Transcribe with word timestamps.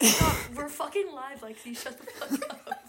Stop. 0.00 0.36
We're 0.54 0.68
fucking 0.68 1.06
live, 1.14 1.40
Lexi. 1.40 1.76
Shut 1.76 1.98
the 1.98 2.06
fuck 2.06 2.50
up. 2.50 2.80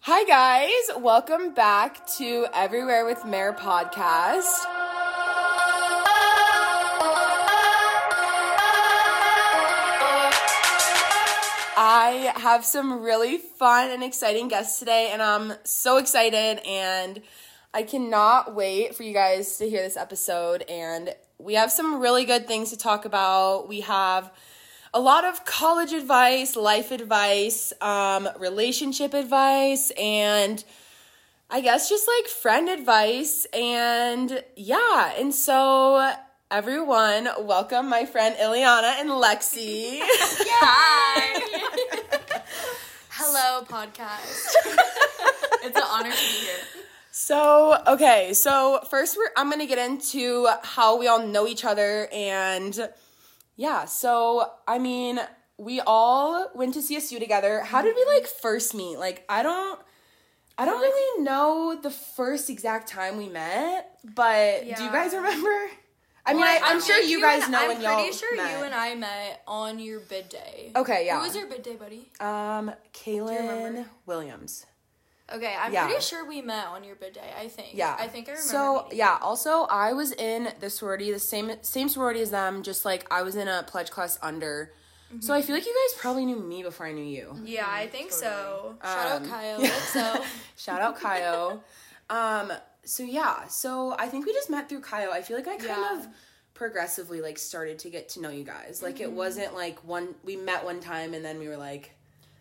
Hi, 0.00 0.24
guys. 0.24 1.02
Welcome 1.02 1.52
back 1.52 2.06
to 2.16 2.46
Everywhere 2.54 3.04
with 3.04 3.24
Mare 3.26 3.52
podcast. 3.52 4.64
I 11.80 12.32
have 12.36 12.64
some 12.64 13.02
really 13.02 13.36
fun 13.36 13.90
and 13.90 14.02
exciting 14.02 14.48
guests 14.48 14.78
today, 14.78 15.10
and 15.12 15.22
I'm 15.22 15.52
so 15.64 15.98
excited, 15.98 16.60
and 16.66 17.22
I 17.72 17.82
cannot 17.82 18.54
wait 18.54 18.96
for 18.96 19.02
you 19.02 19.12
guys 19.12 19.58
to 19.58 19.68
hear 19.68 19.82
this 19.82 19.96
episode. 19.96 20.62
And 20.68 21.14
we 21.38 21.54
have 21.54 21.70
some 21.70 22.00
really 22.00 22.24
good 22.24 22.46
things 22.46 22.70
to 22.70 22.76
talk 22.76 23.04
about. 23.04 23.68
We 23.68 23.80
have 23.82 24.30
a 24.92 25.00
lot 25.00 25.24
of 25.24 25.44
college 25.44 25.92
advice, 25.92 26.56
life 26.56 26.90
advice, 26.90 27.72
um, 27.80 28.28
relationship 28.38 29.14
advice, 29.14 29.92
and 29.98 30.62
I 31.48 31.60
guess 31.60 31.88
just 31.88 32.08
like 32.08 32.28
friend 32.28 32.68
advice. 32.68 33.46
And 33.52 34.42
yeah, 34.56 35.12
and 35.16 35.32
so 35.34 36.12
everyone, 36.50 37.28
welcome 37.40 37.88
my 37.88 38.04
friend 38.04 38.34
Iliana 38.36 39.00
and 39.00 39.10
Lexi. 39.10 39.98
Hi. 40.02 41.40
Hello, 43.10 43.64
podcast. 43.64 44.54
It's 45.60 45.76
an 45.76 45.82
honor 45.90 46.10
to 46.10 46.16
be 46.16 46.22
here. 46.46 46.54
So, 47.20 47.76
okay, 47.84 48.32
so 48.32 48.78
first 48.90 49.16
we're 49.16 49.30
I'm 49.36 49.48
going 49.48 49.58
to 49.58 49.66
get 49.66 49.76
into 49.76 50.46
how 50.62 50.96
we 50.96 51.08
all 51.08 51.26
know 51.26 51.48
each 51.48 51.64
other 51.64 52.08
and 52.12 52.88
yeah, 53.56 53.86
so 53.86 54.52
I 54.68 54.78
mean, 54.78 55.18
we 55.56 55.80
all 55.80 56.48
went 56.54 56.74
to 56.74 56.80
CSU 56.80 57.18
together. 57.18 57.62
How 57.62 57.82
did 57.82 57.96
we 57.96 58.04
like 58.04 58.28
first 58.28 58.72
meet? 58.72 59.00
Like 59.00 59.24
I 59.28 59.42
don't 59.42 59.80
I 60.56 60.64
don't 60.64 60.80
really 60.80 61.24
know 61.24 61.76
the 61.82 61.90
first 61.90 62.50
exact 62.50 62.86
time 62.86 63.16
we 63.16 63.28
met, 63.28 63.98
but 64.14 64.62
do 64.62 64.84
you 64.84 64.92
guys 64.92 65.12
remember? 65.12 65.70
I 66.24 66.34
mean, 66.34 66.44
I, 66.44 66.60
I'm 66.62 66.80
sure 66.80 67.00
you 67.00 67.20
guys 67.20 67.48
know 67.48 67.62
I'm 67.62 67.68
when 67.68 67.80
y'all 67.80 68.00
pretty 68.00 68.16
sure 68.16 68.36
met. 68.36 68.58
you 68.58 68.64
and 68.64 68.74
I 68.74 68.94
met 68.94 69.42
on 69.48 69.80
your 69.80 69.98
bid 69.98 70.28
day. 70.28 70.70
Okay, 70.76 71.06
yeah. 71.06 71.16
Who 71.16 71.26
was 71.26 71.34
your 71.34 71.48
bid 71.48 71.64
day, 71.64 71.74
buddy? 71.74 72.12
um 72.20 72.70
Kaylin? 72.94 73.86
Williams. 74.06 74.66
Okay, 75.34 75.54
I'm 75.58 75.72
Yeah. 75.72 75.86
pretty 75.86 76.00
sure 76.02 76.24
we 76.26 76.40
met 76.40 76.68
on 76.68 76.84
your 76.84 76.96
bid 76.96 77.12
day. 77.12 77.32
I 77.38 77.48
think. 77.48 77.74
Yeah. 77.74 77.96
I 77.98 78.06
think 78.08 78.28
I 78.28 78.32
remember. 78.32 78.50
So 78.50 78.82
meeting 78.84 78.98
yeah, 78.98 79.18
also 79.20 79.64
I 79.64 79.92
was 79.92 80.12
in 80.12 80.52
the 80.60 80.70
sorority, 80.70 81.12
the 81.12 81.18
same 81.18 81.52
same 81.62 81.88
sorority 81.88 82.20
as 82.22 82.30
them, 82.30 82.62
just 82.62 82.84
like 82.84 83.06
I 83.10 83.22
was 83.22 83.36
in 83.36 83.46
a 83.48 83.62
pledge 83.66 83.90
class 83.90 84.18
under. 84.22 84.72
So 85.20 85.32
I 85.32 85.40
feel 85.40 85.54
like 85.56 85.64
you 85.64 85.72
guys 85.72 85.98
probably 86.00 86.26
knew 86.26 86.38
me 86.38 86.62
before 86.62 86.84
I 86.86 86.92
knew 86.92 87.02
you. 87.04 87.34
you. 87.42 87.54
Yeah, 87.56 87.66
I 87.66 87.86
think 87.86 88.12
so. 88.12 88.76
Um, 88.82 88.90
Shout 88.92 89.06
out 89.22 89.24
Kyle. 89.28 89.64
so 89.64 90.24
Shout 90.56 90.80
out 90.82 90.98
Kyle. 91.00 91.64
um, 92.10 92.52
so 92.84 93.02
yeah, 93.04 93.46
so 93.48 93.94
I 93.98 94.08
think 94.08 94.26
we 94.26 94.32
just 94.34 94.50
met 94.50 94.68
through 94.68 94.80
Kyle. 94.82 95.10
I 95.10 95.22
feel 95.22 95.36
like 95.38 95.48
I 95.48 95.56
kind 95.56 95.64
Yeah. 95.64 95.98
of 96.00 96.08
progressively 96.54 97.20
like 97.20 97.38
started 97.38 97.78
to 97.80 97.90
get 97.90 98.08
to 98.10 98.20
know 98.20 98.30
you 98.30 98.44
guys. 98.44 98.82
Like 98.82 98.96
Mm-hmm. 98.96 99.04
it 99.04 99.12
wasn't 99.12 99.54
like 99.54 99.78
one 99.84 100.14
we 100.24 100.36
met 100.36 100.64
one 100.64 100.80
time 100.80 101.14
and 101.14 101.24
then 101.24 101.38
we 101.38 101.48
were 101.48 101.56
like 101.56 101.94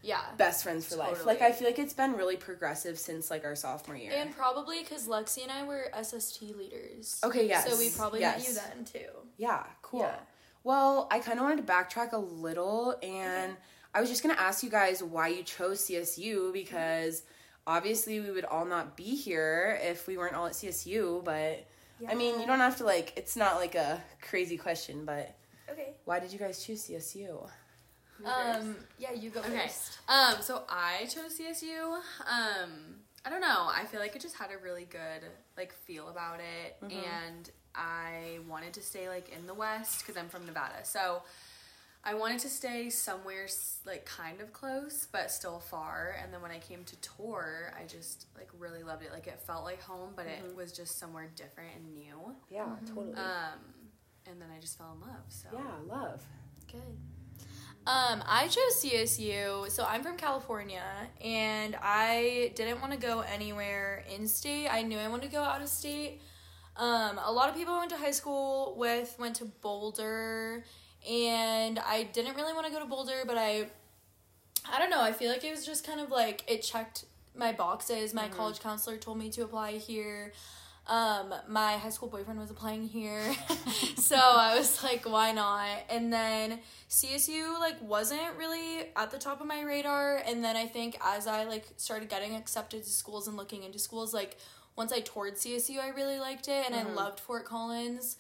yeah. 0.08 0.22
best 0.38 0.64
friends 0.64 0.88
for 0.88 0.96
life. 0.96 1.26
Like 1.26 1.42
I 1.42 1.52
feel 1.52 1.68
like 1.68 1.80
it's 1.80 1.94
been 1.94 2.14
really 2.14 2.38
progressive 2.38 2.98
since 2.98 3.30
like 3.30 3.44
our 3.44 3.56
sophomore 3.56 3.98
year. 3.98 4.12
And 4.16 4.36
probably 4.36 4.82
because 4.82 5.08
Lexi 5.08 5.44
and 5.44 5.52
I 5.52 5.66
were 5.66 5.92
SST 6.02 6.42
leaders. 6.58 7.20
Okay, 7.24 7.48
yes, 7.48 7.70
So 7.70 7.78
we 7.78 7.90
probably 7.90 8.22
met 8.22 8.48
you 8.48 8.54
then 8.54 8.86
too. 8.86 9.10
Yeah, 9.38 9.64
cool. 9.82 10.00
Yeah. 10.02 10.16
Well, 10.64 11.08
I 11.12 11.20
kind 11.20 11.40
of 11.40 11.44
wanted 11.44 11.68
to 11.68 11.72
backtrack 11.72 12.14
a 12.14 12.18
little, 12.18 12.96
and 13.04 13.56
I 13.94 14.02
was 14.02 14.10
just 14.10 14.24
gonna 14.24 14.36
ask 14.40 14.64
you 14.64 14.70
guys 14.70 15.04
why 15.04 15.28
you 15.28 15.44
chose 15.44 15.86
CSU 15.86 16.54
because 16.54 17.22
mm-hmm. 17.22 17.76
obviously 17.76 18.20
we 18.22 18.32
would 18.32 18.46
all 18.46 18.66
not 18.66 18.96
be 18.96 19.16
here 19.16 19.78
if 19.84 20.08
we 20.08 20.18
weren't 20.18 20.36
all 20.36 20.46
at 20.46 20.54
CSU. 20.54 21.24
But 21.24 21.68
I 22.10 22.16
mean, 22.16 22.40
you 22.40 22.48
don't 22.48 22.60
have 22.60 22.78
to 22.78 22.86
like. 22.86 23.14
It's 23.18 23.36
not 23.36 23.58
like 23.58 23.76
a 23.76 24.02
crazy 24.22 24.58
question, 24.58 25.04
but 25.04 25.36
Okay. 25.70 25.96
why 26.06 26.20
did 26.20 26.32
you 26.32 26.40
guys 26.40 26.64
choose 26.64 26.88
CSU? 26.88 27.50
Um. 28.26 28.76
Yeah, 28.98 29.14
you 29.14 29.30
go 29.30 29.40
Okay. 29.42 29.62
first. 29.68 29.98
Um, 30.08 30.36
so 30.42 30.64
I 30.70 31.06
chose 31.06 31.38
CSU. 31.38 31.94
Um, 32.22 32.72
I 33.26 33.30
don't 33.30 33.42
know. 33.42 33.70
I 33.74 33.86
feel 33.86 34.00
like 34.00 34.16
it 34.16 34.22
just 34.22 34.36
had 34.38 34.50
a 34.52 34.58
really 34.64 34.86
good 34.86 35.24
like 35.58 35.74
feel 35.74 36.10
about 36.10 36.40
it, 36.40 36.78
and 36.92 37.50
I 37.76 38.40
wanted 38.48 38.74
to 38.74 38.82
stay 38.82 39.10
like 39.10 39.30
in 39.38 39.46
the 39.48 39.54
West 39.54 40.00
because 40.06 40.18
I'm 40.20 40.30
from 40.30 40.46
Nevada. 40.46 40.84
So 40.84 41.22
I 42.04 42.14
wanted 42.14 42.40
to 42.40 42.50
stay 42.50 42.90
somewhere 42.90 43.48
like 43.86 44.06
kind 44.06 44.40
of 44.40 44.54
close, 44.54 45.08
but 45.12 45.30
still 45.30 45.60
far. 45.60 46.16
And 46.24 46.34
then 46.34 46.42
when 46.42 46.52
I 46.52 46.60
came 46.60 46.84
to 46.86 46.96
tour, 47.02 47.74
I 47.78 47.86
just 47.86 48.28
like 48.38 48.50
really 48.58 48.82
loved 48.84 49.04
it. 49.04 49.12
Like 49.12 49.28
it 49.28 49.42
felt 49.42 49.64
like 49.66 49.82
home, 49.82 50.14
but 50.16 50.26
it 50.26 50.56
was 50.56 50.72
just 50.72 51.00
somewhere 51.00 51.28
different 51.36 51.72
and 51.76 51.94
new. 51.94 52.36
Yeah, 52.50 52.68
totally. 52.88 53.14
Um, 53.16 53.60
and 54.26 54.42
then 54.42 54.48
I 54.56 54.60
just 54.62 54.78
fell 54.78 54.94
in 54.96 55.02
love. 55.02 55.26
So 55.28 55.50
yeah, 55.52 55.60
love. 55.86 56.24
Good. 56.72 56.82
Um, 57.88 58.22
I 58.28 58.50
chose 58.50 58.84
CSU, 58.84 59.72
so 59.72 59.86
I'm 59.88 60.04
from 60.04 60.18
California, 60.18 60.84
and 61.24 61.74
I 61.82 62.52
didn't 62.54 62.82
want 62.82 62.92
to 62.92 63.00
go 63.00 63.22
anywhere 63.22 64.04
in 64.14 64.28
state. 64.28 64.68
I 64.68 64.82
knew 64.82 64.98
I 64.98 65.08
wanted 65.08 65.28
to 65.28 65.32
go 65.32 65.42
out 65.42 65.62
of 65.62 65.70
state. 65.70 66.20
Um, 66.76 67.18
a 67.24 67.32
lot 67.32 67.48
of 67.48 67.56
people 67.56 67.74
I 67.74 67.78
went 67.78 67.92
to 67.92 67.98
high 67.98 68.12
school 68.12 68.76
with 68.78 69.16
went 69.18 69.38
to 69.38 69.46
Boulder, 69.46 70.66
and 71.10 71.80
I 71.80 72.04
didn't 72.12 72.36
really 72.36 72.52
want 72.52 72.66
to 72.66 72.74
go 72.74 72.80
to 72.80 72.86
Boulder, 72.86 73.24
but 73.26 73.38
I, 73.38 73.68
I 74.70 74.80
don't 74.80 74.90
know. 74.90 75.02
I 75.02 75.14
feel 75.14 75.32
like 75.32 75.46
it 75.46 75.52
was 75.52 75.66
just 75.66 75.88
kind 75.88 76.02
of 76.02 76.10
like 76.10 76.44
it 76.46 76.64
checked 76.64 77.06
my 77.34 77.54
boxes. 77.54 78.14
My 78.14 78.28
college 78.28 78.60
counselor 78.60 78.98
told 78.98 79.18
me 79.18 79.30
to 79.30 79.44
apply 79.44 79.78
here. 79.78 80.34
Um, 80.88 81.34
my 81.50 81.74
high 81.74 81.90
school 81.90 82.08
boyfriend 82.08 82.40
was 82.40 82.50
applying 82.50 82.88
here, 82.88 83.22
so 83.98 84.16
I 84.16 84.58
was 84.58 84.82
like, 84.84 85.08
why 85.08 85.34
not? 85.34 85.68
And 85.90 86.14
then 86.14 86.60
CSU 86.90 87.60
like 87.60 87.76
wasn't 87.82 88.38
really 88.38 88.86
at 88.96 89.12
the 89.12 89.18
top 89.18 89.42
of 89.42 89.48
my 89.48 89.64
radar, 89.64 90.22
and 90.26 90.42
then 90.42 90.56
I 90.56 90.66
think 90.66 90.98
as 91.04 91.28
I 91.28 91.44
like 91.44 91.66
started 91.76 92.08
getting 92.08 92.36
accepted 92.36 92.84
to 92.84 92.90
schools 92.90 93.28
and 93.28 93.36
looking 93.36 93.64
into 93.64 93.80
schools, 93.80 94.14
like 94.14 94.38
once 94.78 94.94
I 94.94 95.02
toured 95.02 95.36
CSU, 95.36 95.80
I 95.80 95.90
really 95.90 96.20
liked 96.20 96.48
it, 96.48 96.66
and 96.66 96.76
I 96.76 96.84
loved 96.84 97.20
Fort 97.20 97.44
Collins. 97.44 98.16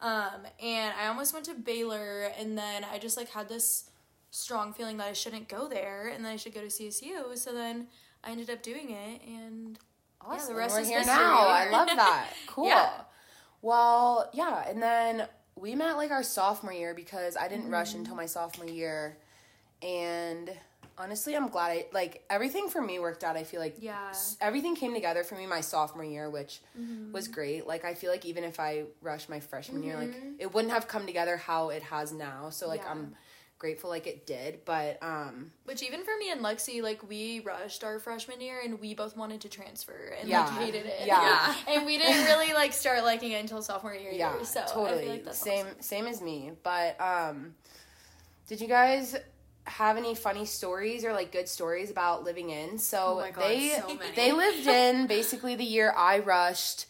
Um, 0.00 0.46
and 0.60 0.92
I 1.00 1.06
almost 1.06 1.32
went 1.32 1.46
to 1.46 1.54
Baylor, 1.54 2.30
and 2.38 2.58
then 2.58 2.84
I 2.84 2.98
just 2.98 3.16
like 3.16 3.30
had 3.30 3.48
this 3.48 3.90
strong 4.30 4.72
feeling 4.72 4.96
that 4.98 5.08
I 5.08 5.12
shouldn't 5.12 5.48
go 5.48 5.68
there, 5.68 6.08
and 6.08 6.24
then 6.24 6.32
I 6.32 6.36
should 6.36 6.54
go 6.54 6.60
to 6.60 6.66
CSU. 6.66 7.36
So 7.36 7.52
then 7.52 7.86
I 8.22 8.30
ended 8.30 8.50
up 8.50 8.62
doing 8.62 8.90
it, 8.90 9.22
and 9.26 9.78
Awesome. 10.26 10.54
the 10.54 10.58
rest 10.58 10.74
We're 10.74 10.80
is 10.82 10.88
here 10.88 10.98
history. 10.98 11.16
now. 11.16 11.46
I 11.48 11.68
love 11.70 11.88
that. 11.88 12.28
Cool. 12.46 12.66
Yeah. 12.68 12.90
Well, 13.62 14.28
yeah, 14.34 14.68
and 14.68 14.82
then 14.82 15.26
we 15.56 15.74
met 15.74 15.96
like 15.96 16.10
our 16.10 16.22
sophomore 16.22 16.72
year 16.72 16.94
because 16.94 17.36
I 17.36 17.48
didn't 17.48 17.64
Mm-hmm. 17.64 17.72
rush 17.72 17.94
until 17.94 18.14
my 18.14 18.26
sophomore 18.26 18.68
year, 18.68 19.16
and 19.82 20.50
honestly, 20.98 21.34
I'm 21.34 21.48
glad 21.48 21.70
I 21.70 21.86
like 21.92 22.24
everything 22.28 22.68
for 22.68 22.82
me 22.82 22.98
worked 22.98 23.24
out. 23.24 23.36
I 23.36 23.44
feel 23.44 23.60
like 23.60 23.76
Yeah. 23.78 24.12
everything 24.40 24.76
came 24.76 24.94
together 24.94 25.24
for 25.24 25.34
me 25.34 25.46
my 25.46 25.60
sophomore 25.60 26.04
year, 26.04 26.28
which 26.30 26.60
Mm-hmm. 26.78 27.12
was 27.12 27.28
great. 27.28 27.66
Like 27.66 27.84
I 27.84 27.94
feel 27.94 28.10
like 28.10 28.24
even 28.24 28.44
if 28.44 28.60
I 28.60 28.84
rushed 29.00 29.28
my 29.28 29.40
freshman 29.40 29.82
year, 29.82 29.96
like 29.96 30.14
it 30.38 30.52
wouldn't 30.52 30.72
have 30.72 30.88
come 30.88 31.06
together 31.06 31.36
how 31.36 31.70
it 31.70 31.82
has 31.84 32.12
now. 32.12 32.50
So 32.50 32.68
like 32.68 32.82
Yeah. 32.82 32.90
I'm 32.90 33.14
grateful 33.62 33.88
like 33.88 34.08
it 34.08 34.26
did, 34.26 34.64
but 34.64 34.98
um 35.02 35.52
Which 35.64 35.82
even 35.84 36.02
for 36.02 36.10
me 36.18 36.30
and 36.32 36.40
Lexi, 36.42 36.82
like 36.82 37.08
we 37.08 37.38
rushed 37.40 37.84
our 37.84 38.00
freshman 38.00 38.40
year 38.40 38.60
and 38.62 38.80
we 38.80 38.92
both 38.92 39.16
wanted 39.16 39.40
to 39.42 39.48
transfer 39.48 40.14
and 40.18 40.28
Yeah. 40.28 40.40
like 40.44 40.50
hated 40.58 40.84
it. 40.86 41.06
Yeah. 41.06 41.54
and 41.68 41.86
we 41.86 41.96
didn't 41.96 42.24
really 42.24 42.52
like 42.52 42.72
start 42.72 43.04
liking 43.04 43.30
it 43.30 43.40
until 43.40 43.62
sophomore 43.62 43.94
year. 43.94 44.10
yeah, 44.12 44.34
either, 44.34 44.44
so 44.44 44.64
totally 44.68 44.98
I 44.98 45.02
feel 45.02 45.10
like 45.12 45.24
that's 45.24 45.38
same 45.38 45.66
awesome. 45.66 45.80
same 45.80 46.06
as 46.06 46.20
me. 46.20 46.50
But 46.64 47.00
um, 47.00 47.54
did 48.48 48.60
you 48.60 48.66
guys 48.68 49.16
have 49.64 49.96
any 49.96 50.16
funny 50.16 50.44
stories 50.44 51.04
or 51.04 51.12
like 51.12 51.30
good 51.30 51.48
stories 51.48 51.88
about 51.88 52.24
living 52.24 52.50
in? 52.50 52.78
So 52.78 53.22
Oh 53.24 53.30
God, 53.32 53.44
they 53.44 53.68
so 53.70 53.96
they 54.16 54.32
lived 54.32 54.66
in 54.66 55.06
basically 55.06 55.54
the 55.54 55.64
year 55.64 55.94
I 55.96 56.18
rushed, 56.18 56.86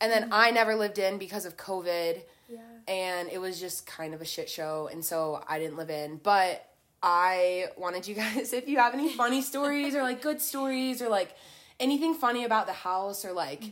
and 0.00 0.10
then 0.10 0.30
I 0.32 0.50
never 0.50 0.74
lived 0.74 0.98
in 0.98 1.18
because 1.18 1.46
of 1.46 1.56
COVID, 1.56 2.14
Yeah. 2.16 2.22
And 2.88 3.28
it 3.30 3.38
was 3.40 3.58
just 3.60 3.86
kind 3.86 4.14
of 4.14 4.20
a 4.20 4.24
shit 4.24 4.48
show, 4.48 4.88
and 4.92 5.04
so 5.04 5.42
I 5.48 5.58
didn't 5.58 5.76
live 5.76 5.90
in, 5.90 6.18
but. 6.22 6.64
I 7.02 7.66
wanted 7.76 8.08
you 8.08 8.14
guys, 8.24 8.52
if 8.54 8.66
you 8.68 8.78
have 8.78 8.94
any 8.94 9.12
funny 9.12 9.42
stories 9.42 9.94
or 9.94 10.02
like 10.02 10.22
good 10.22 10.40
stories 10.40 11.02
or 11.02 11.08
like 11.10 11.36
anything 11.78 12.14
funny 12.14 12.44
about 12.44 12.66
the 12.66 12.72
house 12.72 13.24
or 13.24 13.32
like 13.32 13.62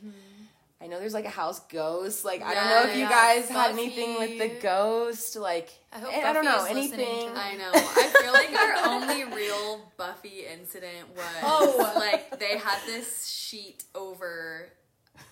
I 0.81 0.87
know 0.87 1.01
there's 1.01 1.15
like 1.15 1.25
a 1.25 1.31
house 1.31 1.59
ghost. 1.73 2.25
Like 2.25 2.43
I 2.43 2.55
don't 2.55 2.65
know 2.67 2.71
Yeah, 2.83 2.87
if 2.89 2.95
you 2.95 3.01
yeah. 3.03 3.09
guys 3.09 3.49
had 3.49 3.71
anything 3.73 4.19
with 4.19 4.39
the 4.39 4.51
ghost. 4.61 5.37
Like 5.37 5.71
I 5.91 5.99
hope 6.01 6.15
eh, 6.17 6.23
I 6.23 6.33
don't 6.35 6.45
know 6.45 6.65
is 6.67 6.75
listening 6.75 7.07
anything. 7.09 7.31
I 7.35 7.55
know. 7.57 7.71
I 7.75 8.23
feel 8.23 8.33
like 8.35 8.53
our 8.55 8.93
only 8.93 9.25
real 9.25 9.91
Buffy 9.97 10.45
incident 10.53 11.09
was 11.17 11.25
Oh. 11.43 11.93
like 11.97 12.39
they 12.39 12.59
had 12.59 12.79
this 12.87 13.27
sheet 13.27 13.83
over 13.95 14.69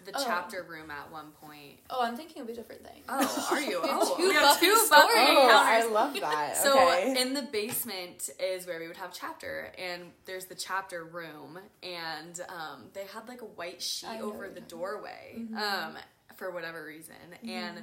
the 0.05 0.12
Oh. 0.14 0.23
chapter 0.25 0.62
room 0.62 0.90
at 0.90 1.11
one 1.11 1.31
point. 1.40 1.79
Oh, 1.90 2.02
I'm 2.02 2.17
thinking 2.17 2.43
of 2.43 2.49
a 2.49 2.55
different 2.55 2.84
thing. 2.87 3.02
Oh, 3.08 3.49
are 3.50 3.61
you? 3.61 3.81
We 3.82 3.88
have 3.88 3.99
Oh, 4.02 4.17
two 4.17 4.29
we 4.29 4.34
have 4.34 4.43
Buffy 4.43 4.67
two 4.67 4.76
stories. 4.76 4.90
Buffy 4.90 5.12
Oh, 5.17 5.62
I 5.64 5.87
love 5.87 6.14
that. 6.20 6.56
So 6.62 6.88
okay. 6.88 7.20
in 7.20 7.34
the 7.34 7.43
basement 7.43 8.31
is 8.40 8.67
where 8.67 8.79
we 8.81 8.87
would 8.88 8.96
have 8.96 9.12
chapter, 9.12 9.73
and 9.79 10.12
there's 10.25 10.46
the 10.46 10.55
chapter 10.55 11.05
room, 11.05 11.58
and 11.82 12.40
um, 12.49 12.84
they 12.94 13.06
had 13.06 13.29
like 13.29 13.43
a 13.43 13.46
white 13.46 13.82
sheet 13.82 14.08
I 14.08 14.20
over 14.20 14.49
the 14.49 14.61
doorway, 14.61 15.34
Mm-hmm. 15.38 15.56
um, 15.56 15.96
for 16.37 16.50
whatever 16.50 16.85
reason, 16.85 17.14
and 17.49 17.82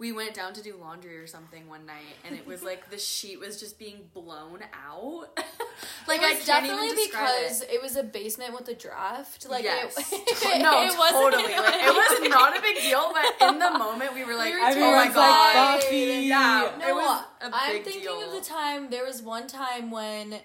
we 0.00 0.12
went 0.12 0.32
down 0.32 0.54
to 0.54 0.62
do 0.62 0.76
laundry 0.80 1.18
or 1.18 1.26
something 1.26 1.68
one 1.68 1.84
night, 1.84 2.16
and 2.26 2.34
it 2.34 2.46
was 2.46 2.62
like 2.62 2.90
the 2.90 2.98
sheet 2.98 3.38
was 3.38 3.60
just 3.60 3.78
being 3.78 4.08
blown 4.14 4.60
out. 4.72 5.28
like 6.08 6.22
it 6.22 6.24
I 6.24 6.34
was 6.34 6.46
can't 6.46 6.64
definitely 6.64 6.86
even 6.86 6.96
describe 6.96 7.26
because 7.42 7.60
it. 7.60 7.70
it. 7.72 7.82
was 7.82 7.96
a 7.96 8.02
basement 8.02 8.54
with 8.54 8.66
a 8.68 8.74
draft. 8.74 9.46
Like 9.48 9.62
yes. 9.62 9.94
it, 10.12 10.62
no, 10.62 10.82
it 10.82 10.98
wasn't 10.98 11.34
totally. 11.34 11.42
Like, 11.54 11.74
it 11.84 11.94
was 11.94 12.30
not 12.30 12.58
a 12.58 12.62
big 12.62 12.78
deal, 12.78 13.12
but 13.12 13.48
in 13.50 13.58
the 13.58 13.70
moment 13.78 14.14
we 14.14 14.24
were 14.24 14.34
like, 14.34 14.54
were 14.54 14.60
"Oh 14.60 14.92
my 14.96 15.08
god!" 15.08 15.74
like 15.74 15.82
Buffy. 15.82 15.96
Yeah, 16.26 16.72
No, 16.78 16.88
it 16.88 16.94
was 16.94 17.24
a 17.42 17.50
I'm 17.52 17.82
thinking 17.84 18.02
deal. 18.02 18.22
of 18.22 18.32
the 18.32 18.48
time. 18.48 18.88
There 18.88 19.04
was 19.04 19.20
one 19.20 19.48
time 19.48 19.90
when 19.90 20.40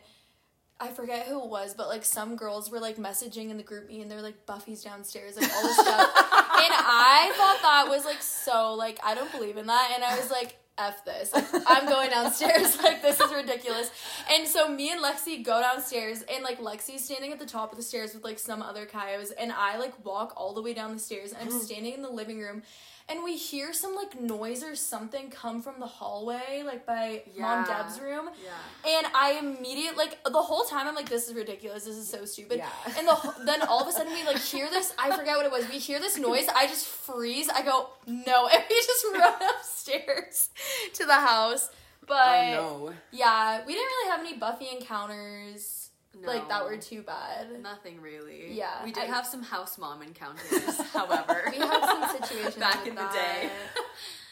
I 0.82 0.90
forget 0.90 1.28
who 1.28 1.42
it 1.42 1.50
was, 1.50 1.74
but 1.74 1.88
like 1.88 2.04
some 2.04 2.36
girls 2.36 2.70
were 2.70 2.82
like 2.82 2.98
messaging 2.98 3.50
in 3.50 3.56
the 3.56 3.64
GroupMe, 3.64 4.02
and 4.02 4.12
they're 4.12 4.22
like 4.22 4.46
Buffy's 4.46 4.84
downstairs, 4.84 5.38
like 5.38 5.50
all 5.56 5.64
this 5.64 5.78
stuff, 5.78 6.10
and 6.34 6.45
I 6.72 7.32
thought 7.36 7.62
that 7.62 7.90
was 7.90 8.06
like 8.06 8.22
so 8.22 8.74
like 8.74 9.00
I 9.04 9.16
don't 9.16 9.32
believe 9.32 9.58
in 9.58 9.68
that, 9.68 9.92
and 9.96 10.04
I 10.04 10.18
was 10.18 10.32
like. 10.32 10.58
F 10.78 11.06
this. 11.06 11.34
Like, 11.34 11.46
I'm 11.68 11.86
going 11.86 12.10
downstairs. 12.10 12.78
Like, 12.84 13.02
this 13.02 13.18
is 13.22 13.34
ridiculous. 13.34 13.90
And 14.30 14.46
so, 14.46 14.68
me 14.68 14.92
and 14.92 15.02
Lexi 15.02 15.42
go 15.42 15.62
downstairs, 15.62 16.22
and 16.24 16.44
like, 16.44 16.60
Lexi's 16.60 17.06
standing 17.06 17.32
at 17.32 17.40
the 17.40 17.46
top 17.46 17.72
of 17.72 17.78
the 17.78 17.82
stairs 17.82 18.14
with 18.14 18.26
like 18.26 18.38
some 18.38 18.62
other 18.62 18.86
coyotes, 18.86 19.32
and 19.32 19.54
I 19.54 19.78
like 19.78 19.94
walk 20.06 20.34
all 20.36 20.54
the 20.54 20.62
way 20.62 20.74
down 20.74 20.92
the 20.92 21.00
stairs, 21.00 21.32
and 21.32 21.44
I'm 21.44 21.48
mm-hmm. 21.48 21.60
standing 21.60 21.94
in 21.94 22.02
the 22.02 22.10
living 22.10 22.42
room, 22.42 22.64
and 23.08 23.24
we 23.24 23.38
hear 23.38 23.72
some 23.72 23.96
like 23.96 24.20
noise 24.20 24.64
or 24.64 24.76
something 24.76 25.30
come 25.30 25.62
from 25.62 25.80
the 25.80 25.86
hallway, 25.86 26.64
like 26.66 26.86
by 26.86 27.22
Mom 27.38 27.66
Deb's 27.66 28.00
room. 28.00 28.30
Yeah. 28.44 28.98
And 28.98 29.08
I 29.14 29.34
immediately 29.34 29.96
like 29.96 30.24
the 30.24 30.42
whole 30.42 30.64
time 30.64 30.88
I'm 30.88 30.96
like, 30.96 31.10
this 31.10 31.28
is 31.28 31.36
ridiculous. 31.36 31.86
This 31.86 31.98
is 31.98 32.10
so 32.10 32.26
stupid. 32.26 32.58
Yeah. 32.58 32.70
And 32.98 33.08
the 33.08 33.34
then 33.46 33.62
all 33.64 33.82
of 33.82 33.88
a 33.88 33.92
sudden 33.92 34.12
we 34.12 34.26
like 34.26 34.40
hear 34.40 34.70
this. 34.70 34.94
I 34.98 35.16
forget 35.16 35.38
what 35.38 35.46
it 35.46 35.52
was. 35.52 35.70
We 35.70 35.78
hear 35.78 36.00
this 36.00 36.18
noise. 36.18 36.48
I 36.56 36.66
just 36.66 36.88
freeze. 36.88 37.48
I 37.48 37.62
go 37.62 37.90
no, 38.08 38.48
and 38.54 38.64
we 38.70 38.76
just 38.76 39.06
run 39.14 39.34
upstairs 39.60 40.50
to 40.94 41.06
the 41.06 41.14
house. 41.14 41.70
But 42.08 42.58
oh 42.58 42.88
no. 42.88 42.94
yeah, 43.12 43.66
we 43.66 43.74
didn't 43.74 43.88
really 43.88 44.12
have 44.12 44.20
any 44.20 44.38
Buffy 44.38 44.68
encounters 44.76 45.85
like 46.24 46.48
that 46.50 46.64
were 46.66 46.78
too 46.78 47.02
bad. 47.02 47.48
Nothing 47.62 48.02
really. 48.02 48.54
Yeah, 48.54 48.84
We 48.84 48.92
did 48.92 49.04
I- 49.04 49.08
have 49.08 49.26
some 49.26 49.44
house 49.44 49.78
mom 49.78 50.02
encounters, 50.02 50.80
however. 50.94 51.50
We 51.52 51.58
had 51.58 51.82
some 51.86 52.22
situations 52.22 52.56
Back 52.56 52.80
with 52.80 52.90
in 52.90 52.96
the 52.96 53.08
day. 53.14 53.50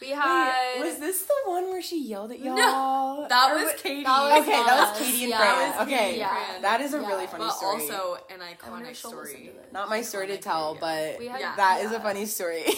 We 0.02 0.10
had 0.10 0.80
Wait, 0.82 0.86
was 0.90 0.98
this 1.00 1.22
the 1.24 1.34
one 1.46 1.70
where 1.70 1.82
she 1.82 2.04
yelled 2.06 2.34
at 2.34 2.40
y'all? 2.42 2.58
No, 2.58 3.26
that 3.30 3.52
Or 3.54 3.64
was 3.64 3.74
Katie. 3.82 4.04
that 4.04 4.22
was 4.22 4.42
Okay, 4.42 4.52
that 4.52 4.90
was. 4.92 5.00
Katie 5.00 5.22
and 5.24 5.30
Yeah, 5.30 5.38
Fran. 5.38 5.70
that 5.72 5.82
okay, 5.88 6.18
yeah, 6.18 6.58
that 6.62 6.82
is 6.82 6.94
a 6.94 7.00
Yeah. 7.00 7.08
really 7.08 7.28
funny 7.28 7.46
but 7.46 7.52
story. 7.52 7.82
also 7.90 8.18
an 8.30 8.40
iconic 8.42 8.92
if 8.92 8.98
she'll 8.98 9.12
listen 9.16 9.38
story. 9.38 9.52
Not 9.72 9.88
my 9.88 10.02
story 10.02 10.28
to 10.28 10.38
tell, 10.40 10.74
video. 10.74 10.82
but 10.82 11.32
had- 11.32 11.40
Yeah. 11.40 11.56
that 11.56 11.86
is 11.86 11.94
a 11.94 12.02
funny 12.02 12.26
story. 12.26 12.66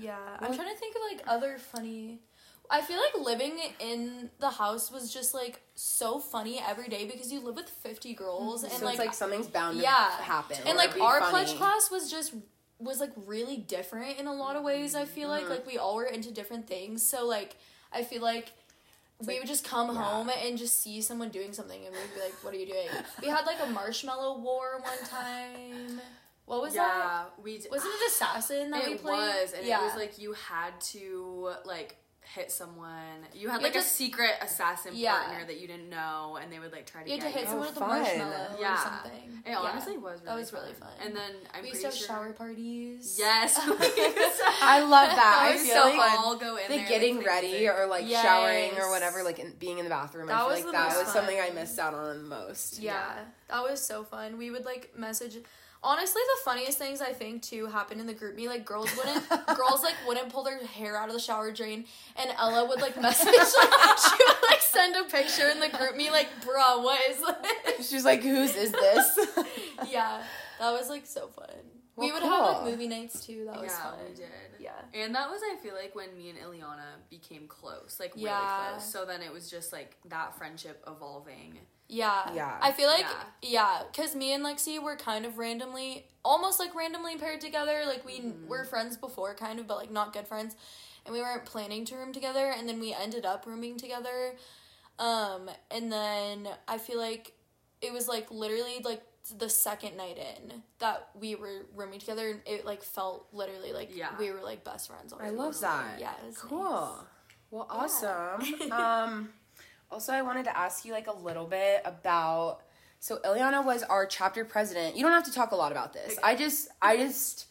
Yeah, 0.00 0.16
I'm 0.38 0.54
trying 0.54 0.72
to 0.72 0.76
think 0.80 0.96
of 0.96 1.02
like 1.12 1.22
other 1.26 1.58
funny. 1.58 2.20
I 2.72 2.80
feel 2.82 2.98
like 2.98 3.26
living 3.26 3.58
in 3.80 4.30
the 4.38 4.48
house 4.50 4.90
was 4.92 5.12
just 5.12 5.34
like 5.34 5.60
so 5.74 6.18
funny 6.20 6.60
every 6.66 6.88
day 6.88 7.04
because 7.04 7.32
you 7.32 7.40
live 7.40 7.56
with 7.56 7.68
50 7.68 8.14
girls 8.14 8.62
and 8.62 8.72
so 8.72 8.84
like, 8.84 8.94
it's 8.94 9.04
like 9.06 9.14
something's 9.14 9.48
bound 9.48 9.78
to 9.78 9.82
yeah. 9.82 10.10
happen. 10.22 10.56
and 10.66 10.76
like 10.78 10.96
our 11.00 11.20
funny. 11.20 11.30
pledge 11.32 11.56
class 11.56 11.90
was 11.90 12.10
just 12.10 12.34
was 12.78 12.98
like 13.00 13.10
really 13.26 13.56
different 13.58 14.18
in 14.18 14.26
a 14.26 14.32
lot 14.32 14.56
of 14.56 14.62
ways. 14.62 14.94
I 14.94 15.04
feel 15.04 15.28
Mm-hmm. 15.30 15.48
like 15.48 15.58
like 15.58 15.66
we 15.66 15.78
all 15.78 15.96
were 15.96 16.04
into 16.06 16.30
different 16.32 16.66
things. 16.66 17.02
So 17.06 17.26
like 17.26 17.56
I 17.92 18.02
feel 18.04 18.22
like 18.22 18.52
we 19.20 19.26
like- 19.26 19.38
would 19.40 19.48
just 19.48 19.64
come 19.64 19.88
yeah. 19.94 20.00
home 20.02 20.30
and 20.30 20.56
just 20.56 20.80
see 20.80 21.00
someone 21.02 21.28
doing 21.30 21.52
something 21.52 21.84
and 21.84 21.94
we'd 21.94 22.14
be 22.14 22.20
like, 22.20 22.32
"What 22.44 22.54
are 22.54 22.56
you 22.56 22.66
doing?" 22.66 22.88
we 23.20 23.28
had 23.28 23.44
like 23.46 23.58
a 23.62 23.66
marshmallow 23.70 24.38
war 24.38 24.80
one 24.80 25.08
time. 25.08 26.00
What 26.46 26.62
was 26.62 26.74
that? 26.74 26.80
yeah, 26.80 27.22
we 27.44 27.58
d- 27.58 27.68
Wasn't 27.70 27.92
it 27.92 28.10
assassin 28.12 28.70
that 28.70 28.84
we 28.86 28.94
played. 28.96 29.14
it 29.18 29.42
was, 29.42 29.52
and 29.52 29.66
yeah. 29.66 29.80
it 29.82 29.84
was 29.84 29.94
like 29.96 30.18
you 30.18 30.32
had 30.32 30.80
to 30.92 31.50
like 31.64 31.96
hit 32.34 32.50
someone. 32.52 33.26
You 33.34 33.48
had 33.48 33.58
You 33.60 33.64
like 33.64 33.74
had 33.74 33.82
a 33.82 33.84
to- 33.84 33.90
secret 33.90 34.30
assassin 34.40 34.92
Yeah. 34.94 35.14
partner 35.24 35.46
that 35.46 35.58
you 35.60 35.66
didn't 35.66 35.88
know, 35.90 36.38
and 36.40 36.52
they 36.52 36.58
would 36.58 36.70
like 36.72 36.86
try 36.86 37.02
to 37.02 37.08
You 37.08 37.14
had 37.16 37.22
get 37.22 37.32
to 37.32 37.38
hit 37.38 37.42
you. 37.44 37.50
someone 37.50 37.68
with 37.68 37.76
a 37.76 37.84
oh, 37.84 37.86
marshmallow 37.88 38.56
Yeah. 38.60 38.74
or 38.74 38.76
something. 38.78 39.42
It 39.44 39.50
Yeah. 39.50 39.58
honestly 39.58 39.96
was 39.96 40.20
really 40.20 40.24
That 40.26 40.34
was 40.36 40.50
fun. 40.50 40.60
really 40.62 40.74
fun. 40.74 40.88
And 41.02 41.16
then 41.16 41.32
I'm 41.52 41.62
we 41.62 41.68
used 41.70 41.80
to 41.80 41.86
have 41.88 41.94
sure. 41.96 42.06
shower 42.06 42.32
parties. 42.32 43.16
Yes, 43.18 43.58
I 44.62 44.80
love 44.80 45.08
that. 45.08 45.16
That 45.20 45.38
I 45.42 45.52
was 45.52 45.62
feel 45.62 45.74
so 45.74 45.84
like 45.88 45.96
fun. 46.10 46.18
all 46.18 46.36
go 46.36 46.56
in 46.56 46.70
the 46.70 46.76
there, 46.78 46.88
getting 46.88 47.16
like, 47.18 47.26
ready 47.26 47.50
crazy. 47.50 47.68
or 47.68 47.86
like 47.86 48.06
showering 48.08 48.72
or 48.78 48.90
whatever, 48.90 49.22
like 49.22 49.38
in, 49.38 49.52
being 49.58 49.78
in 49.78 49.84
the 49.84 49.90
bathroom. 49.90 50.28
I 50.28 50.32
That 50.32 50.38
feel 50.40 50.46
was 50.48 50.56
like 50.56 50.64
the 50.66 50.72
that 50.72 50.88
most 50.92 51.04
was 51.04 51.12
something 51.12 51.40
I 51.40 51.50
missed 51.50 51.78
out 51.78 51.94
on 51.94 52.16
the 52.22 52.36
most. 52.36 52.78
Yeah, 52.78 53.24
that 53.48 53.62
was 53.62 53.80
so 53.84 54.04
fun. 54.04 54.38
We 54.38 54.50
would 54.50 54.64
like 54.64 54.96
message. 54.96 55.38
Honestly, 55.82 56.20
the 56.36 56.44
funniest 56.44 56.76
things 56.76 57.00
I 57.00 57.14
think 57.14 57.42
too 57.42 57.64
happened 57.66 58.02
in 58.02 58.06
the 58.06 58.14
GroupMe. 58.14 58.46
Like 58.46 58.66
girls 58.66 58.94
wouldn't, 58.96 59.26
girls 59.56 59.82
like 59.82 59.94
wouldn't 60.06 60.30
pull 60.30 60.42
their 60.42 60.64
hair 60.66 60.96
out 60.96 61.08
of 61.08 61.14
the 61.14 61.20
shower 61.20 61.52
drain, 61.52 61.86
and 62.16 62.30
Ella 62.38 62.68
would 62.68 62.82
like 62.82 63.00
message. 63.00 63.26
Like, 63.26 63.38
she 63.98 64.24
would 64.28 64.36
like 64.50 64.60
send 64.60 64.96
a 64.96 65.04
picture 65.04 65.48
in 65.48 65.58
the 65.58 65.68
GroupMe 65.68 66.10
like, 66.10 66.28
"Bruh, 66.44 66.82
what 66.82 67.00
is 67.08 67.18
this?" 67.18 67.90
She's 67.90 68.04
like, 68.04 68.22
whose 68.22 68.54
is 68.56 68.72
this? 68.72 69.18
yeah, 69.90 70.22
that 70.58 70.70
was 70.72 70.90
like 70.90 71.06
so 71.06 71.28
fun. 71.28 71.46
We 71.96 72.06
Well, 72.10 72.14
would 72.20 72.22
have 72.22 72.64
like 72.64 72.64
movie 72.72 72.88
nights 72.88 73.24
too. 73.26 73.44
That 73.46 73.60
was 73.60 73.70
yeah, 73.70 73.82
fun. 73.90 73.98
we 74.08 74.14
did. 74.14 74.30
Yeah. 74.58 74.70
And 74.94 75.14
that 75.14 75.28
was, 75.30 75.40
I 75.44 75.56
feel 75.62 75.74
like, 75.74 75.94
when 75.94 76.16
me 76.16 76.30
and 76.30 76.38
Iliana 76.38 76.96
became 77.10 77.46
close, 77.48 77.96
like 78.00 78.14
really 78.14 78.26
Yeah. 78.26 78.68
close. 78.72 78.90
So 78.90 79.04
then 79.04 79.22
it 79.22 79.32
was 79.32 79.50
just 79.50 79.72
like 79.72 79.96
that 80.06 80.36
friendship 80.38 80.82
evolving. 80.86 81.58
Yeah. 81.88 82.32
Yeah. 82.34 82.56
I 82.62 82.70
feel 82.72 82.88
like 82.88 83.00
Yeah. 83.00 83.24
yeah, 83.42 83.82
cuz 83.92 84.14
me 84.14 84.32
and 84.32 84.44
Lexi 84.44 84.80
were 84.80 84.96
kind 84.96 85.26
of 85.26 85.38
randomly 85.38 86.06
almost 86.24 86.60
like 86.60 86.74
randomly 86.74 87.16
paired 87.18 87.40
together. 87.40 87.82
Like 87.86 88.04
we 88.04 88.20
Mm-hmm. 88.20 88.46
were 88.46 88.64
friends 88.64 88.96
before 88.96 89.34
kind 89.34 89.58
of, 89.58 89.66
but 89.66 89.76
like 89.76 89.90
not 89.90 90.12
good 90.12 90.28
friends. 90.28 90.54
And 91.04 91.12
we 91.14 91.20
weren't 91.20 91.44
planning 91.46 91.84
to 91.86 91.96
room 91.96 92.12
together 92.12 92.46
and 92.56 92.68
then 92.68 92.78
we 92.78 92.94
ended 92.94 93.24
up 93.26 93.44
rooming 93.46 93.76
together. 93.76 94.36
Um 94.98 95.50
and 95.70 95.90
then 95.92 96.48
I 96.68 96.78
feel 96.78 96.98
like 96.98 97.32
it 97.80 97.92
was 97.92 98.06
like 98.06 98.30
literally 98.30 98.80
like 98.84 99.02
the 99.38 99.48
second 99.48 99.96
night 99.96 100.18
in 100.18 100.62
that 100.78 101.08
we 101.18 101.34
were 101.34 101.66
rooming 101.74 101.98
together 102.00 102.28
and 102.30 102.40
it 102.46 102.64
like 102.64 102.82
felt 102.82 103.26
literally 103.32 103.72
like 103.72 103.94
Yeah. 103.96 104.10
we 104.18 104.30
were 104.30 104.40
like 104.42 104.64
best 104.64 104.88
friends 104.88 105.12
already. 105.12 105.30
I 105.30 105.34
love 105.34 105.60
that. 105.60 105.98
Yeah, 106.00 106.12
it 106.22 106.26
was 106.26 106.38
Cool. 106.38 106.60
nice. 106.62 107.04
Well, 107.50 107.66
awesome. 107.68 108.70
um, 108.72 109.28
also, 109.90 110.12
I 110.12 110.22
wanted 110.22 110.44
to 110.44 110.56
ask 110.56 110.84
you 110.84 110.92
like 110.92 111.06
a 111.08 111.16
little 111.16 111.46
bit 111.46 111.82
about. 111.84 112.60
So, 113.00 113.18
Iliana 113.24 113.64
was 113.64 113.82
our 113.82 114.06
chapter 114.06 114.44
president. 114.44 114.94
You 114.96 115.02
don't 115.02 115.12
have 115.12 115.24
to 115.24 115.32
talk 115.32 115.52
a 115.52 115.56
lot 115.56 115.72
about 115.72 115.92
this. 115.92 116.16
I 116.22 116.36
just, 116.36 116.68
I 116.82 116.96
just, 116.98 117.46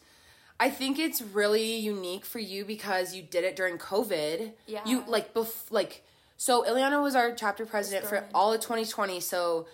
I 0.60 0.70
think 0.70 0.98
it's 0.98 1.20
really 1.20 1.74
unique 1.76 2.24
for 2.24 2.38
you 2.38 2.64
because 2.64 3.14
you 3.14 3.22
did 3.22 3.44
it 3.44 3.56
during 3.56 3.76
COVID. 3.76 4.52
Yeah. 4.66 4.80
You 4.86 5.04
like 5.06 5.34
bef- 5.34 5.70
like 5.70 6.02
so. 6.36 6.62
Iliana 6.64 7.02
was 7.02 7.14
our 7.14 7.34
chapter 7.34 7.66
president 7.66 8.06
for 8.06 8.24
all 8.32 8.52
of 8.54 8.60
2020. 8.60 9.20
So, 9.20 9.66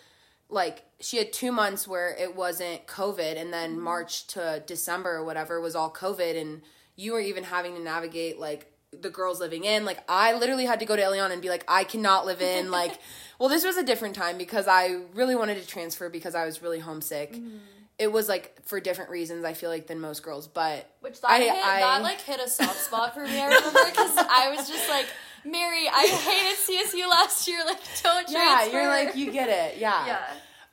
like 0.48 0.84
she 1.00 1.16
had 1.18 1.32
two 1.32 1.52
months 1.52 1.86
where 1.88 2.14
it 2.16 2.36
wasn't 2.36 2.86
COVID, 2.86 3.36
and 3.40 3.52
then 3.52 3.80
March 3.80 4.26
to 4.28 4.62
December 4.66 5.16
or 5.16 5.24
whatever 5.24 5.60
was 5.60 5.74
all 5.74 5.90
COVID, 5.90 6.40
and 6.40 6.62
you 6.94 7.12
were 7.12 7.20
even 7.20 7.44
having 7.44 7.74
to 7.74 7.82
navigate 7.82 8.38
like 8.38 8.72
the 8.92 9.10
girls 9.10 9.40
living 9.40 9.64
in. 9.64 9.84
Like 9.84 9.98
I 10.08 10.34
literally 10.38 10.64
had 10.64 10.80
to 10.80 10.86
go 10.86 10.96
to 10.96 11.02
Iliana 11.02 11.32
and 11.32 11.42
be 11.42 11.48
like, 11.50 11.64
I 11.68 11.84
cannot 11.84 12.24
live 12.26 12.40
in. 12.40 12.70
like, 12.82 12.98
well, 13.38 13.48
this 13.48 13.64
was 13.64 13.76
a 13.76 13.82
different 13.82 14.14
time 14.14 14.38
because 14.38 14.66
I 14.68 15.00
really 15.14 15.34
wanted 15.36 15.60
to 15.60 15.66
transfer 15.66 16.08
because 16.08 16.34
I 16.34 16.46
was 16.46 16.62
really 16.62 16.78
homesick. 16.78 17.34
Mm-hmm. 17.34 17.56
It 17.98 18.12
was 18.12 18.28
like 18.28 18.62
for 18.66 18.78
different 18.78 19.10
reasons. 19.10 19.44
I 19.44 19.54
feel 19.54 19.70
like 19.70 19.86
than 19.86 20.00
most 20.00 20.22
girls, 20.22 20.46
but 20.46 20.88
Which 21.00 21.20
that 21.22 21.30
I- 21.30 21.38
hit, 21.40 21.50
I- 21.50 21.80
that 21.80 22.02
like 22.02 22.20
hit 22.20 22.40
a 22.40 22.48
soft 22.48 22.78
spot 22.78 23.14
for 23.14 23.24
me. 23.24 23.40
I 23.40 23.46
remember 23.46 23.80
because 23.86 24.16
I 24.16 24.54
was 24.56 24.68
just 24.68 24.88
like, 24.88 25.06
Mary, 25.46 25.88
I 25.88 26.06
hated 26.06 26.58
CSU 26.58 27.08
last 27.08 27.46
year. 27.48 27.64
Like, 27.64 27.78
don't 28.02 28.26
yeah, 28.30 28.38
transfer. 28.56 28.76
you're 28.76 28.88
like 28.88 29.16
you 29.16 29.30
get 29.32 29.48
it. 29.48 29.78
Yeah. 29.78 30.06
yeah, 30.06 30.20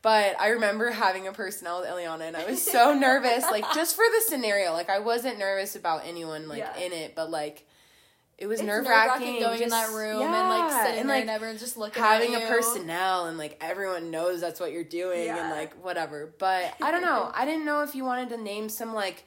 But 0.02 0.40
I 0.40 0.50
remember 0.50 0.90
having 0.92 1.28
a 1.28 1.32
personnel 1.32 1.82
with 1.82 1.90
Iliana 1.90 2.22
and 2.22 2.36
I 2.38 2.46
was 2.50 2.62
so 2.62 2.94
nervous, 3.00 3.44
like 3.52 3.66
just 3.74 3.96
for 3.96 4.04
the 4.06 4.22
scenario. 4.28 4.74
Like 4.74 4.90
I 4.90 5.00
wasn't 5.00 5.38
nervous 5.40 5.76
about 5.76 6.02
anyone 6.06 6.48
like 6.48 6.60
Yeah. 6.60 6.78
in 6.78 6.92
it, 6.92 7.16
but 7.16 7.30
like 7.30 7.66
it 8.38 8.48
was 8.48 8.62
nerve 8.64 8.86
wracking 8.88 9.40
going 9.40 9.62
in 9.62 9.70
that 9.70 9.92
room 9.94 10.22
and 10.24 10.32
like 10.50 10.72
sitting 10.72 11.02
and 11.02 11.10
there 11.10 11.16
like 11.18 11.22
and 11.22 11.30
everyone's 11.30 11.62
just 11.62 11.78
looking 11.78 12.02
having 12.02 12.36
a 12.36 12.40
personnel 12.40 13.28
and 13.28 13.38
like 13.38 13.58
everyone 13.62 14.10
knows 14.10 14.42
that's 14.42 14.60
what 14.60 14.72
you're 14.72 14.84
doing 14.84 15.26
Yeah. 15.28 15.38
and 15.40 15.50
like 15.52 15.76
whatever. 15.84 16.34
But 16.40 16.74
I 16.82 16.90
don't 16.92 17.04
know. 17.04 17.32
I 17.34 17.46
didn't 17.46 17.64
know 17.66 17.82
if 17.84 17.94
you 17.94 18.04
wanted 18.04 18.30
to 18.30 18.38
name 18.38 18.70
some 18.70 18.94
like 18.94 19.26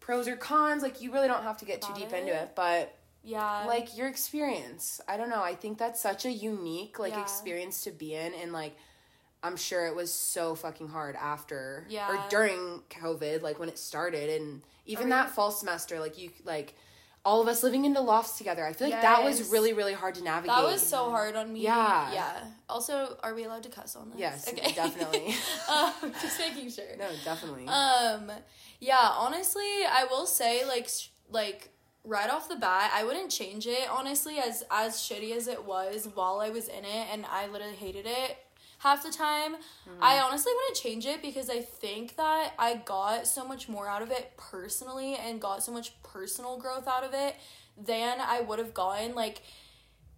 pros 0.00 0.28
or 0.28 0.36
cons. 0.36 0.82
Like 0.82 1.00
you 1.00 1.12
really 1.12 1.28
don't 1.28 1.42
have 1.44 1.56
to 1.58 1.64
get 1.64 1.80
too 1.80 1.94
deep 1.94 2.12
it? 2.12 2.20
into 2.20 2.34
it, 2.34 2.52
but 2.54 2.94
Yeah, 3.24 3.64
like 3.66 3.96
your 3.96 4.08
experience. 4.08 5.00
I 5.06 5.16
don't 5.16 5.28
know. 5.30 5.42
I 5.42 5.54
think 5.54 5.78
that's 5.78 6.00
such 6.00 6.24
a 6.24 6.30
unique 6.32 6.98
like 6.98 7.12
Yeah. 7.12 7.22
experience 7.22 7.84
to 7.84 7.90
be 7.90 8.14
in 8.14 8.34
and 8.34 8.52
like 8.52 8.76
I'm 9.44 9.56
sure 9.56 9.86
it 9.86 9.96
was 9.96 10.12
so 10.12 10.54
fucking 10.54 10.88
hard 10.88 11.16
after 11.16 11.84
Yeah. 11.88 12.08
or 12.08 12.28
during 12.28 12.82
COVID, 12.90 13.42
like 13.42 13.58
when 13.58 13.68
it 13.68 13.78
started, 13.78 14.40
and 14.40 14.62
even 14.86 15.08
that 15.08 15.30
fall 15.30 15.50
semester, 15.50 15.98
like 15.98 16.16
you 16.18 16.30
like 16.44 16.74
all 17.24 17.40
of 17.40 17.46
us 17.48 17.62
living 17.62 17.84
into 17.84 18.00
lofts 18.00 18.36
together. 18.38 18.64
I 18.64 18.72
feel 18.72 18.88
like 18.90 19.02
that 19.02 19.22
was 19.24 19.48
really 19.50 19.72
really 19.72 19.92
hard 19.94 20.14
to 20.16 20.22
navigate. 20.24 20.56
That 20.56 20.64
was 20.64 20.80
so 20.84 21.10
hard 21.10 21.34
on 21.36 21.52
me. 21.52 21.60
Yeah. 21.60 22.12
Yeah. 22.12 22.44
Also, 22.68 23.16
are 23.22 23.34
we 23.34 23.44
allowed 23.44 23.62
to 23.64 23.68
cuss 23.68 23.94
on 23.96 24.10
this? 24.10 24.18
Yes, 24.20 24.48
okay. 24.48 24.72
definitely. 24.76 25.34
um, 25.72 26.12
just 26.20 26.38
making 26.38 26.70
sure. 26.70 26.96
no, 26.98 27.08
definitely. 27.24 27.66
Um, 27.68 28.30
yeah, 28.80 29.10
honestly, 29.16 29.62
I 29.88 30.06
will 30.10 30.26
say 30.26 30.64
like 30.66 30.88
sh- 30.88 31.08
like 31.30 31.70
right 32.04 32.30
off 32.30 32.48
the 32.48 32.56
bat, 32.56 32.90
I 32.94 33.04
wouldn't 33.04 33.30
change 33.30 33.66
it 33.66 33.88
honestly 33.90 34.38
as 34.38 34.64
as 34.70 34.94
shitty 34.94 35.36
as 35.36 35.48
it 35.48 35.64
was 35.64 36.08
while 36.14 36.40
I 36.40 36.50
was 36.50 36.68
in 36.68 36.84
it 36.84 37.06
and 37.12 37.24
I 37.26 37.46
literally 37.48 37.76
hated 37.76 38.06
it 38.06 38.36
half 38.78 39.04
the 39.04 39.12
time. 39.12 39.54
I 40.00 40.14
mm-hmm. 40.14 40.26
honestly 40.26 40.52
wouldn't 40.54 40.76
change 40.76 41.06
it 41.06 41.22
because 41.22 41.48
I 41.48 41.60
think 41.60 42.16
that 42.16 42.52
I 42.58 42.76
got 42.84 43.28
so 43.28 43.46
much 43.46 43.68
more 43.68 43.88
out 43.88 44.02
of 44.02 44.10
it 44.10 44.32
personally 44.36 45.14
and 45.14 45.40
got 45.40 45.62
so 45.62 45.70
much 45.70 45.92
personal 46.02 46.58
growth 46.58 46.88
out 46.88 47.04
of 47.04 47.14
it 47.14 47.36
than 47.76 48.18
I 48.20 48.40
would 48.40 48.58
have 48.58 48.74
gotten 48.74 49.14
like 49.14 49.42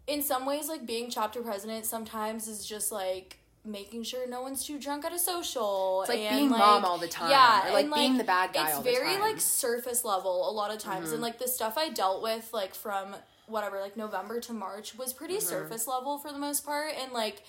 in 0.06 0.22
some 0.22 0.46
ways 0.46 0.68
like 0.68 0.86
being 0.86 1.10
chapter 1.10 1.42
president 1.42 1.86
sometimes 1.86 2.48
is 2.48 2.64
just 2.64 2.90
like 2.90 3.38
making 3.64 4.02
sure 4.02 4.28
no 4.28 4.42
one's 4.42 4.64
too 4.64 4.78
drunk 4.78 5.04
at 5.04 5.12
a 5.12 5.18
social 5.18 6.02
It's 6.02 6.10
like 6.10 6.18
and, 6.20 6.36
being 6.36 6.50
mom 6.50 6.84
all 6.84 6.98
the 6.98 7.08
time, 7.08 7.30
yeah 7.30 7.68
or, 7.68 7.72
like, 7.72 7.86
and, 7.86 7.94
being 7.94 8.18
the 8.18 8.24
bad 8.24 8.52
guy 8.52 8.66
it's 8.66 8.76
all 8.76 8.82
the 8.82 8.90
very 8.90 9.16
like 9.18 9.40
surface 9.40 10.04
level 10.04 10.50
a 10.50 10.52
lot 10.52 10.70
of 10.70 10.78
times 10.78 11.06
Mm-hmm. 11.06 11.14
and 11.14 11.22
like 11.22 11.38
the 11.38 11.48
stuff 11.48 11.78
i 11.78 11.88
dealt 11.88 12.22
with 12.22 12.50
like 12.52 12.74
from 12.74 13.16
whatever 13.46 13.80
like 13.80 13.96
november 13.96 14.38
to 14.40 14.52
march 14.52 14.94
was 14.96 15.12
pretty 15.12 15.36
Mm-hmm. 15.36 15.46
surface 15.48 15.86
level 15.86 16.18
for 16.18 16.30
the 16.30 16.38
most 16.38 16.64
part 16.64 16.92
and 17.02 17.12
like 17.12 17.42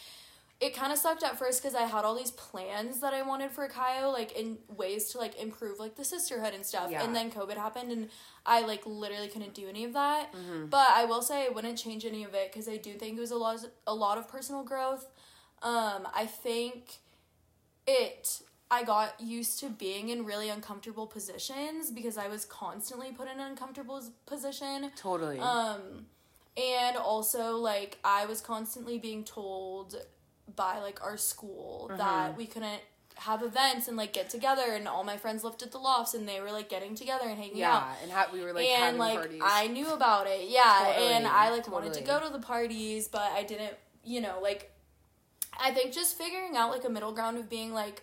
it 0.62 0.74
kind 0.74 0.94
of 0.94 0.98
sucked 0.98 1.22
at 1.22 1.38
first 1.38 1.62
because 1.62 1.76
I 1.76 1.82
had 1.82 2.06
all 2.06 2.16
these 2.16 2.32
plans 2.32 3.02
that 3.02 3.14
I 3.14 3.24
wanted 3.24 3.52
for 3.52 3.68
Chi 3.68 4.02
O, 4.04 4.10
like 4.10 4.32
in 4.40 4.58
ways 4.70 5.10
to 5.10 5.18
like 5.18 5.38
improve 5.38 5.80
like 5.80 5.98
the 5.98 6.06
sisterhood 6.06 6.54
and 6.54 6.66
stuff. 6.66 6.90
Yeah. 6.90 7.04
And 7.04 7.14
then 7.14 7.30
COVID 7.30 7.58
happened, 7.58 7.92
and 7.92 8.08
I 8.46 8.62
like 8.62 8.86
literally 8.86 9.28
couldn't 9.28 9.54
do 9.54 9.68
any 9.68 9.84
of 9.84 9.92
that. 9.92 10.32
Mm-hmm. 10.32 10.68
But 10.68 10.88
I 10.92 11.04
will 11.04 11.22
say 11.22 11.46
I 11.46 11.50
wouldn't 11.50 11.78
change 11.78 12.06
any 12.06 12.24
of 12.24 12.34
it 12.34 12.54
because 12.54 12.70
I 12.70 12.78
do 12.78 12.94
think 12.94 13.18
it 13.18 13.20
was 13.20 13.32
a 13.32 13.36
lot, 13.36 13.60
a 13.86 13.94
lot 13.94 14.18
of 14.18 14.30
personal 14.30 14.64
growth. 14.64 15.06
Um, 15.66 16.08
I 16.16 16.26
think 16.28 16.98
it. 17.88 18.42
I 18.72 18.84
got 18.84 19.22
used 19.22 19.60
to 19.60 19.70
being 19.70 20.10
in 20.10 20.26
really 20.26 20.50
uncomfortable 20.50 21.06
positions 21.06 21.92
because 21.92 22.18
I 22.18 22.28
was 22.28 22.46
constantly 22.46 23.12
put 23.12 23.28
in 23.28 23.40
an 23.40 23.52
uncomfortable 23.52 24.02
position. 24.26 24.92
totally. 24.96 25.38
Um, 25.40 26.08
and 26.58 26.98
also 26.98 27.58
like 27.58 28.00
I 28.04 28.26
was 28.26 28.42
constantly 28.42 28.98
being 28.98 29.24
told 29.24 29.96
by 30.56 30.80
like 30.80 31.04
our 31.04 31.16
school 31.18 31.88
Mm-hmm. 31.90 31.98
that 32.00 32.38
we 32.38 32.48
couldn't 32.48 32.82
have 33.18 33.44
events 33.44 33.88
and 33.88 33.96
like 33.96 34.14
get 34.14 34.30
together 34.32 34.74
and 34.74 34.88
all 34.88 35.04
my 35.04 35.16
friends 35.18 35.44
lived 35.44 35.62
at 35.62 35.72
the 35.72 35.78
lofts 35.78 36.14
and 36.16 36.28
they 36.28 36.42
were 36.42 36.52
like 36.52 36.68
getting 36.68 36.96
together 36.96 37.26
and 37.30 37.38
hanging 37.38 37.62
out 37.64 37.84
yeah, 37.84 38.04
and 38.04 38.12
how 38.12 38.26
we 38.34 38.42
were 38.42 38.52
like 38.52 38.66
and 38.66 38.84
having 38.84 39.00
like 39.00 39.16
parties. 39.20 39.42
I 39.44 39.68
knew 39.68 39.94
about 39.94 40.26
it, 40.28 40.50
yeah, 40.50 40.82
Totally, 40.88 41.14
and 41.14 41.28
I 41.28 41.52
like 41.52 41.72
wanted 41.72 41.94
to 41.94 42.02
go 42.02 42.20
to 42.20 42.30
the 42.34 42.40
parties, 42.40 43.08
but 43.08 43.22
I 43.22 43.44
didn't, 43.44 43.76
you 44.04 44.20
know, 44.22 44.40
like 44.42 44.72
I 45.60 45.72
think 45.72 45.94
just 45.94 46.18
figuring 46.18 46.56
out 46.56 46.72
like 46.72 46.84
a 46.84 46.90
middle 46.90 47.12
ground 47.12 47.38
of 47.38 47.50
being 47.50 47.74
like 47.74 48.02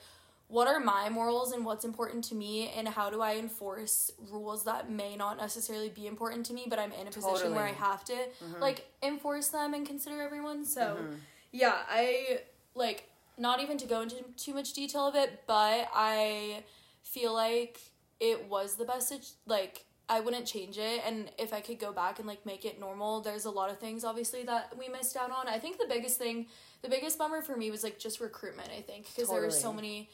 what 0.53 0.69
are 0.69 0.79
my 0.79 1.09
morals 1.09 1.53
and 1.53 1.65
what's 1.65 1.83
important 1.83 2.23
to 2.23 2.35
me 2.35 2.71
and 2.77 2.87
how 2.87 3.09
do 3.09 3.23
I 3.23 3.37
enforce 3.37 4.11
rules 4.31 4.65
that 4.65 4.91
may 4.91 5.17
not 5.17 5.39
necessarily 5.39 5.89
be 5.89 6.07
important 6.07 6.45
to 6.47 6.53
me, 6.53 6.67
but 6.69 6.79
I'm 6.79 6.93
in 6.93 7.07
a 7.07 7.11
position 7.11 7.55
where 7.55 7.65
I 7.65 7.73
have 7.73 8.05
to 8.05 8.13
mm-hmm. 8.13 8.61
like 8.61 8.87
enforce 9.03 9.49
them 9.49 9.73
and 9.73 9.87
consider 9.87 10.21
everyone. 10.21 10.67
So 10.67 10.99
mm-hmm. 11.01 11.15
yeah, 11.53 11.79
I 11.89 12.41
like 12.75 13.09
not 13.39 13.61
even 13.61 13.79
to 13.79 13.87
go 13.87 14.03
into 14.03 14.17
too 14.37 14.53
much 14.53 14.75
detail 14.75 15.09
of 15.09 15.15
it, 15.15 15.41
but 15.47 15.89
I 15.95 16.65
feel 17.03 17.33
like 17.33 17.81
it 18.21 18.47
was 18.47 18.77
the 18.77 18.85
best 18.85 19.15
like 19.47 19.87
I 20.07 20.21
wouldn't 20.21 20.45
change 20.45 20.77
it 20.77 21.01
and 21.07 21.31
if 21.39 21.55
I 21.55 21.61
could 21.61 21.79
go 21.79 21.93
back 21.93 22.19
and 22.19 22.29
like 22.29 22.45
make 22.45 22.67
it 22.67 22.79
normal, 22.79 23.23
there's 23.23 23.47
a 23.47 23.51
lot 23.51 23.71
of 23.71 23.79
things 23.79 24.05
obviously 24.05 24.43
that 24.43 24.77
we 24.79 24.91
missed 24.91 25.17
out 25.17 25.31
on. 25.31 25.49
I 25.49 25.59
think 25.59 25.79
the 25.79 25.87
biggest 25.89 26.19
thing, 26.19 26.49
the 26.83 26.89
biggest 26.89 27.19
bummer 27.19 27.43
for 27.43 27.57
me 27.57 27.71
was 27.71 27.83
like 27.83 27.99
just 27.99 28.21
recruitment, 28.21 28.69
I 28.77 28.81
think, 28.81 29.07
because 29.07 29.31
there 29.31 29.41
were 29.41 29.51
so 29.51 29.73
many 29.73 30.11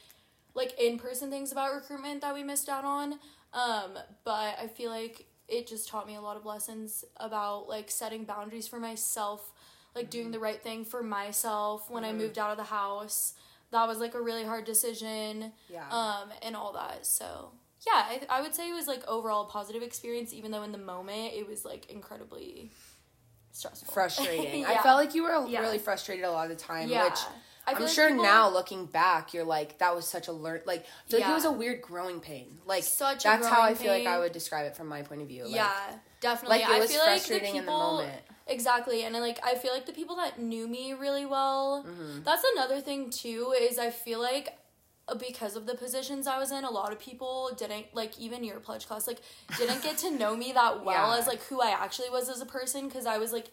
like 0.55 0.79
in-person 0.79 1.31
things 1.31 1.53
about 1.53 1.75
recruitment 1.75 2.21
that 2.21 2.35
we 2.35 2.43
missed 2.43 2.69
out 2.69 2.85
on. 2.85 3.15
Um, 3.53 3.99
but 4.25 4.59
I 4.61 4.67
feel 4.67 4.91
like 4.91 5.27
it 5.49 5.67
just 5.67 5.89
taught 5.89 6.07
me 6.07 6.15
a 6.15 6.21
lot 6.21 6.37
of 6.37 6.45
lessons 6.45 7.05
about 7.17 7.69
like 7.69 7.91
setting 7.91 8.25
boundaries 8.25 8.69
for 8.69 8.79
myself, 8.79 9.53
like 9.95 10.11
doing 10.11 10.31
the 10.31 10.39
right 10.39 10.63
thing 10.63 10.85
for 10.85 11.03
myself 11.03 11.91
when 11.91 12.05
I 12.05 12.13
moved 12.13 12.39
out 12.39 12.51
of 12.51 12.59
the 12.59 12.65
house. 12.65 13.35
That 13.71 13.89
was 13.89 13.99
like 13.99 14.15
a 14.15 14.21
really 14.21 14.45
hard 14.45 14.65
decision. 14.65 15.53
Yeah. 15.71 15.89
Um, 15.91 16.31
and 16.43 16.55
all 16.55 16.73
that. 16.75 17.07
So 17.07 17.53
yeah, 17.87 18.05
I, 18.07 18.21
I 18.29 18.43
would 18.43 18.55
say 18.55 18.69
it 18.69 18.75
was 18.75 18.87
like 18.87 19.07
overall 19.07 19.47
a 19.47 19.49
positive 19.49 19.83
experience, 19.83 20.35
even 20.35 20.51
though 20.51 20.63
in 20.63 20.73
the 20.73 20.79
moment 20.79 21.33
it 21.35 21.49
was 21.49 21.65
like 21.65 21.91
incredibly 21.91 22.71
stressful. 23.53 23.93
frustrating. 23.93 24.65
I 24.75 24.79
felt 24.79 24.99
like 24.99 25.15
you 25.15 25.23
were 25.25 25.47
Yeah. 25.49 25.61
really 25.61 25.79
frustrated 25.79 26.25
a 26.25 26.31
lot 26.31 26.51
of 26.51 26.57
the 26.57 26.63
time, 26.63 26.89
Yeah. 26.89 27.05
which 27.05 27.19
I 27.67 27.73
I'm 27.73 27.83
like 27.83 27.93
sure 27.93 28.09
people- 28.09 28.25
now 28.25 28.49
looking 28.49 28.87
back, 28.87 29.35
you're 29.35 29.45
like 29.45 29.79
that 29.79 29.95
was 29.95 30.07
such 30.09 30.29
a 30.29 30.33
learn. 30.33 30.63
Like 30.65 30.87
I 31.13 31.17
like 31.17 31.27
it 31.29 31.33
was 31.33 31.45
a 31.45 31.53
weird 31.53 31.83
growing 31.83 32.21
pain. 32.21 32.59
Like 32.65 32.83
Such 32.85 33.25
a 33.25 33.29
that's 33.29 33.47
how 33.47 33.61
I 33.61 33.75
feel 33.75 33.93
like 33.93 34.07
I 34.07 34.19
would 34.19 34.33
describe 34.33 34.67
it 34.67 34.75
from 34.77 34.87
my 34.89 35.03
point 35.03 35.21
of 35.23 35.29
view. 35.29 35.45
Like, 35.45 35.55
yeah, 35.55 35.73
definitely. 36.21 36.61
like, 36.61 36.69
it 36.69 36.75
I 36.75 36.79
was 36.81 36.91
feel 36.91 37.01
like 37.01 37.23
the 37.23 37.29
frustrating 37.29 37.57
in 37.57 37.67
the 37.67 37.71
moment. 37.71 38.23
Exactly, 38.47 39.05
and 39.05 39.15
I, 39.15 39.21
like 39.21 39.39
I 39.45 39.55
feel 39.57 39.73
like 39.75 39.85
the 39.85 39.93
people 39.93 40.17
that 40.17 40.39
knew 40.41 40.67
me 40.67 40.95
really 40.95 41.27
well. 41.27 41.85
Mm-hmm. 41.87 42.23
That's 42.23 42.43
another 42.55 42.81
thing 42.81 43.11
too. 43.11 43.55
Is 43.61 43.79
I 43.79 43.91
feel 43.91 44.21
like 44.21 44.57
because 45.19 45.57
of 45.57 45.67
the 45.67 45.75
positions 45.75 46.27
I 46.27 46.39
was 46.39 46.51
in, 46.53 46.65
a 46.65 46.71
lot 46.71 46.93
of 46.93 46.99
people 46.99 47.51
didn't 47.57 47.87
like 47.95 48.19
even 48.19 48.45
your 48.45 48.61
pledge 48.61 48.87
class 48.87 49.07
like 49.07 49.21
didn't 49.57 49.83
get 49.83 49.99
to 49.99 50.11
know 50.11 50.37
me 50.37 50.53
that 50.55 50.85
well 50.85 51.13
Yeah. 51.13 51.19
as 51.19 51.27
like 51.27 51.43
who 51.45 51.61
I 51.61 51.71
actually 51.71 52.11
was 52.11 52.29
as 52.29 52.41
a 52.41 52.47
person 52.47 52.89
because 52.89 53.07
I 53.07 53.19
was 53.19 53.33
like 53.33 53.47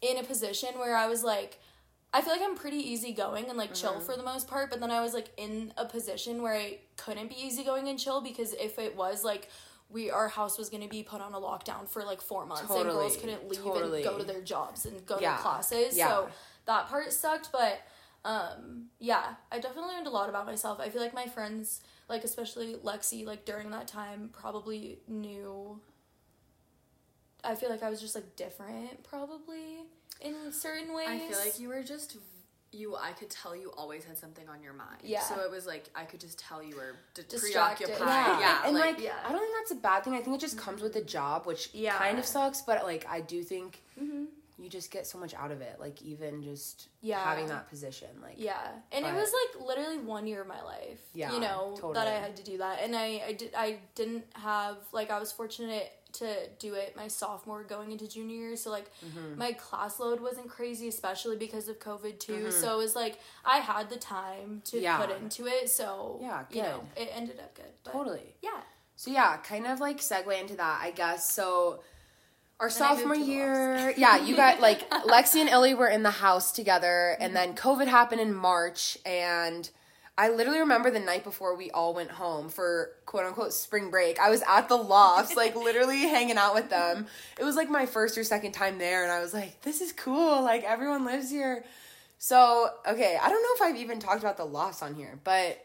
in 0.00 0.18
a 0.18 0.24
position 0.24 0.70
where 0.78 0.96
I 0.96 1.06
was 1.06 1.22
like. 1.24 1.58
I 2.14 2.20
feel 2.20 2.34
like 2.34 2.42
I'm 2.42 2.56
pretty 2.56 2.76
easygoing 2.76 3.48
and 3.48 3.56
like 3.56 3.72
chill 3.72 3.92
Mm-hmm. 3.94 4.04
for 4.04 4.14
the 4.18 4.22
most 4.22 4.46
part, 4.46 4.68
but 4.68 4.80
then 4.80 4.90
I 4.90 5.00
was 5.00 5.14
like 5.14 5.30
in 5.38 5.72
a 5.78 5.86
position 5.86 6.42
where 6.42 6.52
I 6.54 6.76
couldn't 6.98 7.28
be 7.30 7.36
easygoing 7.42 7.88
and 7.88 7.98
chill 7.98 8.20
because 8.20 8.52
if 8.52 8.78
it 8.78 8.94
was 8.94 9.24
like 9.24 9.48
we 9.88 10.10
our 10.10 10.28
house 10.28 10.58
was 10.58 10.68
gonna 10.68 10.88
be 10.88 11.02
put 11.02 11.22
on 11.22 11.32
a 11.32 11.38
lockdown 11.40 11.88
for 11.88 12.02
like 12.04 12.20
four 12.20 12.44
months 12.44 12.70
and 12.70 12.82
girls 12.84 13.16
couldn't 13.16 13.48
leave 13.48 13.62
totally. 13.62 14.02
and 14.02 14.10
go 14.10 14.18
to 14.18 14.24
their 14.24 14.42
jobs 14.42 14.84
and 14.84 15.06
go 15.06 15.16
Yeah, 15.22 15.36
to 15.36 15.42
classes. 15.42 15.96
yeah. 15.96 16.08
So 16.08 16.28
that 16.66 16.88
part 16.90 17.10
sucked, 17.14 17.48
but 17.50 17.80
um 18.24 18.86
yeah, 18.98 19.34
I 19.50 19.58
definitely 19.58 19.90
learned 19.94 20.06
a 20.06 20.10
lot 20.10 20.28
about 20.28 20.46
myself. 20.46 20.78
I 20.80 20.88
feel 20.90 21.02
like 21.02 21.14
my 21.14 21.26
friends, 21.26 21.80
like 22.08 22.22
especially 22.24 22.74
Lexi, 22.74 23.26
like 23.26 23.44
during 23.44 23.70
that 23.70 23.88
time 23.88 24.30
probably 24.32 24.98
knew 25.08 25.80
I 27.44 27.54
feel 27.56 27.70
like 27.70 27.82
I 27.82 27.90
was 27.90 28.00
just 28.00 28.14
like 28.14 28.36
different 28.36 29.02
probably 29.02 29.80
in 30.20 30.52
certain 30.52 30.94
ways. 30.94 31.08
I 31.08 31.18
feel 31.18 31.38
like 31.38 31.58
you 31.58 31.68
were 31.68 31.82
just 31.82 32.16
you. 32.70 32.96
I 32.96 33.10
could 33.12 33.28
tell 33.28 33.56
you 33.56 33.72
always 33.76 34.04
had 34.04 34.16
something 34.16 34.48
on 34.48 34.62
your 34.62 34.72
mind. 34.72 35.00
Yeah. 35.02 35.20
So 35.22 35.40
it 35.40 35.50
was 35.50 35.66
like 35.66 35.90
I 35.96 36.04
could 36.04 36.20
just 36.20 36.38
tell 36.38 36.62
you 36.62 36.76
were 36.76 36.94
d- 37.14 37.22
Distracted. 37.28 37.86
preoccupied. 37.88 38.08
Yeah. 38.08 38.40
Yeah. 38.40 38.62
and 38.66 38.78
like, 38.78 39.00
yeah. 39.00 39.14
I 39.26 39.32
don't 39.32 39.40
think 39.40 39.54
that's 39.58 39.72
a 39.72 39.82
bad 39.82 40.04
thing. 40.04 40.14
I 40.14 40.20
think 40.20 40.36
it 40.36 40.40
just 40.40 40.56
comes 40.56 40.80
with 40.82 40.92
the 40.92 41.02
job, 41.02 41.44
which 41.46 41.70
Yeah. 41.72 41.98
kind 41.98 42.18
of 42.20 42.24
sucks. 42.24 42.62
But 42.62 42.84
like, 42.84 43.04
I 43.08 43.20
do 43.20 43.42
think 43.42 43.82
you 44.00 44.21
just 44.72 44.90
get 44.90 45.06
so 45.06 45.18
much 45.18 45.34
out 45.34 45.52
of 45.52 45.60
it. 45.60 45.76
Like 45.78 46.02
even 46.02 46.42
just 46.42 46.88
Yeah. 47.00 47.22
having 47.22 47.46
that 47.48 47.68
position, 47.68 48.08
like 48.20 48.34
Yeah, 48.38 48.58
and 48.90 49.04
it 49.06 49.14
was 49.14 49.32
like 49.32 49.66
literally 49.66 49.98
one 49.98 50.26
year 50.26 50.40
of 50.42 50.48
my 50.48 50.62
life. 50.62 51.00
Yeah, 51.14 51.32
you 51.32 51.40
know 51.40 51.92
that 51.94 52.08
I 52.08 52.12
had 52.12 52.36
to 52.36 52.42
do 52.42 52.58
that, 52.58 52.80
and 52.82 52.96
I 52.96 53.22
I 53.28 53.32
did 53.34 53.52
I 53.56 53.78
didn't 53.94 54.24
have 54.34 54.78
like 54.92 55.10
I 55.10 55.18
was 55.20 55.30
fortunate 55.30 55.92
to 56.14 56.26
do 56.58 56.74
it 56.74 56.94
my 56.94 57.08
sophomore 57.08 57.62
going 57.64 57.90
into 57.92 58.06
junior 58.06 58.36
year, 58.36 58.56
so 58.56 58.70
like 58.70 58.90
Mm-hmm. 59.06 59.38
my 59.38 59.52
class 59.52 59.98
load 60.00 60.20
wasn't 60.20 60.48
crazy, 60.48 60.88
especially 60.88 61.36
because 61.36 61.68
of 61.68 61.78
COVID 61.78 62.18
too. 62.18 62.50
So 62.50 62.74
it 62.74 62.78
was 62.78 62.94
like 62.96 63.18
I 63.44 63.58
had 63.58 63.88
the 63.90 63.96
time 63.96 64.60
to 64.66 64.76
Mm-hmm. 64.76 64.84
Yeah. 64.84 64.98
put 64.98 65.10
into 65.22 65.46
it. 65.46 65.70
So 65.70 66.18
Yeah, 66.20 66.44
you 66.50 66.62
know 66.62 66.86
it 66.96 67.08
ended 67.14 67.38
up 67.40 67.54
good. 67.54 67.72
But 67.84 67.92
totally. 67.92 68.34
yeah, 68.42 68.60
So 68.96 69.10
yeah, 69.10 69.36
kind 69.38 69.66
of 69.66 69.80
like 69.80 69.98
segue 70.00 70.38
into 70.40 70.56
that, 70.56 70.80
I 70.82 70.90
guess. 70.90 71.32
So 71.32 71.82
our 72.60 72.66
moved 72.66 72.76
sophomore 72.76 73.16
year, 73.16 73.92
yeah, 73.96 74.24
you 74.24 74.36
got 74.36 74.60
like 74.60 74.88
Lexi 75.06 75.40
and 75.40 75.48
Illy 75.48 75.74
were 75.74 75.88
in 75.88 76.02
the 76.02 76.10
house 76.10 76.52
together, 76.52 77.16
and 77.20 77.34
then 77.34 77.54
COVID 77.54 77.86
happened 77.86 78.20
in 78.20 78.34
March, 78.34 78.98
and 79.04 79.68
I 80.16 80.28
literally 80.28 80.60
remember 80.60 80.90
the 80.90 81.00
night 81.00 81.24
before 81.24 81.56
we 81.56 81.70
all 81.70 81.94
went 81.94 82.10
home 82.10 82.50
for 82.50 82.90
quote 83.06 83.24
unquote 83.24 83.52
spring 83.52 83.90
break. 83.90 84.18
I 84.18 84.30
was 84.30 84.42
at 84.46 84.68
the 84.68 84.76
lofts, 84.76 85.36
like 85.36 85.56
literally 85.56 86.00
hanging 86.00 86.36
out 86.36 86.54
with 86.54 86.70
them. 86.70 87.06
It 87.38 87.44
was 87.44 87.56
like 87.56 87.70
my 87.70 87.86
first 87.86 88.16
or 88.18 88.24
second 88.24 88.52
time 88.52 88.78
there, 88.78 89.02
and 89.02 89.12
I 89.12 89.20
was 89.20 89.32
like, 89.32 89.62
this 89.62 89.80
is 89.80 89.92
cool. 89.92 90.42
Like 90.42 90.64
everyone 90.64 91.04
lives 91.04 91.30
here. 91.30 91.64
So 92.18 92.68
okay, 92.86 93.18
I 93.20 93.28
don't 93.28 93.42
know 93.42 93.66
if 93.66 93.72
I've 93.72 93.80
even 93.80 93.98
talked 93.98 94.20
about 94.20 94.36
the 94.36 94.44
lofts 94.44 94.82
on 94.82 94.94
here, 94.94 95.18
but 95.24 95.64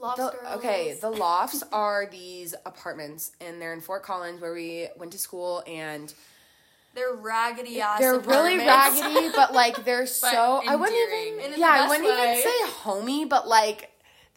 Loft 0.00 0.16
the, 0.18 0.30
Girls. 0.30 0.56
okay, 0.56 0.96
the 1.00 1.10
lofts 1.10 1.62
are 1.72 2.06
these 2.10 2.54
apartments, 2.66 3.32
and 3.40 3.60
they're 3.60 3.72
in 3.72 3.80
Fort 3.80 4.02
Collins 4.02 4.40
where 4.40 4.52
we 4.52 4.88
went 4.96 5.12
to 5.12 5.18
school, 5.18 5.62
and 5.66 6.12
They're 6.94 7.14
raggedy 7.14 7.80
ass. 7.80 7.98
they're 7.98 8.18
really 8.18 8.58
raggedy, 8.58 9.30
but 9.34 9.52
like 9.52 9.84
they're 9.84 10.06
so 10.06 10.62
I 10.66 10.76
wouldn't 10.76 10.96
even 10.96 11.60
yeah 11.60 11.84
I 11.84 11.88
wouldn't 11.88 12.08
way. 12.08 12.32
even 12.32 12.42
say 12.42 12.70
homey, 12.72 13.24
but 13.24 13.46
like 13.48 13.90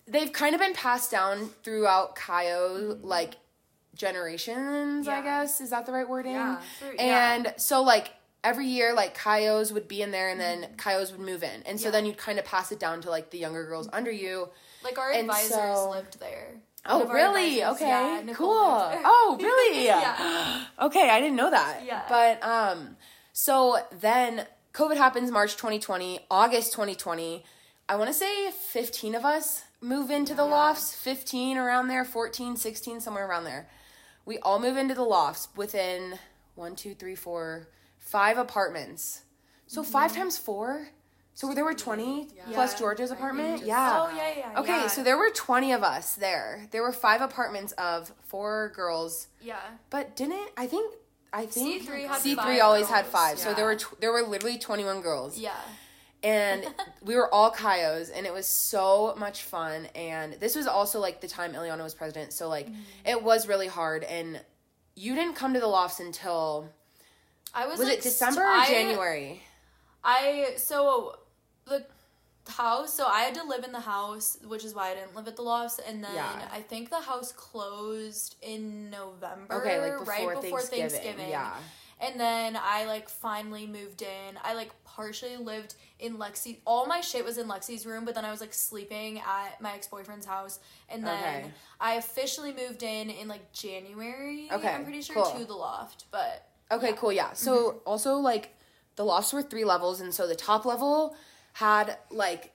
they've 0.07 0.31
kind 0.31 0.53
of 0.55 0.61
been 0.61 0.73
passed 0.73 1.11
down 1.11 1.49
throughout 1.63 2.15
Chi 2.15 2.51
O 2.51 2.95
mm-hmm. 2.95 3.07
like 3.07 3.35
generations. 3.95 5.07
I 5.07 5.21
guess 5.21 5.61
is 5.61 5.69
that 5.69 5.85
the 5.85 5.91
right 5.91 6.07
wording? 6.07 6.33
Yeah. 6.33 6.59
For- 6.79 6.93
yeah. 6.93 7.33
And 7.33 7.53
so 7.57 7.81
like 7.83 8.11
every 8.43 8.67
year 8.67 8.93
like 8.93 9.13
Chi 9.15 9.47
Os 9.47 9.71
would 9.71 9.87
be 9.87 10.01
in 10.01 10.11
there 10.11 10.29
and 10.29 10.39
then 10.39 10.61
mm-hmm. 10.63 10.75
Chi 10.75 10.95
Os 10.95 11.11
would 11.11 11.21
move 11.21 11.43
in. 11.43 11.61
And 11.65 11.79
so 11.79 11.87
Yeah. 11.87 11.91
then 11.91 12.05
you'd 12.05 12.17
kind 12.17 12.39
of 12.39 12.45
pass 12.45 12.71
it 12.71 12.79
down 12.79 13.01
to 13.01 13.09
like 13.09 13.29
the 13.31 13.37
younger 13.37 13.65
girls 13.65 13.87
mm-hmm. 13.87 13.95
under 13.97 14.11
you. 14.11 14.49
Like 14.83 14.97
our 14.97 15.11
And 15.11 15.21
advisors 15.21 15.51
so- 15.51 15.89
lived 15.91 16.19
there. 16.19 16.55
Oh 16.85 17.05
really? 17.07 17.61
advisors, 17.61 17.75
Okay. 17.81 17.87
yeah, 18.25 18.33
cool. 18.33 18.49
Oh, 19.05 19.37
really? 19.39 19.85
Yeah. 19.91 20.63
okay, 20.81 21.09
I 21.09 21.19
didn't 21.19 21.35
know 21.35 21.49
that. 21.51 21.81
Yeah. 21.85 22.03
But 22.09 22.43
um 22.43 22.97
so 23.33 23.77
then 23.91 24.45
COVID 24.73 24.97
happens 24.97 25.31
March 25.31 25.55
2020, 25.57 26.21
August 26.31 26.71
2020. 26.73 27.43
I 27.89 27.95
want 27.95 28.07
to 28.09 28.13
say 28.13 28.51
15 28.51 29.15
of 29.15 29.25
us 29.25 29.63
move 29.81 30.09
into 30.09 30.33
the 30.33 30.45
Yeah. 30.45 30.51
lofts, 30.51 30.93
15 30.95 31.57
around 31.57 31.87
there, 31.89 32.05
14, 32.05 32.55
16 32.55 33.01
somewhere 33.01 33.27
around 33.27 33.43
there. 33.43 33.69
We 34.25 34.37
all 34.39 34.59
move 34.59 34.77
into 34.77 34.93
the 34.93 35.03
lofts 35.03 35.49
within 35.55 36.19
one, 36.55 36.75
two, 36.75 36.93
three, 36.95 37.15
four, 37.15 37.67
five 37.97 38.37
apartments. 38.37 39.23
So 39.67 39.81
Mm-hmm. 39.81 39.91
five 39.91 40.13
times 40.15 40.37
4? 40.37 40.89
So 41.33 41.53
there 41.53 41.63
were 41.65 41.73
20 41.73 42.27
plus 42.51 42.73
Yeah. 42.73 42.77
Georgia's 42.79 43.11
I 43.11 43.15
apartment? 43.15 43.57
just- 43.57 43.65
Yeah. 43.67 44.01
Oh 44.03 44.15
yeah, 44.15 44.33
yeah. 44.37 44.59
Okay, 44.59 44.81
yeah. 44.81 44.87
so 44.87 45.01
there 45.03 45.17
were 45.17 45.29
20 45.29 45.71
of 45.71 45.83
us 45.83 46.15
there. 46.15 46.67
There 46.71 46.81
were 46.83 46.91
five 46.91 47.21
apartments 47.21 47.71
of 47.73 48.11
four 48.27 48.71
girls, 48.75 49.27
yeah. 49.41 49.59
but 49.89 50.15
didn't 50.15 50.49
I 50.57 50.67
think 50.67 50.93
I 51.33 51.45
think 51.45 51.83
C3 51.83 52.07
had 52.07 52.21
C3 52.21 52.35
five 52.35 52.61
always 52.61 52.89
had 52.89 53.03
girls, 53.05 53.13
5. 53.13 53.39
So 53.39 53.53
there 53.53 53.65
were 53.65 53.75
tw- 53.77 53.99
there 54.01 54.11
were 54.11 54.21
literally 54.23 54.57
21 54.57 55.01
girls. 55.01 55.37
Yeah. 55.37 55.55
And 56.23 56.67
we 57.01 57.15
were 57.15 57.33
all 57.33 57.49
Chi 57.49 57.85
Os 57.85 58.09
and 58.09 58.25
it 58.27 58.33
was 58.33 58.45
so 58.45 59.15
much 59.17 59.43
fun 59.43 59.87
and 59.95 60.33
this 60.33 60.55
was 60.55 60.67
also 60.67 60.99
like 60.99 61.21
the 61.21 61.27
time 61.29 61.53
Iliana 61.53 61.81
was 61.83 61.93
president. 61.95 62.33
So 62.33 62.49
like 62.49 62.67
Mm-hmm. 62.67 62.81
it 63.05 63.23
was 63.23 63.47
really 63.47 63.67
hard 63.67 64.03
and 64.03 64.41
you 64.95 65.15
didn't 65.15 65.35
come 65.35 65.53
to 65.53 65.59
the 65.61 65.67
lofts 65.67 66.01
until 66.01 66.69
I 67.53 67.65
was 67.65 67.79
was 67.79 67.87
like, 67.87 67.99
it 67.99 68.03
December 68.03 68.41
or 68.41 68.47
I- 68.47 68.67
January? 68.67 69.41
I 70.03 70.53
so 70.57 71.15
the 71.65 71.85
house. 72.47 72.93
So 72.93 73.05
I 73.05 73.21
had 73.21 73.35
to 73.35 73.43
live 73.43 73.63
in 73.63 73.71
the 73.71 73.79
house, 73.79 74.37
which 74.45 74.65
is 74.65 74.73
why 74.73 74.91
I 74.91 74.95
didn't 74.95 75.15
live 75.15 75.27
at 75.27 75.35
the 75.35 75.41
lofts. 75.41 75.79
And 75.79 76.03
then 76.03 76.13
Yeah. 76.15 76.49
I 76.51 76.61
think 76.61 76.89
the 76.89 76.99
house 77.01 77.31
closed 77.31 78.35
in 78.41 78.89
November. 78.89 79.55
Okay, 79.61 79.79
like 79.79 79.99
before, 79.99 80.13
right 80.13 80.41
before 80.41 80.59
Thanksgiving. 80.61 80.89
Thanksgiving. 80.89 81.29
Yeah. 81.29 81.55
And 81.99 82.19
then 82.19 82.57
I 82.59 82.85
like 82.85 83.09
finally 83.09 83.67
moved 83.67 84.01
in. 84.01 84.39
I 84.43 84.55
like 84.55 84.71
partially 84.85 85.37
lived 85.37 85.75
in 85.99 86.17
Lexi. 86.17 86.57
All 86.65 86.87
my 86.87 86.99
shit 86.99 87.23
was 87.23 87.37
in 87.37 87.47
Lexi's 87.47 87.85
room, 87.85 88.05
but 88.05 88.15
then 88.15 88.25
I 88.25 88.31
was 88.31 88.41
like 88.41 88.55
sleeping 88.55 89.19
at 89.19 89.61
my 89.61 89.73
ex 89.73 89.87
boyfriend's 89.87 90.25
house. 90.25 90.59
And 90.89 91.05
then 91.05 91.43
Okay. 91.43 91.51
I 91.79 91.93
officially 91.93 92.53
moved 92.53 92.81
in 92.81 93.11
in 93.11 93.27
like 93.27 93.51
January. 93.53 94.49
Okay, 94.51 94.69
I'm 94.69 94.83
pretty 94.83 95.03
sure 95.03 95.15
cool. 95.15 95.31
to 95.39 95.45
the 95.45 95.53
loft, 95.53 96.05
but 96.09 96.47
Okay, 96.71 96.89
Yeah. 96.89 96.95
cool. 96.95 97.11
Yeah. 97.11 97.33
So 97.33 97.53
mm-hmm. 97.71 97.77
also 97.85 98.15
like 98.15 98.55
the 98.95 99.05
lofts 99.05 99.31
were 99.31 99.43
three 99.43 99.63
levels, 99.65 100.01
and 100.01 100.11
so 100.13 100.25
the 100.25 100.35
top 100.35 100.65
level 100.65 101.15
had 101.53 101.97
like 102.09 102.51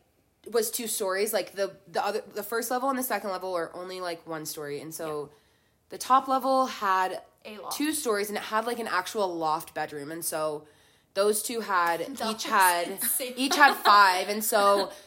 was 0.50 0.70
two 0.70 0.86
stories. 0.86 1.32
Like 1.32 1.52
the 1.52 1.72
the 1.88 2.04
other 2.04 2.22
the 2.34 2.42
first 2.42 2.70
level 2.70 2.88
and 2.88 2.98
the 2.98 3.02
second 3.02 3.30
level 3.30 3.52
were 3.52 3.70
only 3.74 4.00
like 4.00 4.26
one 4.26 4.46
story, 4.46 4.80
and 4.80 4.94
so 4.94 5.30
the 5.88 5.98
top 5.98 6.28
level 6.28 6.66
had 6.66 7.22
a 7.44 7.58
loft. 7.58 7.76
two 7.76 7.92
stories, 7.92 8.28
and 8.28 8.36
it 8.36 8.44
had 8.44 8.66
like 8.66 8.78
an 8.78 8.88
actual 8.88 9.34
loft 9.34 9.74
bedroom, 9.74 10.10
and 10.10 10.24
so 10.24 10.66
those 11.14 11.42
two 11.42 11.60
had 11.60 12.00
That 12.16 12.30
each 12.30 12.44
had 12.44 12.88
insane. 13.02 13.34
each 13.36 13.56
had 13.56 13.74
five, 13.74 14.28
and 14.28 14.42
so. 14.42 14.90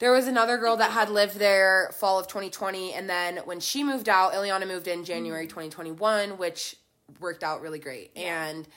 There 0.00 0.10
was 0.10 0.26
another 0.26 0.58
girl 0.58 0.76
that 0.78 0.90
had 0.90 1.08
lived 1.08 1.36
there 1.36 1.92
fall 1.94 2.18
of 2.18 2.26
2020, 2.26 2.92
and 2.94 3.08
then 3.08 3.36
when 3.44 3.60
she 3.60 3.84
moved 3.84 4.08
out, 4.08 4.32
Iliana 4.32 4.66
moved 4.66 4.88
in 4.88 5.04
January 5.04 5.46
mm. 5.46 5.50
2021, 5.50 6.36
which 6.36 6.76
worked 7.20 7.44
out 7.44 7.62
really 7.62 7.78
great. 7.78 8.10
And 8.16 8.66
so, 8.66 8.72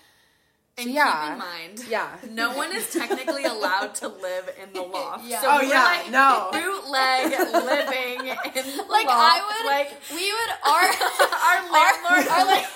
And 0.80 0.92
yeah, 0.92 1.24
keep 1.24 1.32
in 1.34 1.38
mind, 1.40 1.90
yeah. 1.90 2.18
no 2.30 2.56
one 2.56 2.72
is 2.76 2.92
technically 2.94 3.46
allowed 3.46 3.96
to 3.96 4.08
live 4.10 4.48
in 4.62 4.72
the 4.74 4.82
loft. 4.94 5.26
Yeah. 5.26 5.42
So 5.42 5.48
Oh, 5.50 5.60
we 5.60 5.68
were, 5.68 5.74
yeah, 5.74 5.84
like, 5.84 6.12
no. 6.12 6.50
bootleg 6.54 7.32
living 7.66 8.28
in 8.28 8.78
the 8.78 8.84
like 8.88 9.08
loft. 9.08 9.18
I 9.18 9.42
would 9.42 9.66
like 9.66 9.92
we 10.12 10.32
would 10.32 10.52
our 10.64 10.86
our 11.48 11.72
landlord 11.74 12.28
our, 12.30 12.46
would 12.46 12.52
like 12.52 12.68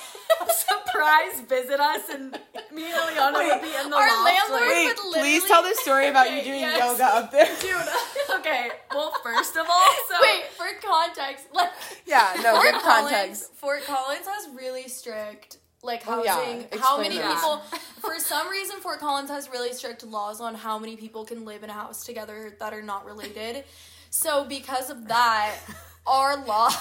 surprise 0.49 1.41
visit 1.47 1.79
us, 1.79 2.09
and 2.09 2.31
me 2.73 2.85
and 2.91 2.93
Iliana 2.93 3.33
would 3.33 3.61
be 3.61 3.67
in 3.75 3.89
the 3.89 3.95
our 3.95 4.07
loft. 4.07 4.25
landlord 4.25 4.61
like, 4.67 4.97
would 4.97 5.13
please 5.21 5.43
tell 5.45 5.61
the 5.61 5.75
story 5.75 6.07
about 6.07 6.31
you 6.31 6.41
doing 6.43 6.61
yes. 6.61 6.79
yoga 6.79 7.03
up 7.05 7.31
there. 7.31 7.45
dude. 7.61 7.75
Okay, 8.39 8.69
well, 8.93 9.13
first 9.23 9.55
of 9.57 9.65
all, 9.69 9.89
so 10.09 10.15
Wait, 10.23 10.43
for 10.57 10.65
context, 10.87 11.45
like 11.53 11.69
Yeah, 12.07 12.33
no, 12.41 12.53
Fort 12.53 12.71
give 12.73 12.81
Collins, 12.81 13.11
context. 13.11 13.53
Fort 13.55 13.83
Collins 13.85 14.25
has 14.27 14.47
really 14.55 14.87
strict 14.87 15.57
like 15.83 16.03
Oh, 16.07 16.23
yeah. 16.23 16.35
housing. 16.35 16.67
how 16.79 16.99
many 17.01 17.17
that. 17.17 17.35
people? 17.35 17.57
For 18.01 18.17
some 18.19 18.49
reason, 18.49 18.79
Fort 18.81 18.99
Collins 18.99 19.29
has 19.29 19.49
really 19.49 19.73
strict 19.73 20.03
laws 20.03 20.41
on 20.41 20.55
how 20.55 20.77
many 20.79 20.95
people 20.95 21.25
can 21.25 21.45
live 21.45 21.63
in 21.63 21.69
a 21.69 21.73
house 21.73 22.05
together 22.05 22.53
that 22.59 22.73
are 22.73 22.81
not 22.81 23.05
related. 23.05 23.63
So 24.09 24.43
because 24.45 24.89
of 24.89 25.07
that, 25.07 25.55
our 26.07 26.43
loft, 26.45 26.77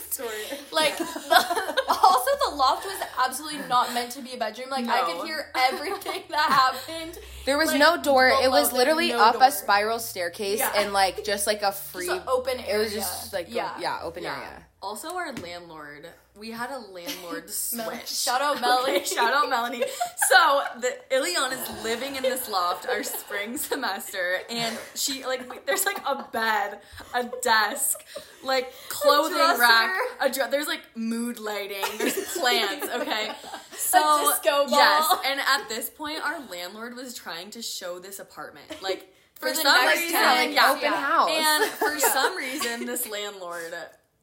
Sorry. 0.12 0.28
like 0.72 0.96
the, 0.98 1.84
also 1.88 2.30
the 2.50 2.54
loft 2.54 2.84
was 2.84 3.00
absolutely 3.24 3.66
not 3.66 3.92
meant 3.94 4.12
to 4.12 4.22
be 4.22 4.34
a 4.34 4.36
bedroom. 4.36 4.68
Like 4.70 4.86
I 4.86 5.10
could 5.12 5.26
hear 5.26 5.46
everything 5.56 6.22
that 6.28 6.48
happened. 6.86 7.18
There 7.46 7.56
was 7.58 7.70
like, 7.70 7.78
no 7.78 8.00
door. 8.02 8.28
It 8.28 8.50
was 8.50 8.72
literally 8.72 9.08
no 9.08 9.20
up 9.20 9.34
door. 9.34 9.44
a 9.44 9.50
spiral 9.50 9.98
staircase 9.98 10.58
Yeah. 10.58 10.72
and 10.76 10.92
like 10.92 11.24
just 11.24 11.46
like 11.46 11.62
a 11.62 11.72
free. 11.72 12.06
Just 12.06 12.26
open 12.28 12.60
area. 12.60 12.74
it 12.76 12.78
was 12.84 12.92
just 12.92 13.32
like 13.32 13.46
yeah, 13.52 13.72
yeah. 13.80 14.00
open 14.02 14.22
Yeah. 14.22 14.36
area. 14.36 14.62
Also, 14.80 15.08
our 15.16 15.32
landlord, 15.32 16.06
we 16.38 16.50
had 16.50 16.70
a 16.70 16.78
landlord 16.78 17.50
switch. 17.50 18.08
shout 18.08 18.40
out 18.40 18.60
Melanie. 18.60 18.96
Okay, 18.96 19.04
shout 19.16 19.32
out 19.34 19.48
Melanie. 19.50 19.82
So 20.28 20.62
the 20.80 20.96
Ilion 21.14 21.52
is 21.52 21.84
living 21.84 22.16
in 22.16 22.22
this 22.22 22.48
loft 22.48 22.86
our 22.88 23.02
spring 23.02 23.56
semester, 23.56 24.38
and 24.48 24.76
she 24.94 25.24
like 25.24 25.50
we, 25.50 25.58
there's 25.66 25.84
like 25.86 25.98
a 26.06 26.26
bed, 26.32 26.78
a 27.14 27.24
desk, 27.42 28.04
like 28.44 28.72
clothing 28.88 29.36
dresser. 29.36 29.60
rack, 29.60 29.96
a 30.20 30.30
dre- 30.30 30.50
there's 30.50 30.66
like 30.68 30.82
mood 30.94 31.38
lighting, 31.38 31.84
there's 31.98 32.14
plants. 32.38 32.86
Okay, 32.94 33.32
so 33.76 34.30
disco 34.30 34.66
ball. 34.66 34.70
yes, 34.70 35.14
and 35.26 35.40
at 35.40 35.68
this 35.68 35.90
point, 35.90 36.20
our 36.24 36.40
landlord 36.50 36.94
was 36.94 37.14
trying 37.14 37.50
to 37.50 37.62
show 37.62 37.98
this 37.98 38.18
apartment 38.18 38.66
like. 38.82 39.12
For, 39.34 39.50
For 39.50 39.54
the 39.54 39.62
some 39.62 39.84
next 39.86 40.00
reason, 40.00 40.14
tenant, 40.18 40.52
yeah, 40.52 40.72
open 40.76 40.92
house. 40.94 41.30
and 41.32 41.64
for 41.70 41.92
Yeah. 41.92 42.12
some 42.12 42.36
reason, 42.36 42.86
this 42.86 43.08
landlord. 43.08 43.72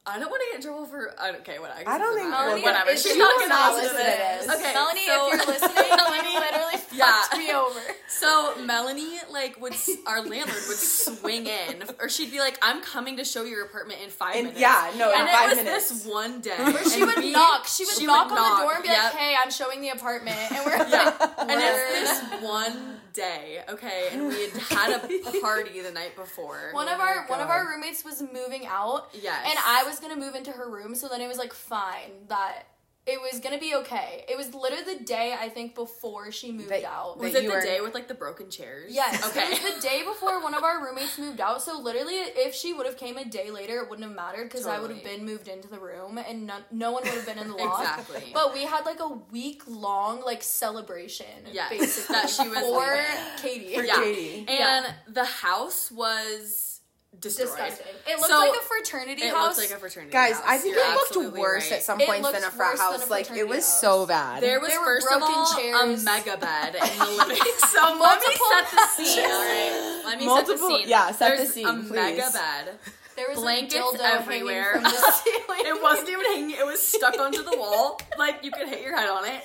I 0.08 0.20
don't 0.20 0.30
want 0.30 0.40
to 0.42 0.48
get 0.52 0.56
in 0.58 0.62
trouble 0.62 0.86
for. 0.86 1.12
I 1.20 1.32
don't- 1.32 1.42
Okay, 1.42 1.58
whatever. 1.58 1.82
I 1.90 1.98
don't 1.98 2.16
think- 2.16 2.30
Melanie, 2.30 2.62
whatever. 2.62 2.92
if 2.92 3.02
She's 3.02 3.16
you're 3.16 3.26
not 3.26 3.40
gonna 3.40 3.74
listening 3.76 3.82
listen 3.82 3.98
to 3.98 4.12
to 4.12 4.18
this. 4.18 4.46
this, 4.46 4.56
Okay, 4.56 4.74
Melanie, 4.74 5.06
so- 5.08 5.28
if 5.28 5.34
you're 5.34 5.46
listening, 5.48 5.90
Melanie- 5.98 6.34
you 6.34 6.40
literally 6.40 6.80
Yeah. 6.92 7.22
fucked 7.22 7.38
me 7.38 7.52
over. 7.52 7.82
So 8.08 8.56
Melanie, 8.64 9.20
like, 9.32 9.60
would 9.60 9.74
our 10.06 10.22
landlord 10.22 10.64
would 10.68 10.78
swing 10.78 11.48
in, 11.48 11.84
or 12.00 12.08
she'd 12.08 12.30
be 12.32 12.40
like, 12.40 12.58
"I'm 12.62 12.82
coming 12.82 13.18
to 13.18 13.26
show 13.26 13.44
your 13.44 13.66
apartment 13.66 14.02
in 14.02 14.10
five 14.12 14.36
And 14.36 14.44
minutes." 14.54 14.62
yeah, 14.62 14.92
no, 14.96 15.12
in 15.12 15.22
and 15.22 15.30
five 15.30 15.46
it 15.52 15.56
was 15.58 15.64
minutes. 15.66 15.90
this 15.90 16.06
one 16.06 16.40
day 16.42 16.56
Where 16.56 16.88
she 16.88 17.04
would 17.04 17.18
we- 17.18 17.32
knock. 17.32 17.66
She 17.68 17.84
would 17.86 17.96
she 17.96 18.06
knock 18.06 18.30
would 18.30 18.38
on 18.38 18.44
knock, 18.44 18.58
the 18.60 18.64
door 18.64 18.74
and 18.76 18.84
be 18.84 18.90
yep. 18.90 19.04
like, 19.06 19.14
"Hey, 19.16 19.36
I'm 19.36 19.50
showing 19.52 19.82
the 19.82 19.90
apartment," 19.90 20.38
and 20.52 20.66
we're 20.66 20.78
Yeah, 20.88 21.14
like, 21.20 21.32
and 21.40 21.50
"Word." 21.50 21.90
it's 21.96 22.20
this 22.20 22.42
one 22.42 23.02
day, 23.16 23.62
okay, 23.70 24.10
and 24.12 24.28
we 24.28 24.42
had 24.50 24.52
had 24.70 24.92
a 25.04 25.40
party 25.42 25.82
the 25.82 25.92
night 25.92 26.16
before. 26.16 26.70
One 26.74 26.88
of 26.88 27.00
Oh 27.00 27.04
our 27.04 27.26
one 27.28 27.40
of 27.42 27.50
our 27.50 27.68
roommates 27.68 28.04
was 28.06 28.22
moving 28.22 28.66
out, 28.68 29.10
Yes. 29.14 29.46
and 29.50 29.58
I 29.66 29.84
was 29.84 30.00
gonna 30.00 30.16
move 30.16 30.36
into 30.36 30.52
her 30.52 30.70
room. 30.70 30.94
So 30.96 31.08
then 31.08 31.22
it 31.22 31.28
was 31.28 31.38
like 31.38 31.54
fine 31.54 32.12
that 32.28 32.64
it 33.08 33.22
was 33.22 33.40
gonna 33.40 33.60
be 33.60 33.76
okay. 33.76 34.26
It 34.28 34.36
was 34.36 34.54
literally 34.56 34.98
the 34.98 35.04
day 35.04 35.36
I 35.40 35.48
think 35.50 35.76
before 35.76 36.32
she 36.32 36.52
moved 36.52 36.70
That- 36.70 36.84
out. 36.86 37.20
was 37.20 37.36
it 37.36 37.44
the 37.44 37.50
were- 37.52 37.62
day 37.62 37.80
with 37.82 37.94
like 37.94 38.08
the 38.08 38.14
broken 38.16 38.50
chairs? 38.50 38.92
Yes. 38.94 39.24
Okay. 39.36 39.46
It 39.54 39.62
was 39.64 39.76
the 39.76 39.82
day 39.82 40.04
before 40.04 40.42
one 40.42 40.54
of 40.54 40.64
our 40.64 40.84
roommates 40.84 41.18
moved 41.18 41.40
out. 41.42 41.62
So 41.62 41.78
literally, 41.80 42.16
if 42.16 42.56
she 42.56 42.74
would 42.74 42.86
have 42.86 42.98
came 42.98 43.18
a 43.18 43.26
day 43.26 43.52
later, 43.52 43.80
it 43.82 43.90
wouldn't 43.90 44.08
have 44.08 44.16
mattered 44.16 44.46
because 44.46 44.66
I 44.66 44.80
would 44.80 44.90
have 44.92 45.04
been 45.04 45.26
moved 45.26 45.48
into 45.48 45.68
the 45.68 45.80
room 45.80 46.18
and 46.18 46.48
no, 46.48 46.56
no 46.72 46.92
one 46.92 47.04
would 47.04 47.14
have 47.14 47.26
been 47.26 47.38
in 47.38 47.48
the 47.50 47.56
loft. 47.64 47.82
Exactly. 48.10 48.32
But 48.34 48.54
we 48.54 48.64
had 48.64 48.86
like 48.86 49.00
a 49.00 49.10
week 49.32 49.64
long 49.68 50.22
like 50.24 50.42
celebration. 50.42 51.26
Yes, 51.52 51.70
basically 51.70 52.14
that 52.16 52.30
she 52.30 52.48
was 52.48 52.60
for 52.60 52.80
leaving. 52.80 53.42
Katie. 53.42 53.76
For 53.76 53.84
yeah. 53.84 53.96
Katie. 53.96 54.46
And 54.50 54.86
the 55.08 55.26
house 55.26 55.92
was 55.92 56.75
destroyed. 57.22 57.48
Disgusting. 57.48 57.88
It 58.08 58.16
looked 58.18 58.28
So, 58.30 58.38
like 58.40 58.52
a 58.60 58.64
fraternity 58.64 59.24
It 59.24 59.34
house. 59.34 59.58
looked 59.58 59.70
like 59.72 59.78
a 59.78 59.80
fraternity 59.80 60.12
Guys, 60.12 60.34
house. 60.36 60.44
I 60.46 60.58
think 60.58 60.76
You're 60.76 60.86
it 60.86 60.94
looked 61.16 61.38
worse 61.38 61.72
right. 61.72 61.78
at 61.78 61.84
some 61.84 62.00
points 62.00 62.32
than 62.32 62.44
a 62.44 62.52
frat 62.52 62.72
worse 62.74 62.80
than 62.80 62.88
a 62.88 62.92
house. 63.00 63.10
Like 63.10 63.32
it 63.32 63.48
was 63.48 63.58
house. 63.66 63.82
so 63.82 64.06
bad. 64.06 64.44
There 64.44 64.60
was 64.60 64.70
There 64.70 64.80
were 64.80 64.86
first 64.86 65.08
of 65.12 65.20
broken 65.20 65.36
all 65.36 65.56
chairs. 65.56 66.02
a 66.02 66.06
mega 66.06 66.38
bed 66.38 66.76
in 66.76 67.00
the 67.00 67.06
living. 67.06 67.38
so 67.60 67.80
let 67.82 67.94
me 67.94 68.00
Multiple- 68.00 68.48
set 68.52 68.72
the 68.72 69.04
scene. 69.04 69.26
All 69.26 69.32
right, 69.32 70.02
let 70.06 70.20
me 70.20 70.26
set 70.26 70.28
Multiple- 70.34 70.68
the 70.70 70.78
scene. 70.80 70.90
yeah, 70.90 71.12
set 71.12 71.30
the 71.32 71.36
There's 71.44 71.54
scene, 71.54 71.68
A 71.68 71.74
please. 71.74 71.92
mega 71.92 72.30
bed. 72.32 72.70
there 73.16 73.26
was 73.30 73.40
blankets 73.40 73.76
a 73.76 73.78
dildo 73.98 74.00
everywhere. 74.20 74.74
hanging 74.74 74.84
from 74.84 74.84
the 74.84 75.12
ceiling. 75.24 75.60
It 75.66 75.82
wasn't 75.82 76.10
even 76.10 76.26
hanging. 76.26 76.52
It 76.58 76.66
was 76.66 76.86
stuck 76.86 77.20
onto 77.20 77.44
the 77.44 77.58
wall. 77.58 78.00
Like 78.18 78.44
you 78.44 78.52
could 78.52 78.68
hit 78.68 78.82
your 78.82 78.96
head 78.96 79.10
on 79.10 79.26
it. 79.26 79.42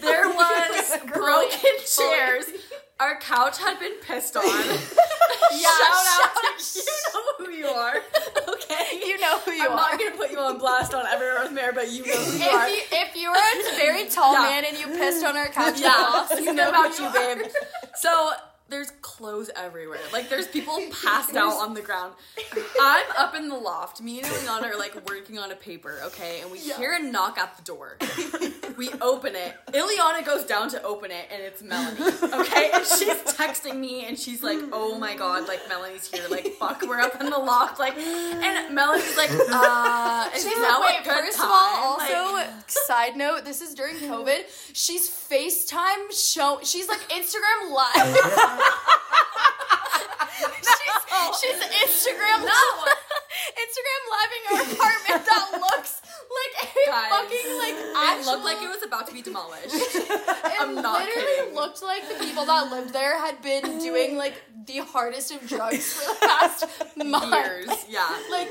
There 0.00 0.28
was 0.40 0.96
broken 1.12 1.70
chairs. 1.86 2.46
Our 2.98 3.18
couch 3.20 3.58
had 3.58 3.78
been 3.78 3.92
pissed 4.00 4.36
on. 4.36 4.44
Yeah, 4.44 4.48
shout 5.60 6.06
out 6.14 6.32
to 6.58 6.78
you 6.78 6.82
know 7.12 7.46
who 7.46 7.50
you 7.52 7.66
are. 7.66 7.96
Okay, 8.48 9.00
You 9.06 9.20
know 9.20 9.38
who 9.40 9.50
you 9.52 9.64
are. 9.64 9.70
I'm 9.70 9.76
not 9.76 9.98
gonna 9.98 10.16
put 10.16 10.30
you 10.30 10.38
on 10.38 10.56
blast 10.58 10.94
on 10.94 11.04
everywhere 11.06 11.42
with 11.42 11.52
Mare, 11.52 11.72
but 11.74 11.90
you 11.90 12.06
know 12.06 12.14
who 12.16 12.38
you 12.38 12.44
are. 12.48 12.66
if 12.68 12.72
you 12.92 12.98
if 12.98 13.16
you 13.16 13.30
were 13.30 13.36
a 13.36 13.76
very 13.76 14.06
tall 14.08 14.32
Yeah. 14.32 14.42
man 14.42 14.64
and 14.64 14.78
you 14.78 14.86
pissed 14.86 15.24
on 15.24 15.36
our 15.36 15.48
couch, 15.48 15.78
Yeah, 15.80 16.26
you 16.40 16.54
know 16.54 16.70
about 16.70 16.98
you, 16.98 17.04
you 17.06 17.12
babe. 17.12 17.46
So 17.96 18.30
there's 18.68 18.90
clothes 19.00 19.50
everywhere. 19.54 20.00
Like 20.12 20.28
there's 20.28 20.46
people 20.48 20.78
passed 21.04 21.34
out 21.36 21.54
on 21.54 21.74
the 21.74 21.82
ground. 21.82 22.14
I'm 22.80 23.04
up 23.16 23.34
in 23.34 23.48
the 23.48 23.54
loft. 23.56 24.00
Me 24.00 24.18
and 24.18 24.26
Iliana 24.26 24.74
are 24.74 24.78
like 24.78 25.08
working 25.08 25.38
on 25.38 25.52
a 25.52 25.56
paper, 25.56 25.98
okay? 26.04 26.40
And 26.42 26.50
we 26.50 26.58
hear 26.58 26.92
a 26.92 27.02
knock 27.02 27.38
at 27.38 27.56
the 27.56 27.62
door. 27.62 27.96
We 28.76 28.90
open 29.00 29.34
it. 29.34 29.54
Iliana 29.72 30.22
goes 30.22 30.44
down 30.44 30.68
to 30.68 30.82
open 30.82 31.10
it, 31.10 31.28
and 31.32 31.42
it's 31.42 31.62
Melanie. 31.62 31.98
Okay, 31.98 32.70
and 32.74 32.84
she's 32.84 33.08
texting 33.32 33.76
me, 33.78 34.04
and 34.04 34.18
she's 34.18 34.42
like, 34.42 34.58
"Oh 34.70 34.98
my 34.98 35.14
god, 35.14 35.48
like 35.48 35.66
Melanie's 35.66 36.10
here. 36.10 36.24
Like 36.28 36.48
fuck, 36.58 36.82
we're 36.82 37.00
up 37.00 37.18
in 37.18 37.30
the 37.30 37.38
loft. 37.38 37.78
Like." 37.78 37.96
And 37.96 38.74
Melanie's 38.74 39.16
like, 39.16 39.30
"Uh, 39.50 40.28
is 40.36 40.42
She's 40.42 40.58
now 40.58 40.82
wait, 40.82 41.00
a 41.00 41.04
good 41.04 41.10
first 41.10 41.38
time?" 41.38 41.46
of 41.46 41.52
all, 41.52 41.96
Like- 41.96 42.14
also, 42.14 42.50
side 42.66 43.16
note, 43.16 43.46
this 43.46 43.62
is 43.62 43.72
during 43.72 43.96
COVID. 43.96 44.40
She's 44.74 45.08
FaceTime 45.08 46.12
show 46.12 46.58
she's 46.62 46.86
like 46.88 47.00
Instagram 47.08 47.72
live. 47.72 47.96
She's, 50.62 51.40
she's 51.40 51.60
Instagram 52.06 52.44
No. 52.44 52.62
Instagram 53.56 54.02
living 54.16 54.42
our 54.52 54.60
apartment 54.62 55.26
that 55.26 55.44
looks 55.60 56.02
like 56.36 56.54
a 56.62 56.86
Guys, 56.86 57.10
fucking 57.10 57.58
like 57.58 57.74
it 57.78 58.26
looked 58.26 58.44
like 58.44 58.62
it 58.62 58.68
was 58.68 58.82
about 58.82 59.06
to 59.08 59.12
be 59.14 59.22
demolished. 59.22 59.66
it 59.74 60.60
I'm 60.60 60.74
not 60.74 61.00
literally 61.00 61.26
kidding. 61.36 61.54
looked 61.54 61.82
like 61.82 62.08
the 62.08 62.14
people 62.24 62.44
that 62.46 62.70
lived 62.70 62.92
there 62.92 63.18
had 63.18 63.40
been 63.42 63.78
doing 63.78 64.16
like 64.16 64.34
the 64.66 64.78
hardest 64.78 65.30
of 65.32 65.46
drugs 65.48 65.92
for 65.94 66.12
the 66.14 66.20
past 66.26 66.64
month. 66.96 67.34
Years, 67.34 67.84
yeah. 67.88 68.08
Like, 68.30 68.50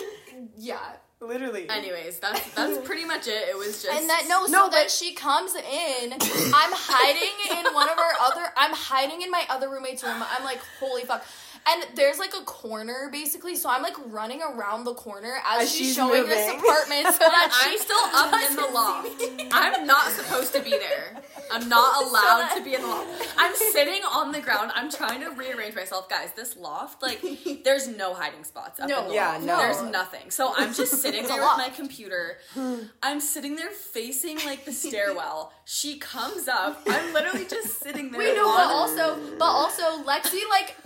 yeah. 0.57 0.79
Literally. 1.21 1.69
Anyways, 1.69 2.19
that's 2.19 2.53
that's 2.55 2.85
pretty 2.85 3.05
much 3.05 3.27
it. 3.27 3.49
It 3.49 3.57
was 3.57 3.81
just 3.81 3.87
And 3.97 4.09
that 4.09 4.25
no, 4.27 4.45
so 4.45 4.51
No, 4.51 4.69
then 4.69 4.83
but- 4.83 4.91
she 4.91 5.13
comes 5.13 5.55
in. 5.55 6.13
I'm 6.13 6.71
hiding 6.73 7.57
in 7.57 7.73
one 7.73 7.89
of 7.89 7.97
our 7.97 8.13
other. 8.21 8.51
I'm 8.57 8.73
hiding 8.73 9.21
in 9.21 9.31
my 9.31 9.45
other 9.49 9.69
roommate's 9.69 10.03
room. 10.03 10.21
I'm 10.21 10.43
like, 10.43 10.59
holy 10.79 11.03
fuck. 11.03 11.25
And 11.67 11.83
there's 11.95 12.19
like 12.19 12.33
a 12.39 12.43
corner 12.43 13.09
basically, 13.11 13.55
so 13.55 13.69
I'm 13.69 13.81
like 13.81 13.95
running 14.07 14.41
around 14.43 14.83
the 14.83 14.93
corner 14.93 15.33
as, 15.45 15.63
As 15.63 15.71
she's, 15.71 15.87
she's 15.87 15.95
showing 15.95 16.21
moving. 16.21 16.29
this 16.29 16.47
apartment. 16.47 17.07
So 17.07 17.19
that 17.19 17.49
I'm 17.63 17.71
she 17.71 17.77
still 17.79 17.97
up 17.97 18.33
in 18.49 18.55
the 18.55 18.61
doesn't 18.61 18.73
loft. 18.73 19.51
I'm 19.51 19.87
not 19.87 20.11
supposed 20.11 20.53
to 20.53 20.61
be 20.61 20.69
there. 20.71 21.21
I'm 21.51 21.67
not 21.67 22.03
allowed 22.07 22.41
that- 22.49 22.55
to 22.57 22.63
be 22.63 22.75
in 22.75 22.81
the 22.81 22.87
loft. 22.87 23.33
I'm 23.37 23.55
sitting 23.55 24.01
on 24.03 24.31
the 24.31 24.41
ground. 24.41 24.71
I'm 24.75 24.91
trying 24.91 25.21
to 25.21 25.31
rearrange 25.31 25.75
myself, 25.75 26.07
guys. 26.07 26.29
This 26.35 26.55
loft, 26.55 27.01
like, 27.01 27.23
there's 27.63 27.87
no 27.87 28.13
hiding 28.13 28.43
spots. 28.43 28.79
Up 28.79 28.87
No. 28.87 29.01
in 29.03 29.07
the 29.09 29.13
Yeah, 29.15 29.31
loft. 29.31 29.43
no. 29.45 29.57
There's 29.57 29.81
nothing. 29.91 30.29
So 30.31 30.53
I'm 30.55 30.71
just 30.73 31.01
sitting 31.01 31.25
a 31.25 31.27
there 31.27 31.41
with 31.41 31.57
my 31.57 31.69
computer. 31.75 32.37
I'm 33.01 33.19
sitting 33.19 33.55
there 33.55 33.71
facing 33.71 34.37
like 34.45 34.65
the 34.65 34.71
stairwell. 34.71 35.51
She 35.67 35.97
comes 35.97 36.47
up. 36.47 36.81
I'm 36.87 37.11
literally 37.13 37.45
just 37.45 37.79
sitting 37.81 38.11
there. 38.11 38.19
Wait, 38.19 38.35
no, 38.35 38.45
but 38.45 38.67
also, 38.69 39.17
but 39.39 39.45
also, 39.45 40.03
Lexi 40.03 40.41
like. 40.49 40.75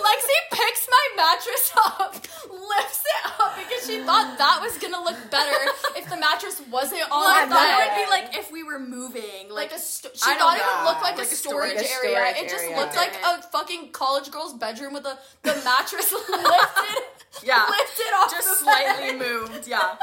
Lexi 0.00 0.36
picks 0.52 0.88
my 0.88 1.08
mattress 1.16 1.72
up, 1.76 2.14
lifts 2.48 3.04
it 3.04 3.32
up 3.40 3.56
because 3.56 3.86
she 3.86 4.00
thought 4.04 4.38
that 4.38 4.60
was 4.62 4.78
gonna 4.78 5.02
look 5.02 5.16
better 5.30 5.56
if 5.96 6.08
the 6.08 6.16
mattress 6.16 6.62
wasn't 6.70 7.02
on 7.10 7.48
the 7.48 7.54
thought 7.54 7.66
bed. 7.66 7.74
it 7.74 7.90
would 7.90 8.04
be 8.04 8.10
like 8.10 8.36
if 8.38 8.50
we 8.52 8.62
were 8.62 8.78
moving, 8.78 9.48
like 9.50 9.70
like, 9.70 9.72
a 9.72 9.78
sto- 9.78 10.10
she 10.14 10.22
I 10.30 10.36
thought 10.36 10.56
it 10.56 10.62
would 10.64 10.84
look 10.88 11.02
like, 11.02 11.18
Like 11.18 11.26
a 11.28 11.32
a 11.32 11.34
storage, 11.34 11.72
storage- 11.78 11.90
area. 12.04 12.16
storage 12.16 12.36
it 12.44 12.48
just 12.50 12.64
area. 12.64 12.76
looked 12.76 12.96
like 12.96 13.14
a 13.24 13.42
fucking 13.42 13.90
college 13.92 14.30
girl's 14.30 14.54
bedroom 14.54 14.94
with 14.94 15.02
the 15.02 15.18
the 15.42 15.54
mattress 15.64 16.12
lifted 16.28 17.02
yeah, 17.42 17.66
lifted 17.68 18.12
off 18.16 18.30
just 18.30 18.60
slightly 18.60 19.12
moved, 19.18 19.66
yeah. 19.68 19.96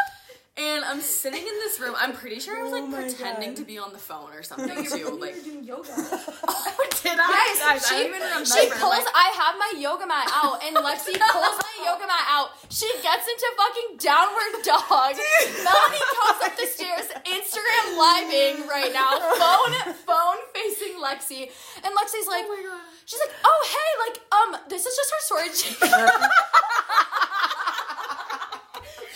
And 0.57 0.83
I'm 0.83 1.01
sitting 1.01 1.39
in 1.41 1.55
this 1.61 1.79
room. 1.79 1.93
I'm 1.97 2.13
pretty 2.13 2.39
sure 2.39 2.57
I 2.57 2.63
was 2.65 2.71
like 2.73 2.81
Oh 2.81 2.91
pretending 2.91 3.49
God. 3.53 3.57
to 3.61 3.63
be 3.63 3.77
on 3.77 3.93
the 3.93 3.99
phone 4.01 4.33
or 4.33 4.41
something 4.41 4.73
too. 4.89 5.13
Like, 5.21 5.37
doing 5.43 5.61
yoga. 5.63 5.85
oh, 5.93 6.87
did 7.03 7.13
I? 7.13 7.29
Yes, 7.29 7.61
Guys, 7.61 7.77
I 7.77 7.77
she, 7.77 7.93
don't 7.93 8.09
even 8.09 8.21
remember. 8.25 8.45
she 8.49 8.65
pulls. 8.73 8.89
like, 8.97 9.05
I 9.13 9.27
have 9.37 9.53
my 9.61 9.71
yoga 9.77 10.09
mat 10.09 10.25
out, 10.33 10.57
and 10.65 10.73
Lexi 10.81 11.13
pulls 11.29 11.57
my 11.61 11.75
yoga 11.85 12.09
mat 12.09 12.25
out. 12.25 12.57
She 12.73 12.89
gets 13.05 13.29
into 13.29 13.47
fucking 13.53 14.01
downward 14.01 14.53
dog. 14.65 15.13
Melanie 15.61 16.05
comes 16.17 16.41
up 16.49 16.57
the 16.57 16.65
stairs, 16.65 17.05
Instagram 17.29 17.85
living 17.93 18.65
right 18.65 18.89
now, 18.89 19.13
phone 19.37 19.93
phone 20.09 20.41
facing 20.57 20.97
Lexi, 20.97 21.53
and 21.85 21.93
Lexi's 21.93 22.25
like, 22.25 22.49
oh 22.49 22.57
my 22.57 22.65
god. 22.65 22.81
she's 23.05 23.21
like, 23.21 23.33
oh 23.45 23.59
hey, 23.69 23.89
like 24.09 24.17
um, 24.33 24.57
this 24.73 24.85
is 24.89 24.93
just 24.97 25.13
our 25.13 25.21
storage. 25.21 25.61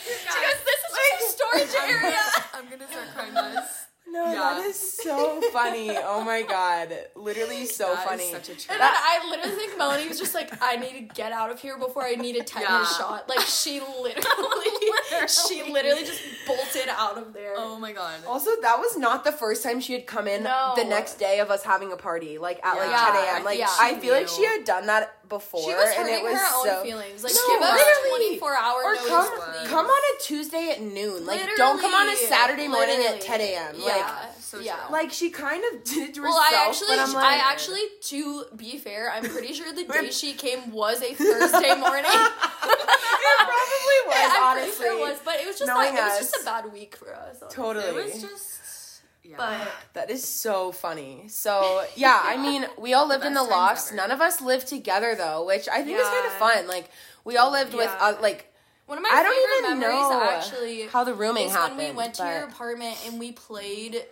she 0.05 0.37
goes, 0.41 0.59
this 0.65 0.80
is 1.19 1.31
storage 1.35 1.83
area. 1.89 2.17
I'm 2.53 2.69
gonna 2.69 2.87
start 2.87 3.07
crying, 3.15 3.33
guys. 3.33 3.67
No, 4.07 4.25
Yeah. 4.25 4.39
that 4.39 4.65
is 4.65 4.97
so 5.03 5.39
funny. 5.53 5.91
Oh 5.95 6.23
my 6.23 6.41
god. 6.41 6.89
Literally 7.15 7.65
so 7.65 7.93
That 7.93 7.99
is 8.03 8.09
funny. 8.09 8.31
such 8.31 8.49
a 8.49 8.55
trip. 8.55 8.71
And 8.71 8.81
then 8.81 8.91
I 8.93 9.27
literally 9.29 9.55
think 9.55 9.77
Melanie 9.77 10.07
was 10.07 10.19
just 10.19 10.33
like, 10.33 10.51
I 10.61 10.75
need 10.75 10.93
to 11.09 11.15
get 11.15 11.31
out 11.31 11.49
of 11.49 11.59
here 11.61 11.77
before 11.77 12.03
I 12.03 12.15
need 12.15 12.35
a 12.35 12.43
tetanus 12.43 12.91
Yeah. 12.91 12.97
shot. 12.97 13.29
Like 13.29 13.39
she 13.41 13.79
literally, 13.79 14.70
she 15.47 15.63
literally 15.71 16.03
just 16.03 16.21
bolted 16.47 16.87
out 16.89 17.17
of 17.17 17.33
there. 17.33 17.53
Oh 17.57 17.77
my 17.79 17.91
god. 17.91 18.19
Also, 18.27 18.51
that 18.61 18.77
was 18.79 18.97
not 18.97 19.23
the 19.23 19.31
first 19.31 19.63
time 19.63 19.79
she 19.79 19.93
had 19.93 20.05
come 20.07 20.27
in 20.27 20.43
No. 20.43 20.73
the 20.75 20.83
next 20.85 21.15
day 21.15 21.39
of 21.39 21.49
us 21.51 21.63
having 21.63 21.91
a 21.91 21.97
party, 21.97 22.37
like 22.37 22.59
at 22.65 22.75
like 22.75 22.89
10 22.89 23.23
a.m. 23.35 23.43
Like 23.43 23.59
Yeah. 23.59 23.67
I 23.79 23.95
feel 23.95 24.13
like 24.13 24.27
She 24.27 24.41
she 24.41 24.45
had 24.45 24.63
done 24.65 24.87
that 24.87 25.17
before, 25.29 25.61
she 25.61 25.73
was 25.75 25.85
and 25.97 26.07
hurting 26.09 26.15
it 26.15 26.23
was 26.23 26.33
her 26.39 26.55
own 26.57 26.65
so. 26.65 26.83
feelings. 26.83 27.23
Like 27.23 27.33
No, 27.33 27.47
give 27.53 27.61
us 27.61 27.79
literally. 28.03 28.37
24 28.39 28.55
hour 28.57 28.81
Or 28.83 28.95
come, 28.95 29.29
please. 29.53 29.67
come 29.69 29.85
on 29.85 30.01
a 30.15 30.23
Tuesday 30.23 30.69
at 30.71 30.81
noon. 30.81 31.25
Like, 31.25 31.41
don't 31.57 31.79
come 31.79 31.93
on 31.93 32.09
a 32.09 32.15
Saturday 32.15 32.67
morning 32.67 32.99
at 33.07 33.21
10 33.21 33.39
a.m. 33.41 33.75
Yeah, 33.77 33.85
Like, 33.85 34.40
so 34.51 34.59
yeah. 34.59 34.75
true. 34.75 34.91
like 34.91 35.11
she 35.13 35.29
kind 35.29 35.63
of 35.71 35.83
did 35.85 36.09
it 36.09 36.13
to 36.15 36.21
well, 36.21 36.33
herself. 36.33 36.53
I 36.53 36.67
actually, 36.67 36.87
but 36.97 36.99
I'm 36.99 37.13
like, 37.13 37.25
I 37.25 37.51
actually, 37.51 37.79
to 38.01 38.45
be 38.57 38.77
fair, 38.77 39.09
I'm 39.09 39.23
pretty 39.23 39.53
sure 39.53 39.71
the 39.73 39.85
day 39.85 40.09
she 40.11 40.33
came 40.33 40.71
was 40.71 41.01
a 41.01 41.13
Thursday 41.13 41.73
morning. 41.79 42.11
it 42.11 43.37
probably 43.39 43.99
was 44.07 44.31
I'm 44.35 44.43
honestly. 44.43 44.71
pretty 44.71 44.77
sure 44.77 44.97
it 44.97 44.99
was, 44.99 45.19
but 45.23 45.35
it 45.35 45.47
was 45.47 45.57
just 45.57 45.67
Knowing 45.67 45.95
that, 45.95 46.15
it 46.17 46.21
was 46.21 46.31
just 46.31 46.41
a 46.41 46.45
bad 46.45 46.73
week 46.73 46.97
for 46.97 47.15
us. 47.15 47.37
honestly. 47.41 47.63
Totally. 47.63 47.85
it 47.85 47.95
was 48.13 48.21
just. 48.21 49.01
Yeah. 49.23 49.37
But 49.37 49.71
That 49.93 50.09
is 50.11 50.27
so 50.27 50.71
funny. 50.73 51.25
So 51.27 51.85
yeah, 51.95 52.19
I 52.21 52.35
mean, 52.35 52.65
we 52.77 52.93
all 52.93 53.07
lived 53.07 53.23
in 53.23 53.33
the 53.33 53.39
best 53.39 53.49
times 53.49 53.57
lofts. 53.57 53.87
ever. 53.87 53.97
None 53.97 54.11
of 54.11 54.19
us 54.19 54.41
lived 54.41 54.67
together 54.67 55.15
though, 55.15 55.45
which 55.45 55.69
I 55.69 55.81
think 55.83 55.97
is 55.97 56.07
kind 56.07 56.25
of 56.25 56.33
fun. 56.33 56.67
Like 56.67 56.89
we 57.23 57.37
all 57.37 57.51
lived 57.51 57.73
with 57.73 57.89
uh, 57.99 58.15
like 58.21 58.51
one 58.87 58.97
of 58.97 59.03
my 59.03 59.09
I 59.13 59.23
don't 59.23 59.33
favorite 59.33 59.69
even 59.69 59.79
memories 59.79 60.09
know 60.09 60.23
actually 60.23 60.81
how 60.87 61.05
the 61.05 61.13
rooming 61.13 61.45
is 61.45 61.53
happened. 61.53 61.77
when 61.77 61.89
we 61.91 61.95
went 61.95 62.15
to 62.15 62.23
your 62.25 62.43
apartment 62.43 62.97
and 63.05 63.19
we 63.19 63.31
played 63.31 64.03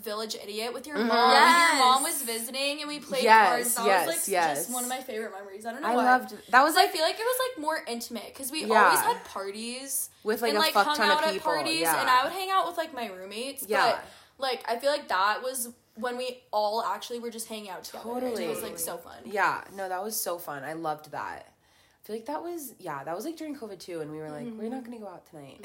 Village 0.00 0.34
Idiot 0.36 0.72
with 0.72 0.86
your 0.86 0.96
Mhm. 0.96 1.06
mom. 1.08 1.30
Yes. 1.32 1.72
Your 1.74 1.84
mom 1.84 2.02
was 2.02 2.22
visiting 2.22 2.80
and 2.80 2.88
we 2.88 2.98
played 2.98 3.24
Yes, 3.24 3.48
cards. 3.48 3.74
That 3.74 3.86
yes, 3.86 4.06
was 4.06 4.16
like 4.16 4.28
yes. 4.28 4.58
just 4.58 4.70
one 4.70 4.84
of 4.84 4.88
my 4.88 5.00
favorite 5.02 5.32
memories. 5.32 5.66
I 5.66 5.72
don't 5.72 5.82
know 5.82 5.88
I 5.88 5.96
why. 5.96 6.04
loved 6.04 6.30
that 6.50 6.62
was 6.62 6.74
Because 6.74 6.88
I 6.88 6.92
feel 6.92 7.02
like 7.02 7.16
it 7.20 7.24
was 7.24 7.38
like 7.50 7.62
more 7.62 7.84
intimate 7.86 8.26
because 8.32 8.50
we 8.50 8.64
Yeah. 8.64 8.84
always 8.84 9.00
had 9.00 9.22
parties 9.24 10.08
with 10.24 10.40
like 10.40 10.50
and 10.50 10.58
a 10.58 10.60
like 10.60 10.72
fuck 10.72 10.86
hung 10.86 10.96
ton 10.96 11.10
out 11.10 11.24
of 11.24 11.32
people. 11.32 11.52
at 11.52 11.56
parties, 11.56 11.80
yeah. 11.82 12.00
and 12.00 12.08
I 12.08 12.24
would 12.24 12.32
hang 12.32 12.50
out 12.50 12.66
with 12.66 12.78
like 12.78 12.94
my 12.94 13.08
roommates. 13.08 13.64
Yeah. 13.68 13.92
But 13.92 14.04
like 14.38 14.64
I 14.66 14.78
feel 14.78 14.90
like 14.90 15.08
that 15.08 15.42
was 15.42 15.68
when 15.96 16.16
we 16.16 16.42
all 16.52 16.82
actually 16.82 17.18
were 17.18 17.30
just 17.30 17.48
hanging 17.48 17.68
out 17.68 17.84
together. 17.84 18.04
Totally. 18.04 18.44
it 18.44 18.48
was 18.48 18.62
like 18.62 18.78
so 18.78 18.96
fun. 18.96 19.16
yeah, 19.26 19.62
no, 19.74 19.90
that 19.90 20.02
was 20.02 20.18
so 20.18 20.38
fun. 20.38 20.64
I 20.64 20.72
loved 20.72 21.10
that. 21.12 21.48
I 21.48 22.06
feel 22.06 22.16
like 22.16 22.26
that 22.26 22.42
was 22.42 22.72
yeah, 22.78 23.04
that 23.04 23.14
was 23.14 23.26
like 23.26 23.36
during 23.36 23.54
COVID 23.56 23.78
too, 23.78 24.00
and 24.00 24.10
we 24.10 24.18
were 24.18 24.30
like, 24.30 24.46
we're 24.58 24.70
not 24.70 24.84
gonna 24.84 24.98
go 24.98 25.06
out 25.08 25.26
tonight. 25.30 25.60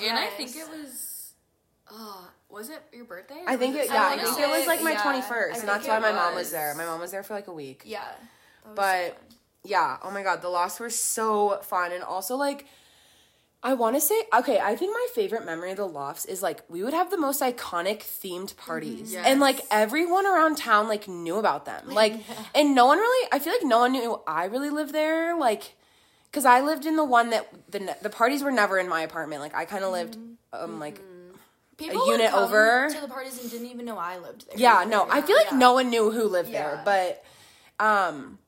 And 0.00 0.16
I 0.16 0.28
think 0.28 0.54
it 0.56 0.68
was. 0.68 1.10
Oh, 1.90 2.30
was 2.48 2.70
it 2.70 2.82
your 2.92 3.04
birthday? 3.04 3.42
I 3.46 3.56
think 3.56 3.74
it 3.74 3.80
Was 3.80 3.88
yeah, 3.90 4.02
I 4.02 4.10
wanna 4.10 4.22
think 4.22 4.38
it 4.38 4.48
was 4.48 4.66
like 4.66 4.82
my 4.82 4.92
yeah, 4.92 5.02
twenty 5.02 5.18
I 5.18 5.22
first, 5.22 5.60
and 5.60 5.68
that's 5.68 5.86
why 5.86 5.98
my 5.98 6.12
mom 6.12 6.34
was 6.34 6.44
was. 6.44 6.52
there. 6.52 6.74
My 6.74 6.84
mom 6.84 7.00
was 7.00 7.10
there 7.10 7.22
for 7.22 7.34
like 7.34 7.48
a 7.48 7.52
week. 7.52 7.82
Yeah. 7.84 8.00
That 8.00 8.76
was 8.76 8.76
so 8.76 9.14
But 9.14 9.34
yeah, 9.64 9.98
oh 10.02 10.10
my 10.10 10.22
god, 10.22 10.42
the 10.42 10.48
lost 10.48 10.80
were 10.80 10.90
so 10.90 11.58
fun 11.62 11.92
and 11.92 12.02
also 12.02 12.36
like 12.36 12.66
I 13.62 13.72
want 13.72 13.96
to 13.96 14.00
say 14.00 14.14
okay, 14.38 14.60
I 14.60 14.76
think 14.76 14.92
my 14.92 15.06
favorite 15.14 15.44
memory 15.46 15.70
of 15.70 15.78
the 15.78 15.86
lofts 15.86 16.26
is 16.26 16.42
like 16.42 16.62
we 16.68 16.82
would 16.84 16.92
have 16.92 17.10
the 17.10 17.18
most 17.18 17.40
iconic 17.40 18.00
themed 18.00 18.54
mm-hmm. 18.54 18.66
parties. 18.66 19.12
Yes. 19.12 19.26
And 19.26 19.40
like 19.40 19.60
everyone 19.70 20.26
around 20.26 20.58
town 20.58 20.86
like 20.86 21.08
knew 21.08 21.36
about 21.38 21.64
them. 21.64 21.88
Like 21.94 22.14
and 22.54 22.74
no 22.74 22.86
one 22.86 22.98
really 22.98 23.28
I 23.32 23.38
feel 23.38 23.52
like 23.52 23.64
no 23.64 23.80
one 23.80 23.92
knew 23.92 24.20
I 24.26 24.44
really 24.44 24.70
lived 24.70 24.92
there 24.92 25.36
like 25.36 25.74
cuz 26.30 26.44
I 26.44 26.60
lived 26.60 26.84
in 26.84 26.96
the 26.96 27.04
one 27.04 27.30
that 27.30 27.48
the 27.70 27.96
the 28.02 28.10
parties 28.10 28.42
were 28.42 28.52
never 28.52 28.78
in 28.78 28.88
my 28.88 29.00
apartment. 29.00 29.40
Like 29.40 29.54
I 29.54 29.64
kind 29.64 29.82
of 29.82 29.92
lived 29.92 30.18
mm-hmm. 30.18 30.62
um 30.62 30.78
like 30.78 30.98
mm-hmm. 30.98 31.13
People 31.76 31.98
would 32.06 32.18
unit 32.20 32.32
over. 32.34 32.88
to 32.90 33.00
the 33.00 33.08
parties 33.08 33.40
and 33.40 33.50
didn't 33.50 33.66
even 33.68 33.84
know 33.84 33.98
I 33.98 34.18
lived 34.18 34.46
there. 34.48 34.56
yeah, 34.58 34.84
no, 34.86 35.06
I 35.10 35.22
feel 35.22 35.36
like 35.36 35.50
Yeah. 35.50 35.58
no 35.58 35.72
one 35.74 35.90
knew 35.90 36.10
who 36.10 36.24
lived 36.24 36.50
Yeah. 36.50 36.62
there, 36.62 36.82
but 36.84 37.24
um 37.84 38.38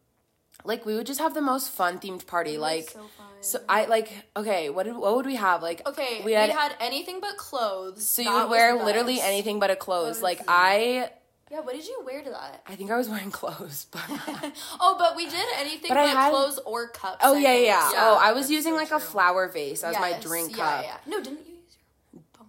like 0.64 0.84
we 0.86 0.94
would 0.94 1.06
just 1.06 1.20
have 1.20 1.34
the 1.34 1.40
most 1.40 1.70
fun 1.70 1.98
themed 1.98 2.26
party. 2.26 2.58
Like 2.58 2.90
so 2.90 3.00
fun. 3.16 3.26
so 3.40 3.58
I 3.68 3.84
like 3.86 4.10
okay, 4.36 4.70
what 4.70 4.84
did 4.84 4.96
what 4.96 5.16
would 5.16 5.26
we 5.26 5.36
have? 5.36 5.62
Like 5.62 5.86
Okay, 5.86 6.22
we 6.24 6.32
had, 6.32 6.74
anything 6.80 7.20
but 7.20 7.36
clothes. 7.36 8.08
so 8.08 8.22
That 8.22 8.30
you 8.30 8.36
would 8.36 8.50
wear 8.50 8.84
literally 8.84 9.20
anything 9.20 9.58
but 9.60 9.70
a 9.70 9.76
clothes. 9.76 10.22
Like 10.22 10.40
I 10.48 11.10
Yeah, 11.50 11.60
what 11.60 11.74
did 11.74 11.86
you 11.86 12.02
wear 12.04 12.22
to 12.22 12.30
that? 12.30 12.62
I 12.66 12.74
think 12.74 12.90
I 12.90 12.96
was 12.96 13.08
wearing 13.08 13.30
clothes, 13.30 13.86
but 13.90 14.02
oh, 14.80 14.96
but 14.98 15.14
we 15.16 15.26
did 15.26 15.46
anything 15.56 15.88
But 15.88 15.94
but, 15.94 16.08
had- 16.08 16.30
clothes 16.30 16.58
or 16.64 16.88
cups. 16.88 17.18
Oh 17.22 17.34
yeah, 17.34 17.54
yeah, 17.54 17.60
yeah. 17.60 17.90
Oh, 17.96 18.18
I 18.20 18.32
was 18.32 18.50
using 18.50 18.72
so 18.72 18.76
like 18.78 18.90
a 18.90 18.98
flower 18.98 19.48
vase 19.48 19.84
as 19.84 19.94
my 19.96 20.14
drink 20.20 20.56
yeah, 20.56 20.64
cup. 20.64 20.84
Yeah, 20.84 20.96
No, 21.06 21.22
didn't 21.22 21.46
you? 21.46 21.55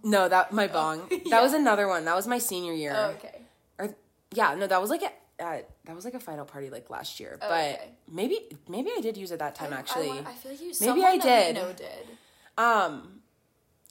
No, 0.04 0.28
that 0.28 0.52
my 0.52 0.66
bong. 0.68 1.06
That 1.10 1.20
Yeah. 1.26 1.40
was 1.42 1.52
another 1.52 1.86
one. 1.88 2.04
That 2.04 2.14
was 2.16 2.26
my 2.26 2.38
senior 2.38 2.72
year. 2.72 2.92
Oh, 2.96 3.10
okay. 3.10 3.42
Or 3.78 3.94
yeah, 4.32 4.54
no, 4.54 4.66
that 4.66 4.80
was 4.80 4.90
like 4.90 5.02
a 5.02 5.12
uh, 5.42 5.58
that 5.84 5.94
was 5.94 6.04
like 6.04 6.14
a 6.14 6.20
final 6.20 6.44
party 6.44 6.68
like 6.70 6.90
last 6.90 7.20
year. 7.20 7.38
Oh, 7.40 7.48
but 7.48 7.74
okay. 7.74 7.90
maybe 8.10 8.48
maybe 8.68 8.90
I 8.96 9.00
did 9.00 9.16
use 9.16 9.30
it 9.30 9.38
that 9.38 9.54
time 9.54 9.72
I- 9.72 9.76
I 9.76 9.78
actually. 9.78 10.08
wa- 10.08 10.16
I, 10.26 10.32
feel 10.32 10.50
like 10.52 10.60
you. 10.60 10.72
Maybe 10.80 11.04
I 11.04 11.16
did. 11.18 11.56
We 11.56 11.62
know 11.62 11.72
did. 11.72 12.06
um 12.56 13.17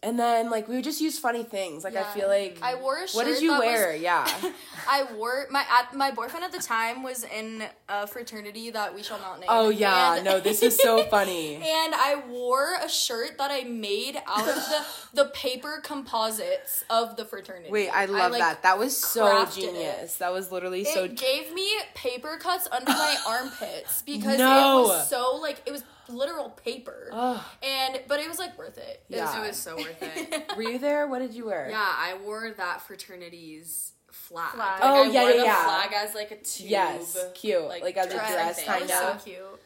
and 0.04 0.20
then 0.20 0.52
like 0.52 0.68
we 0.68 0.76
would 0.76 0.84
just 0.84 1.02
use 1.02 1.18
funny 1.18 1.44
things. 1.44 1.84
Like 1.84 1.96
I 1.96 2.04
feel 2.14 2.28
like 2.28 2.60
I 2.62 2.76
wore 2.76 2.98
a 2.98 3.08
shirt. 3.08 3.16
What 3.16 3.26
did 3.26 3.42
you 3.42 3.58
wear? 3.58 3.94
was- 3.94 4.02
yeah. 4.02 4.28
I 4.90 5.06
wore 5.16 5.48
my 5.50 5.66
at, 5.70 5.94
my 5.96 6.12
boyfriend 6.12 6.46
at 6.46 6.52
the 6.52 6.60
time 6.60 7.02
was 7.04 7.24
in 7.24 7.64
a 7.90 8.06
fraternity 8.06 8.70
that 8.70 8.94
we 8.94 9.02
shall 9.04 9.18
not 9.20 9.40
name. 9.40 9.48
Oh 9.50 9.70
yeah, 9.70 10.16
And- 10.16 10.26
no, 10.26 10.40
this 10.40 10.62
is 10.62 10.78
so 10.78 11.04
funny. 11.10 11.56
And 11.56 11.96
I 11.96 12.22
wore 12.30 12.76
a 12.82 12.88
shirt 12.88 13.38
that 13.40 13.50
I 13.52 13.64
made 13.64 14.22
out 14.28 14.48
of 14.48 14.56
the 14.56 14.86
the 15.24 15.26
paper 15.30 15.82
composites 15.84 16.86
of 16.90 17.18
the 17.18 17.26
fraternity. 17.26 17.72
Wait, 17.72 17.90
I 17.90 18.06
love 18.06 18.32
like, 18.34 18.40
that. 18.42 18.64
That 18.64 18.78
was 18.78 18.96
so 18.96 19.26
crafted 19.26 19.58
it. 19.58 19.62
genius. 19.74 20.18
That 20.18 20.32
was 20.32 20.52
literally 20.52 20.82
It 20.82 20.88
so 20.94 21.08
gave 21.08 21.54
me 21.54 21.68
paper 21.96 22.38
cuts 22.38 22.68
under 22.72 22.92
my 22.92 23.18
armpits 23.28 24.04
because 24.04 24.38
No. 24.38 24.84
it 24.84 24.88
was 24.90 25.10
so 25.10 25.38
like 25.42 25.62
it 25.66 25.72
was 25.72 25.84
literal 26.10 26.50
paper. 26.50 27.10
Ugh. 27.12 27.42
And 27.64 28.00
but 28.08 28.20
it 28.20 28.28
was 28.30 28.40
like 28.40 28.58
worth 28.58 28.78
it. 28.78 29.04
It 29.10 29.20
was- 29.20 29.34
Yeah. 29.34 29.44
It 29.44 29.48
was 29.48 29.58
so 29.58 29.76
worth 29.76 30.02
it. 30.02 30.52
Were 30.58 30.64
you 30.64 30.80
there? 30.80 31.08
What 31.08 31.20
did 31.20 31.34
you 31.34 31.46
wear? 31.48 31.68
Yeah, 31.70 31.78
I 31.80 32.18
wore 32.24 32.52
that 32.58 32.82
fraternity's 32.82 33.94
flag. 34.12 34.52
Flag. 34.52 34.82
Like, 34.82 34.90
Oh, 34.90 35.04
I 35.04 35.08
yeah, 35.08 35.22
wore 35.22 35.30
yeah, 35.32 35.38
the 35.38 35.44
yeah. 35.46 35.64
flag 35.64 35.94
as 35.94 36.16
like 36.16 36.32
a 36.32 36.38
tube. 36.38 36.68
Yes, 36.70 37.18
cute. 37.36 37.62
like, 37.64 37.82
Like, 37.84 37.98
as 37.98 38.08
a 38.08 38.10
dress, 38.12 38.32
dress, 38.32 38.50
I 38.50 38.54
think. 38.54 38.68
That 38.68 38.82
was 38.82 38.90
kinda. 38.92 39.20
so 39.20 39.24
cute. 39.26 39.62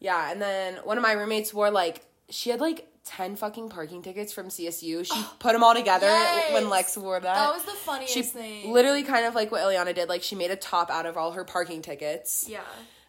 Yeah, 0.00 0.30
and 0.30 0.40
then 0.42 0.74
one 0.84 0.98
of 0.98 1.02
my 1.02 1.12
roommates 1.12 1.52
wore 1.54 1.70
like 1.70 2.04
she 2.30 2.50
had 2.50 2.60
like 2.60 2.88
ten 3.04 3.36
fucking 3.36 3.68
parking 3.70 4.02
tickets 4.02 4.32
from 4.32 4.48
CSU. 4.48 5.04
She 5.04 5.24
put 5.38 5.52
them 5.52 5.62
all 5.64 5.74
together 5.74 6.10
when 6.52 6.68
Lex 6.68 6.96
wore 6.96 7.18
that. 7.20 7.34
That 7.34 7.54
was 7.54 7.64
the 7.64 7.72
funniest 7.72 8.12
she 8.14 8.22
thing. 8.22 8.72
literally 8.72 9.02
kind 9.02 9.26
of 9.26 9.34
like 9.34 9.50
what 9.50 9.62
Iliana 9.62 9.94
did. 9.94 10.08
Like 10.08 10.22
she 10.22 10.34
made 10.36 10.50
a 10.50 10.56
top 10.56 10.90
out 10.90 11.06
of 11.06 11.16
all 11.16 11.32
her 11.32 11.44
parking 11.44 11.80
tickets. 11.82 12.46
Yeah. 12.48 12.60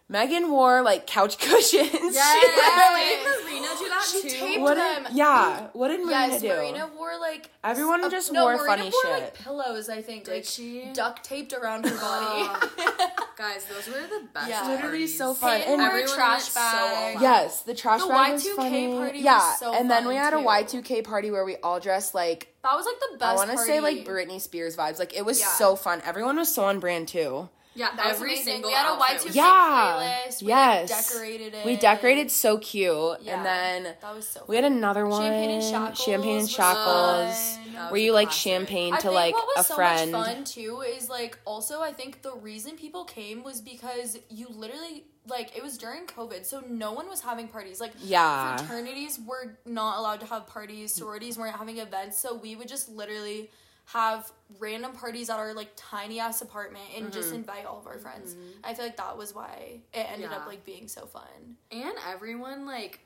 Megan 0.07 0.51
wore 0.51 0.83
like 0.83 1.07
couch 1.07 1.37
cushions. 1.39 1.71
Yeah, 1.73 1.89
she 1.89 2.11
Yes. 2.11 3.25
Did 3.25 3.43
Marina 3.45 3.67
do 3.79 3.89
that 3.89 4.07
She 4.11 4.21
too? 4.21 4.29
taped 4.29 4.61
What 4.61 4.75
them. 4.75 5.03
did, 5.05 5.13
yeah. 5.15 5.67
What 5.73 5.87
did 5.87 6.01
Marina 6.05 6.27
Yes, 6.33 6.41
do? 6.41 6.47
Marina 6.49 6.89
wore 6.95 7.19
like 7.19 7.49
Everyone 7.63 8.03
a- 8.03 8.09
just 8.11 8.31
no, 8.31 8.43
wore 8.43 8.57
Marina 8.57 8.67
funny 8.67 8.83
wore, 8.91 9.01
shit. 9.01 9.11
Like 9.23 9.33
pillows, 9.33 9.89
I 9.89 10.01
think. 10.03 10.25
Did 10.25 10.33
like 10.35 10.45
she? 10.45 10.85
duct 10.93 11.23
taped 11.23 11.53
around 11.53 11.85
her 11.87 11.97
body. 11.97 12.65
Guys, 13.37 13.65
those 13.65 13.87
were 13.87 14.01
the 14.07 14.27
best. 14.33 14.47
Yeah. 14.49 14.61
Literally 14.67 14.89
parties. 14.99 15.17
so 15.17 15.33
fun. 15.33 15.57
Peyton 15.59 15.73
And 15.79 15.81
wore 15.81 15.97
a 15.97 16.07
trash 16.07 16.41
went 16.41 16.43
so 16.43 16.59
bag. 16.61 17.17
Yes, 17.21 17.61
the 17.63 17.73
trash 17.73 18.01
The 18.01 18.07
bag 18.07 18.33
was 18.33 18.43
Y2K 18.45 18.55
funny. 18.55 18.87
party 18.95 19.17
was 19.17 19.25
yeah, 19.25 19.55
so 19.55 19.73
and 19.73 19.89
then 19.89 20.03
fun, 20.03 20.09
we 20.09 20.15
had 20.15 20.33
a 20.33 20.37
too. 20.37 20.43
Y2K 20.83 21.03
party 21.03 21.31
where 21.31 21.43
we 21.45 21.55
all 21.57 21.79
dressed 21.79 22.13
like 22.13 22.53
that 22.63 22.75
was 22.75 22.85
like 22.85 22.99
the 23.11 23.17
best. 23.17 23.31
I 23.31 23.35
want 23.35 23.49
to 23.51 23.57
say 23.57 23.79
like 23.79 24.05
Britney 24.05 24.39
Spears 24.39 24.77
vibes. 24.77 24.99
Like 24.99 25.15
it 25.17 25.25
was 25.25 25.39
Yeah. 25.39 25.47
so 25.47 25.75
fun. 25.75 26.01
Everyone 26.05 26.37
was 26.37 26.53
so 26.53 26.65
on 26.65 26.79
brand 26.79 27.07
too. 27.07 27.49
Yeah, 27.75 27.93
That 27.95 28.05
every 28.07 28.29
amazing. 28.35 28.45
single 28.53 28.69
We 28.69 28.75
had 28.75 28.85
a 28.85 28.89
outfit 28.93 29.17
Y2K 29.19 29.25
was- 29.27 29.35
Yeah. 29.35 30.23
playlist. 30.25 30.41
We, 30.41 30.47
Yes. 30.47 30.89
like, 30.89 31.05
decorated 31.05 31.53
it. 31.55 31.65
We 31.65 31.75
decorated 31.75 32.31
so 32.31 32.57
cute, 32.57 33.17
Yeah. 33.21 33.35
and 33.35 33.45
then 33.45 33.95
That 34.01 34.15
was 34.15 34.27
so. 34.27 34.43
we 34.47 34.55
had 34.55 34.63
another 34.65 35.05
one. 35.05 35.21
Champagne 35.21 35.49
and 35.51 35.63
shackles. 35.63 35.99
Champagne 35.99 36.31
and 36.37 36.41
was 36.41 36.51
shackles. 36.51 37.35
fun. 37.55 37.73
That 37.73 37.91
Where 37.91 37.99
a 37.99 38.03
you 38.03 38.13
like 38.13 38.27
classic. 38.29 38.41
champagne 38.41 38.93
I 38.93 38.97
to 38.97 39.01
think 39.03 39.13
like 39.13 39.33
what 39.35 39.47
was 39.57 39.65
a 39.65 39.67
so 39.67 39.75
friend. 39.75 40.11
much 40.13 40.25
fun 40.27 40.43
too 40.45 40.81
is 40.81 41.09
like 41.09 41.37
also 41.43 41.81
I 41.81 41.91
think 41.91 42.21
the 42.21 42.31
reason 42.33 42.77
people 42.77 43.03
came 43.03 43.43
was 43.43 43.59
because 43.59 44.17
you 44.29 44.47
literally 44.47 45.03
like 45.27 45.57
it 45.57 45.61
was 45.63 45.77
during 45.77 46.05
COVID, 46.05 46.45
so 46.45 46.61
no 46.69 46.93
one 46.93 47.09
was 47.09 47.19
having 47.19 47.47
parties. 47.49 47.81
Like 47.81 47.91
Yeah. 48.01 48.55
fraternities 48.57 49.19
were 49.19 49.57
not 49.65 49.97
allowed 49.97 50.21
to 50.21 50.25
have 50.27 50.47
parties, 50.47 50.93
sororities 50.93 51.37
weren't 51.37 51.57
having 51.57 51.79
events, 51.79 52.17
so 52.17 52.33
we 52.35 52.55
would 52.55 52.67
just 52.69 52.87
literally 52.87 53.49
have 53.85 54.31
random 54.59 54.93
parties 54.93 55.29
at 55.29 55.37
our 55.37 55.53
like 55.53 55.69
tiny 55.75 56.19
ass 56.19 56.41
apartment 56.41 56.85
and 56.97 57.13
just 57.13 57.27
Mm-hmm. 57.29 57.37
invite 57.37 57.65
all 57.65 57.79
of 57.79 57.87
our 57.87 57.99
friends. 57.99 58.35
I 58.63 58.73
feel 58.73 58.85
like 58.85 58.97
that 58.97 59.17
was 59.17 59.33
why 59.35 59.79
it 59.93 60.07
ended 60.11 60.29
Yeah. 60.31 60.37
up 60.37 60.47
like 60.47 60.65
being 60.65 60.87
so 60.87 61.05
fun. 61.05 61.57
and 61.71 61.93
everyone 62.07 62.65
like 62.65 62.99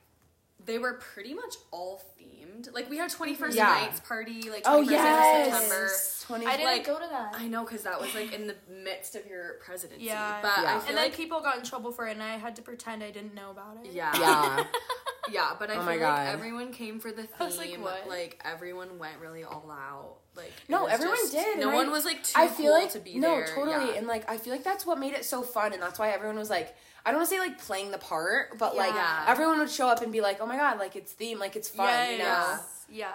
they 0.65 0.77
were 0.77 0.93
pretty 0.93 1.33
much 1.33 1.55
all 1.71 2.01
themed. 2.19 2.73
Like 2.73 2.89
we 2.89 2.97
had 2.97 3.09
twenty 3.09 3.33
first 3.33 3.55
Yeah. 3.57 3.65
nights 3.67 3.99
party, 4.01 4.49
like 4.49 4.63
oh 4.65 4.81
yes, 4.81 5.51
September. 5.57 5.89
20 6.41 6.45
I 6.45 6.57
didn't 6.57 6.65
Like, 6.71 6.85
go 6.85 6.99
to 6.99 7.07
that. 7.09 7.33
I 7.37 7.47
know 7.47 7.63
because 7.63 7.83
that 7.83 7.99
was 7.99 8.13
like 8.13 8.33
in 8.33 8.45
the 8.47 8.55
midst 8.69 9.15
of 9.15 9.25
your 9.25 9.53
presidency. 9.65 10.05
Yeah. 10.05 10.39
but 10.41 10.51
Yeah. 10.61 10.75
I 10.75 10.79
feel 10.79 10.89
and 10.89 10.97
then 10.97 11.05
like 11.05 11.15
people 11.15 11.41
got 11.41 11.57
in 11.57 11.63
trouble 11.63 11.91
for 11.91 12.07
it, 12.07 12.11
and 12.11 12.21
I 12.23 12.37
had 12.37 12.55
to 12.57 12.61
pretend 12.61 13.03
I 13.03 13.11
didn't 13.11 13.33
know 13.33 13.51
about 13.51 13.77
it. 13.83 13.91
yeah, 13.93 14.11
yeah. 14.19 14.63
yeah. 15.31 15.55
But 15.57 15.69
I 15.71 15.75
Oh 15.75 15.77
feel 15.77 15.85
my 15.85 15.95
like 15.97 16.27
everyone 16.27 16.71
came 16.71 16.99
for 16.99 17.11
the 17.11 17.23
theme. 17.23 17.31
I 17.39 17.45
was 17.45 17.57
like, 17.57 17.81
what? 17.81 18.07
Like 18.07 18.39
everyone 18.45 18.99
went 18.99 19.17
really 19.19 19.43
all 19.45 19.71
out. 19.71 20.17
Like 20.39 20.51
No, 20.67 20.85
everyone 20.85 21.17
just- 21.17 21.33
did. 21.33 21.59
No 21.59 21.69
one 21.69 21.91
was 21.91 22.05
like 22.05 22.23
too 22.23 22.33
I 22.35 22.47
feel 22.47 22.71
cool 22.73 22.81
like 22.81 22.91
to 22.93 22.99
be 22.99 23.15
no, 23.19 23.35
there. 23.35 23.47
totally, 23.55 23.91
Yeah. 23.91 23.97
and 23.97 24.07
like 24.07 24.29
I 24.29 24.37
feel 24.37 24.53
like 24.53 24.63
that's 24.63 24.85
what 24.85 24.97
made 24.99 25.13
it 25.13 25.25
so 25.25 25.41
fun, 25.41 25.73
and 25.73 25.81
that's 25.81 25.99
why 25.99 26.09
everyone 26.11 26.37
was 26.37 26.49
like, 26.49 26.75
I 27.05 27.11
don't 27.11 27.19
want 27.19 27.29
to 27.29 27.35
say 27.35 27.39
like 27.39 27.59
playing 27.59 27.91
the 27.91 27.97
part, 27.97 28.57
but 28.57 28.75
like 28.75 28.93
Yeah. 28.93 29.25
everyone 29.27 29.59
would 29.59 29.69
show 29.69 29.87
up 29.87 30.01
and 30.01 30.11
be 30.11 30.21
like, 30.21 30.39
oh 30.41 30.45
my 30.45 30.57
god, 30.57 30.79
like 30.79 30.95
it's 30.95 31.11
theme, 31.11 31.39
like 31.39 31.55
it's 31.55 31.69
fun, 31.69 32.11
you 32.11 32.17
know? 32.19 32.23
Yes. 32.23 32.85
Yeah. 32.89 33.11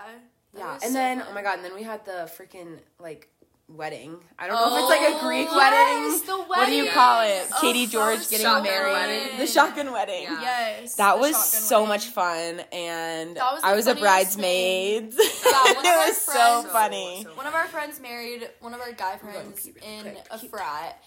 Yeah, 0.57 0.73
and 0.75 0.83
so 0.83 0.93
then 0.93 1.19
fun. 1.19 1.29
oh 1.31 1.35
my 1.35 1.43
god, 1.43 1.57
and 1.57 1.65
then 1.65 1.75
we 1.75 1.83
had 1.83 2.05
the 2.05 2.31
freaking 2.39 2.79
like 3.01 3.29
wedding. 3.69 4.17
I 4.39 4.47
don't 4.47 4.57
know 4.57 4.77
if 4.77 4.83
it's 4.83 4.91
like 4.91 5.13
a 5.15 5.17
Oh, 5.17 5.27
Greek 5.27 5.49
yes, 5.51 5.57
wedding. 5.57 6.27
the 6.27 6.45
What 6.45 6.67
do 6.67 6.73
you 6.75 6.91
call 6.91 7.23
it? 7.23 7.49
Oh, 7.53 7.59
Katie 7.61 7.87
George 7.87 8.29
getting 8.29 8.41
shotgun 8.45 8.63
married. 8.65 8.93
wedding. 8.93 9.39
The 9.39 9.47
shotgun 9.47 9.93
wedding. 9.93 10.23
Yeah. 10.25 10.41
Yes. 10.41 10.95
That 10.97 11.19
was 11.19 11.35
so 11.43 11.79
wedding. 11.81 11.89
much 11.89 12.07
fun, 12.07 12.61
and 12.73 13.35
was 13.37 13.61
I 13.65 13.75
was 13.75 13.87
a 13.87 13.95
bridesmaid. 13.95 15.03
one 15.15 15.17
of 15.17 15.85
it 15.85 15.87
our 15.87 16.09
was 16.09 16.17
so 16.19 16.63
funny. 16.71 17.25
So- 17.25 17.35
One 17.35 17.47
of 17.47 17.55
our 17.55 17.67
friends 17.67 18.01
married 18.01 18.49
one 18.61 18.75
of 18.75 18.81
our 18.81 18.93
guy 18.93 19.17
friends 19.17 19.67
in 19.67 20.03
quick. 20.03 20.27
a 20.31 20.39
frat, 20.39 21.03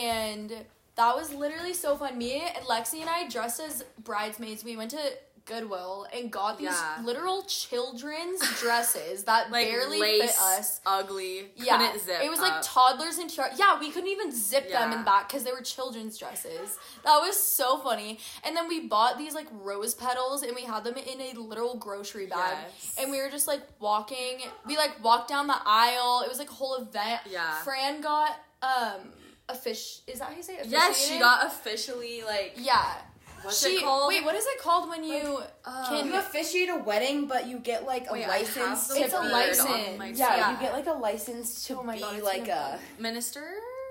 and 0.00 0.50
that 0.96 1.14
was 1.14 1.32
literally 1.32 1.74
so 1.74 1.96
fun. 1.96 2.18
Me 2.18 2.40
and 2.40 2.64
Lexi 2.66 3.00
and 3.00 3.08
I 3.10 3.28
dressed 3.28 3.60
as 3.60 3.84
bridesmaids. 4.02 4.64
We 4.64 4.76
went 4.76 4.90
to 4.92 4.98
Goodwill 5.48 6.06
and 6.14 6.30
got 6.30 6.58
these 6.58 6.66
Yeah. 6.68 7.00
literal 7.02 7.42
children's 7.42 8.40
dresses 8.60 9.24
that 9.24 9.50
like 9.50 9.66
barely 9.68 9.98
lace, 10.00 10.20
fit 10.36 10.40
us. 10.60 10.80
ugly. 10.86 11.50
Yeah, 11.56 11.92
it 12.22 12.30
was 12.30 12.40
like 12.40 12.60
toddlers 12.62 13.18
and 13.18 13.28
tiara. 13.28 13.50
Yeah, 13.56 13.80
we 13.80 13.90
couldn't 13.90 14.10
even 14.10 14.30
zip 14.30 14.70
them 14.70 14.92
in 14.92 15.04
back 15.04 15.28
because 15.28 15.42
they 15.44 15.50
were 15.52 15.62
children's 15.62 16.16
dresses. 16.18 16.78
That 17.04 17.18
was 17.18 17.36
so 17.42 17.78
funny. 17.78 18.18
And 18.44 18.56
then 18.56 18.68
we 18.68 18.86
bought 18.86 19.18
these 19.18 19.34
like 19.34 19.48
rose 19.50 19.94
petals 19.94 20.42
and 20.42 20.54
we 20.54 20.62
had 20.62 20.84
them 20.84 20.94
in 20.96 21.20
a 21.20 21.40
literal 21.40 21.76
grocery 21.76 22.26
bag. 22.26 22.58
Yes. 22.64 22.94
And 23.00 23.10
we 23.10 23.20
were 23.20 23.30
just 23.30 23.48
like 23.48 23.62
walking. 23.80 24.40
We 24.66 24.76
like 24.76 25.02
walked 25.02 25.28
down 25.28 25.46
the 25.46 25.58
aisle. 25.64 26.22
It 26.24 26.28
was 26.28 26.38
like 26.38 26.50
a 26.50 26.54
whole 26.54 26.76
event. 26.76 27.22
Yeah. 27.28 27.54
Fran 27.62 28.00
got 28.00 28.36
um 28.62 29.12
a 29.48 29.54
fish. 29.54 30.00
Is 30.06 30.18
that 30.18 30.28
how 30.28 30.36
you 30.36 30.42
say 30.42 30.56
it? 30.58 30.66
yes, 30.66 31.08
she 31.08 31.18
got 31.18 31.46
officially 31.46 32.22
like 32.22 32.52
Yeah. 32.58 32.84
What's 33.42 33.64
she, 33.66 33.76
it 33.76 33.82
called? 33.84 34.08
Wait, 34.08 34.24
what 34.24 34.34
is 34.34 34.44
it 34.46 34.58
called 34.60 34.88
when 34.88 35.04
you 35.04 35.40
uh, 35.64 35.88
can? 35.88 36.06
You 36.06 36.16
officiate 36.18 36.68
a 36.68 36.76
wedding, 36.76 37.26
but 37.26 37.46
you 37.46 37.58
get 37.58 37.84
like 37.86 38.06
a 38.08 38.12
Wait, 38.12 38.26
license. 38.28 38.88
to 38.88 38.94
It's 39.00 39.14
a 39.14 39.20
license. 39.20 40.18
Yeah, 40.18 40.36
Yeah. 40.36 40.52
you 40.52 40.60
get 40.60 40.72
like 40.72 40.86
a 40.86 40.92
license 40.92 41.64
to 41.66 41.78
Oh 41.78 41.82
my 41.82 41.94
be 41.96 42.00
God, 42.00 42.22
like 42.22 42.48
a. 42.48 42.78
minister. 42.98 43.44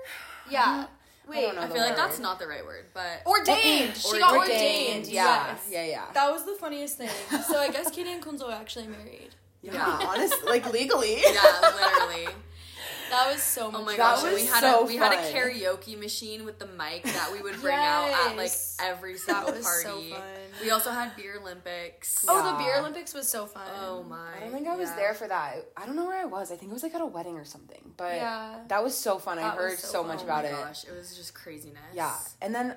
yeah. 0.50 0.86
I 1.26 1.30
Wait. 1.30 1.42
don't 1.42 1.56
know 1.56 1.60
I 1.62 1.66
the 1.66 1.74
feel 1.74 1.82
like 1.84 1.96
that's 1.96 2.18
not 2.18 2.38
the 2.38 2.46
right 2.46 2.64
word, 2.64 2.86
but 2.94 3.20
Ordained. 3.26 3.94
She 3.96 4.18
got 4.18 4.34
ordained. 4.34 5.06
Yeah, 5.08 5.48
Yes. 5.48 5.68
yeah, 5.70 5.84
yeah. 5.84 6.04
That 6.14 6.30
was 6.32 6.46
the 6.46 6.54
funniest 6.54 6.96
thing. 6.96 7.10
So 7.46 7.58
I 7.58 7.68
guess 7.70 7.90
Katie 7.94 8.12
and 8.12 8.22
Kunzo 8.22 8.50
actually 8.50 8.86
married. 8.86 9.34
Yeah, 9.60 9.98
honestly, 10.06 10.38
like 10.48 10.72
legally. 10.72 11.18
yeah, 11.20 11.60
literally. 11.60 12.28
That 13.10 13.32
was 13.32 13.42
so 13.42 13.66
oh 13.68 13.70
much. 13.70 13.80
Oh 13.80 13.84
my 13.84 13.92
That 13.92 14.16
gosh, 14.16 14.22
was 14.24 14.34
we 14.34 14.46
had 14.46 14.60
so 14.60 14.80
a 14.82 14.86
we 14.86 14.96
had 14.96 15.12
a 15.12 15.32
karaoke 15.32 15.98
machine 15.98 16.44
with 16.44 16.58
the 16.58 16.66
mic 16.66 17.02
that 17.04 17.30
we 17.32 17.40
would 17.40 17.60
bring 17.60 17.74
out 17.76 18.08
at 18.10 18.36
like 18.36 18.46
Yes. 18.50 18.76
every 18.80 19.16
single 19.16 19.52
was 19.52 19.64
party. 19.64 19.82
so 20.10 20.16
fun. 20.16 20.22
We 20.62 20.70
also 20.70 20.90
had 20.90 21.16
beer 21.16 21.38
Olympics. 21.40 22.24
Oh, 22.28 22.52
the 22.52 22.58
beer 22.62 22.78
Olympics 22.78 23.14
was 23.14 23.28
so 23.28 23.46
fun. 23.46 23.62
Oh 23.80 24.02
my! 24.04 24.36
I 24.36 24.40
don't 24.40 24.52
think 24.52 24.68
I 24.68 24.76
was 24.76 24.90
yeah. 24.90 24.96
there 24.96 25.14
for 25.14 25.28
that. 25.28 25.66
I 25.76 25.86
don't 25.86 25.96
know 25.96 26.06
where 26.06 26.20
I 26.20 26.24
was. 26.26 26.52
I 26.52 26.56
think 26.56 26.70
it 26.70 26.74
was 26.74 26.82
like 26.82 26.94
at 26.94 27.00
a 27.00 27.06
wedding 27.06 27.36
or 27.36 27.44
something. 27.44 27.92
But 27.96 28.16
Yeah. 28.16 28.60
that 28.68 28.82
was 28.84 28.96
so 28.96 29.18
fun. 29.18 29.38
I 29.38 29.42
That 29.42 29.56
was 29.56 29.64
heard 29.70 29.78
so 29.78 29.88
so, 29.88 30.04
much 30.04 30.20
Oh 30.20 30.24
about 30.24 30.44
my 30.44 30.50
it. 30.50 30.52
gosh, 30.52 30.84
it 30.84 30.92
was 30.92 31.16
just 31.16 31.34
craziness. 31.34 31.78
Yeah, 31.94 32.14
and 32.42 32.54
then 32.54 32.76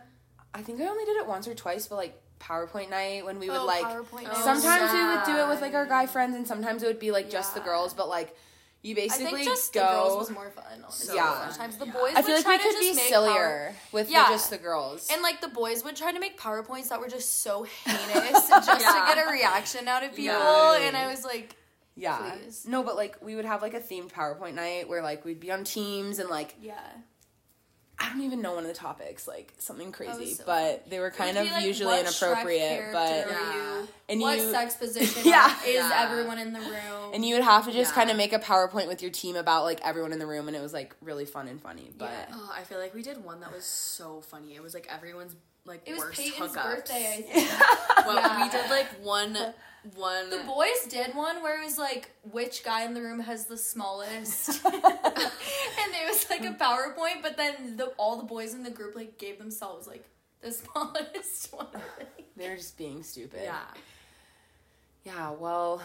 I 0.54 0.62
think 0.62 0.80
I 0.82 0.88
only 0.88 1.06
did 1.06 1.17
it 1.17 1.28
once 1.28 1.48
or 1.48 1.56
twice, 1.56 1.88
but 1.88 1.96
like 1.96 2.22
PowerPoint 2.39 2.89
night 2.89 3.24
when 3.26 3.38
we 3.39 3.50
would 3.50 3.60
Oh, 3.60 3.65
like. 3.65 3.84
PowerPoint. 3.84 4.28
Oh, 4.32 4.41
sometimes 4.44 4.91
we 4.91 5.04
would 5.04 5.24
do 5.26 5.44
it 5.44 5.50
with 5.50 5.62
like 5.62 5.74
our 5.74 5.86
oh, 5.86 5.89
guy 5.89 6.06
friends, 6.08 6.36
and 6.36 6.48
sometimes 6.48 6.84
it 6.84 6.88
would 6.88 7.00
be 7.00 7.12
like 7.12 7.30
just 7.30 7.54
the 7.54 7.62
girls. 7.62 7.94
But 7.94 8.10
like, 8.10 8.36
You 8.84 8.94
I 8.94 8.96
basically 8.96 9.32
think 9.44 9.46
just 9.46 9.74
go. 9.74 9.80
the 9.80 9.86
girls 9.88 10.17
was 10.20 10.32
more 10.32 10.50
fun. 10.50 10.63
Honestly, 10.84 11.15
Yeah. 11.15 11.50
sometimes 11.50 11.78
the 11.78 11.86
Yeah. 11.86 11.91
boys. 11.91 12.13
I 12.15 12.22
feel 12.24 12.36
would 12.36 12.46
like 12.46 12.48
we 12.48 12.58
try 12.58 12.58
to 12.58 12.63
could 12.74 12.80
be 12.80 12.94
sillier 12.96 13.34
power- 13.34 13.76
with 13.91 14.10
Yeah. 14.10 14.28
just 14.30 14.50
the 14.50 14.58
girls. 14.58 15.08
And 15.12 15.22
like 15.22 15.39
the 15.41 15.50
boys 15.50 15.84
would 15.84 15.96
try 15.96 16.12
to 16.12 16.20
make 16.20 16.39
powerpoints 16.39 16.88
that 16.89 17.00
were 17.00 17.08
just 17.08 17.44
so 17.44 17.63
heinous 17.86 18.48
just 18.50 18.67
Yeah. 18.67 18.78
to 18.78 19.15
get 19.15 19.28
a 19.28 19.30
reaction 19.32 19.88
out 19.88 20.04
of 20.04 20.12
people, 20.15 20.34
Yeah. 20.36 20.78
and 20.78 20.98
I 20.98 21.08
was 21.08 21.24
like, 21.24 21.56
yeah. 21.96 22.17
please. 22.39 22.65
No, 22.65 22.82
but 22.82 22.96
like 22.96 23.17
we 23.22 23.36
would 23.36 23.46
have 23.46 23.62
like 23.62 23.76
a 23.76 23.80
themed 23.80 24.12
PowerPoint 24.12 24.56
night 24.56 24.89
where 24.89 25.04
like 25.04 25.26
we'd 25.26 25.39
be 25.39 25.52
on 25.52 25.63
teams 25.63 26.17
and 26.17 26.30
like 26.30 26.56
yeah. 26.60 26.80
I 28.03 28.09
don't 28.09 28.21
even 28.23 28.41
know 28.41 28.55
one 28.55 28.63
of 28.63 28.67
the 28.67 28.73
topics, 28.75 29.27
like 29.27 29.53
something 29.59 29.91
crazy, 29.91 30.33
so 30.33 30.43
but 30.45 30.89
they 30.89 30.99
were 30.99 31.11
kind 31.11 31.37
of 31.37 31.49
like, 31.49 31.63
usually 31.65 31.85
what 31.97 32.05
Shrek 32.07 32.27
inappropriate. 32.29 32.91
But 32.91 33.07
character 33.07 33.33
Yeah. 33.33 33.49
are 33.49 33.79
you? 33.81 33.87
And 34.09 34.21
what 34.21 34.37
you- 34.39 34.51
sex 34.51 34.75
position 34.75 35.21
Yeah. 35.23 35.55
is 35.65 35.75
Yeah. 35.75 35.91
everyone 36.09 36.39
in 36.39 36.51
the 36.53 36.59
room? 36.59 37.11
and 37.13 37.23
you 37.25 37.35
would 37.35 37.43
have 37.43 37.65
to 37.65 37.71
just 37.71 37.91
Yeah. 37.91 37.95
kind 37.95 38.09
of 38.11 38.17
make 38.17 38.33
a 38.33 38.39
PowerPoint 38.39 38.87
with 38.87 39.01
your 39.01 39.11
team 39.11 39.35
about 39.35 39.63
like 39.65 39.79
everyone 39.81 40.11
in 40.13 40.19
the 40.19 40.25
room, 40.27 40.47
and 40.47 40.57
it 40.57 40.61
was 40.61 40.73
like 40.73 40.95
really 41.01 41.25
fun 41.25 41.47
and 41.47 41.61
funny. 41.61 41.91
But 41.97 42.09
Yeah. 42.11 42.35
Oh, 42.35 42.51
I 42.55 42.63
feel 42.63 42.79
like 42.79 42.93
we 42.93 43.03
did 43.03 43.23
one 43.23 43.39
that 43.41 43.53
was 43.53 43.65
so 43.65 44.21
funny. 44.21 44.55
It 44.55 44.63
was 44.63 44.73
like 44.73 44.87
everyone's 44.91 45.35
like 45.65 45.82
it 45.86 45.91
was 45.93 46.00
worst 46.02 46.19
Peyton's 46.19 46.52
hookups. 46.56 46.63
birthday, 46.63 47.13
I 47.17 47.21
think. 47.34 48.06
Well, 48.08 48.15
Yeah. 48.15 48.43
we 48.43 48.50
did 48.50 48.69
like 48.69 48.88
one, 49.04 49.38
one. 49.95 50.30
The 50.30 50.43
boys 50.45 50.86
did 50.89 51.13
one 51.15 51.41
where 51.43 51.62
it 51.62 51.65
was 51.65 51.78
like 51.78 52.12
which 52.32 52.63
guy 52.63 52.84
in 52.84 52.93
the 52.93 53.02
room 53.02 53.19
has 53.19 53.45
the 53.45 53.58
smallest, 53.58 54.63
and 54.65 54.74
it 54.76 56.08
was 56.08 56.30
like 56.30 56.41
a 56.45 56.54
PowerPoint. 56.54 57.21
But 57.21 57.38
then 57.38 57.78
the 57.78 57.88
all 57.97 58.17
the 58.17 58.24
boys 58.26 58.54
in 58.54 58.63
the 58.63 58.71
group 58.71 58.95
like 58.95 59.17
gave 59.17 59.38
themselves 59.38 59.88
like 59.88 60.04
the 60.41 60.52
smallest 60.52 61.54
one. 61.54 61.67
They're 62.36 62.56
just 62.58 62.78
being 62.78 63.04
stupid. 63.04 63.41
yeah. 63.43 63.60
Yeah. 65.04 65.32
Well, 65.32 65.82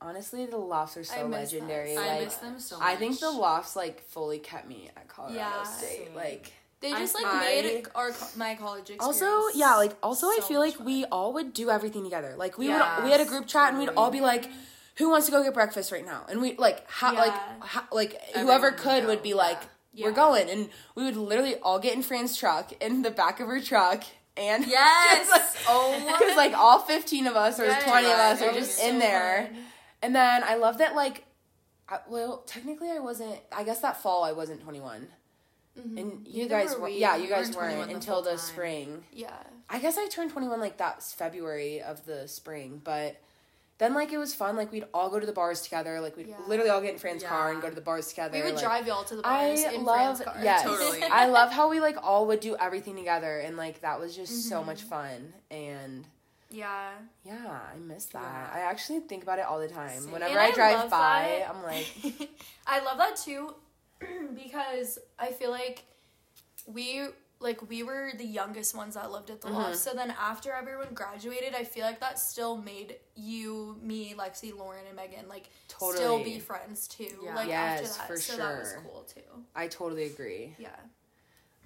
honestly, 0.00 0.46
the 0.46 0.56
lofts 0.56 0.96
are 0.96 1.04
so 1.04 1.26
legendary. 1.26 1.94
that. 1.94 2.20
I 2.20 2.24
miss 2.24 2.36
them 2.36 2.58
so 2.60 2.78
much. 2.78 2.86
I 2.88 2.96
think 2.96 3.18
the 3.20 3.30
lofts 3.30 3.76
like 3.76 4.02
fully 4.08 4.38
kept 4.38 4.68
me 4.68 4.90
at 4.96 5.08
Colorado 5.08 5.36
Yeah, 5.38 5.62
State. 5.64 6.06
same. 6.06 6.14
Like 6.14 6.52
They 6.80 6.92
I- 6.92 6.98
just 6.98 7.14
like 7.14 7.26
I- 7.26 7.40
made 7.40 7.86
our 7.94 8.10
my 8.36 8.54
college 8.54 8.90
experience. 8.90 9.02
also, 9.22 9.48
yeah, 9.58 9.76
like 9.76 9.96
also 10.02 10.26
I 10.28 10.38
feel 10.46 10.60
like 10.60 10.76
fun. 10.76 10.86
we 10.86 11.04
all 11.06 11.32
would 11.34 11.52
do 11.52 11.68
everything 11.70 12.04
together. 12.04 12.34
Like 12.36 12.56
we 12.58 12.68
Yes, 12.68 12.98
would 12.98 13.04
we 13.04 13.10
had 13.12 13.20
a 13.20 13.26
group 13.26 13.46
chat 13.46 13.70
and 13.70 13.78
we'd 13.78 13.90
all 13.90 14.10
be 14.10 14.18
mm-hmm. 14.18 14.26
like 14.26 14.50
who 14.96 15.10
wants 15.10 15.26
to 15.26 15.32
go 15.32 15.42
get 15.42 15.54
breakfast 15.54 15.92
right 15.92 16.04
now? 16.04 16.24
And 16.28 16.40
we 16.40 16.56
like 16.56 16.84
how 16.90 17.14
like 17.14 17.34
how, 17.62 17.82
like 17.92 18.14
Everyone 18.30 18.46
whoever 18.46 18.70
would 18.70 18.78
could 18.78 19.02
go, 19.02 19.08
would 19.08 19.22
be 19.22 19.30
yeah. 19.30 19.34
like 19.34 19.58
we're 19.98 20.12
going 20.12 20.48
and 20.48 20.70
we 20.94 21.04
would 21.04 21.16
literally 21.16 21.56
all 21.56 21.78
get 21.78 21.94
in 21.94 22.02
Fran's 22.02 22.36
truck 22.36 22.72
in 22.80 23.02
the 23.02 23.10
back 23.10 23.40
of 23.40 23.48
her 23.48 23.60
truck 23.60 24.04
and 24.36 24.64
Yes. 24.66 25.28
like, 25.30 25.42
oh. 25.68 26.16
Because 26.18 26.36
like 26.36 26.54
all 26.54 26.78
fifteen 26.78 27.26
of 27.26 27.36
us 27.36 27.60
or 27.60 27.64
Yes, 27.66 27.82
twenty 27.84 28.06
of 28.06 28.12
us 28.18 28.40
are 28.40 28.52
just 28.52 28.78
so 28.78 28.88
in 28.88 28.98
there, 29.00 29.48
fun. 29.52 29.56
and 30.02 30.14
then 30.14 30.42
I 30.44 30.54
love 30.56 30.78
that 30.78 30.94
like, 30.94 31.24
I, 31.88 31.98
well 32.08 32.38
technically 32.46 32.90
I 32.90 33.00
wasn't. 33.00 33.36
I 33.54 33.64
guess 33.64 33.80
that 33.80 34.00
fall 34.02 34.24
I 34.24 34.32
wasn't 34.32 34.62
twenty 34.62 34.80
one, 34.80 35.08
and 35.76 35.86
you 35.96 36.02
Mm-hmm. 36.04 36.32
Neither 36.32 36.48
guys 36.48 36.74
were 36.76 36.84
we. 36.86 36.98
Yeah, 36.98 37.16
you 37.16 37.28
guys 37.28 37.46
weren't 37.56 37.56
weren't 37.56 37.74
21 37.74 37.88
the 37.88 37.94
until 37.94 38.22
the 38.22 38.36
spring. 38.36 39.04
Yeah. 39.12 39.30
I 39.68 39.78
guess 39.78 39.96
I 39.96 40.08
turned 40.08 40.30
twenty 40.32 40.48
one 40.48 40.60
like 40.60 40.78
that 40.78 41.02
February 41.02 41.80
of 41.82 42.04
the 42.06 42.26
spring, 42.28 42.80
but. 42.82 43.16
Then 43.78 43.94
like 43.94 44.12
it 44.12 44.18
was 44.18 44.34
fun, 44.34 44.56
like 44.56 44.70
we'd 44.72 44.84
all 44.92 45.08
go 45.08 45.18
to 45.18 45.24
the 45.24 45.32
bars 45.32 45.62
together, 45.62 46.02
like 46.02 46.14
we'd 46.14 46.26
Yeah. 46.28 46.36
literally 46.46 46.68
all 46.68 46.82
get 46.82 46.92
in 46.92 46.98
Fran's 46.98 47.22
car 47.22 47.50
and 47.50 47.62
go 47.62 47.70
to 47.70 47.74
the 47.74 47.80
bars 47.80 48.08
together. 48.08 48.36
We 48.36 48.42
would 48.44 48.56
like, 48.56 48.62
drive 48.62 48.86
y'all 48.86 49.04
to 49.04 49.16
the 49.16 49.22
bars 49.22 49.64
I 49.64 49.72
in 49.72 49.84
love 49.84 50.18
Fran's 50.18 50.20
car. 50.20 50.44
yes, 50.44 50.62
Totally. 50.64 51.02
I 51.10 51.28
love 51.28 51.50
how 51.50 51.70
we 51.70 51.80
like 51.80 51.96
all 52.02 52.26
would 52.26 52.40
do 52.40 52.54
everything 52.60 52.94
together, 52.94 53.38
and 53.38 53.56
like 53.56 53.80
that 53.80 53.98
was 53.98 54.14
just 54.14 54.32
Mm-hmm. 54.32 54.48
so 54.50 54.62
much 54.64 54.82
fun. 54.82 55.32
And 55.50 56.04
Yeah. 56.50 56.90
yeah, 57.24 57.58
I 57.74 57.78
miss 57.78 58.04
that. 58.06 58.20
Yeah. 58.20 58.50
I 58.52 58.60
actually 58.70 59.00
think 59.00 59.22
about 59.22 59.38
it 59.38 59.46
all 59.46 59.58
the 59.58 59.68
time. 59.68 59.98
Same. 59.98 60.12
Whenever 60.12 60.38
I 60.38 60.48
I 60.48 60.52
drive 60.52 60.90
by, 60.90 61.38
that. 61.46 61.48
I'm 61.48 61.62
like, 61.62 62.28
I 62.66 62.80
love 62.84 62.98
that 62.98 63.16
too 63.16 63.54
because 64.34 64.98
I 65.18 65.32
feel 65.32 65.50
like 65.50 65.84
we 66.66 67.02
like 67.42 67.68
we 67.70 67.82
were 67.82 68.10
the 68.18 68.24
youngest 68.24 68.74
ones 68.76 68.94
that 68.94 69.10
lived 69.10 69.30
at 69.30 69.40
the 69.40 69.46
Mm-hmm. 69.48 69.56
loft. 69.56 69.76
So 69.76 69.92
then 69.94 70.12
after 70.20 70.52
everyone 70.52 70.88
graduated, 70.92 71.54
I 71.54 71.64
feel 71.64 71.84
like 71.84 72.00
that 72.00 72.18
still 72.18 72.56
made 72.58 72.96
you, 73.16 73.78
me, 73.82 74.14
Lexi, 74.16 74.56
Lauren, 74.56 74.84
and 74.86 74.96
Megan 74.96 75.28
like 75.28 75.48
still 75.78 76.22
be 76.22 76.38
friends 76.38 76.86
too. 76.86 77.06
Yeah. 77.24 77.34
Like 77.34 77.48
Yes, 77.48 77.82
after 77.82 77.98
that, 77.98 78.06
for 78.08 78.16
so 78.16 78.36
that 78.36 78.58
was 78.58 78.74
cool 78.82 79.06
too. 79.14 79.44
I 79.56 79.68
totally 79.68 80.04
agree. 80.04 80.54
Yeah. 80.58 80.68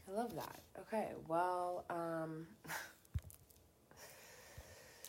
I 0.08 0.12
love 0.16 0.34
that. 0.36 0.60
Okay, 0.80 1.08
well, 1.28 1.84
um, 1.90 2.46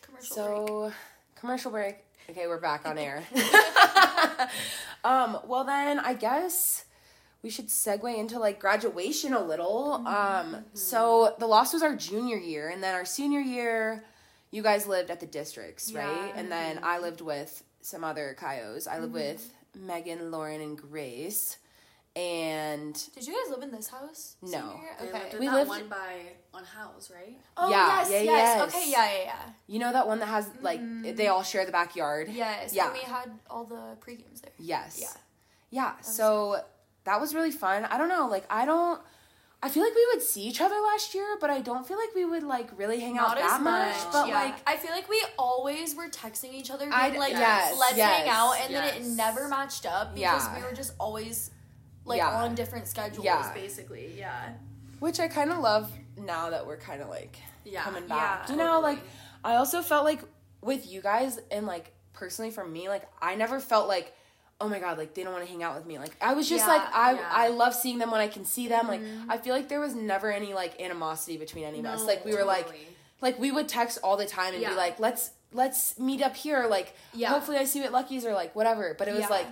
Commercial 0.02 0.36
break. 0.38 0.48
so 0.68 0.92
commercial 1.36 1.72
break. 1.72 1.98
Okay, 2.30 2.48
we're 2.48 2.60
back 2.60 2.86
on 2.88 2.98
air. 2.98 3.24
um, 5.04 5.38
well 5.48 5.64
then, 5.64 6.00
I 6.00 6.14
guess 6.14 6.86
we 7.46 7.52
should 7.52 7.68
segue 7.68 8.18
into 8.18 8.40
like 8.40 8.60
graduation 8.60 9.32
a 9.36 9.40
little. 9.52 10.02
Mm-hmm. 10.04 10.56
Um, 10.56 10.66
so 10.74 11.36
the 11.38 11.46
loss 11.46 11.74
was 11.74 11.84
our 11.84 11.96
junior 11.96 12.38
year, 12.38 12.70
and 12.70 12.82
then 12.82 12.96
our 12.96 13.06
senior 13.06 13.40
year, 13.40 14.04
you 14.50 14.64
guys 14.64 14.88
lived 14.88 15.12
at 15.12 15.20
the 15.20 15.28
districts, 15.28 15.94
right? 15.94 16.32
And 16.36 16.52
then 16.52 16.80
I 16.82 16.98
lived 16.98 17.22
with 17.22 17.64
some 17.82 18.04
other 18.04 18.36
Chi 18.38 18.64
Os. 18.64 18.88
I 18.88 18.98
lived 18.98 19.14
Mm-hmm. 19.14 19.14
with 19.14 19.54
Megan, 19.76 20.32
Lauren, 20.32 20.60
and 20.60 20.76
Grace. 20.76 21.58
And 22.16 22.94
Did 23.14 23.28
you 23.28 23.34
guys 23.34 23.52
live 23.54 23.62
in 23.62 23.72
this 23.72 23.90
house? 23.90 24.38
No. 24.42 24.50
senior 24.50 24.90
Okay. 25.02 25.12
lived 25.14 25.34
in 25.34 25.40
We 25.42 25.46
that 25.48 25.54
lived- 25.56 25.70
one 25.70 25.88
by 25.90 26.14
on 26.54 26.64
house, 26.64 27.12
right? 27.14 27.38
Oh 27.58 27.70
Yeah, 27.70 28.00
yes, 28.00 28.10
yeah, 28.12 28.22
yes. 28.22 28.58
yes. 28.58 28.76
Okay, 28.76 28.90
yeah, 28.90 29.12
yeah, 29.12 29.24
yeah. 29.26 29.50
you 29.68 29.78
know 29.80 29.92
that 29.92 30.08
one 30.08 30.18
that 30.20 30.28
has 30.28 30.50
like 30.62 30.80
they 31.16 31.28
all 31.28 31.44
share 31.44 31.66
the 31.66 31.72
backyard? 31.74 32.28
Mm-hmm. 32.28 32.38
Yes. 32.38 32.74
Yeah. 32.74 32.86
And 32.86 32.94
we 32.94 33.02
had 33.02 33.30
all 33.52 33.66
the 33.66 33.98
pre 34.00 34.16
games 34.16 34.42
there. 34.42 34.54
Yes. 34.58 34.98
Yeah. 35.00 35.14
Yeah. 35.70 36.00
So 36.02 36.62
that 37.06 37.20
was 37.22 37.34
really 37.34 37.52
fun. 37.52 37.86
I 37.86 37.98
don't 37.98 38.10
know, 38.10 38.28
like 38.28 38.46
I 38.50 38.66
don't 38.66 39.02
I 39.64 39.70
feel 39.70 39.82
like 39.84 39.96
we 39.96 40.06
would 40.14 40.22
see 40.22 40.44
each 40.44 40.62
other 40.62 40.76
last 40.76 41.16
year, 41.16 41.38
but 41.42 41.50
I 41.50 41.60
don't 41.62 41.88
feel 41.88 41.98
like 41.98 42.14
we 42.14 42.24
would 42.26 42.44
like 42.44 42.78
really 42.78 43.00
hang 43.00 43.18
out 43.18 43.30
Not 43.30 43.38
that 43.38 43.56
as 43.56 43.62
much, 43.62 44.12
But 44.12 44.28
yeah. 44.28 44.36
like 44.44 44.56
I 44.68 44.76
feel 44.78 44.92
like 44.92 45.10
we 45.10 45.24
always 45.40 45.96
were 45.96 46.08
texting 46.10 46.54
each 46.54 46.70
other, 46.70 46.86
being 46.86 46.94
I'd- 46.94 47.18
like, 47.18 47.32
yes, 47.34 47.76
"Let's 47.80 47.98
yes, 47.98 48.20
hang 48.20 48.30
out," 48.30 48.54
and 48.62 48.76
then 48.76 48.94
it 48.96 49.04
never 49.06 49.48
matched 49.48 49.86
up 49.88 50.14
because 50.14 50.44
Yeah. 50.46 50.56
we 50.58 50.64
were 50.64 50.74
just 50.74 50.94
always 51.00 51.50
like 52.04 52.18
Yeah. 52.18 52.30
on 52.44 52.54
different 52.54 52.88
schedules, 52.88 53.26
Yeah. 53.26 53.52
basically. 53.54 54.14
Yeah. 54.18 54.54
which 55.00 55.20
I 55.20 55.28
kind 55.28 55.52
of 55.52 55.60
love 55.60 55.92
now 56.18 56.50
that 56.52 56.66
we're 56.66 56.78
kind 56.78 57.02
of 57.02 57.10
like 57.10 57.38
Yeah. 57.64 57.82
coming 57.84 58.08
back. 58.08 58.46
Yeah. 58.48 58.52
you 58.52 58.58
know, 58.58 58.76
Totally. 58.76 58.96
like 58.96 59.04
I 59.44 59.56
also 59.56 59.82
felt 59.82 60.06
like 60.06 60.22
with 60.62 60.88
you 60.88 61.02
guys 61.02 61.40
and 61.52 61.66
like 61.68 61.94
personally 62.14 62.50
for 62.52 62.66
me, 62.66 62.88
like 62.88 63.04
I 63.22 63.36
never 63.36 63.60
felt 63.60 63.88
like 63.88 64.16
oh 64.62 64.70
my 64.70 64.80
god, 64.80 64.98
like 64.98 65.14
they 65.14 65.24
don't 65.24 65.34
want 65.34 65.46
to 65.46 65.52
hang 65.52 65.64
out 65.64 65.76
with 65.76 65.86
me. 65.86 66.00
Like 66.00 66.16
I 66.22 66.34
was 66.34 66.48
just 66.48 66.66
Yeah, 66.66 66.74
like 66.74 66.96
I 66.96 67.14
yeah. 67.14 67.30
I 67.32 67.48
love 67.50 67.74
seeing 67.76 67.98
them 68.00 68.12
when 68.12 68.22
I 68.22 68.28
can 68.28 68.46
see 68.46 68.68
them. 68.68 68.88
Mm-hmm. 68.88 69.28
Like 69.30 69.40
I 69.40 69.42
feel 69.42 69.54
like 69.54 69.70
there 69.70 69.80
was 69.82 69.96
never 69.96 70.32
any 70.32 70.54
like 70.54 70.82
animosity 70.82 71.38
between 71.38 71.66
any 71.66 71.80
of 71.80 71.86
us. 71.86 72.04
Like 72.06 72.24
we 72.26 72.34
were 72.36 72.44
like 72.46 72.68
like 73.22 73.40
we 73.40 73.52
would 73.52 73.68
text 73.68 74.00
all 74.04 74.18
the 74.18 74.26
time 74.26 74.54
and 74.54 74.62
Yeah. 74.62 74.70
be 74.72 74.76
like 74.76 75.00
let's 75.00 75.32
let's 75.54 75.98
meet 75.98 76.22
up 76.22 76.36
here 76.36 76.68
like 76.70 76.94
hopefully 77.26 77.58
i 77.58 77.64
see 77.64 77.80
you 77.80 77.86
at 77.86 77.92
lucky's 77.94 78.26
or 78.26 78.34
like 78.34 78.54
whatever 78.58 78.94
but 79.00 79.08
it 79.08 79.14
was 79.14 79.30
like 79.30 79.46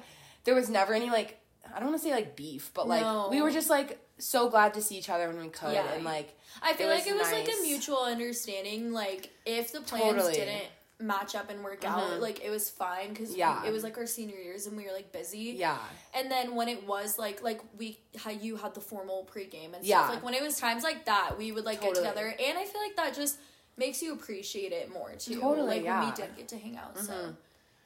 there 0.43 0.53
was 0.53 0.69
never 0.69 0.93
any 0.93 1.09
like 1.09 1.39
i 1.73 1.79
don't 1.79 1.87
want 1.89 1.97
to 2.01 2.05
say 2.05 2.13
like 2.13 2.35
beef 2.35 2.71
but 2.73 2.89
like 2.89 2.99
No. 3.01 3.29
we 3.31 3.41
were 3.41 3.51
just 3.51 3.69
like 3.69 3.97
so 4.17 4.49
glad 4.49 4.73
to 4.73 4.81
see 4.81 4.97
each 4.97 5.09
other 5.09 5.29
when 5.29 5.39
we 5.39 5.47
could 5.47 5.71
Yeah. 5.71 5.85
and 5.93 6.03
like 6.03 6.37
I 6.61 6.73
feel 6.73 6.89
It 6.89 6.95
like 6.95 7.07
it 7.07 7.15
was 7.15 7.31
like 7.31 7.47
a 7.47 7.61
mutual 7.63 8.03
understanding. 8.03 8.91
Like 8.91 9.31
if 9.45 9.71
the 9.71 9.79
plans 9.81 10.13
Totally. 10.13 10.33
didn't 10.33 10.63
match 10.99 11.35
up 11.35 11.49
and 11.49 11.63
work 11.63 11.83
out, 11.83 11.99
mm-hmm. 12.11 12.21
like 12.21 12.43
it 12.43 12.49
was 12.49 12.69
fine 12.69 13.09
because 13.09 13.35
Yeah. 13.35 13.65
it 13.65 13.71
was 13.73 13.83
like 13.83 13.97
our 13.97 14.05
senior 14.05 14.37
years 14.37 14.67
and 14.67 14.77
we 14.77 14.85
were 14.85 14.93
like 14.93 15.11
busy. 15.11 15.55
yeah 15.57 15.77
And 16.13 16.31
then 16.31 16.55
when 16.55 16.69
it 16.69 16.87
was 16.87 17.17
like 17.19 17.41
like 17.43 17.61
we 17.77 17.97
how 18.17 18.29
you 18.31 18.55
had 18.55 18.73
the 18.73 18.79
formal 18.81 19.27
pregame 19.33 19.73
and 19.75 19.83
Yeah. 19.83 20.03
stuff. 20.03 20.15
Like 20.15 20.23
when 20.23 20.33
it 20.33 20.41
was 20.41 20.57
times 20.59 20.83
like 20.83 21.05
that, 21.05 21.37
we 21.37 21.51
would 21.51 21.65
like 21.65 21.81
Totally. 21.81 22.03
get 22.03 22.09
together, 22.15 22.27
and 22.39 22.57
I 22.57 22.63
feel 22.65 22.81
like 22.81 22.95
that 22.95 23.13
just 23.15 23.37
makes 23.75 24.01
you 24.03 24.13
appreciate 24.13 24.71
it 24.71 24.93
more 24.93 25.11
too. 25.17 25.39
Totally, 25.41 25.81
like 25.81 25.85
when 25.85 26.09
we 26.09 26.15
did 26.15 26.35
get 26.37 26.47
to 26.49 26.57
hang 26.57 26.77
out. 26.77 26.97
So 26.97 27.11
mm-hmm. 27.11 27.31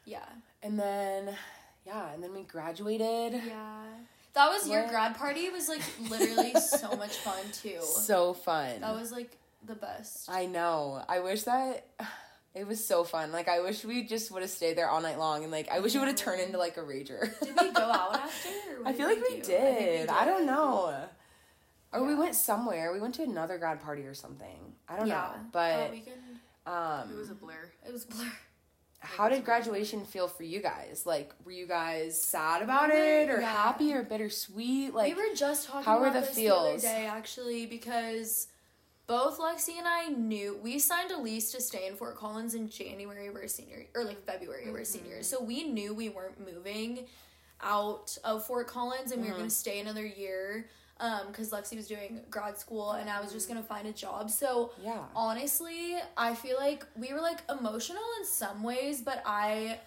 yeah, 0.05 0.25
and 0.61 0.77
then 0.79 1.35
yeah 1.85 2.11
and 2.13 2.21
then 2.23 2.33
we 2.33 2.43
graduated 2.43 3.33
yeah. 3.47 3.83
That 4.33 4.49
was 4.49 4.69
your 4.69 4.85
grad 4.87 5.15
party. 5.17 5.49
Was 5.49 5.67
like 5.69 5.81
literally 6.09 6.53
so 6.61 6.95
much 6.95 7.15
fun 7.17 7.43
too. 7.53 7.79
so 7.81 8.33
fun 8.33 8.81
That 8.81 8.93
was 8.93 9.11
like 9.11 9.35
the 9.65 9.73
best. 9.75 10.29
i 10.29 10.45
know 10.45 11.03
i 11.09 11.19
wish 11.19 11.43
that 11.43 11.83
it 12.57 12.67
was 12.67 12.83
so 12.83 13.03
fun 13.03 13.31
like 13.31 13.47
i 13.47 13.59
wish 13.61 13.85
we 13.85 14.03
just 14.03 14.31
would 14.31 14.41
have 14.41 14.49
stayed 14.51 14.77
there 14.77 14.89
all 14.89 14.99
night 15.01 15.19
long 15.19 15.43
and 15.43 15.51
like 15.51 15.69
i 15.71 15.79
wish 15.79 15.93
it 15.95 15.99
would 15.99 16.07
have 16.07 16.17
turned 16.17 16.41
into 16.41 16.57
like 16.57 16.75
a 16.77 16.81
rager 16.81 17.21
Did 17.39 17.55
we 17.61 17.71
go 17.71 17.81
out 17.81 18.15
after? 18.15 18.49
Or 18.81 18.85
I 18.87 18.93
feel 18.93 19.07
like 19.07 19.19
we 19.29 19.37
do? 19.37 19.43
did. 19.43 19.61
I, 19.61 19.75
think 19.75 20.11
we 20.11 20.17
I 20.17 20.25
don't 20.25 20.45
know. 20.45 21.05
Or 21.93 22.03
we 22.05 22.15
went 22.15 22.35
somewhere. 22.35 22.91
We 22.91 22.99
went 22.99 23.15
to 23.15 23.23
another 23.23 23.57
grad 23.57 23.81
party 23.81 24.03
or 24.03 24.13
something. 24.13 24.73
I 24.89 24.97
don't 24.97 25.07
Yeah, 25.07 25.15
know. 25.15 25.31
Oh, 25.37 25.45
But 25.53 25.91
we 25.91 26.01
can, 26.01 26.13
um 26.65 27.09
It 27.11 27.17
was 27.17 27.29
a 27.29 27.35
blur. 27.35 27.71
it 27.87 27.93
was 27.93 28.03
a 28.03 28.07
blur. 28.07 28.31
how 28.99 29.29
did 29.29 29.45
graduation 29.45 30.03
feel 30.05 30.27
for 30.27 30.43
you 30.43 30.61
guys? 30.61 31.03
Like 31.05 31.33
were 31.45 31.51
you 31.51 31.65
guys 31.67 32.21
sad 32.21 32.61
about 32.61 32.89
it 32.89 33.29
or 33.29 33.39
Yeah. 33.39 33.51
happy 33.51 33.93
or 33.93 34.03
bittersweet? 34.03 34.93
Like 34.93 35.15
we 35.15 35.21
were 35.29 35.35
just 35.35 35.67
talking 35.67 35.83
how 35.85 35.99
were 35.99 36.09
the 36.11 36.21
this 36.21 36.35
feels? 36.35 36.81
the 36.81 36.87
other 36.89 36.97
day 36.99 37.05
actually 37.07 37.65
because 37.65 38.47
both 39.07 39.39
Lexi 39.39 39.77
and 39.77 39.87
I 39.87 40.07
knew 40.09 40.59
we 40.61 40.79
signed 40.79 41.11
a 41.11 41.17
lease 41.19 41.51
to 41.53 41.61
stay 41.61 41.87
in 41.87 41.95
Fort 41.95 42.17
Collins 42.17 42.53
in 42.53 42.69
January 42.69 43.27
of 43.27 43.35
our 43.35 43.47
senior 43.47 43.85
or 43.95 44.03
like 44.03 44.21
February 44.25 44.63
of 44.67 44.73
our 44.75 44.81
Mm-hmm. 44.81 44.83
senior. 44.83 45.23
So 45.23 45.41
we 45.41 45.63
knew 45.63 45.93
we 45.93 46.09
weren't 46.09 46.39
moving 46.45 47.05
out 47.61 48.17
of 48.23 48.45
Fort 48.45 48.67
Collins 48.67 49.11
and 49.11 49.21
we 49.21 49.27
were 49.27 49.33
Mm-hmm. 49.33 49.41
gonna 49.43 49.49
stay 49.49 49.79
another 49.79 50.05
year. 50.05 50.69
Um, 50.99 51.27
because 51.27 51.51
Lexi 51.51 51.75
was 51.75 51.87
doing 51.87 52.21
grad 52.31 52.57
school 52.57 52.93
and 52.93 53.07
I 53.09 53.21
was 53.21 53.31
just 53.31 53.47
gonna 53.47 53.61
find 53.63 53.87
a 53.87 53.93
job. 53.93 54.29
So 54.31 54.71
Yeah. 54.83 55.03
honestly, 55.15 55.95
I 56.17 56.33
feel 56.35 56.57
like 56.57 56.85
we 56.95 57.13
were 57.13 57.21
like 57.21 57.39
emotional 57.49 58.01
in 58.19 58.25
some 58.25 58.63
ways, 58.63 59.01
but 59.01 59.21
I 59.25 59.79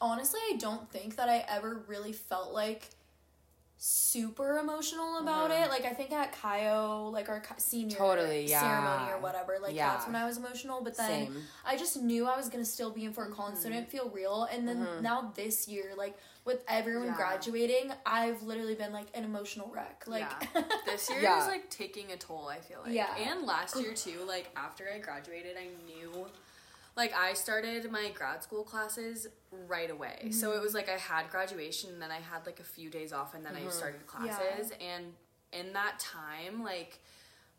honestly 0.00 0.40
I 0.52 0.56
don't 0.58 0.88
think 0.90 1.16
that 1.16 1.28
I 1.28 1.44
ever 1.48 1.82
really 1.86 2.12
felt 2.12 2.52
like 2.54 2.88
super 3.84 4.58
emotional 4.58 5.18
about 5.18 5.50
it. 5.50 5.68
Like 5.68 5.84
I 5.84 5.90
think 5.90 6.12
at 6.12 6.32
Chi 6.32 6.70
O, 6.70 7.10
like 7.12 7.28
our 7.28 7.42
senior 7.56 7.96
Mm-hmm. 7.96 8.04
Totally, 8.04 8.46
yeah. 8.48 8.60
ceremony 8.60 9.10
or 9.12 9.18
whatever, 9.20 9.58
like 9.60 9.74
Yeah. 9.74 9.90
that's 9.90 10.06
when 10.06 10.14
I 10.14 10.24
was 10.24 10.36
emotional. 10.36 10.82
But 10.84 10.96
then 10.96 11.08
Same. 11.08 11.26
Mm-hmm. 11.32 11.38
I 11.66 11.76
just 11.76 12.00
knew 12.00 12.24
I 12.26 12.36
was 12.36 12.48
gonna 12.48 12.64
still 12.64 12.90
be 12.92 13.04
in 13.04 13.12
Fort 13.12 13.32
Collins, 13.32 13.60
so 13.60 13.68
it 13.68 13.72
didn't 13.72 13.90
feel 13.90 14.08
real. 14.10 14.44
And 14.52 14.68
then 14.68 14.86
now 15.00 15.32
this 15.34 15.66
year, 15.66 15.94
like 15.96 16.16
with 16.44 16.62
everyone 16.68 17.08
Yeah. 17.08 17.16
graduating, 17.16 17.92
I've 18.06 18.40
literally 18.44 18.76
been 18.76 18.92
like 18.92 19.08
an 19.14 19.24
emotional 19.24 19.68
wreck. 19.74 20.04
Like 20.06 20.30
yeah. 20.54 20.62
this 20.86 21.10
year 21.10 21.20
Yeah. 21.20 21.40
is 21.42 21.48
like 21.48 21.68
taking 21.68 22.12
a 22.12 22.16
toll, 22.16 22.46
I 22.48 22.60
feel 22.60 22.78
like. 22.84 22.92
Yeah. 22.94 23.12
And 23.16 23.42
last 23.44 23.74
year 23.80 23.94
too, 23.96 24.20
like 24.28 24.48
after 24.54 24.84
I 24.94 25.00
graduated, 25.00 25.56
I 25.56 25.66
knew 25.86 26.26
like 26.96 27.12
I 27.14 27.32
started 27.34 27.90
my 27.90 28.10
grad 28.14 28.42
school 28.42 28.64
classes 28.64 29.26
right 29.66 29.90
away. 29.90 30.28
So 30.30 30.48
Mm-hmm. 30.48 30.58
it 30.58 30.62
was 30.62 30.74
like 30.74 30.88
I 30.88 30.98
had 30.98 31.30
graduation 31.30 31.90
and 31.90 32.00
then 32.02 32.10
I 32.10 32.20
had 32.20 32.44
like 32.46 32.60
a 32.60 32.64
few 32.64 32.90
days 32.90 33.12
off 33.12 33.34
and 33.34 33.44
then 33.44 33.54
I 33.56 33.68
started 33.70 34.00
Mm-hmm. 34.06 34.26
Yeah. 34.26 34.36
classes 34.36 34.72
and 34.80 35.04
in 35.52 35.72
that 35.74 35.98
time 35.98 36.62
like 36.62 36.98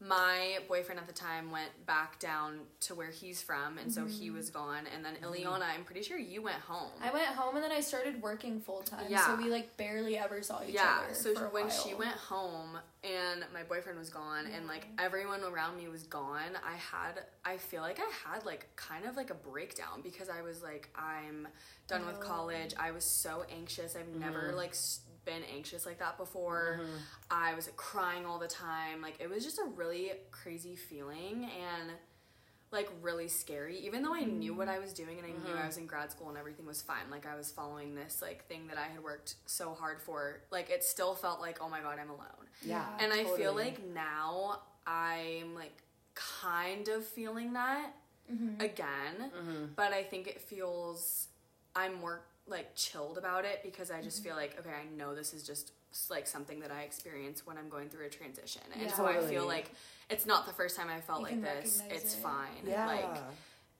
my 0.05 0.57
boyfriend 0.67 0.99
at 0.99 1.07
the 1.07 1.13
time 1.13 1.49
went 1.51 1.69
back 1.85 2.19
down 2.19 2.59
to 2.81 2.93
where 2.93 3.09
he's 3.09 3.41
from 3.41 3.77
and 3.77 3.91
so 3.93 4.05
he 4.05 4.29
was 4.29 4.49
gone 4.49 4.83
and 4.93 5.05
then 5.05 5.13
Iliana, 5.23 5.61
I'm 5.73 5.85
pretty 5.85 6.01
sure 6.01 6.17
you 6.17 6.41
went 6.41 6.57
home. 6.57 6.89
Mm-hmm. 6.97 7.07
I 7.07 7.11
went 7.13 7.27
home 7.27 7.55
and 7.55 7.63
then 7.63 7.71
I 7.71 7.79
started 7.79 8.21
working 8.21 8.59
full 8.59 8.81
time. 8.81 9.05
Yeah. 9.07 9.25
So 9.27 9.35
we 9.35 9.49
like 9.49 9.77
barely 9.77 10.17
ever 10.17 10.41
saw 10.41 10.61
each 10.67 10.73
yeah 10.73 10.97
other. 10.99 11.07
Yeah. 11.09 11.13
So 11.13 11.33
when 11.51 11.63
while. 11.67 11.69
she 11.71 11.93
went 11.93 12.11
home 12.15 12.77
and 13.03 13.45
my 13.53 13.63
boyfriend 13.63 13.97
was 13.97 14.09
gone 14.09 14.45
and 14.53 14.67
like 14.67 14.87
everyone 14.99 15.41
around 15.43 15.77
me 15.77 15.87
was 15.89 16.03
gone 16.03 16.51
i 16.65 16.75
had 16.77 17.19
i 17.43 17.57
feel 17.57 17.81
like 17.81 17.99
i 17.99 18.09
had 18.31 18.45
like 18.45 18.67
kind 18.77 19.03
of 19.05 19.17
like 19.17 19.29
a 19.29 19.33
breakdown 19.33 19.99
because 20.01 20.29
i 20.29 20.41
was 20.41 20.63
like 20.63 20.87
i'm 20.95 21.45
done 21.89 22.05
with 22.05 22.15
Oh. 22.19 22.21
college 22.21 22.73
i 22.79 22.91
was 22.91 23.03
so 23.03 23.43
anxious 23.53 23.97
i've 23.97 24.07
never 24.17 24.47
Mm-hmm. 24.47 24.55
like 24.57 24.69
s- 24.69 25.01
been 25.25 25.43
anxious 25.53 25.85
like 25.85 25.99
that 25.99 26.17
before. 26.17 26.79
Mm-hmm. 26.81 26.97
I 27.31 27.53
was 27.53 27.69
crying 27.75 28.25
all 28.25 28.39
the 28.39 28.47
time. 28.47 29.01
Like 29.01 29.15
it 29.19 29.29
was 29.29 29.43
just 29.43 29.59
a 29.59 29.65
really 29.75 30.11
crazy 30.31 30.75
feeling 30.75 31.45
and 31.45 31.91
like 32.71 32.89
really 33.01 33.27
scary. 33.27 33.77
Even 33.79 34.01
though 34.01 34.15
i 34.15 34.23
knew 34.23 34.53
what 34.55 34.67
i 34.67 34.79
was 34.79 34.93
doing 34.93 35.17
and 35.19 35.25
i 35.27 35.29
knew 35.29 35.35
Mm-hmm. 35.53 35.63
i 35.63 35.67
was 35.67 35.77
in 35.77 35.85
grad 35.85 36.09
school 36.11 36.29
and 36.29 36.37
everything 36.37 36.65
was 36.65 36.81
fine 36.81 37.09
like 37.11 37.25
i 37.27 37.35
was 37.35 37.51
following 37.51 37.93
this 37.95 38.21
like 38.21 38.45
thing 38.47 38.67
that 38.67 38.77
i 38.77 38.87
had 38.91 39.03
worked 39.03 39.35
so 39.45 39.73
hard 39.73 40.01
for 40.01 40.41
like 40.51 40.69
it 40.69 40.83
still 40.83 41.13
felt 41.13 41.39
like 41.41 41.59
oh 41.61 41.69
my 41.69 41.81
god 41.81 41.99
i'm 41.99 42.09
alone. 42.09 42.47
Yeah. 42.63 42.85
and 42.99 43.11
i 43.13 43.23
feel 43.37 43.53
like 43.55 43.85
now 43.93 44.61
i'm 44.87 45.53
like 45.53 45.83
kind 46.15 46.87
of 46.87 47.05
feeling 47.05 47.53
that 47.53 47.91
mm-hmm. 48.31 48.59
again 48.61 49.31
mm-hmm. 49.37 49.65
but 49.75 49.91
i 49.93 50.01
think 50.03 50.27
it 50.27 50.41
feels 50.41 51.27
i'm 51.75 51.95
more 51.99 52.21
like 52.47 52.75
chilled 52.75 53.17
about 53.17 53.45
it 53.45 53.61
because 53.63 53.89
i 53.91 54.01
just 54.01 54.17
mm-hmm. 54.17 54.29
feel 54.29 54.35
like 54.35 54.57
okay 54.59 54.71
i 54.71 54.95
know 54.97 55.15
this 55.15 55.33
is 55.33 55.43
just 55.43 55.71
like 56.09 56.27
something 56.27 56.59
that 56.59 56.71
i 56.71 56.81
experience 56.81 57.45
when 57.45 57.57
i'm 57.57 57.69
going 57.69 57.87
through 57.89 58.05
a 58.05 58.09
transition 58.09 58.61
and 58.73 58.81
Yeah. 58.83 58.93
so 58.93 59.05
i 59.05 59.19
feel 59.21 59.45
like 59.47 59.71
it's 60.09 60.25
not 60.25 60.45
the 60.45 60.53
first 60.53 60.75
time 60.75 60.87
i 60.89 60.99
felt 60.99 61.19
You 61.19 61.25
like 61.27 61.41
this 61.41 61.81
it's 61.89 62.15
it. 62.15 62.19
fine 62.21 62.65
Yeah. 62.65 62.87
like 62.87 63.17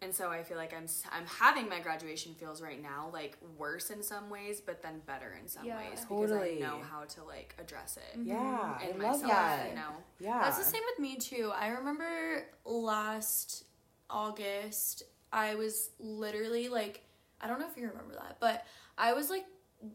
and 0.04 0.14
so 0.14 0.30
I 0.30 0.44
feel 0.44 0.58
like 0.58 0.74
I'm 0.74 0.84
s- 0.84 1.04
I'm 1.14 1.26
having 1.26 1.70
my 1.70 1.80
graduation 1.80 2.34
feels 2.34 2.62
right 2.62 2.82
now 2.82 3.10
like 3.14 3.38
worse 3.58 3.90
in 3.90 4.04
some 4.04 4.30
ways, 4.30 4.60
but 4.60 4.82
then 4.84 5.02
better 5.08 5.38
in 5.42 5.48
some 5.48 5.64
Yeah. 5.66 5.78
ways 5.78 6.02
because 6.02 6.30
Totally. 6.30 6.58
I 6.58 6.68
know 6.68 6.82
how 6.92 7.06
to 7.06 7.24
like 7.24 7.56
address 7.58 7.98
it 7.98 8.20
mm-hmm. 8.20 8.28
yeah, 8.28 8.78
I 8.82 8.88
in 8.92 9.00
love 9.00 9.22
myself. 9.22 9.32
that. 9.32 9.70
You 9.70 9.76
know, 9.76 9.94
Yeah. 10.20 10.42
That's 10.42 10.58
the 10.58 10.66
same 10.66 10.82
with 10.92 11.00
me 11.00 11.16
too. 11.16 11.52
I 11.56 11.68
remember 11.70 12.46
last 12.66 13.64
August, 14.10 15.04
I 15.32 15.56
was 15.56 15.90
literally 16.00 16.68
like, 16.68 17.02
I 17.44 17.48
don't 17.48 17.60
know 17.60 17.68
if 17.70 17.78
you 17.78 17.88
remember 17.88 18.14
that, 18.16 18.38
but 18.40 18.66
I 18.98 19.14
was 19.14 19.30
like 19.30 19.46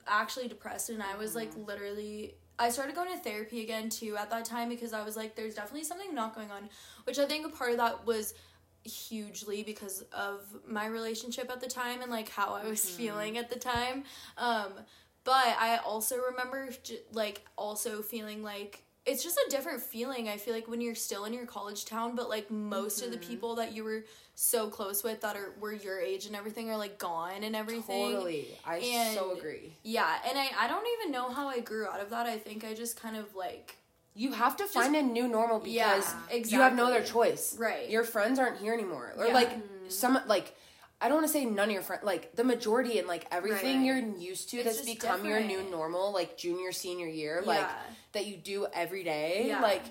actually 0.07 0.49
depressed 0.49 0.90
and 0.90 1.03
I 1.03 1.16
was 1.16 1.34
like 1.34 1.51
literally. 1.57 2.34
I 2.61 2.70
started 2.70 2.96
going 2.96 3.12
to 3.12 3.18
therapy 3.18 3.62
again 3.62 3.88
too 3.88 4.16
at 4.18 4.30
that 4.30 4.44
time 4.44 4.68
because 4.68 4.92
I 4.92 5.05
was 5.05 5.16
like, 5.16 5.36
there's 5.36 5.55
definitely 5.55 5.84
something 5.84 6.12
not 6.12 6.34
going 6.34 6.51
on, 6.51 6.68
which 7.05 7.16
I 7.18 7.24
think 7.24 7.46
a 7.46 7.51
part 7.51 7.70
of 7.70 7.76
that 7.76 8.05
was 8.05 8.34
hugely 8.84 9.62
because 9.62 10.03
of 10.12 10.40
my 10.66 10.86
relationship 10.86 11.51
at 11.53 11.61
the 11.61 11.68
time 11.68 12.03
and 12.03 12.11
like 12.11 12.28
how 12.28 12.55
I 12.55 12.64
was 12.64 12.84
feeling 12.88 13.38
at 13.38 13.49
the 13.49 13.59
time. 13.59 14.05
Um, 14.36 14.72
but 15.24 15.57
I 15.61 15.78
also 15.84 16.16
remember 16.30 16.70
like 17.12 17.44
also 17.57 18.03
feeling 18.03 18.42
like 18.42 18.82
it's 19.09 19.22
just 19.24 19.38
a 19.38 19.50
different 19.50 19.80
feeling. 19.80 20.28
I 20.28 20.36
feel 20.36 20.54
like 20.54 20.68
when 20.68 20.80
you're 20.80 20.94
still 20.94 21.24
in 21.24 21.32
your 21.32 21.46
college 21.46 21.84
town, 21.84 22.14
but 22.14 22.28
like 22.28 22.50
most 22.50 23.02
of 23.02 23.11
the 23.11 23.16
mm-hmm. 23.16 23.28
people 23.28 23.54
that 23.56 23.72
you 23.72 23.82
were 23.82 24.04
so 24.34 24.68
close 24.68 25.02
with 25.02 25.22
that 25.22 25.34
are 25.34 25.52
were 25.59 25.72
your 25.72 25.98
age 25.98 26.26
and 26.26 26.36
everything 26.36 26.70
are 26.70 26.76
like 26.76 26.98
gone 26.98 27.42
and 27.42 27.56
everything. 27.56 28.12
Totally. 28.12 28.48
I 28.64 29.12
so 29.14 29.36
agree. 29.36 29.76
Yeah, 29.82 30.09
and 30.28 30.38
I 30.38 30.50
I 30.59 30.68
don't 30.68 30.86
even 31.00 31.11
know 31.11 31.30
how 31.30 31.48
I 31.48 31.61
grew 31.61 31.86
out 31.86 32.00
of 32.00 32.11
that. 32.11 32.26
I 32.26 32.38
think 32.38 32.64
I 32.64 32.74
just 32.74 33.00
kind 33.00 33.16
of 33.16 33.34
like 33.34 33.76
You 34.14 34.32
have 34.32 34.56
to 34.59 34.66
find 34.66 34.94
a 34.94 35.02
new 35.02 35.26
normal 35.26 35.59
because 35.59 36.14
Yeah, 36.30 36.36
you 36.36 36.61
have 36.61 36.74
no 36.74 36.86
other 36.86 37.02
choice. 37.02 37.56
Right. 37.59 37.88
Your 37.88 38.04
friends 38.04 38.38
aren't 38.38 38.59
here 38.59 38.74
anymore. 38.74 39.14
Or 39.16 39.26
Yeah. 39.26 39.32
like 39.32 39.50
mm-hmm. 39.50 39.88
some 39.88 40.20
like 40.26 40.54
I 41.01 41.09
don't 41.09 41.18
want 41.18 41.26
to 41.28 41.32
say 41.32 41.44
none 41.44 41.68
of 41.68 41.72
your 41.72 41.82
friends, 41.82 42.03
like 42.05 42.34
the 42.34 42.42
majority 42.44 42.99
and 42.99 43.07
like 43.07 43.26
everything 43.30 43.78
Right. 43.88 44.03
you're 44.03 44.18
used 44.18 44.51
to 44.51 44.57
It's 44.59 44.76
that's 44.78 44.86
become 44.86 45.24
your 45.24 45.40
new 45.40 45.62
normal, 45.70 46.12
like 46.12 46.36
junior, 46.36 46.72
senior 46.72 47.07
year, 47.07 47.42
like 47.44 47.66
that 48.12 48.26
you 48.26 48.36
do 48.36 48.66
every 48.72 49.05
day. 49.05 49.44
Yeah. 49.46 49.61
Like 49.62 49.82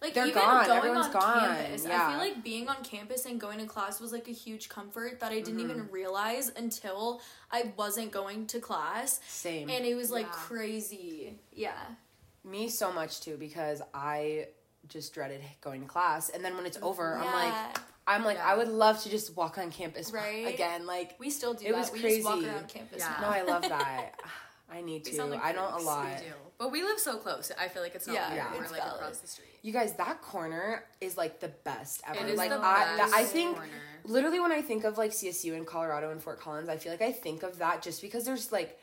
like 0.00 0.14
They're 0.14 0.26
even 0.28 0.40
gone. 0.40 0.64
going 0.66 0.78
Everyone's 0.78 1.06
on 1.06 1.12
gone. 1.12 1.40
campus. 1.56 1.84
I 1.86 2.10
feel 2.10 2.18
like 2.18 2.44
being 2.44 2.68
on 2.68 2.84
campus 2.84 3.26
and 3.26 3.40
going 3.40 3.58
to 3.58 3.66
class 3.66 4.00
was 4.00 4.12
like 4.12 4.28
a 4.28 4.32
huge 4.32 4.68
comfort 4.68 5.18
that 5.20 5.32
I 5.32 5.36
didn't 5.40 5.56
Mm-hmm. 5.60 5.70
even 5.70 5.88
realize 5.90 6.52
until 6.56 7.20
I 7.50 7.72
wasn't 7.76 8.12
going 8.12 8.46
to 8.48 8.60
class. 8.60 9.20
same. 9.28 9.68
And 9.70 9.84
it 9.84 9.94
was 9.96 10.10
like 10.12 10.26
Yeah. 10.26 10.32
crazy. 10.32 11.38
Yeah. 11.52 11.72
Me 12.44 12.68
so 12.68 12.92
much 12.92 13.20
too 13.20 13.36
because 13.36 13.82
I 13.92 14.48
just 14.88 15.12
dreaded 15.14 15.40
going 15.60 15.82
to 15.82 15.86
class 15.88 16.30
and 16.30 16.44
then 16.44 16.56
when 16.56 16.64
it's 16.66 16.78
over 16.80 17.16
I'm 17.16 17.24
like 17.26 17.52
Yeah. 17.52 17.72
I'm 18.08 18.24
like 18.24 18.38
Yeah. 18.38 18.46
I 18.52 18.56
would 18.56 18.68
love 18.68 19.00
to 19.02 19.08
just 19.10 19.36
walk 19.36 19.58
on 19.58 19.70
campus 19.70 20.10
Right? 20.12 20.46
again 20.52 20.86
like 20.86 21.14
We 21.20 21.30
still 21.30 21.54
do 21.54 21.66
It 21.66 21.72
that. 21.72 21.78
was 21.78 21.92
we 21.92 22.00
just 22.02 22.24
walk 22.24 22.34
crazy. 22.34 22.48
around 22.48 22.68
campus 22.68 22.98
Yeah. 23.00 23.14
now. 23.20 23.28
no 23.30 23.36
I 23.36 23.42
love 23.42 23.62
that 23.68 24.14
I 24.70 24.80
need 24.82 25.04
We 25.06 25.10
to 25.12 25.16
sound 25.16 25.30
like 25.30 25.42
I 25.44 25.52
don't 25.52 25.68
a 25.68 25.72
freaks. 25.74 25.84
lot 25.86 26.06
we 26.06 26.26
do. 26.26 26.32
But 26.58 26.72
we 26.72 26.82
live 26.82 26.98
so 26.98 27.16
close. 27.18 27.52
I 27.58 27.68
feel 27.68 27.82
like 27.82 27.94
it's 27.94 28.06
not 28.08 28.14
Yeah, 28.14 28.28
weird. 28.30 28.36
yeah, 28.44 28.52
We're 28.56 28.62
it's 28.64 28.72
like 28.72 28.82
valid. 28.82 29.00
across 29.00 29.18
the 29.18 29.28
street. 29.28 29.46
You 29.62 29.72
guys, 29.72 29.94
that 29.94 30.20
corner 30.22 30.84
is 31.00 31.16
like 31.16 31.38
the 31.40 31.48
best 31.48 32.02
ever. 32.06 32.18
It 32.26 32.30
is 32.32 32.36
like 32.36 32.50
the 32.50 32.58
I, 32.58 32.96
best 32.96 33.12
that- 33.12 33.18
I 33.18 33.24
think 33.24 33.56
corner. 33.56 33.72
literally 34.04 34.40
when 34.40 34.50
I 34.52 34.60
think 34.60 34.84
of 34.84 34.98
like 34.98 35.12
CSU 35.12 35.54
in 35.56 35.64
Colorado 35.64 36.10
and 36.10 36.20
Fort 36.22 36.40
Collins, 36.40 36.68
I 36.68 36.76
feel 36.76 36.90
like 36.92 37.00
I 37.00 37.12
think 37.12 37.42
of 37.44 37.58
that 37.60 37.80
just 37.80 38.02
because 38.02 38.24
there's 38.26 38.50
like 38.52 38.78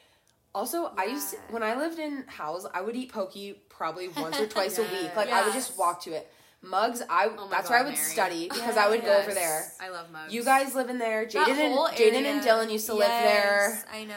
also 0.56 0.92
I 0.98 1.06
used 1.06 1.32
to, 1.32 1.38
when 1.50 1.64
I 1.64 1.76
lived 1.76 2.00
in 2.00 2.24
Howes, 2.28 2.66
I 2.74 2.82
would 2.82 2.96
eat 2.96 3.12
pokey 3.12 3.62
probably 3.70 4.08
once 4.08 4.40
or 4.40 4.48
twice 4.56 4.78
a 4.80 4.84
week. 4.84 5.16
Like 5.16 5.30
I 5.30 5.44
would 5.44 5.54
just 5.54 5.78
walk 5.78 6.02
to 6.04 6.14
it. 6.14 6.32
Mugs, 6.66 7.02
I 7.10 7.26
Oh 7.38 7.48
that's 7.50 7.68
God, 7.68 7.74
where 7.74 7.80
I 7.80 7.84
would 7.84 7.94
Mary. 7.94 8.06
study 8.06 8.50
because 8.50 8.78
I 8.78 8.90
would 8.90 9.02
go 9.04 9.18
over 9.18 9.34
there. 9.34 9.72
I 9.80 9.90
love 9.90 10.12
mugs. 10.12 10.34
You 10.34 10.44
guys 10.44 10.74
live 10.76 10.90
in 10.90 10.98
there. 10.98 11.26
Jaden 11.26 11.48
and 11.50 11.76
Jaden 11.96 12.26
and. 12.26 12.42
Dylan 12.44 12.72
used 12.72 12.88
to 12.88 12.94
live 12.94 13.08
there. 13.08 13.84
I 13.94 14.04
know. 14.06 14.16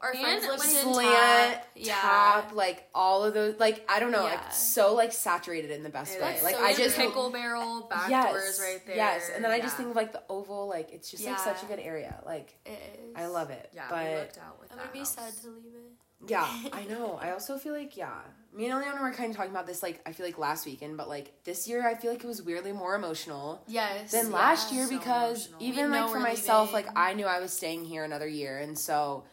Our 0.00 0.14
friends 0.14 0.46
lived 0.46 0.62
in 0.62 0.92
Slant, 0.92 1.54
Tap. 1.54 1.66
Yeah. 1.74 1.94
tap, 2.00 2.52
like 2.54 2.88
all 2.94 3.24
of 3.24 3.34
those, 3.34 3.58
like 3.58 3.84
I 3.90 3.98
don't 3.98 4.12
know, 4.12 4.24
Yeah. 4.26 4.34
like 4.34 4.52
so 4.52 4.94
like 4.94 5.12
saturated 5.12 5.72
in 5.72 5.82
the 5.82 5.88
best 5.88 6.14
It 6.14 6.22
way. 6.22 6.34
is. 6.34 6.42
Like 6.44 6.54
so 6.54 6.62
I 6.62 6.72
just 6.72 6.96
pickle 6.96 7.30
barrel 7.30 7.88
back 7.90 8.08
yes, 8.08 8.30
doors 8.32 8.60
right 8.62 8.86
there. 8.86 8.94
Yes, 8.94 9.28
and 9.34 9.44
then 9.44 9.50
I 9.50 9.58
just 9.58 9.76
think 9.76 9.88
of 9.90 9.96
like 9.96 10.12
the 10.12 10.22
oval, 10.28 10.68
like 10.68 10.92
it's 10.92 11.10
just 11.10 11.24
like 11.26 11.40
such 11.40 11.64
a 11.64 11.66
good 11.66 11.80
area. 11.80 12.20
Like 12.24 12.54
It 12.64 12.70
is. 12.70 13.16
I 13.16 13.26
love 13.26 13.50
it. 13.50 13.70
Yeah, 13.74 13.86
we 13.90 13.96
but 13.96 14.18
looked 14.20 14.38
out 14.38 14.60
with 14.60 14.70
I'm 14.70 14.78
that 14.78 14.92
gonna 14.92 15.00
be 15.00 15.04
sad 15.04 15.32
to 15.42 15.48
leave 15.48 15.74
it. 15.74 16.30
yeah, 16.30 16.46
I 16.72 16.84
know. 16.84 17.18
I 17.20 17.32
also 17.32 17.58
feel 17.58 17.72
like 17.72 17.96
yeah, 17.96 18.20
me 18.54 18.66
and 18.66 18.74
Iliana 18.82 19.00
were 19.00 19.12
kind 19.12 19.30
of 19.30 19.36
talking 19.36 19.50
about 19.52 19.66
this 19.66 19.82
like 19.82 20.00
I 20.06 20.12
feel 20.12 20.24
like 20.26 20.38
last 20.38 20.64
weekend, 20.66 20.96
but 20.96 21.08
like 21.08 21.32
this 21.44 21.68
year 21.68 21.86
I 21.86 21.94
feel 21.94 22.10
like 22.10 22.24
it 22.24 22.26
was 22.26 22.42
weirdly 22.42 22.72
more 22.72 22.94
emotional 22.94 23.62
Yes. 23.68 24.10
than 24.12 24.26
yeah. 24.30 24.36
last 24.36 24.72
year 24.72 24.86
so 24.86 24.98
because 24.98 25.46
emotional. 25.48 25.68
even 25.68 25.90
like 25.90 26.10
for 26.10 26.18
myself, 26.20 26.72
leaving. 26.72 26.86
like 26.86 26.98
I 26.98 27.14
knew 27.14 27.26
I 27.26 27.40
was 27.40 27.52
staying 27.52 27.84
here 27.84 28.04
another 28.04 28.26
year, 28.28 28.58
and 28.58 28.78
so 28.78 29.24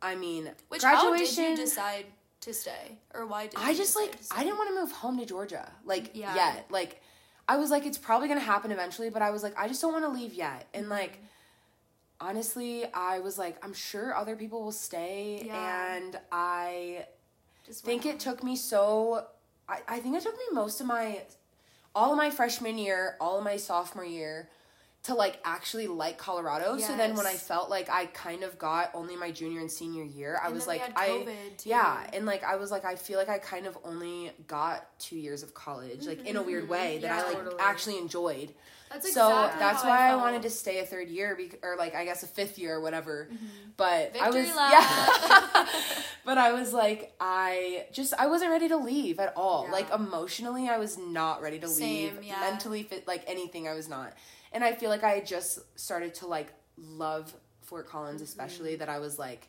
I 0.00 0.14
mean 0.14 0.44
Mm-hmm. 0.44 0.52
Which 0.68 0.82
how 0.82 1.16
did 1.16 1.36
you 1.36 1.56
decide 1.56 2.06
to 2.42 2.54
stay, 2.54 2.98
or 3.12 3.26
why 3.26 3.48
did 3.48 3.58
I 3.58 3.70
you 3.70 3.76
just 3.76 3.96
like 3.96 4.16
to 4.16 4.22
stay? 4.24 4.36
I 4.36 4.44
didn't 4.44 4.58
want 4.58 4.70
to 4.70 4.80
move 4.80 4.92
home 4.92 5.18
to 5.18 5.26
Georgia 5.26 5.70
like 5.84 6.10
Yeah. 6.14 6.34
yet. 6.34 6.66
Like 6.70 7.00
I 7.48 7.56
was 7.56 7.70
like 7.70 7.84
it's 7.86 7.98
probably 7.98 8.28
gonna 8.28 8.40
happen 8.40 8.70
eventually, 8.72 9.10
but 9.10 9.22
I 9.22 9.30
was 9.30 9.42
like 9.42 9.58
I 9.58 9.66
just 9.68 9.82
don't 9.82 9.92
want 9.92 10.04
to 10.04 10.10
leave 10.10 10.34
yet. 10.34 10.66
And 10.72 10.88
like 10.88 11.12
Mm-hmm. 11.12 12.28
honestly, 12.28 12.84
I 12.94 13.18
was 13.20 13.38
like 13.38 13.56
I'm 13.64 13.74
sure 13.74 14.14
other 14.14 14.36
people 14.36 14.62
will 14.62 14.72
stay, 14.72 15.42
Yeah. 15.44 15.96
and 15.96 16.18
I 16.32 17.06
Just 17.66 17.84
think 17.84 18.06
it 18.06 18.20
took 18.20 18.42
me 18.42 18.56
so. 18.56 19.26
I 19.68 19.80
I 19.88 19.98
think 20.00 20.16
it 20.16 20.22
took 20.22 20.34
me 20.36 20.44
most 20.52 20.80
of 20.80 20.86
my 20.86 21.22
all 21.94 22.12
of 22.12 22.16
my 22.16 22.30
freshman 22.30 22.78
year, 22.78 23.16
all 23.20 23.38
of 23.38 23.44
my 23.44 23.56
sophomore 23.56 24.04
year. 24.04 24.48
to 25.06 25.14
like 25.14 25.38
actually 25.44 25.86
like 25.86 26.18
Colorado. 26.18 26.78
So 26.78 26.96
then 26.96 27.14
when 27.14 27.26
I 27.26 27.34
felt 27.34 27.70
like 27.70 27.88
I 27.88 28.06
kind 28.06 28.42
of 28.42 28.58
got 28.58 28.90
only 28.92 29.14
my 29.14 29.30
junior 29.30 29.60
and 29.60 29.70
senior 29.70 30.02
year, 30.02 30.36
I 30.42 30.46
And 30.46 30.54
was 30.54 30.66
like 30.66 30.82
I 30.96 31.26
yeah, 31.64 32.10
and 32.12 32.26
like 32.26 32.42
I 32.42 32.56
was 32.56 32.72
like 32.72 32.84
I 32.84 32.96
feel 32.96 33.16
like 33.16 33.28
I 33.28 33.38
kind 33.38 33.66
of 33.66 33.78
only 33.84 34.32
got 34.48 34.98
2 34.98 35.16
years 35.16 35.44
of 35.44 35.54
college 35.54 36.06
like 36.06 36.26
in 36.26 36.36
a 36.36 36.42
weird 36.42 36.68
way 36.68 36.98
that 36.98 37.12
I 37.12 37.22
like 37.22 37.36
totally. 37.36 37.56
actually 37.60 37.98
enjoyed. 37.98 38.52
That's 38.90 39.12
so 39.12 39.28
exactly 39.28 39.58
that's 39.60 39.84
why 39.84 40.06
I, 40.06 40.08
felt. 40.10 40.20
wanted 40.20 40.42
to 40.42 40.50
stay 40.50 40.78
a 40.80 40.86
third 40.86 41.08
year 41.08 41.36
bec- 41.36 41.58
or 41.62 41.76
like 41.76 41.94
I 41.94 42.04
guess 42.04 42.22
a 42.22 42.26
fifth 42.26 42.58
year 42.58 42.76
or 42.76 42.80
whatever. 42.80 43.28
Mm-hmm. 43.32 43.46
But 43.76 44.16
I 44.20 44.26
was 44.30 44.36
Victory 44.36 44.54
yeah. 44.56 45.66
but 46.24 46.38
I 46.38 46.52
was 46.52 46.72
like 46.72 47.14
I 47.20 47.86
just 47.92 48.14
I 48.18 48.26
wasn't 48.26 48.50
ready 48.50 48.68
to 48.68 48.76
leave 48.76 49.18
at 49.18 49.32
all. 49.36 49.64
Yeah. 49.66 49.72
Like 49.72 49.90
emotionally 49.92 50.68
I 50.68 50.78
was 50.78 50.96
not 50.98 51.42
ready 51.42 51.58
to 51.58 51.68
Same, 51.68 52.16
leave. 52.16 52.24
yeah. 52.24 52.40
Mentally 52.40 52.84
fit 52.84 53.06
like 53.06 53.24
anything 53.26 53.68
I 53.68 53.74
was 53.74 53.88
not. 53.88 54.12
And 54.52 54.62
I 54.64 54.72
feel 54.72 54.88
like 54.90 55.04
I 55.04 55.10
had 55.10 55.26
just 55.26 55.58
started 55.78 56.14
to 56.16 56.26
like 56.26 56.52
love 56.78 57.34
Fort 57.62 57.88
Collins 57.88 58.22
especially 58.22 58.76
that 58.76 58.88
I 58.88 58.98
was 58.98 59.18
like 59.18 59.48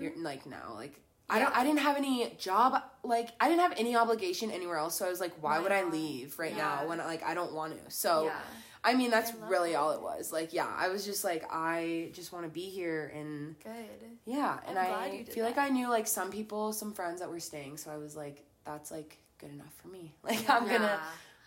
you're 0.00 0.12
like 0.16 0.46
no 0.46 0.56
like 0.74 0.98
I 1.30 1.38
don't 1.38 1.56
I 1.56 1.64
didn't 1.64 1.80
have 1.80 1.96
any 1.96 2.34
job 2.38 2.82
like 3.02 3.30
I 3.40 3.48
didn't 3.48 3.62
have 3.62 3.74
any 3.76 3.96
obligation 3.96 4.50
anywhere 4.50 4.76
else 4.76 4.98
so 4.98 5.06
I 5.06 5.10
was 5.10 5.20
like 5.20 5.32
why, 5.42 5.56
Why 5.56 5.62
would 5.62 5.72
I 5.72 5.84
leave 5.84 6.38
right 6.38 6.54
Yeah. 6.54 6.80
now 6.82 6.88
when 6.88 6.98
like 6.98 7.22
I 7.22 7.34
don't 7.34 7.52
want 7.52 7.72
to. 7.84 7.90
So 7.90 8.24
Yeah. 8.26 8.38
I 8.84 8.94
mean 8.94 9.10
that's 9.10 9.30
I 9.30 9.48
really 9.48 9.72
that. 9.72 9.78
all 9.78 9.92
it 9.92 10.02
was. 10.02 10.32
Like 10.32 10.52
yeah, 10.52 10.68
I 10.76 10.88
was 10.88 11.04
just 11.04 11.24
like 11.24 11.44
I 11.50 12.10
just 12.12 12.32
want 12.32 12.44
to 12.44 12.50
be 12.50 12.68
here 12.68 13.12
and 13.14 13.54
Good. 13.62 13.72
yeah, 14.24 14.58
and 14.66 14.78
I'm 14.78 14.86
glad 14.86 15.10
I 15.10 15.12
you 15.12 15.24
did 15.24 15.34
feel 15.34 15.44
like. 15.44 15.56
I 15.58 15.68
knew 15.68 15.88
like 15.88 16.06
some 16.08 16.30
people, 16.30 16.72
some 16.72 16.92
friends 16.92 17.20
that 17.20 17.30
were 17.30 17.40
staying, 17.40 17.76
so 17.76 17.90
I 17.92 17.96
was 17.96 18.16
like 18.16 18.44
that's 18.64 18.90
like 18.90 19.18
good 19.38 19.50
enough 19.50 19.72
for 19.80 19.88
me. 19.88 20.12
Like 20.24 20.48
I'm 20.50 20.66
Yeah. 20.66 20.72
gonna 20.78 21.00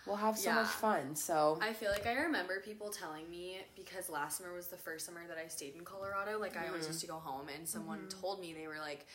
we'll 0.07 0.15
have 0.15 0.37
so 0.37 0.49
Yeah. 0.49 0.55
much 0.55 0.67
fun. 0.67 1.15
So 1.15 1.59
I 1.61 1.73
feel 1.73 1.91
like 1.91 2.07
I 2.07 2.13
remember 2.13 2.61
people 2.61 2.89
telling 2.89 3.29
me 3.29 3.57
because 3.75 4.09
last 4.09 4.37
summer 4.37 4.53
was 4.53 4.67
the 4.67 4.77
first 4.77 5.05
summer 5.05 5.21
that 5.27 5.37
I 5.37 5.47
stayed 5.47 5.75
in 5.75 5.83
Colorado. 5.83 6.39
Like 6.39 6.55
I 6.55 6.67
always 6.67 6.83
mm-hmm. 6.83 6.91
used 6.91 7.01
to 7.01 7.07
go 7.07 7.15
home, 7.15 7.47
and 7.55 7.67
someone 7.67 7.99
mm-hmm. 7.99 8.21
told 8.21 8.39
me 8.39 8.53
they 8.53 8.67
were 8.67 8.79
like, 8.79 9.05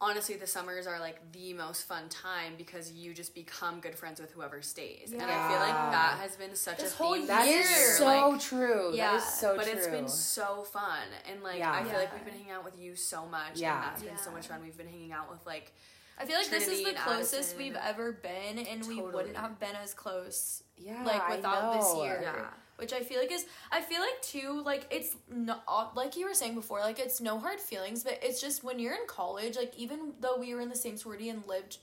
honestly, 0.00 0.36
the 0.36 0.46
summers 0.46 0.86
are 0.86 1.00
like 1.00 1.16
the 1.32 1.52
most 1.54 1.82
fun 1.88 2.08
time 2.08 2.52
because 2.56 2.92
you 2.92 3.12
just 3.14 3.34
become 3.34 3.80
good 3.80 3.94
friends 3.94 4.20
with 4.20 4.30
whoever 4.32 4.62
stays. 4.62 5.12
And 5.12 5.22
I 5.22 5.48
feel 5.48 5.58
like 5.60 5.92
that 5.92 6.18
has 6.20 6.36
been 6.36 6.54
such 6.54 6.78
This 6.78 6.94
a 6.94 6.96
whole 6.96 7.14
theme 7.14 7.26
this 7.26 7.40
is 7.46 7.48
year, 7.48 7.78
year. 7.78 7.96
so 7.98 8.04
like, 8.04 8.40
true. 8.40 8.90
Yeah, 8.94 9.12
that 9.12 9.16
is 9.16 9.24
so 9.24 9.56
but 9.56 9.64
true. 9.66 9.74
it's 9.74 9.86
been 9.88 10.08
so 10.08 10.62
fun, 10.72 11.06
and 11.30 11.42
like 11.42 11.58
Yeah. 11.58 11.72
I 11.72 11.82
feel 11.84 11.98
like 11.98 12.12
we've 12.14 12.24
been 12.24 12.34
hanging 12.34 12.52
out 12.52 12.64
with 12.64 12.78
you 12.78 12.94
so 12.94 13.26
much, 13.26 13.56
Yeah. 13.56 13.74
and 13.74 13.82
that's 13.84 14.02
been 14.02 14.18
so 14.18 14.30
much 14.30 14.46
fun. 14.46 14.62
We've 14.62 14.76
been 14.76 14.88
hanging 14.88 15.12
out 15.12 15.30
with 15.30 15.44
like 15.46 15.72
I 16.20 16.24
feel 16.26 16.36
like 16.36 16.50
this 16.50 16.66
is 16.66 16.82
the 16.84 16.94
closest 16.94 17.34
Addison. 17.34 17.58
we've 17.58 17.76
ever 17.76 18.10
been, 18.12 18.58
and 18.58 18.84
we 18.88 19.00
wouldn't 19.00 19.36
have 19.36 19.60
been 19.60 19.76
as 19.82 19.94
close 19.94 20.64
yeah, 20.76 21.04
like 21.04 21.28
without 21.28 21.74
this 21.78 21.94
year. 21.96 22.18
Yeah. 22.22 22.46
Which 22.78 22.92
I 22.92 23.00
feel 23.00 23.18
like 23.20 23.32
is 23.32 23.44
I 23.72 23.80
feel 23.80 24.00
like 24.00 24.22
too 24.22 24.62
like 24.64 24.86
it's 24.90 25.16
not 25.28 25.96
like 25.96 26.16
you 26.16 26.26
were 26.26 26.34
saying 26.34 26.54
before 26.54 26.78
like 26.80 26.98
it's 27.00 27.20
no 27.20 27.38
hard 27.38 27.58
feelings 27.60 28.04
but 28.04 28.18
it's 28.22 28.40
just 28.40 28.62
when 28.62 28.78
you're 28.78 28.94
in 28.94 29.06
college 29.08 29.56
like 29.56 29.72
even 29.76 30.12
though 30.20 30.36
we 30.38 30.54
were 30.54 30.60
in 30.60 30.68
the 30.68 30.76
same 30.76 30.96
sorority 30.96 31.28
and 31.28 31.44
lived 31.46 31.78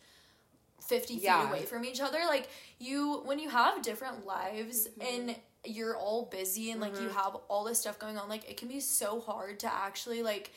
50 0.87 1.15
feet 1.15 1.23
Yeah. 1.23 1.49
away 1.49 1.63
from 1.65 1.83
each 1.83 1.99
other 1.99 2.19
like 2.27 2.47
you 2.79 3.21
when 3.25 3.39
you 3.39 3.49
have 3.49 3.81
different 3.81 4.25
lives 4.25 4.87
Mm-hmm. 4.87 5.27
and 5.27 5.35
you're 5.65 5.97
all 5.97 6.25
busy 6.31 6.71
and 6.71 6.79
like 6.79 6.99
you 7.01 7.09
have 7.09 7.35
all 7.49 7.63
this 7.65 7.79
stuff 7.79 7.97
going 7.99 8.17
on 8.17 8.29
like 8.29 8.49
it 8.49 8.55
can 8.55 8.67
be 8.67 8.79
so 8.79 9.19
hard 9.19 9.59
to 9.59 9.73
actually 9.73 10.21
like 10.21 10.51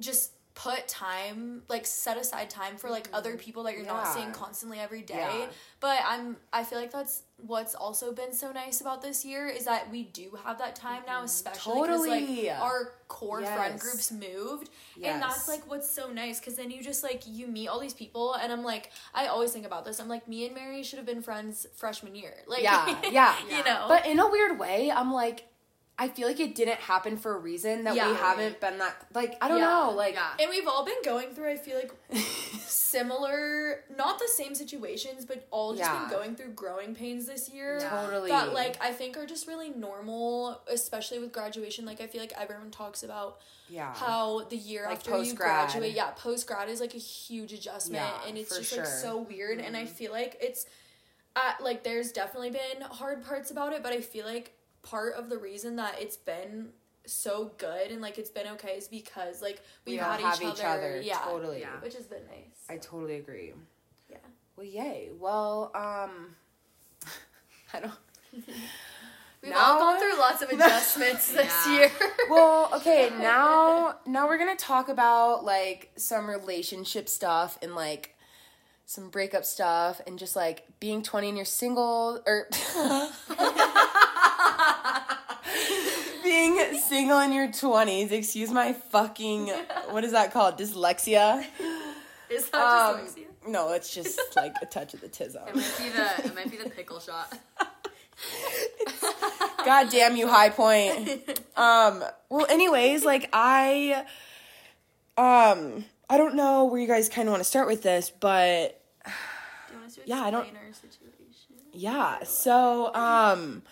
just 0.00 0.32
put 0.56 0.88
time 0.88 1.60
like 1.68 1.84
set 1.86 2.16
aside 2.16 2.48
time 2.48 2.78
for 2.78 2.88
like 2.88 3.08
other 3.12 3.32
mm-hmm. 3.32 3.40
people 3.40 3.62
that 3.62 3.74
you're 3.74 3.84
not 3.84 4.08
seeing 4.08 4.32
constantly 4.32 4.78
every 4.78 5.02
day. 5.02 5.14
Yeah. 5.16 5.46
but 5.80 5.98
i'm 6.06 6.36
i 6.50 6.64
feel 6.64 6.78
like 6.80 6.90
that's 6.90 7.24
what's 7.36 7.74
also 7.74 8.10
been 8.10 8.32
so 8.32 8.50
nice 8.50 8.80
about 8.80 9.02
this 9.02 9.22
year 9.22 9.46
is 9.46 9.66
that 9.66 9.90
we 9.90 10.04
do 10.04 10.38
have 10.42 10.56
that 10.56 10.74
time 10.74 11.02
now 11.06 11.16
mm-hmm. 11.16 11.26
especially 11.26 11.82
because 11.82 12.06
Totally. 12.06 12.46
like 12.46 12.58
our 12.58 12.92
core 13.08 13.44
friend 13.44 13.78
groups 13.78 14.10
moved. 14.10 14.70
Yes. 14.96 15.12
and 15.12 15.22
that's 15.22 15.46
like 15.46 15.70
what's 15.70 15.90
so 15.90 16.10
nice 16.10 16.40
because 16.40 16.56
then 16.56 16.70
you 16.70 16.82
just 16.82 17.04
like 17.04 17.24
you 17.26 17.46
meet 17.46 17.68
all 17.68 17.78
these 17.78 17.94
people 17.94 18.34
and 18.34 18.50
i'm 18.50 18.64
like 18.64 18.90
i 19.14 19.26
always 19.26 19.52
think 19.52 19.66
about 19.66 19.84
this. 19.84 20.00
I'm 20.00 20.08
like 20.08 20.26
me 20.26 20.46
and 20.46 20.54
mary 20.54 20.82
should 20.82 20.96
have 20.98 21.06
been 21.06 21.20
friends 21.20 21.66
freshman 21.76 22.14
year. 22.14 22.34
Like 22.46 22.62
Yeah, 22.62 22.96
yeah. 23.10 23.34
you 23.50 23.62
know? 23.62 23.84
But 23.88 24.06
in 24.06 24.18
a 24.18 24.30
weird 24.30 24.58
way, 24.58 24.90
I'm 24.90 25.12
like, 25.12 25.46
I 25.98 26.08
feel 26.08 26.28
like 26.28 26.40
it 26.40 26.54
didn't 26.54 26.80
happen 26.80 27.16
for 27.16 27.34
a 27.34 27.38
reason 27.38 27.84
that 27.84 27.94
Yeah. 27.96 28.10
we 28.10 28.16
haven't 28.16 28.60
been 28.60 28.76
that. 28.78 29.06
Like, 29.14 29.38
I 29.40 29.48
don't 29.48 29.60
Yeah. 29.60 29.64
know. 29.86 29.90
Like, 29.92 30.12
yeah. 30.14 30.34
and 30.38 30.50
we've 30.50 30.68
all 30.68 30.84
been 30.84 31.00
going 31.02 31.32
through 31.34 31.48
i 31.50 31.56
feel 31.56 31.76
like 31.76 31.90
similar 32.66 33.82
not 33.96 34.18
the 34.18 34.28
same 34.28 34.54
situations 34.54 35.24
but 35.24 35.46
all 35.50 35.72
just 35.74 35.82
Yeah. 35.90 36.00
been 36.00 36.08
going 36.10 36.36
through 36.36 36.50
growing 36.52 36.94
pains 36.94 37.26
this 37.26 37.48
year 37.48 37.80
totally. 37.80 38.30
that 38.30 38.52
like 38.52 38.76
I 38.82 38.92
think 38.92 39.16
are 39.16 39.26
just 39.26 39.46
really 39.46 39.70
normal, 39.70 40.60
especially 40.68 41.18
with 41.18 41.32
graduation. 41.32 41.84
Like 41.86 42.00
I 42.00 42.06
feel 42.06 42.20
like 42.20 42.32
everyone 42.38 42.70
talks 42.70 43.02
about 43.02 43.40
yeah. 43.68 43.92
how 43.94 44.42
the 44.44 44.56
year 44.56 44.84
Like 44.84 44.98
after 44.98 45.10
you 45.12 45.16
post-grad. 45.16 45.70
graduate, 45.70 45.92
yeah, 45.92 46.10
post 46.10 46.46
grad 46.46 46.68
is 46.68 46.80
like 46.80 46.94
a 46.94 46.98
huge 46.98 47.52
adjustment, 47.52 48.02
Yeah, 48.04 48.28
and 48.28 48.38
it's 48.38 48.54
for 48.54 48.60
just 48.60 48.72
like 48.76 48.84
sure. 48.86 48.92
Mm-hmm. 48.94 49.02
so 49.02 49.18
weird. 49.18 49.60
And 49.60 49.76
I 49.76 49.86
feel 49.86 50.12
like 50.12 50.36
it's, 50.40 50.66
uh, 51.34 51.52
like 51.60 51.82
there's 51.84 52.12
definitely 52.12 52.50
been 52.50 52.82
hard 52.82 53.24
parts 53.24 53.50
about 53.50 53.72
it, 53.72 53.82
but 53.82 53.92
I 53.92 54.00
feel 54.00 54.24
like 54.26 54.52
part 54.90 55.14
of 55.14 55.28
the 55.28 55.36
reason 55.38 55.76
that 55.76 55.96
it's 56.00 56.16
been 56.16 56.68
so 57.06 57.52
good 57.58 57.90
and 57.92 58.00
like 58.02 58.18
it's 58.18 58.30
been 58.30 58.46
okay 58.48 58.72
is 58.72 58.88
because 58.88 59.40
like 59.40 59.60
we've 59.84 59.94
we 59.94 59.98
had 59.98 60.20
all 60.20 60.30
have 60.30 60.40
each, 60.42 60.48
each 60.58 60.64
other, 60.64 60.68
other. 60.68 61.00
yeah, 61.02 61.18
Totally. 61.24 61.60
Yeah. 61.60 61.68
which 61.82 61.94
has 61.94 62.06
been 62.06 62.24
nice. 62.26 62.64
I 62.68 62.76
totally 62.78 63.16
agree. 63.16 63.52
Yeah. 64.10 64.16
Well, 64.56 64.66
yay. 64.66 65.10
Well, 65.18 65.70
um, 65.74 66.34
I 67.72 67.80
don't. 67.80 67.92
We've 69.42 69.52
Now- 69.52 69.74
all 69.74 69.78
gone 69.78 70.00
through 70.00 70.18
lots 70.18 70.42
of 70.42 70.48
adjustments 70.56 71.30
this 71.32 71.66
year. 71.68 71.90
Well, 72.28 72.70
okay, 72.76 73.10
now 73.20 73.96
now 74.06 74.26
we're 74.26 74.38
gonna 74.38 74.56
talk 74.56 74.88
about 74.88 75.44
like 75.44 75.90
some 75.96 76.28
relationship 76.28 77.08
stuff 77.08 77.56
and 77.62 77.74
like 77.76 78.16
some 78.86 79.10
breakup 79.10 79.44
stuff 79.44 80.00
and 80.06 80.18
just 80.18 80.34
like 80.34 80.64
being 80.80 81.02
twenty 81.02 81.28
and 81.28 81.36
you're 81.36 81.44
single 81.44 82.20
or 82.26 82.48
being 86.54 86.80
single 86.80 87.18
in 87.20 87.32
your 87.32 87.50
twenties. 87.52 88.12
Excuse 88.12 88.50
my 88.50 88.72
fucking 88.72 89.48
what 89.90 90.04
is 90.04 90.12
that 90.12 90.32
called? 90.32 90.58
Dyslexia. 90.58 91.44
Is 92.30 92.48
that 92.50 92.60
Um, 92.60 93.00
dyslexia? 93.00 93.24
no, 93.48 93.72
it's 93.72 93.92
just 93.94 94.18
like 94.36 94.54
a 94.62 94.66
touch 94.66 94.94
of 94.94 95.00
the 95.00 95.06
It 95.06 95.34
might 95.56 95.78
be 95.78 95.88
the 95.90 96.26
it 96.26 96.34
might 96.34 96.50
be 96.50 96.56
the 96.56 96.70
pickle 96.70 97.00
shot. 97.00 97.36
God 99.64 99.90
damn 99.90 100.16
you, 100.16 100.28
High 100.28 100.50
Point. 100.50 101.40
Um. 101.56 102.04
Well, 102.28 102.44
anyways, 102.50 103.02
like 103.06 103.30
I, 103.32 104.04
um, 105.16 105.86
I 106.10 106.18
don't 106.18 106.34
know 106.34 106.66
where 106.66 106.78
you 106.78 106.86
guys 106.86 107.08
kind 107.08 107.28
of 107.28 107.32
want 107.32 107.40
to 107.40 107.48
start 107.48 107.66
with 107.66 107.82
this, 107.82 108.10
but 108.10 108.78
Do 109.06 109.10
you 109.72 109.78
want 109.78 109.86
us 109.86 109.94
to 109.94 110.00
Yeah, 110.04 110.20
I 110.22 110.30
don't- 110.30 110.46
yeah. 111.72 112.24
So, 112.24 112.94
um, 112.94 113.62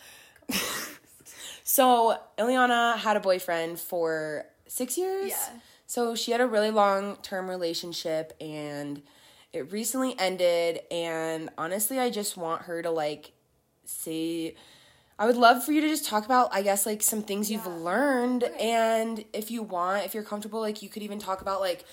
so 1.75 2.17
Iliana 2.39 2.97
had 2.97 3.17
a 3.17 3.21
boyfriend 3.21 3.81
for 3.81 4.47
six 4.69 4.97
years. 4.97 5.31
Yeah. 5.31 5.59
So 5.89 6.15
she 6.15 6.31
had 6.31 6.41
a 6.41 6.47
really 6.47 6.71
long 6.71 7.17
term 7.17 7.51
relationship 7.51 8.33
and 8.41 9.03
it 9.53 9.73
recently 9.73 10.15
ended. 10.17 10.83
And 10.93 11.51
honestly, 11.59 11.99
I 11.99 12.11
just 12.11 12.37
want 12.37 12.63
her 12.63 12.81
to 12.81 12.91
like 12.93 13.33
say, 13.85 14.55
I 15.19 15.27
would 15.27 15.35
love 15.37 15.65
for 15.65 15.73
you 15.73 15.81
to 15.81 15.89
just 15.89 16.05
talk 16.07 16.25
about, 16.25 16.55
I 16.55 16.63
guess, 16.63 16.87
like 16.87 17.03
some 17.03 17.23
things 17.23 17.51
you've 17.51 17.67
learned. 17.67 18.45
And 18.61 19.25
if 19.33 19.51
you 19.51 19.65
want, 19.65 20.05
if 20.05 20.15
you're 20.15 20.23
comfortable, 20.23 20.61
like 20.61 20.81
you 20.81 20.89
could 20.89 21.03
even 21.03 21.19
talk 21.19 21.41
about 21.41 21.61
like, 21.61 21.85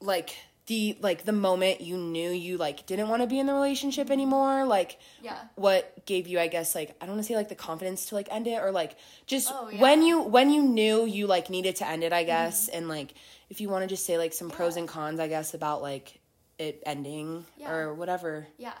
like, 0.00 0.36
the 0.66 0.96
like 1.00 1.24
the 1.24 1.32
moment 1.32 1.80
you 1.80 1.96
knew 1.96 2.30
you 2.30 2.56
like 2.56 2.86
didn't 2.86 3.08
want 3.08 3.22
to 3.22 3.28
be 3.28 3.38
in 3.38 3.46
the 3.46 3.52
relationship 3.54 4.10
anymore 4.10 4.64
like 4.64 4.98
Yeah. 5.22 5.38
what 5.54 6.04
gave 6.06 6.26
you 6.26 6.40
i 6.40 6.48
guess 6.48 6.74
like 6.74 6.96
i 7.00 7.06
don't 7.06 7.14
want 7.14 7.24
to 7.24 7.28
say 7.28 7.36
like 7.36 7.48
the 7.48 7.54
confidence 7.54 8.06
to 8.06 8.16
like 8.16 8.26
end 8.32 8.46
it 8.48 8.60
or 8.60 8.72
like 8.72 8.96
just 9.26 9.48
Oh, 9.52 9.68
yeah. 9.68 9.80
when 9.80 10.02
you 10.02 10.20
when 10.22 10.50
you 10.50 10.62
knew 10.62 11.04
you 11.06 11.26
like 11.28 11.50
needed 11.50 11.76
to 11.76 11.86
end 11.88 12.02
it 12.02 12.12
i 12.12 12.24
guess 12.24 12.68
and 12.68 12.88
like 12.88 13.14
if 13.48 13.60
you 13.60 13.68
want 13.68 13.82
to 13.84 13.86
just 13.88 14.04
say 14.04 14.18
like 14.18 14.32
some 14.32 14.50
pros 14.50 14.76
and 14.76 14.88
cons 14.88 15.20
i 15.20 15.28
guess 15.28 15.54
about 15.54 15.82
like 15.82 16.18
it 16.58 16.82
ending 16.84 17.44
Yeah. 17.56 17.70
or 17.70 17.94
whatever 17.94 18.46
Yeah. 18.58 18.72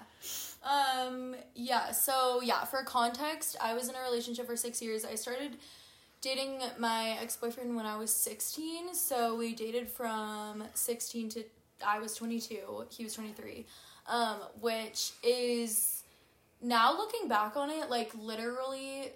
Um 0.64 1.36
yeah, 1.54 1.92
so 1.92 2.40
yeah, 2.42 2.64
for 2.64 2.82
context, 2.82 3.56
I 3.62 3.74
was 3.74 3.88
in 3.88 3.94
a 3.94 4.00
relationship 4.02 4.46
for 4.46 4.56
6 4.56 4.82
years. 4.82 5.04
I 5.04 5.14
started 5.14 5.58
dating 6.20 6.60
my 6.78 7.16
ex-boyfriend 7.20 7.76
when 7.76 7.86
I 7.86 7.96
was 7.96 8.12
16, 8.12 8.94
so 8.94 9.36
we 9.36 9.54
dated 9.54 9.88
from 9.88 10.64
16 10.74 11.28
to 11.30 11.44
I 11.84 11.98
was 11.98 12.14
22, 12.14 12.86
he 12.90 13.04
was 13.04 13.14
23. 13.14 13.66
Um 14.08 14.36
which 14.60 15.12
is 15.22 16.02
now 16.62 16.96
looking 16.96 17.28
back 17.28 17.56
on 17.56 17.70
it 17.70 17.90
like 17.90 18.12
literally 18.18 19.10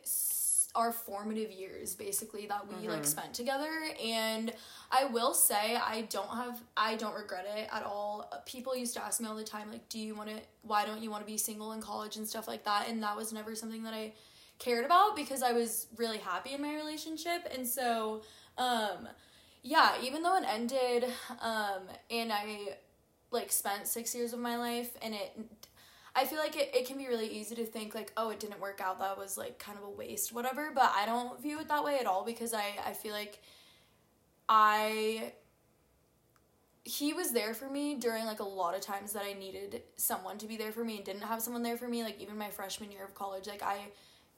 our 0.75 0.93
formative 0.93 1.51
years 1.51 1.95
basically 1.95 2.47
that 2.47 2.63
we 2.69 2.87
like 2.87 3.05
spent 3.05 3.35
together 3.35 3.71
and 4.05 4.53
i 4.93 5.05
will 5.07 5.35
say 5.35 5.75
i 5.75 6.03
don't 6.11 6.29
have 6.29 6.61
i 6.77 6.95
don't 6.95 7.15
regret 7.15 7.45
it 7.57 7.69
at 7.73 7.83
all 7.83 8.31
people 8.47 8.77
used 8.77 8.95
to 8.95 9.03
ask 9.03 9.21
me 9.21 9.27
all 9.27 9.35
the 9.35 9.43
time 9.43 9.69
like 9.71 9.89
do 9.89 9.99
you 9.99 10.15
want 10.15 10.29
to 10.29 10.37
why 10.63 10.85
don't 10.85 11.03
you 11.03 11.11
want 11.11 11.23
to 11.23 11.27
be 11.27 11.37
single 11.37 11.73
in 11.73 11.81
college 11.81 12.17
and 12.17 12.29
stuff 12.29 12.47
like 12.47 12.63
that 12.65 12.89
and 12.89 13.03
that 13.03 13.17
was 13.17 13.33
never 13.33 13.57
something 13.57 13.83
that 13.83 13.95
i 13.95 14.13
cared 14.61 14.85
about 14.85 15.17
because 15.17 15.43
I 15.43 15.53
was 15.53 15.89
really 15.97 16.19
happy 16.19 16.53
in 16.53 16.63
my 16.63 16.77
relationship. 16.77 17.49
And 17.53 17.67
so, 17.67 18.23
um, 18.57 19.09
yeah, 19.63 19.93
even 20.03 20.23
though 20.23 20.37
it 20.37 20.45
ended, 20.49 21.05
um, 21.41 21.83
and 22.11 22.33
I 22.33 22.77
like 23.31 23.53
spent 23.53 23.87
six 23.87 24.15
years 24.15 24.33
of 24.33 24.41
my 24.41 24.57
life 24.57 24.91
and 25.03 25.15
it 25.15 25.39
I 26.15 26.25
feel 26.25 26.39
like 26.39 26.57
it, 26.57 26.71
it 26.75 26.87
can 26.87 26.99
be 26.99 27.07
really 27.07 27.29
easy 27.29 27.55
to 27.55 27.65
think 27.65 27.95
like, 27.95 28.13
oh, 28.17 28.31
it 28.31 28.41
didn't 28.41 28.61
work 28.61 28.81
out, 28.81 28.99
that 28.99 29.17
was 29.17 29.39
like 29.39 29.59
kind 29.59 29.79
of 29.79 29.85
a 29.85 29.91
waste, 29.91 30.33
whatever. 30.33 30.73
But 30.75 30.93
I 30.95 31.07
don't 31.07 31.41
view 31.41 31.61
it 31.61 31.69
that 31.69 31.85
way 31.85 31.99
at 31.99 32.07
all 32.07 32.25
because 32.25 32.53
I, 32.53 32.75
I 32.85 32.93
feel 32.93 33.13
like 33.13 33.41
I 34.49 35.33
he 36.83 37.13
was 37.13 37.31
there 37.33 37.55
for 37.55 37.69
me 37.71 37.95
during 37.95 38.25
like 38.25 38.41
a 38.41 38.45
lot 38.45 38.75
of 38.75 38.81
times 38.81 39.13
that 39.13 39.23
I 39.23 39.35
needed 39.35 39.83
someone 39.97 40.39
to 40.39 40.47
be 40.47 40.57
there 40.57 40.73
for 40.73 40.83
me 40.83 40.97
and 40.97 41.05
didn't 41.05 41.23
have 41.23 41.43
someone 41.43 41.63
there 41.63 41.77
for 41.77 41.87
me. 41.87 42.03
Like 42.03 42.21
even 42.21 42.37
my 42.37 42.51
freshman 42.51 42.91
year 42.91 43.05
of 43.05 43.15
college, 43.15 43.47
like 43.47 43.63
I 43.63 43.79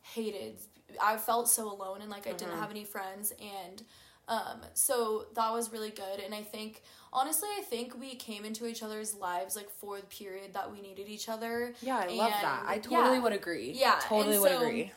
hated 0.02 0.56
I 1.02 1.16
felt 1.16 1.48
so 1.48 1.72
alone 1.72 2.02
and 2.02 2.10
like 2.10 2.26
I 2.26 2.32
didn't 2.32 2.58
have 2.58 2.70
any 2.70 2.84
friends 2.84 3.32
and 3.40 3.82
um 4.28 4.60
so 4.74 5.26
that 5.34 5.52
was 5.52 5.72
really 5.72 5.90
good 5.90 6.20
and 6.24 6.34
I 6.34 6.42
think 6.42 6.82
honestly 7.12 7.48
I 7.58 7.62
think 7.62 7.98
we 7.98 8.14
came 8.14 8.44
into 8.44 8.66
each 8.66 8.82
other's 8.82 9.14
lives 9.14 9.56
like 9.56 9.70
for 9.70 9.98
the 9.98 10.06
period 10.06 10.54
that 10.54 10.72
we 10.72 10.80
needed 10.80 11.08
each 11.08 11.28
other. 11.28 11.74
Yeah, 11.82 11.98
I 11.98 12.06
love 12.08 12.30
that. 12.30 12.64
I 12.66 12.78
totally 12.78 13.16
yeah. 13.16 13.22
would 13.22 13.32
agree. 13.32 13.72
Yeah, 13.72 13.98
Totally 14.00 14.36
and 14.36 14.42
would 14.42 14.52
agree. 14.52 14.92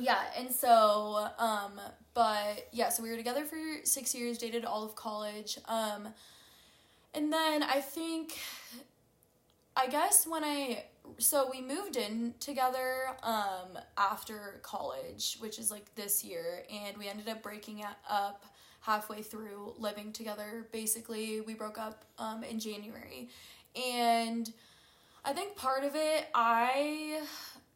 Yeah, 0.00 0.18
and 0.36 0.50
so, 0.50 1.28
um, 1.38 1.80
but 2.14 2.68
yeah, 2.72 2.88
so 2.88 3.02
we 3.02 3.10
were 3.10 3.16
together 3.16 3.44
for 3.44 3.58
six 3.84 4.14
years, 4.14 4.38
dated 4.38 4.64
all 4.64 4.84
of 4.84 4.94
college. 4.94 5.58
Um, 5.66 6.08
and 7.14 7.32
then 7.32 7.62
I 7.62 7.80
think, 7.80 8.38
I 9.76 9.88
guess 9.88 10.26
when 10.26 10.44
I, 10.44 10.84
so 11.18 11.50
we 11.50 11.60
moved 11.60 11.96
in 11.96 12.34
together, 12.40 13.08
um, 13.22 13.78
after 13.98 14.60
college, 14.62 15.36
which 15.40 15.58
is 15.58 15.70
like 15.70 15.94
this 15.96 16.24
year, 16.24 16.64
and 16.72 16.96
we 16.96 17.08
ended 17.08 17.28
up 17.28 17.42
breaking 17.42 17.84
up 18.08 18.44
halfway 18.80 19.22
through 19.22 19.74
living 19.78 20.12
together. 20.12 20.66
Basically, 20.72 21.40
we 21.40 21.54
broke 21.54 21.78
up, 21.78 22.04
um, 22.18 22.42
in 22.44 22.58
January. 22.58 23.28
And 23.76 24.50
I 25.24 25.32
think 25.32 25.56
part 25.56 25.84
of 25.84 25.94
it, 25.94 26.28
I, 26.34 27.22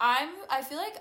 I'm, 0.00 0.30
I 0.50 0.62
feel 0.62 0.78
like 0.78 0.96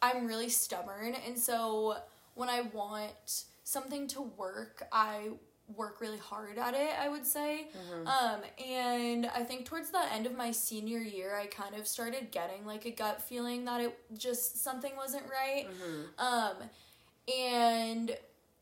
I'm 0.00 0.26
really 0.26 0.48
stubborn, 0.48 1.16
and 1.26 1.36
so 1.36 1.96
when 2.34 2.48
I 2.48 2.60
want 2.72 3.44
something 3.64 4.06
to 4.08 4.22
work, 4.22 4.82
I 4.92 5.30
work 5.76 6.00
really 6.00 6.18
hard 6.18 6.56
at 6.56 6.72
it, 6.74 6.90
I 6.98 7.08
would 7.08 7.26
say. 7.26 7.68
Um, 8.06 8.40
and 8.64 9.26
I 9.26 9.42
think 9.42 9.66
towards 9.66 9.90
the 9.90 10.00
end 10.12 10.24
of 10.26 10.36
my 10.36 10.50
senior 10.52 11.00
year, 11.00 11.36
I 11.36 11.46
kind 11.46 11.74
of 11.74 11.86
started 11.86 12.30
getting 12.30 12.64
like 12.64 12.86
a 12.86 12.90
gut 12.90 13.20
feeling 13.20 13.64
that 13.64 13.80
it 13.80 13.98
just 14.16 14.62
something 14.62 14.92
wasn't 14.96 15.24
right. 15.28 15.66
Um, 16.18 16.56
and 17.34 18.16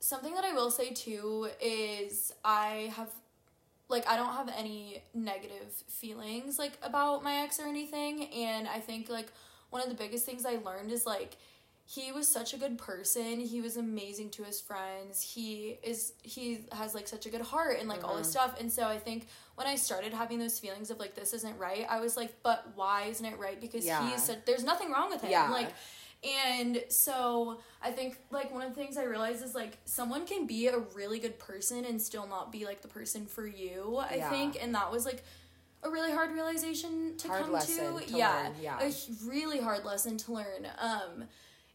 something 0.07 0.35
that 0.35 0.45
I 0.45 0.53
will 0.53 0.71
say 0.71 0.91
too 0.91 1.49
is 1.61 2.33
I 2.45 2.93
have 2.97 3.11
like 3.89 4.07
I 4.09 4.17
don't 4.17 4.33
have 4.33 4.51
any 4.57 5.03
negative 5.15 5.73
feelings 5.89 6.59
like 6.59 6.73
about 6.83 7.23
my 7.23 7.43
ex 7.43 7.59
or 7.59 7.67
anything 7.67 8.25
and 8.33 8.69
I 8.69 8.81
think 8.81 9.09
like 9.09 9.33
one 9.71 9.83
of 9.83 9.89
the 9.89 9.95
biggest 9.95 10.25
things 10.25 10.47
I 10.47 10.59
learned 10.65 10.93
is 10.93 11.07
like 11.07 11.37
he 11.89 12.11
was 12.11 12.27
such 12.27 12.53
a 12.53 12.57
good 12.57 12.79
person. 12.79 13.39
He 13.39 13.61
was 13.61 13.77
amazing 13.77 14.31
to 14.31 14.43
his 14.43 14.61
friends. 14.61 15.23
He 15.23 15.79
is 15.85 16.15
he 16.23 16.65
has 16.73 16.97
like 16.97 17.07
such 17.07 17.27
a 17.27 17.31
good 17.31 17.43
heart 17.43 17.79
and 17.79 17.89
like 17.89 18.03
all 18.03 18.17
this 18.17 18.27
mm-hmm. 18.27 18.49
stuff. 18.49 18.61
And 18.61 18.73
so 18.73 18.89
I 18.89 18.99
think 18.99 19.29
when 19.55 19.69
I 19.69 19.77
started 19.77 20.13
having 20.13 20.41
those 20.41 20.59
feelings 20.59 20.91
of 20.91 20.99
like 20.99 21.15
this 21.15 21.33
isn't 21.33 21.57
right, 21.59 21.87
I 21.89 22.01
was 22.01 22.17
like, 22.17 22.35
but 22.43 22.73
why 22.75 23.05
isn't 23.05 23.25
it 23.25 23.39
right? 23.39 23.61
Because 23.61 23.87
Yeah. 23.87 24.11
he 24.11 24.19
said 24.19 24.43
there's 24.47 24.65
nothing 24.65 24.91
wrong 24.91 25.11
with 25.11 25.23
him. 25.23 25.31
Yeah. 25.31 25.49
Like 25.49 25.73
and 26.25 26.83
so 26.89 27.61
I 27.83 27.91
think 27.91 28.19
like 28.31 28.53
one 28.53 28.63
of 28.63 28.75
the 28.75 28.81
things 28.81 28.97
I 28.97 29.05
realized 29.05 29.45
is 29.45 29.55
like 29.55 29.79
someone 29.85 30.27
can 30.27 30.47
be 30.47 30.67
a 30.69 30.79
really 30.79 31.19
good 31.19 31.39
person 31.39 31.85
and 31.85 32.01
still 32.01 32.27
not 32.27 32.51
be 32.51 32.65
like 32.65 32.83
the 32.83 32.89
person 32.89 33.27
for 33.27 33.47
you. 33.47 33.99
I 33.99 34.17
Yeah. 34.17 34.31
think, 34.31 34.59
and 34.63 34.75
that 34.75 34.91
was 34.91 35.05
like 35.05 35.23
a 35.83 35.91
really 35.91 36.13
hard 36.13 36.33
realization 36.33 37.17
to 37.19 37.29
Hard 37.29 37.43
come 37.45 37.59
to. 37.61 37.67
to 37.67 38.05
yeah, 38.09 38.45
learn, 38.45 38.53
yeah. 38.61 38.81
a 38.83 38.93
really 39.29 39.61
hard 39.61 39.85
lesson 39.85 40.17
to 40.19 40.33
learn. 40.33 40.67
Um, 40.79 41.25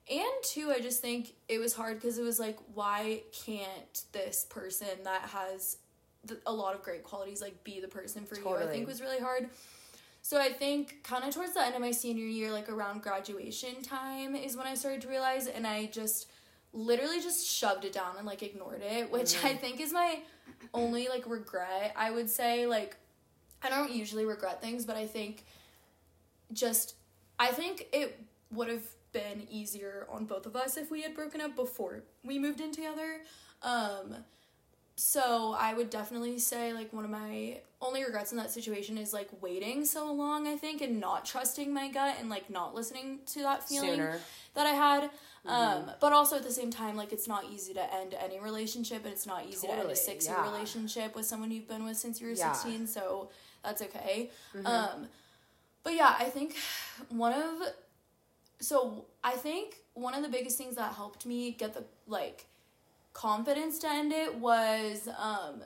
and 0.09 0.43
two, 0.43 0.71
I 0.71 0.79
just 0.81 1.01
think 1.01 1.33
it 1.47 1.59
was 1.59 1.73
hard 1.73 1.95
because 2.01 2.17
it 2.17 2.23
was 2.23 2.39
like, 2.39 2.57
why 2.73 3.21
can't 3.45 4.03
this 4.11 4.45
person 4.49 4.87
that 5.03 5.21
has 5.29 5.77
a 6.45 6.51
lot 6.53 6.75
of 6.75 6.81
great 6.83 7.03
qualities 7.03 7.41
like 7.41 7.63
be 7.63 7.79
the 7.79 7.87
person 7.87 8.25
for 8.25 8.35
you? 8.37 8.55
I 8.55 8.67
think 8.67 8.87
was 8.87 9.01
really 9.01 9.19
hard. 9.19 9.49
So 10.31 10.39
I 10.39 10.53
think 10.53 11.03
kind 11.03 11.25
of 11.25 11.33
towards 11.33 11.55
the 11.55 11.61
end 11.61 11.75
of 11.75 11.81
my 11.81 11.91
senior 11.91 12.23
year, 12.23 12.53
like 12.53 12.69
around 12.69 13.01
graduation 13.01 13.81
time, 13.83 14.33
is 14.33 14.55
when 14.55 14.65
I 14.65 14.75
started 14.75 15.01
to 15.01 15.09
realize, 15.09 15.45
and 15.45 15.67
I 15.67 15.87
just 15.87 16.29
literally 16.71 17.19
just 17.19 17.45
shoved 17.45 17.83
it 17.83 17.91
down 17.91 18.15
and 18.17 18.25
like 18.25 18.41
ignored 18.41 18.81
it, 18.81 19.11
which 19.11 19.43
I 19.43 19.55
think 19.55 19.81
is 19.81 19.91
my 19.91 20.19
only 20.73 21.09
like 21.09 21.27
regret. 21.27 21.93
I 21.97 22.11
would 22.11 22.29
say 22.29 22.65
like 22.65 22.95
I 23.61 23.67
don't 23.67 23.91
usually 23.91 24.23
regret 24.23 24.61
things, 24.61 24.85
but 24.85 24.95
I 24.95 25.05
think 25.05 25.43
just 26.53 26.95
I 27.37 27.47
think 27.47 27.87
it 27.91 28.17
would 28.53 28.69
have 28.69 28.87
been 29.11 29.45
easier 29.49 30.07
on 30.09 30.23
both 30.23 30.45
of 30.45 30.55
us 30.55 30.77
if 30.77 30.89
we 30.89 31.01
had 31.01 31.13
broken 31.13 31.41
up 31.41 31.57
before 31.57 32.03
we 32.23 32.39
moved 32.39 32.61
in 32.61 32.71
together. 32.71 33.19
Um 33.63 34.15
so 35.01 35.55
I 35.57 35.73
would 35.73 35.89
definitely 35.89 36.37
say 36.37 36.73
like 36.73 36.93
one 36.93 37.03
of 37.03 37.09
my 37.09 37.57
only 37.81 38.03
regrets 38.05 38.31
in 38.31 38.37
that 38.37 38.51
situation 38.51 38.99
is 38.99 39.13
like 39.13 39.29
waiting 39.41 39.83
so 39.83 40.13
long, 40.13 40.47
I 40.47 40.55
think, 40.55 40.79
and 40.83 40.99
not 40.99 41.25
trusting 41.25 41.73
my 41.73 41.89
gut 41.89 42.17
and 42.19 42.29
like 42.29 42.51
not 42.51 42.75
listening 42.75 43.17
to 43.33 43.39
that 43.39 43.67
feeling 43.67 43.95
Sooner. 43.95 44.19
that 44.53 44.67
I 44.67 44.73
had. 44.73 45.09
Um, 45.43 45.89
but 45.99 46.13
also 46.13 46.35
at 46.35 46.43
the 46.43 46.51
same 46.51 46.69
time, 46.69 46.95
like 46.95 47.11
it's 47.11 47.27
not 47.27 47.45
easy 47.51 47.73
to 47.73 47.93
end 47.95 48.13
any 48.13 48.39
relationship, 48.39 49.03
and 49.03 49.11
it's 49.11 49.25
not 49.25 49.43
easy 49.49 49.65
to 49.65 49.73
end 49.73 49.89
a 49.89 49.95
six 49.95 50.27
year 50.27 50.37
yeah. 50.37 50.51
relationship 50.51 51.15
with 51.15 51.25
someone 51.25 51.49
you've 51.49 51.67
been 51.67 51.83
with 51.83 51.97
since 51.97 52.21
you 52.21 52.27
were 52.27 52.33
Yeah. 52.33 52.51
sixteen. 52.51 52.85
So 52.85 53.31
that's 53.63 53.81
okay. 53.81 54.29
Mm-hmm. 54.55 54.67
Um, 54.67 55.07
but 55.83 55.95
yeah, 55.95 56.15
I 56.19 56.25
think 56.25 56.57
one 57.09 57.33
of 57.33 57.73
so 58.59 59.05
I 59.23 59.31
think 59.31 59.77
one 59.95 60.13
of 60.13 60.21
the 60.21 60.29
biggest 60.29 60.59
things 60.59 60.75
that 60.75 60.93
helped 60.93 61.25
me 61.25 61.53
get 61.53 61.73
the 61.73 61.85
like 62.05 62.45
confidence 63.13 63.79
to 63.79 63.89
end 63.89 64.11
it 64.13 64.35
was 64.35 65.07
um 65.17 65.61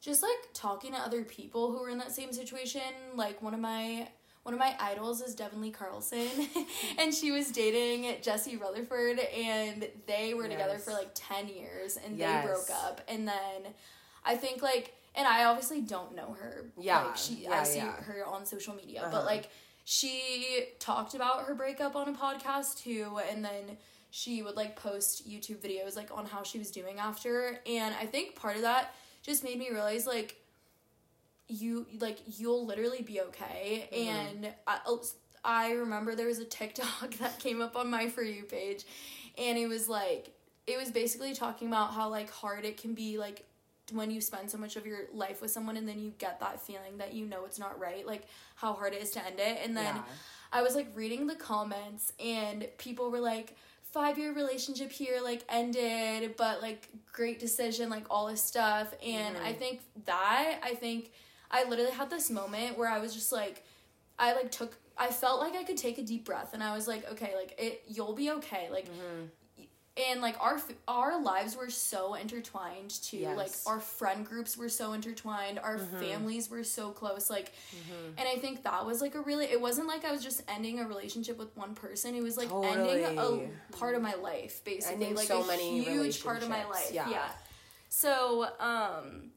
just 0.00 0.22
like 0.22 0.48
talking 0.52 0.92
to 0.92 0.98
other 0.98 1.22
people 1.22 1.70
who 1.70 1.78
were 1.80 1.88
in 1.88 1.98
that 1.98 2.10
same 2.12 2.32
situation. 2.32 2.82
Like 3.14 3.40
one 3.40 3.54
of 3.54 3.60
my 3.60 4.08
one 4.42 4.52
of 4.54 4.58
my 4.58 4.74
idols 4.80 5.20
is 5.22 5.36
Devon 5.36 5.60
Lee 5.60 5.70
Carlson, 5.70 6.26
and 6.98 7.14
she 7.14 7.30
was 7.30 7.52
dating 7.52 8.12
Jesse 8.22 8.56
Rutherford, 8.56 9.20
and 9.20 9.86
they 10.08 10.34
were 10.34 10.48
together 10.48 10.78
for 10.78 10.90
like 10.90 11.10
ten 11.14 11.46
years, 11.48 11.96
and 12.04 12.18
Yes. 12.18 12.44
they 12.44 12.48
broke 12.50 12.70
up, 12.84 13.00
and 13.06 13.28
then 13.28 13.72
I 14.24 14.34
think 14.34 14.60
like, 14.60 14.94
and 15.14 15.28
I 15.28 15.44
obviously 15.44 15.80
don't 15.80 16.16
know 16.16 16.32
her. 16.40 16.64
Yeah, 16.76 17.04
like, 17.04 17.16
she 17.16 17.34
yeah, 17.44 17.52
I 17.52 17.62
see 17.62 17.78
yeah. 17.78 17.92
her 18.02 18.26
on 18.26 18.44
social 18.44 18.74
media, 18.74 19.02
Uh-huh. 19.02 19.10
but 19.12 19.24
like 19.24 19.48
she 19.84 20.64
talked 20.80 21.14
about 21.14 21.44
her 21.44 21.54
breakup 21.54 21.94
on 21.94 22.08
a 22.08 22.12
podcast 22.12 22.82
too, 22.82 23.20
and 23.30 23.44
then 23.44 23.76
she 24.14 24.42
would 24.42 24.56
like 24.56 24.76
post 24.76 25.26
YouTube 25.28 25.56
videos 25.56 25.96
like 25.96 26.10
on 26.16 26.26
how 26.26 26.42
she 26.42 26.58
was 26.58 26.70
doing 26.70 26.98
after, 26.98 27.58
and 27.66 27.94
I 28.00 28.06
think 28.06 28.36
part 28.36 28.56
of 28.56 28.62
that 28.62 28.94
just 29.22 29.42
made 29.42 29.58
me 29.58 29.70
realize 29.70 30.06
like 30.06 30.36
you 31.48 31.86
like 32.00 32.18
you'll 32.38 32.64
literally 32.66 33.02
be 33.02 33.20
okay 33.20 33.88
Mm-hmm. 33.92 34.08
and 34.44 34.54
I, 34.66 34.78
I 35.44 35.72
remember 35.72 36.14
there 36.14 36.26
was 36.28 36.38
a 36.38 36.44
tiktok 36.44 37.10
that 37.20 37.38
came 37.38 37.60
up 37.60 37.76
on 37.76 37.90
my 37.90 38.08
for 38.08 38.22
you 38.22 38.44
page 38.44 38.84
and 39.36 39.58
it 39.58 39.66
was 39.66 39.88
like 39.88 40.30
it 40.66 40.78
was 40.78 40.90
basically 40.90 41.34
talking 41.34 41.68
about 41.68 41.92
how 41.92 42.08
like 42.08 42.30
hard 42.30 42.64
it 42.64 42.76
can 42.80 42.94
be 42.94 43.18
like 43.18 43.44
when 43.92 44.10
you 44.10 44.20
spend 44.20 44.50
so 44.50 44.56
much 44.56 44.76
of 44.76 44.86
your 44.86 45.00
life 45.12 45.42
with 45.42 45.50
someone 45.50 45.76
and 45.76 45.86
then 45.86 45.98
you 45.98 46.12
get 46.18 46.40
that 46.40 46.60
feeling 46.62 46.96
that 46.98 47.12
you 47.12 47.26
know 47.26 47.44
it's 47.44 47.58
not 47.58 47.78
right 47.78 48.06
like 48.06 48.22
how 48.54 48.72
hard 48.72 48.94
it 48.94 49.02
is 49.02 49.10
to 49.10 49.26
end 49.26 49.38
it 49.38 49.58
and 49.62 49.76
then 49.76 49.94
Yeah. 49.96 50.02
i 50.52 50.62
was 50.62 50.74
like 50.74 50.88
reading 50.94 51.26
the 51.26 51.34
comments 51.34 52.12
and 52.24 52.66
people 52.78 53.10
were 53.10 53.20
like 53.20 53.56
five 53.92 54.18
year 54.18 54.32
relationship 54.32 54.90
here 54.90 55.20
like 55.22 55.44
ended 55.48 56.34
but 56.36 56.62
like 56.62 56.88
great 57.12 57.38
decision 57.38 57.90
like 57.90 58.04
all 58.10 58.26
this 58.26 58.42
stuff. 58.42 58.94
And 59.04 59.36
i 59.38 59.52
think 59.52 59.80
that 60.06 60.58
i 60.62 60.74
think 60.74 61.12
i 61.50 61.64
literally 61.64 61.92
had 61.92 62.10
this 62.10 62.30
moment 62.30 62.78
where 62.78 62.88
i 62.88 62.98
was 62.98 63.14
just 63.14 63.32
like 63.32 63.64
i 64.18 64.32
like 64.32 64.50
took 64.50 64.76
i 64.96 65.08
felt 65.08 65.40
like 65.40 65.54
i 65.54 65.62
could 65.62 65.76
take 65.76 65.98
a 65.98 66.02
deep 66.02 66.24
breath. 66.24 66.54
And 66.54 66.62
i 66.62 66.74
was 66.74 66.88
like 66.88 67.10
okay 67.12 67.34
like 67.36 67.54
it 67.58 67.82
you'll 67.86 68.14
be 68.14 68.30
okay. 68.30 68.68
Like 68.70 68.86
mm-hmm. 68.86 69.26
And 70.10 70.20
like 70.20 70.36
our 70.40 70.60
our 70.88 71.20
lives 71.22 71.56
were 71.56 71.70
so 71.70 72.14
intertwined 72.14 72.90
too. 73.02 73.18
Like 73.36 73.52
our 73.66 73.80
friend 73.80 74.24
groups 74.26 74.56
were 74.56 74.68
so 74.68 74.92
intertwined. 74.92 75.58
Our 75.58 75.78
families 75.78 76.50
were 76.50 76.64
so 76.64 76.90
close. 76.90 77.28
Like 77.30 77.52
and 78.16 78.28
i 78.28 78.36
think 78.36 78.62
that 78.64 78.84
was 78.86 79.00
like 79.00 79.14
a 79.14 79.20
really 79.20 79.46
it 79.46 79.60
wasn't 79.60 79.86
like 79.86 80.04
i 80.04 80.12
was 80.12 80.22
just 80.22 80.42
ending 80.48 80.80
a 80.80 80.86
relationship 80.86 81.38
with 81.38 81.56
one 81.56 81.74
person. 81.74 82.14
It 82.14 82.22
was 82.22 82.36
like 82.36 82.50
ending 82.52 83.18
a 83.18 83.76
part 83.76 83.94
of 83.94 84.02
my 84.02 84.14
life 84.14 84.62
basically. 84.64 85.12
Like 85.14 85.26
so 85.26 85.48
a 85.48 85.56
huge 85.56 86.22
part 86.24 86.42
of 86.42 86.48
my 86.48 86.64
life. 86.64 86.90
yeah. 86.92 87.08
yeah. 87.10 87.28
so 87.88 88.46
um 88.60 89.30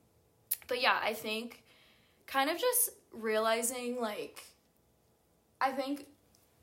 but 0.67 0.81
yeah 0.81 0.97
i 1.03 1.13
think 1.13 1.63
kind 2.27 2.49
of 2.49 2.57
just 2.57 2.89
realizing 3.11 3.99
like 3.99 4.43
i 5.61 5.71
think 5.71 6.07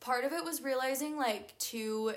part 0.01 0.25
of 0.25 0.33
it 0.33 0.45
was 0.45 0.63
realizing 0.63 1.17
like 1.17 1.57
to 1.59 2.13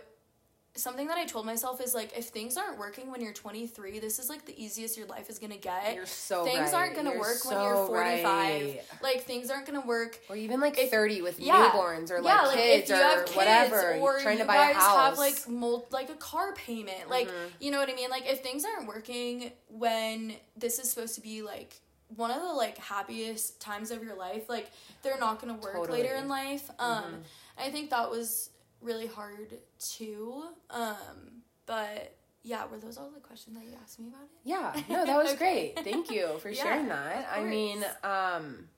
something 0.77 1.07
that 1.07 1.17
I 1.17 1.25
told 1.25 1.45
myself 1.45 1.79
is 1.79 1.93
like 1.95 2.17
if 2.17 2.25
things 2.25 2.57
aren't 2.57 2.77
working 2.77 3.09
when 3.09 3.21
you're 3.21 3.31
23, 3.33 3.99
this 3.99 4.19
is 4.19 4.29
like 4.29 4.45
the 4.45 4.61
easiest 4.61 4.97
your 4.97 5.07
life 5.07 5.29
is 5.29 5.39
gonna 5.39 5.55
get. 5.57 5.95
You're 5.95 6.05
so 6.05 6.43
things 6.43 6.59
right. 6.59 6.73
aren't 6.73 6.95
gonna 6.95 7.11
You're 7.11 7.19
work 7.19 7.45
when 7.45 7.61
you're 7.61 7.87
45. 7.87 8.23
right. 8.25 8.81
Like 9.01 9.23
things 9.23 9.49
aren't 9.49 9.65
gonna 9.65 9.85
work. 9.85 10.19
Or 10.29 10.35
even 10.35 10.59
like 10.59 10.77
If- 10.77 10.91
30 10.91 11.21
with 11.21 11.39
Yeah. 11.39 11.69
newborns 11.71 12.11
or 12.11 12.15
yeah, 12.21 12.41
like 12.41 12.45
like 12.47 12.55
kids 12.57 12.89
if 12.89 12.89
you 12.89 12.95
or 12.95 13.07
have 13.07 13.25
kids 13.25 13.35
whatever. 13.37 13.95
or 13.99 14.19
trying 14.19 14.37
to 14.39 14.45
buy 14.45 14.55
guys 14.57 14.75
a 14.75 14.79
house. 14.79 14.95
have 15.09 15.17
like 15.17 15.47
mul- 15.47 15.87
like 15.91 16.09
a 16.09 16.15
car 16.15 16.53
payment. 16.53 17.09
Like 17.09 17.29
Mhm. 17.29 17.51
you 17.59 17.71
know 17.71 17.79
what 17.79 17.89
I 17.89 17.93
mean? 17.95 18.09
Like 18.09 18.25
if 18.25 18.43
things 18.43 18.65
aren't 18.65 18.87
working 18.87 19.53
when 19.69 20.35
this 20.57 20.77
is 20.79 20.89
supposed 20.89 21.15
to 21.15 21.21
be 21.21 21.41
like 21.41 21.79
one 22.15 22.31
of 22.31 22.41
the 22.41 22.47
like 22.53 22.77
happiest 22.77 23.59
times 23.59 23.91
of 23.91 24.03
your 24.03 24.15
life, 24.15 24.47
like 24.49 24.69
they're 25.03 25.17
not 25.19 25.39
gonna 25.39 25.53
work 25.55 25.73
Totally. 25.75 26.01
later 26.03 26.15
in 26.15 26.27
life. 26.27 26.69
Um 26.79 27.03
Mhm. 27.03 27.23
I 27.57 27.71
think 27.71 27.89
that 27.91 28.09
was 28.11 28.49
really 28.81 29.07
hard 29.07 29.53
too. 29.79 30.43
Um 30.69 31.41
but 31.65 32.15
yeah, 32.43 32.65
were 32.67 32.77
those 32.77 32.97
all 32.97 33.09
the 33.09 33.19
questions 33.19 33.55
that 33.57 33.65
you 33.65 33.71
asked 33.81 33.99
me 33.99 34.07
about 34.07 34.23
it? 34.23 34.29
Yeah, 34.43 34.73
no, 34.87 35.03
that 35.05 35.17
was 35.17 35.33
Okay. 35.33 35.73
great. 35.75 35.83
Thank 35.83 36.11
you 36.11 36.37
for 36.39 36.49
Yeah, 36.51 36.63
sharing 36.63 36.87
that. 36.89 37.27
I 37.33 37.43
mean, 37.43 37.83
um, 38.03 38.69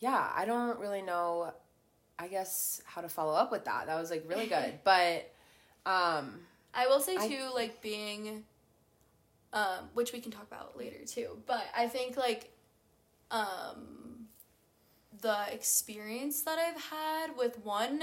yeah, 0.00 0.30
I 0.36 0.44
don't 0.44 0.78
really 0.78 1.00
know, 1.00 1.54
I 2.18 2.28
guess, 2.28 2.82
how 2.84 3.00
to 3.00 3.08
follow 3.08 3.32
up 3.32 3.50
with 3.50 3.64
that. 3.64 3.86
That 3.86 3.98
was 3.98 4.10
like 4.10 4.24
really 4.28 4.46
good. 4.48 4.80
But, 4.84 5.32
um, 5.86 6.40
I 6.74 6.88
will 6.88 7.00
say 7.00 7.16
I- 7.16 7.26
too, 7.26 7.48
like 7.54 7.80
being, 7.80 8.44
um, 9.54 9.88
which 9.94 10.12
we 10.12 10.20
can 10.20 10.30
talk 10.30 10.46
about 10.46 10.76
later 10.76 11.02
too. 11.06 11.38
But 11.46 11.64
I 11.74 11.88
think 11.88 12.18
like, 12.18 12.50
um, 13.30 14.26
the 15.22 15.38
experience 15.52 16.42
that 16.42 16.58
I've 16.58 16.80
had 16.82 17.36
with 17.38 17.64
one, 17.64 18.02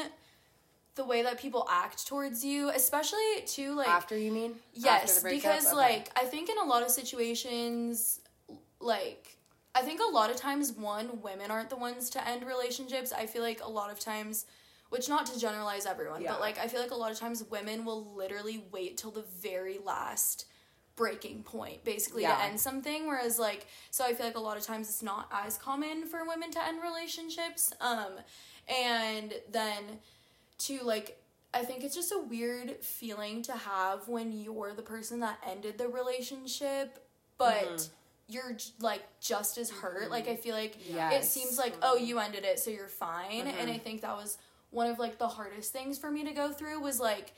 the 0.96 1.04
way 1.06 1.24
that 1.24 1.40
people 1.40 1.68
act 1.72 2.08
towards 2.08 2.44
you, 2.46 2.70
especially 2.70 3.42
too 3.46 3.74
like 3.76 3.88
after 3.88 4.18
you 4.18 4.32
mean? 4.32 4.52
After 4.52 4.60
Yes, 4.74 5.24
because 5.24 5.68
Okay. 5.68 5.76
like 5.76 6.12
I 6.16 6.26
think 6.26 6.50
in 6.50 6.58
a 6.58 6.64
lot 6.64 6.84
of 6.84 6.90
situations, 6.90 8.20
like 8.80 9.38
I 9.76 9.82
think 9.82 10.00
a 10.02 10.12
lot 10.12 10.30
of 10.30 10.36
times 10.38 10.72
one 10.74 11.22
women 11.22 11.50
aren't 11.50 11.70
the 11.70 11.76
ones 11.76 12.10
to 12.12 12.28
end 12.28 12.46
relationships. 12.46 13.12
I 13.12 13.26
feel 13.26 13.42
like 13.42 13.64
a 13.64 13.70
lot 13.70 13.92
of 13.92 14.00
times, 14.00 14.46
which 14.90 15.10
not 15.10 15.26
to 15.28 15.40
generalize 15.40 15.86
everyone, 15.88 16.22
Yeah. 16.22 16.32
but 16.34 16.40
like 16.42 16.60
I 16.60 16.68
feel 16.68 16.82
like 16.82 16.92
a 16.92 16.96
lot 16.96 17.12
of 17.12 17.20
times 17.20 17.44
women 17.50 17.86
will 17.86 18.14
literally 18.14 18.64
wait 18.72 18.98
till 18.98 19.12
the 19.12 19.24
very 19.24 19.80
last 19.80 20.46
breaking 20.96 21.42
point 21.42 21.84
basically 21.84 22.22
Yeah. 22.22 22.36
to 22.36 22.44
end 22.44 22.60
something 22.62 23.08
whereas 23.08 23.40
like 23.40 23.66
so 23.90 24.06
i 24.06 24.14
feel 24.14 24.28
like 24.28 24.36
a 24.38 24.40
lot 24.40 24.58
of 24.58 24.64
times 24.64 24.88
it's 24.90 25.02
not 25.02 25.28
as 25.32 25.58
common 25.58 26.06
for 26.06 26.24
women 26.24 26.52
to 26.52 26.64
end 26.64 26.84
relationships 26.84 27.74
um 27.82 28.12
and 28.68 29.34
then 29.50 29.98
to 30.60 30.80
like 30.84 31.20
I 31.54 31.64
think 31.64 31.84
it's 31.84 31.94
just 31.94 32.12
a 32.12 32.18
weird 32.18 32.78
feeling 32.84 33.44
to 33.44 33.54
have 33.54 34.08
when 34.08 34.32
you're 34.32 34.74
the 34.74 34.82
person 34.82 35.20
that 35.20 35.38
ended 35.48 35.78
the 35.78 35.88
relationship, 35.88 37.06
but 37.38 37.68
Mhm. 37.78 37.90
you're 38.28 38.58
like 38.80 39.04
just 39.20 39.58
as 39.60 39.70
hurt. 39.70 40.10
Like 40.10 40.28
I 40.28 40.36
feel 40.36 40.56
like 40.56 40.78
it 41.12 41.24
seems 41.26 41.58
like 41.60 41.76
oh 41.82 41.96
you 41.96 42.18
ended 42.20 42.44
it 42.44 42.60
so 42.60 42.72
you're 42.72 42.88
fine, 42.88 43.48
and 43.48 43.70
Mhm. 43.70 43.76
I 43.76 43.78
think 43.78 44.02
that 44.02 44.16
was 44.16 44.38
one 44.72 44.88
of 44.88 44.98
like 44.98 45.20
the 45.20 45.28
hardest 45.28 45.72
things 45.72 46.00
for 46.00 46.10
me 46.10 46.24
to 46.24 46.32
go 46.32 46.52
through 46.52 46.80
was 46.80 47.00
like. 47.00 47.34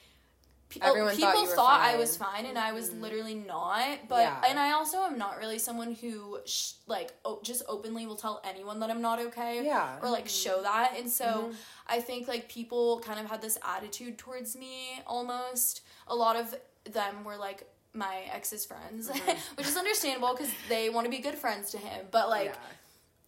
Pe- 0.70 0.80
Everyone 0.82 1.16
people 1.16 1.46
thought 1.46 1.56
thought 1.56 1.82
I 1.82 1.96
was 1.98 2.18
fine, 2.18 2.46
and 2.46 2.58
I 2.58 2.72
was 2.74 2.92
literally 2.94 3.36
not. 3.36 4.08
But 4.08 4.22
Yeah. 4.22 4.42
and 4.48 4.60
I 4.60 4.72
also 4.74 5.04
am 5.04 5.18
not 5.18 5.38
really 5.38 5.60
someone 5.60 5.94
who 5.94 6.40
sh- 6.46 6.74
like 6.88 7.14
o- 7.24 7.40
just 7.44 7.64
openly 7.68 8.06
will 8.08 8.16
tell 8.16 8.42
anyone 8.44 8.80
that 8.82 8.90
I'm 8.90 9.02
not 9.02 9.20
okay 9.20 9.64
Yeah. 9.66 10.00
or 10.02 10.10
like 10.10 10.28
show 10.28 10.62
that. 10.64 10.94
And 10.98 11.10
so 11.10 11.26
Mhm. 11.26 11.56
I 11.88 12.02
think 12.02 12.28
like 12.28 12.50
people 12.50 13.00
kind 13.02 13.20
of 13.20 13.28
had 13.30 13.42
this 13.42 13.58
attitude 13.64 14.18
towards 14.18 14.56
me 14.56 15.02
almost. 15.08 15.82
A 16.08 16.16
lot 16.16 16.36
of 16.36 16.56
them 16.86 17.24
were 17.24 17.38
like 17.38 17.68
my 17.94 18.24
ex's 18.34 18.66
friends, 18.66 19.10
which 19.56 19.68
is 19.68 19.78
understandable 19.78 20.34
because 20.36 20.52
they 20.68 20.90
want 20.90 21.06
to 21.06 21.12
be 21.12 21.20
good 21.20 21.38
friends 21.38 21.72
to 21.72 21.78
him. 21.78 22.08
But 22.12 22.28
like, 22.30 22.54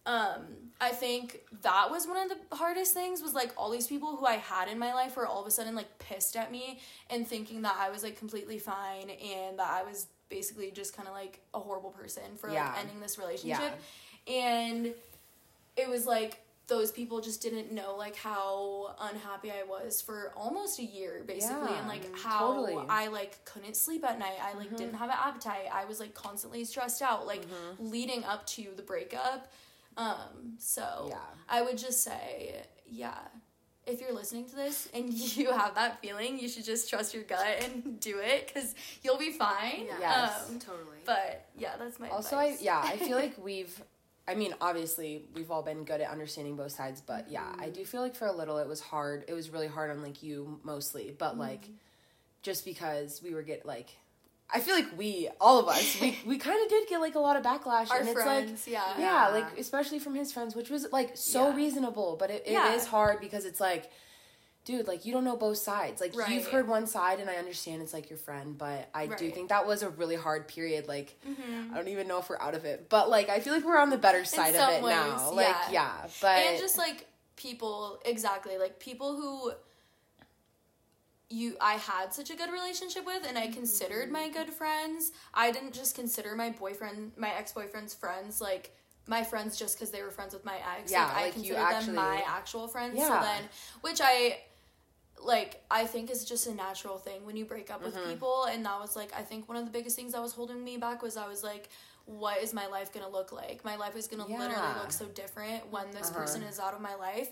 Yeah. 0.06 0.12
um, 0.36 0.67
I 0.80 0.90
think 0.90 1.40
that 1.62 1.90
was 1.90 2.06
one 2.06 2.16
of 2.18 2.28
the 2.28 2.56
hardest 2.56 2.94
things 2.94 3.20
was 3.20 3.34
like 3.34 3.52
all 3.56 3.70
these 3.70 3.88
people 3.88 4.16
who 4.16 4.26
I 4.26 4.34
had 4.36 4.68
in 4.68 4.78
my 4.78 4.94
life 4.94 5.16
were 5.16 5.26
all 5.26 5.40
of 5.40 5.46
a 5.46 5.50
sudden 5.50 5.74
like 5.74 5.98
pissed 5.98 6.36
at 6.36 6.52
me 6.52 6.78
and 7.10 7.26
thinking 7.26 7.62
that 7.62 7.76
I 7.78 7.90
was 7.90 8.02
like 8.04 8.16
completely 8.16 8.58
fine 8.60 9.10
and 9.10 9.58
that 9.58 9.68
I 9.70 9.82
was 9.82 10.06
basically 10.28 10.70
just 10.70 10.96
kind 10.96 11.08
of 11.08 11.14
like 11.14 11.40
a 11.54 11.58
horrible 11.58 11.90
person 11.90 12.22
for 12.36 12.48
Yeah. 12.50 12.68
like 12.68 12.78
ending 12.80 13.00
this 13.00 13.18
relationship. 13.18 13.72
And 14.28 14.94
it 15.76 15.88
was 15.88 16.06
like 16.06 16.40
those 16.68 16.92
people 16.92 17.20
just 17.22 17.40
didn't 17.40 17.72
know 17.72 17.96
like 17.96 18.14
how 18.14 18.94
unhappy 19.00 19.50
I 19.50 19.62
was 19.66 20.02
for 20.02 20.32
almost 20.36 20.78
a 20.78 20.84
year 20.84 21.24
basically 21.26 21.70
Yeah, 21.70 21.78
and 21.78 21.88
like 21.88 22.04
mm, 22.04 22.18
how 22.22 22.48
totally. 22.52 22.74
Mm-hmm. 22.74 22.90
I 22.90 23.06
like 23.08 23.42
couldn't 23.46 23.74
sleep 23.74 24.04
at 24.04 24.18
night. 24.18 24.36
I 24.42 24.52
like 24.56 24.76
didn't 24.76 24.94
have 24.94 25.08
an 25.08 25.16
appetite. 25.18 25.66
I 25.72 25.86
was 25.86 25.98
like 25.98 26.14
constantly 26.14 26.64
stressed 26.64 27.00
out 27.02 27.26
like 27.26 27.42
Mm-hmm. 27.46 27.88
leading 27.90 28.22
up 28.24 28.46
to 28.48 28.68
the 28.76 28.82
breakup. 28.82 29.50
Um 29.98 30.54
so 30.58 31.06
Yeah. 31.10 31.18
I 31.48 31.60
would 31.62 31.76
just 31.76 32.02
say 32.02 32.62
yeah. 32.86 33.18
If 33.86 34.00
you're 34.02 34.12
listening 34.12 34.46
to 34.50 34.54
this 34.56 34.88
and 34.94 35.12
you 35.36 35.50
have 35.52 35.74
that 35.74 36.00
feeling, 36.00 36.38
you 36.38 36.48
should 36.48 36.64
just 36.64 36.88
trust 36.88 37.12
your 37.14 37.24
gut 37.24 37.62
and 37.64 37.98
do 38.08 38.18
it 38.18 38.52
cuz 38.54 38.74
you'll 39.02 39.18
be 39.18 39.32
fine. 39.32 39.84
Yeah. 39.86 39.98
Yes. 40.00 40.48
Um, 40.48 40.58
totally. 40.58 40.98
but 41.04 41.46
yeah, 41.56 41.76
that's 41.78 41.98
my 41.98 42.08
Also, 42.08 42.36
I 42.36 42.56
yeah, 42.60 42.80
I 42.82 42.96
feel 42.96 43.16
like 43.24 43.36
we've. 43.42 43.82
I 44.26 44.34
mean, 44.34 44.54
obviously, 44.60 45.24
we've 45.34 45.50
all 45.50 45.62
been 45.62 45.84
good 45.84 46.02
at 46.02 46.10
understanding 46.10 46.54
both 46.54 46.72
sides, 46.72 47.00
but 47.00 47.30
yeah, 47.30 47.50
I 47.58 47.70
do 47.70 47.82
feel 47.86 48.02
like 48.02 48.14
for 48.14 48.26
a 48.26 48.32
little 48.32 48.58
it 48.58 48.68
was 48.68 48.78
hard. 48.78 49.24
It 49.26 49.32
was 49.32 49.48
really 49.48 49.68
hard 49.68 49.90
on 49.90 50.02
like 50.02 50.22
you 50.22 50.60
mostly, 50.64 51.14
but 51.18 51.38
like 51.38 51.66
just 52.42 52.66
because 52.66 53.22
we 53.22 53.32
were 53.34 53.40
get 53.42 53.64
like, 53.64 53.88
I 54.52 54.60
feel 54.60 54.74
like 54.74 54.96
we 54.96 55.28
all 55.40 55.58
of 55.60 55.68
us 55.68 56.00
we 56.00 56.18
we 56.26 56.38
kind 56.38 56.62
of 56.62 56.68
did 56.70 56.88
get 56.88 57.00
like 57.00 57.14
a 57.16 57.18
lot 57.20 57.36
of 57.36 57.42
backlash, 57.42 57.90
Our 57.90 57.98
and 58.00 58.08
it's 58.08 58.22
friends, 58.22 58.66
like 58.66 58.72
yeah. 58.72 58.94
yeah, 58.98 59.04
Yeah. 59.28 59.28
like 59.34 59.58
especially 59.58 59.98
from 59.98 60.14
his 60.14 60.32
friends, 60.32 60.54
which 60.56 60.70
was 60.70 60.86
like 60.92 61.16
so 61.16 61.48
Yeah. 61.50 61.56
reasonable, 61.56 62.16
but 62.18 62.30
it, 62.30 62.44
it 62.46 62.52
Yeah. 62.52 62.74
is 62.74 62.86
hard 62.86 63.20
because 63.20 63.44
it's 63.44 63.60
like. 63.60 63.90
Dude, 64.64 64.86
like 64.86 65.06
you 65.06 65.14
don't 65.14 65.24
know 65.24 65.34
both 65.36 65.56
sides. 65.56 65.98
Like 65.98 66.14
Right. 66.14 66.28
you've 66.28 66.46
heard 66.48 66.68
one 66.68 66.86
side, 66.86 67.20
and 67.20 67.30
I 67.30 67.36
understand 67.36 67.80
it's 67.80 67.94
like 67.94 68.10
your 68.10 68.18
friend, 68.18 68.58
but 68.58 68.90
I 68.94 69.06
do 69.06 69.30
think 69.30 69.48
that 69.48 69.66
was 69.66 69.82
a 69.82 69.88
really 69.88 70.16
hard 70.16 70.46
period. 70.46 70.86
Like 70.86 71.16
Mhm. 71.26 71.72
I 71.72 71.76
don't 71.78 71.88
even 71.88 72.06
know 72.06 72.18
if 72.18 72.28
we're 72.28 72.38
out 72.38 72.54
of 72.54 72.66
it, 72.66 72.90
but 72.90 73.08
like 73.08 73.30
I 73.30 73.40
feel 73.40 73.54
like 73.54 73.64
we're 73.64 73.78
on 73.78 73.88
the 73.88 73.96
better 73.96 74.26
side 74.26 74.50
of 74.54 74.60
some 74.60 74.74
it 74.74 74.82
now. 74.82 75.30
ways, 75.30 75.36
Like 75.36 75.56
yeah. 75.70 76.02
yeah, 76.02 76.06
but 76.20 76.36
and 76.36 76.58
just 76.58 76.76
like 76.76 77.06
people 77.36 77.98
exactly 78.04 78.58
like 78.58 78.78
people 78.78 79.16
who 79.16 79.52
you 81.30 81.56
I 81.60 81.74
had 81.74 82.14
such 82.14 82.30
a 82.30 82.34
good 82.36 82.50
relationship 82.50 83.04
with 83.04 83.24
and 83.28 83.36
I 83.36 83.48
considered 83.48 84.10
my 84.10 84.28
good 84.30 84.50
friends. 84.50 85.12
I 85.34 85.50
didn't 85.50 85.74
just 85.74 85.94
consider 85.94 86.34
my 86.34 86.50
boyfriend 86.50 87.12
my 87.16 87.30
ex-boyfriend's 87.34 87.94
friends 87.94 88.40
like 88.40 88.74
my 89.06 89.22
friends 89.24 89.58
just 89.58 89.76
because 89.76 89.90
they 89.90 90.02
were 90.02 90.10
friends 90.10 90.32
with 90.34 90.44
my 90.44 90.56
ex. 90.78 90.90
Yeah, 90.92 91.04
like, 91.06 91.16
I 91.16 91.22
like, 91.24 91.32
considered 91.34 91.58
actually- 91.58 91.86
them 91.86 91.94
my 91.96 92.22
actual 92.26 92.68
friends. 92.68 92.98
So 92.98 93.06
Yeah. 93.08 93.20
then 93.22 93.48
which 93.82 94.00
I 94.02 94.40
like 95.22 95.62
I 95.70 95.84
think 95.86 96.10
is 96.10 96.24
just 96.24 96.46
a 96.46 96.54
natural 96.54 96.96
thing 96.98 97.26
when 97.26 97.36
you 97.36 97.44
break 97.44 97.70
up 97.70 97.82
with 97.82 97.94
Mm-hmm. 97.94 98.10
people 98.10 98.44
and 98.44 98.64
that 98.64 98.78
was 98.80 98.96
like 98.96 99.12
I 99.14 99.22
think 99.22 99.48
one 99.48 99.56
of 99.58 99.64
the 99.64 99.70
biggest 99.70 99.96
things 99.96 100.12
that 100.12 100.22
was 100.22 100.32
holding 100.32 100.62
me 100.62 100.76
back 100.76 101.02
was 101.02 101.16
I 101.16 101.28
was 101.28 101.42
like 101.42 101.68
what 102.06 102.42
is 102.42 102.54
my 102.54 102.66
life 102.68 102.90
gonna 102.90 103.06
look 103.08 103.32
like? 103.32 103.62
My 103.66 103.76
life 103.76 103.94
is 103.94 104.06
gonna 104.08 104.26
literally 104.26 104.74
look 104.80 104.92
so 104.92 105.04
different 105.06 105.70
when 105.70 105.90
this 105.90 106.08
Uh-huh. 106.08 106.20
person 106.20 106.42
is 106.42 106.58
out 106.58 106.72
of 106.72 106.80
my 106.80 106.94
life. 106.94 107.28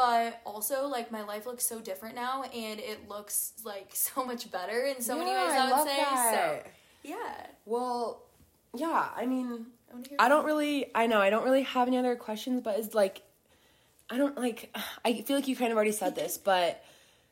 But 0.00 0.40
also 0.46 0.86
like 0.86 1.12
my 1.12 1.22
life 1.22 1.44
looks 1.44 1.66
so 1.66 1.78
different 1.78 2.14
now 2.14 2.42
and 2.44 2.80
it 2.80 3.06
looks 3.08 3.52
like 3.64 3.90
so 3.94 4.24
much 4.24 4.50
better 4.50 4.84
in 4.84 5.02
so 5.02 5.18
many 5.18 5.30
ways 5.30 5.50
I, 5.52 5.64
would 5.64 5.70
love 5.72 5.86
say. 5.88 5.96
that. 5.98 6.62
So 6.64 6.70
yeah. 7.02 7.46
Well, 7.66 8.22
yeah, 8.74 9.08
I 9.14 9.26
mean 9.26 9.66
I 10.18 10.26
I 10.26 10.28
don't 10.28 10.46
really 10.46 10.86
I 10.94 11.06
know, 11.06 11.20
I 11.20 11.28
don't 11.28 11.44
really 11.44 11.62
have 11.64 11.86
any 11.86 11.98
other 11.98 12.16
questions, 12.16 12.62
but 12.62 12.78
it's 12.78 12.94
like 12.94 13.20
I 14.08 14.16
don't 14.16 14.36
like 14.38 14.74
I 15.04 15.20
feel 15.20 15.36
like 15.36 15.48
you 15.48 15.56
kind 15.56 15.70
of 15.70 15.76
already 15.76 15.92
said 15.92 16.14
this, 16.14 16.38
but 16.38 16.82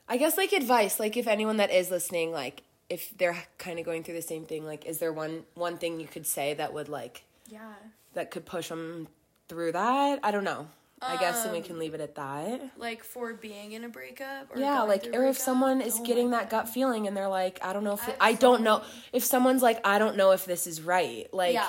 I 0.06 0.16
guess 0.18 0.36
like 0.36 0.52
advice, 0.52 1.00
like 1.00 1.16
if 1.16 1.26
anyone 1.26 1.56
that 1.58 1.70
is 1.70 1.90
listening, 1.90 2.32
like 2.32 2.62
if 2.90 3.16
they're 3.16 3.36
kind 3.58 3.78
of 3.78 3.84
going 3.84 4.02
through 4.04 4.14
the 4.14 4.22
same 4.22 4.44
thing, 4.44 4.66
like 4.66 4.84
is 4.86 4.98
there 4.98 5.12
one 5.12 5.44
one 5.54 5.78
thing 5.78 6.00
you 6.00 6.06
could 6.06 6.26
say 6.26 6.52
that 6.54 6.72
would 6.74 6.88
like 6.90 7.24
Yeah. 7.48 7.72
that 8.14 8.30
could 8.30 8.44
push 8.44 8.68
them 8.68 9.08
through 9.48 9.72
that? 9.72 10.20
I 10.22 10.30
don't 10.30 10.44
know. 10.44 10.68
I 11.01 11.16
guess 11.16 11.42
then 11.44 11.53
we 11.53 11.59
Um, 11.59 11.64
can 11.64 11.78
leave 11.78 11.94
it 11.94 12.01
at 12.01 12.14
that. 12.16 12.70
Like 12.76 13.05
for 13.05 13.32
being 13.34 13.72
in 13.72 13.84
a 13.84 13.88
breakup 13.88 14.55
or 14.55 14.59
yeah 14.59 14.82
like 14.82 15.07
or 15.12 15.24
if 15.26 15.38
someone 15.38 15.80
is 15.80 15.99
Oh 16.01 16.05
getting 16.05 16.30
that 16.30 16.51
God. 16.51 16.64
gut 16.64 16.68
feeling 16.68 17.07
and 17.07 17.16
they're 17.16 17.28
like 17.28 17.59
i 17.62 17.72
don't 17.72 17.84
know 17.84 17.92
if 17.94 18.09
I 18.20 18.32
don't 18.32 18.62
know 18.62 18.82
if 19.12 19.24
someone's 19.24 19.62
like 19.62 19.80
i 19.86 19.99
don't 19.99 20.16
know 20.16 20.32
if 20.32 20.44
this 20.44 20.66
is 20.66 20.82
right 20.82 21.32
like 21.32 21.55
Yeah. 21.55 21.68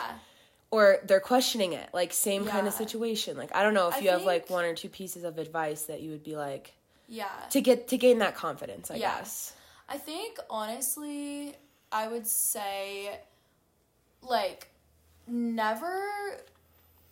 or 0.72 0.98
they're 1.06 1.20
questioning 1.20 1.74
it 1.74 1.90
like 1.94 2.12
same 2.14 2.46
kind 2.46 2.68
of 2.68 2.74
situation 2.74 3.38
like 3.38 3.56
i 3.56 3.62
don't 3.62 3.74
know 3.76 3.88
if 3.90 3.96
I 3.96 4.00
you 4.00 4.10
have 4.10 4.24
like 4.24 4.50
one 4.50 4.66
or 4.66 4.74
two 4.74 4.90
pieces 4.90 5.24
of 5.24 5.38
advice 5.38 5.84
that 5.84 6.02
you 6.02 6.10
would 6.12 6.24
be 6.24 6.36
like 6.36 6.74
Yeah. 7.08 7.28
to 7.52 7.62
get 7.62 7.88
to 7.90 7.98
gain 7.98 8.20
that 8.20 8.34
confidence 8.36 8.90
i 8.90 8.96
Yeah. 8.96 9.16
guess 9.18 9.54
I 9.92 9.98
think 9.98 10.38
honestly, 10.52 11.56
I 11.92 12.08
would 12.08 12.28
say 12.28 13.20
like 14.22 14.68
never 15.28 16.00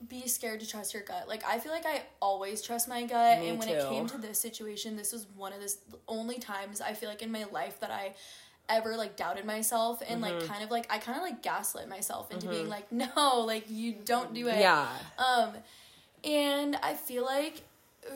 be 0.07 0.27
scared 0.27 0.59
to 0.59 0.67
trust 0.67 0.93
your 0.93 1.03
gut. 1.03 1.27
Like 1.27 1.43
I 1.47 1.57
feel 1.59 1.71
like 1.71 1.85
I 1.85 2.03
always 2.21 2.61
trust 2.61 2.87
my 2.87 3.03
gut 3.05 3.39
Me 3.39 3.49
and 3.49 3.57
when 3.59 3.67
too. 3.67 3.73
it 3.75 3.89
came 3.89 4.05
to 4.07 4.17
this 4.17 4.39
situation, 4.39 4.95
this 4.95 5.11
was 5.11 5.25
one 5.35 5.53
of 5.53 5.59
the 5.59 5.73
only 6.07 6.37
times 6.37 6.81
I 6.81 6.93
feel 6.93 7.09
like 7.09 7.21
in 7.21 7.31
my 7.31 7.45
life 7.51 7.79
that 7.79 7.89
I 7.91 8.13
ever 8.69 8.95
like 8.97 9.15
doubted 9.15 9.45
myself 9.45 10.01
and 10.07 10.21
Mm-hmm. 10.21 10.39
like 10.39 10.47
kind 10.47 10.63
of 10.63 10.69
like 10.69 10.85
I 10.93 10.97
kind 10.97 11.17
of 11.17 11.23
like 11.23 11.41
gaslit 11.41 11.87
myself 11.87 12.31
into 12.31 12.47
being 12.49 12.67
like 12.67 12.91
no 13.15 13.43
like 13.47 13.69
you 13.69 13.95
don't 14.03 14.33
do 14.33 14.47
it 14.49 14.59
Yeah. 14.59 14.87
um 15.17 15.51
and 16.23 16.75
I 16.83 16.93
feel 16.93 17.23
like 17.23 17.61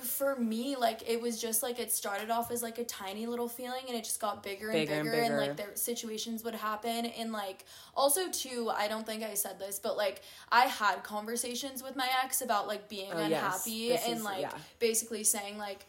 for 0.01 0.35
me 0.35 0.75
like 0.75 1.07
it 1.09 1.21
was 1.21 1.39
just 1.41 1.61
like 1.63 1.79
it 1.79 1.91
started 1.91 2.29
off 2.29 2.51
as 2.51 2.61
like 2.63 2.77
a 2.77 2.83
tiny 2.83 3.25
little 3.27 3.47
feeling 3.47 3.81
and 3.87 3.95
it 3.97 4.03
just 4.03 4.19
got 4.19 4.41
bigger 4.43 4.69
and 4.69 4.73
Bigger 4.79 4.93
and 4.93 5.11
bigger, 5.11 5.21
and, 5.23 5.37
like 5.37 5.57
there 5.57 5.71
situations 5.75 6.43
would 6.43 6.55
happen. 6.55 7.05
And 7.05 7.31
like 7.31 7.65
also 7.95 8.29
too 8.29 8.69
I 8.73 8.87
don't 8.87 9.05
think 9.05 9.23
I 9.23 9.33
said 9.33 9.59
this 9.59 9.79
but 9.79 9.97
like 9.97 10.21
I 10.51 10.61
had 10.65 11.03
conversations 11.03 11.83
with 11.83 11.95
my 11.95 12.07
ex 12.23 12.41
about 12.41 12.67
like 12.67 12.89
being 12.89 13.11
Oh, 13.13 13.17
unhappy 13.17 13.89
This 13.89 14.05
and 14.07 14.17
is- 14.17 14.23
like 14.23 14.41
yeah. 14.41 14.53
basically 14.79 15.23
saying 15.23 15.57
like 15.57 15.85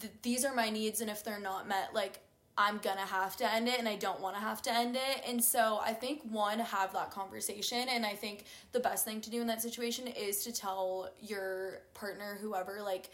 th- 0.00 0.12
these 0.22 0.44
are 0.44 0.54
my 0.54 0.70
needs 0.70 1.00
and 1.00 1.10
if 1.10 1.24
they're 1.24 1.40
not 1.40 1.68
met 1.68 1.90
like 1.94 2.20
i'm 2.58 2.78
gonna 2.78 3.00
have 3.00 3.36
to 3.36 3.50
end 3.50 3.66
it 3.66 3.78
and 3.78 3.88
i 3.88 3.96
don't 3.96 4.20
want 4.20 4.36
to 4.36 4.40
have 4.42 4.60
to 4.62 4.72
end 4.72 4.94
it. 4.96 5.22
And 5.26 5.42
so 5.42 5.80
i 5.82 5.92
think 5.92 6.20
one 6.30 6.58
have 6.58 6.92
that 6.92 7.10
conversation. 7.10 7.88
And 7.88 8.04
i 8.04 8.12
think 8.14 8.44
the 8.72 8.80
best 8.80 9.04
thing 9.04 9.20
to 9.22 9.30
do 9.30 9.40
in 9.40 9.46
that 9.46 9.62
situation 9.62 10.06
is 10.06 10.44
to 10.44 10.52
tell 10.52 11.10
your 11.20 11.80
partner 11.94 12.38
whoever 12.42 12.80
like 12.82 13.10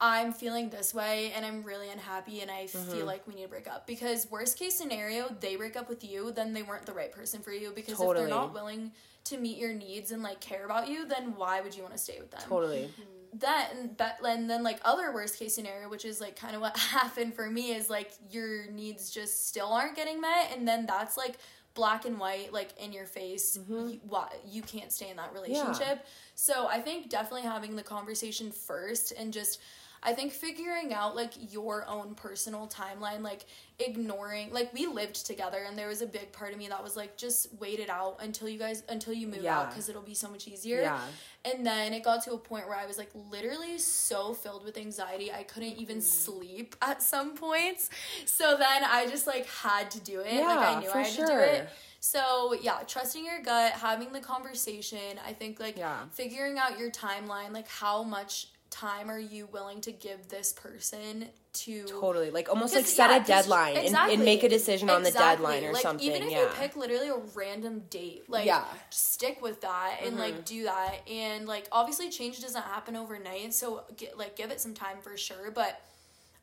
i'm 0.00 0.32
feeling 0.32 0.70
this 0.70 0.94
way 0.94 1.30
and 1.36 1.44
i'm 1.44 1.62
really 1.62 1.90
unhappy 1.90 2.40
and 2.40 2.50
i 2.50 2.64
Mm-hmm. 2.64 2.90
feel 2.92 3.04
like 3.06 3.26
we 3.26 3.34
need 3.34 3.42
to 3.42 3.48
break 3.48 3.66
up. 3.68 3.86
Because 3.86 4.30
worst 4.30 4.58
case 4.58 4.74
scenario 4.74 5.34
they 5.40 5.56
break 5.56 5.76
up 5.76 5.88
with 5.88 6.02
you 6.04 6.30
then 6.32 6.52
they 6.54 6.62
weren't 6.62 6.86
the 6.86 6.92
right 6.92 7.12
person 7.12 7.40
for 7.42 7.52
you. 7.52 7.72
Because 7.74 8.00
if 8.00 8.16
they're 8.16 8.28
not 8.28 8.54
willing 8.54 8.92
to 9.24 9.36
meet 9.38 9.58
your 9.58 9.72
needs 9.74 10.12
and 10.12 10.22
like 10.22 10.40
care 10.40 10.64
about 10.64 10.88
you 10.88 11.06
then 11.06 11.34
why 11.36 11.60
would 11.60 11.74
you 11.76 11.82
want 11.82 11.94
to 11.94 11.98
stay 12.00 12.18
with 12.20 12.30
them? 12.30 12.40
Totally. 12.48 12.88
Then 13.32 13.94
but 13.96 14.16
and 14.24 14.50
then 14.50 14.62
like 14.62 14.80
other 14.84 15.12
worst 15.12 15.38
case 15.38 15.54
scenario 15.54 15.88
which 15.88 16.04
is 16.04 16.20
like 16.20 16.36
kind 16.36 16.54
of 16.54 16.60
what 16.60 16.76
happened 16.78 17.34
for 17.34 17.48
me 17.48 17.72
is 17.72 17.88
like 17.88 18.12
your 18.30 18.66
needs 18.70 19.10
just 19.10 19.46
still 19.46 19.72
aren't 19.72 19.94
getting 19.94 20.20
met 20.20 20.52
and 20.54 20.66
then 20.66 20.86
that's 20.86 21.16
like 21.16 21.36
black 21.74 22.04
and 22.04 22.18
white 22.18 22.52
like 22.52 22.70
in 22.78 22.92
your 22.92 23.06
face. 23.06 23.56
Mm-hmm. 23.56 23.88
You, 23.88 24.00
why, 24.08 24.28
you 24.46 24.62
can't 24.62 24.92
stay 24.92 25.10
in 25.10 25.16
that 25.16 25.32
relationship. 25.32 26.04
So 26.34 26.68
i 26.68 26.80
think 26.80 27.10
definitely 27.10 27.42
having 27.42 27.76
the 27.76 27.82
conversation 27.82 28.50
first 28.50 29.12
and 29.16 29.32
just 29.32 29.60
i 30.02 30.12
think 30.12 30.32
figuring 30.32 30.92
out 30.92 31.14
like 31.16 31.32
your 31.52 31.84
own 31.86 32.14
personal 32.14 32.66
timeline 32.66 33.20
like 33.22 33.44
ignoring 33.78 34.52
like 34.52 34.72
we 34.74 34.86
lived 34.86 35.24
together 35.26 35.64
and 35.66 35.78
there 35.78 35.88
was 35.88 36.02
a 36.02 36.06
big 36.06 36.30
part 36.32 36.52
of 36.52 36.58
me 36.58 36.68
that 36.68 36.82
was 36.82 36.96
like 36.96 37.16
just 37.16 37.48
wait 37.58 37.78
it 37.80 37.88
out 37.88 38.16
until 38.20 38.48
you 38.48 38.58
guys 38.58 38.82
until 38.90 39.12
you 39.12 39.26
move 39.26 39.44
out 39.46 39.70
because 39.70 39.88
it'll 39.88 40.02
be 40.02 40.14
so 40.14 40.28
much 40.28 40.46
easier 40.46 40.82
Yeah. 40.82 41.00
and 41.44 41.64
then 41.66 41.94
it 41.94 42.02
got 42.04 42.22
to 42.24 42.32
a 42.32 42.38
point 42.38 42.68
where 42.68 42.76
I 42.76 42.86
was 42.86 42.98
like 42.98 43.10
literally 43.30 43.78
so 43.78 44.34
filled 44.34 44.64
with 44.64 44.76
anxiety, 44.76 45.32
I 45.32 45.42
couldn't 45.42 45.76
even 45.78 45.96
mm-hmm. 45.98 46.02
sleep 46.02 46.76
at 46.82 47.02
some 47.02 47.36
points. 47.36 47.90
So 48.26 48.56
then 48.58 48.84
I 48.84 49.06
just 49.08 49.26
like 49.26 49.46
had 49.46 49.90
to 49.92 50.00
do 50.00 50.20
it. 50.20 50.26
like 50.26 50.34
Yeah, 50.34 50.74
I 50.76 50.80
knew 50.80 50.88
for 50.90 50.98
I 50.98 51.02
had 51.02 51.10
to 51.12 51.20
do 51.20 51.26
sure. 51.26 51.40
it. 51.40 51.68
So 52.00 52.54
yeah, 52.60 52.78
trusting 52.86 53.24
your 53.24 53.40
gut, 53.42 53.72
having 53.72 54.12
the 54.12 54.20
conversation. 54.20 55.20
I 55.26 55.32
think 55.32 55.60
like 55.60 55.76
Yeah. 55.78 55.96
figuring 56.12 56.58
out 56.58 56.78
your 56.78 56.90
timeline, 56.90 57.52
like 57.52 57.68
how 57.68 58.02
much 58.02 58.48
time 58.70 59.10
are 59.10 59.18
you 59.18 59.46
willing 59.46 59.80
to 59.80 59.92
give 59.92 60.28
this 60.28 60.52
person 60.52 61.26
to 61.52 61.84
Totally. 61.84 62.30
Like 62.30 62.48
almost 62.48 62.74
like 62.74 62.86
set 62.86 63.10
yeah, 63.10 63.22
a 63.22 63.24
deadline 63.24 63.76
and, 63.76 63.86
exactly. 63.86 64.14
and 64.14 64.24
make 64.24 64.44
a 64.44 64.48
decision 64.48 64.88
on 64.88 65.02
the 65.02 65.10
deadline 65.10 65.64
or 65.64 65.72
like, 65.72 65.82
something. 65.82 66.06
Even 66.06 66.22
if 66.22 66.30
yeah. 66.30 66.42
you 66.42 66.48
pick 66.58 66.76
literally 66.76 67.08
a 67.08 67.18
random 67.34 67.82
date, 67.90 68.24
like 68.28 68.46
Yeah. 68.46 68.60
Mm-hmm. 68.60 68.76
stick 68.90 69.42
with 69.42 69.60
that 69.62 69.98
and 70.04 70.16
like 70.16 70.44
do 70.44 70.64
that. 70.64 71.00
And 71.10 71.46
like 71.46 71.66
obviously 71.72 72.10
change 72.10 72.40
doesn't 72.40 72.62
happen 72.62 72.96
overnight, 72.96 73.52
so 73.52 73.82
get, 73.96 74.16
like 74.16 74.36
give 74.36 74.50
it 74.50 74.60
some 74.60 74.74
time 74.74 74.98
for 75.02 75.16
sure. 75.16 75.50
But 75.50 75.80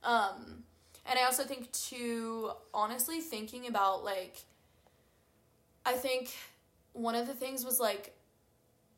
um, 0.04 0.64
and 1.06 1.18
I 1.18 1.24
also 1.24 1.44
think 1.44 1.72
too, 1.72 2.52
honestly, 2.74 3.22
thinking 3.22 3.68
about 3.68 4.04
like, 4.04 4.44
I 5.86 5.94
think 5.94 6.34
one 6.92 7.16
of 7.16 7.28
the 7.28 7.34
things 7.34 7.64
was 7.64 7.80
like 7.80 8.14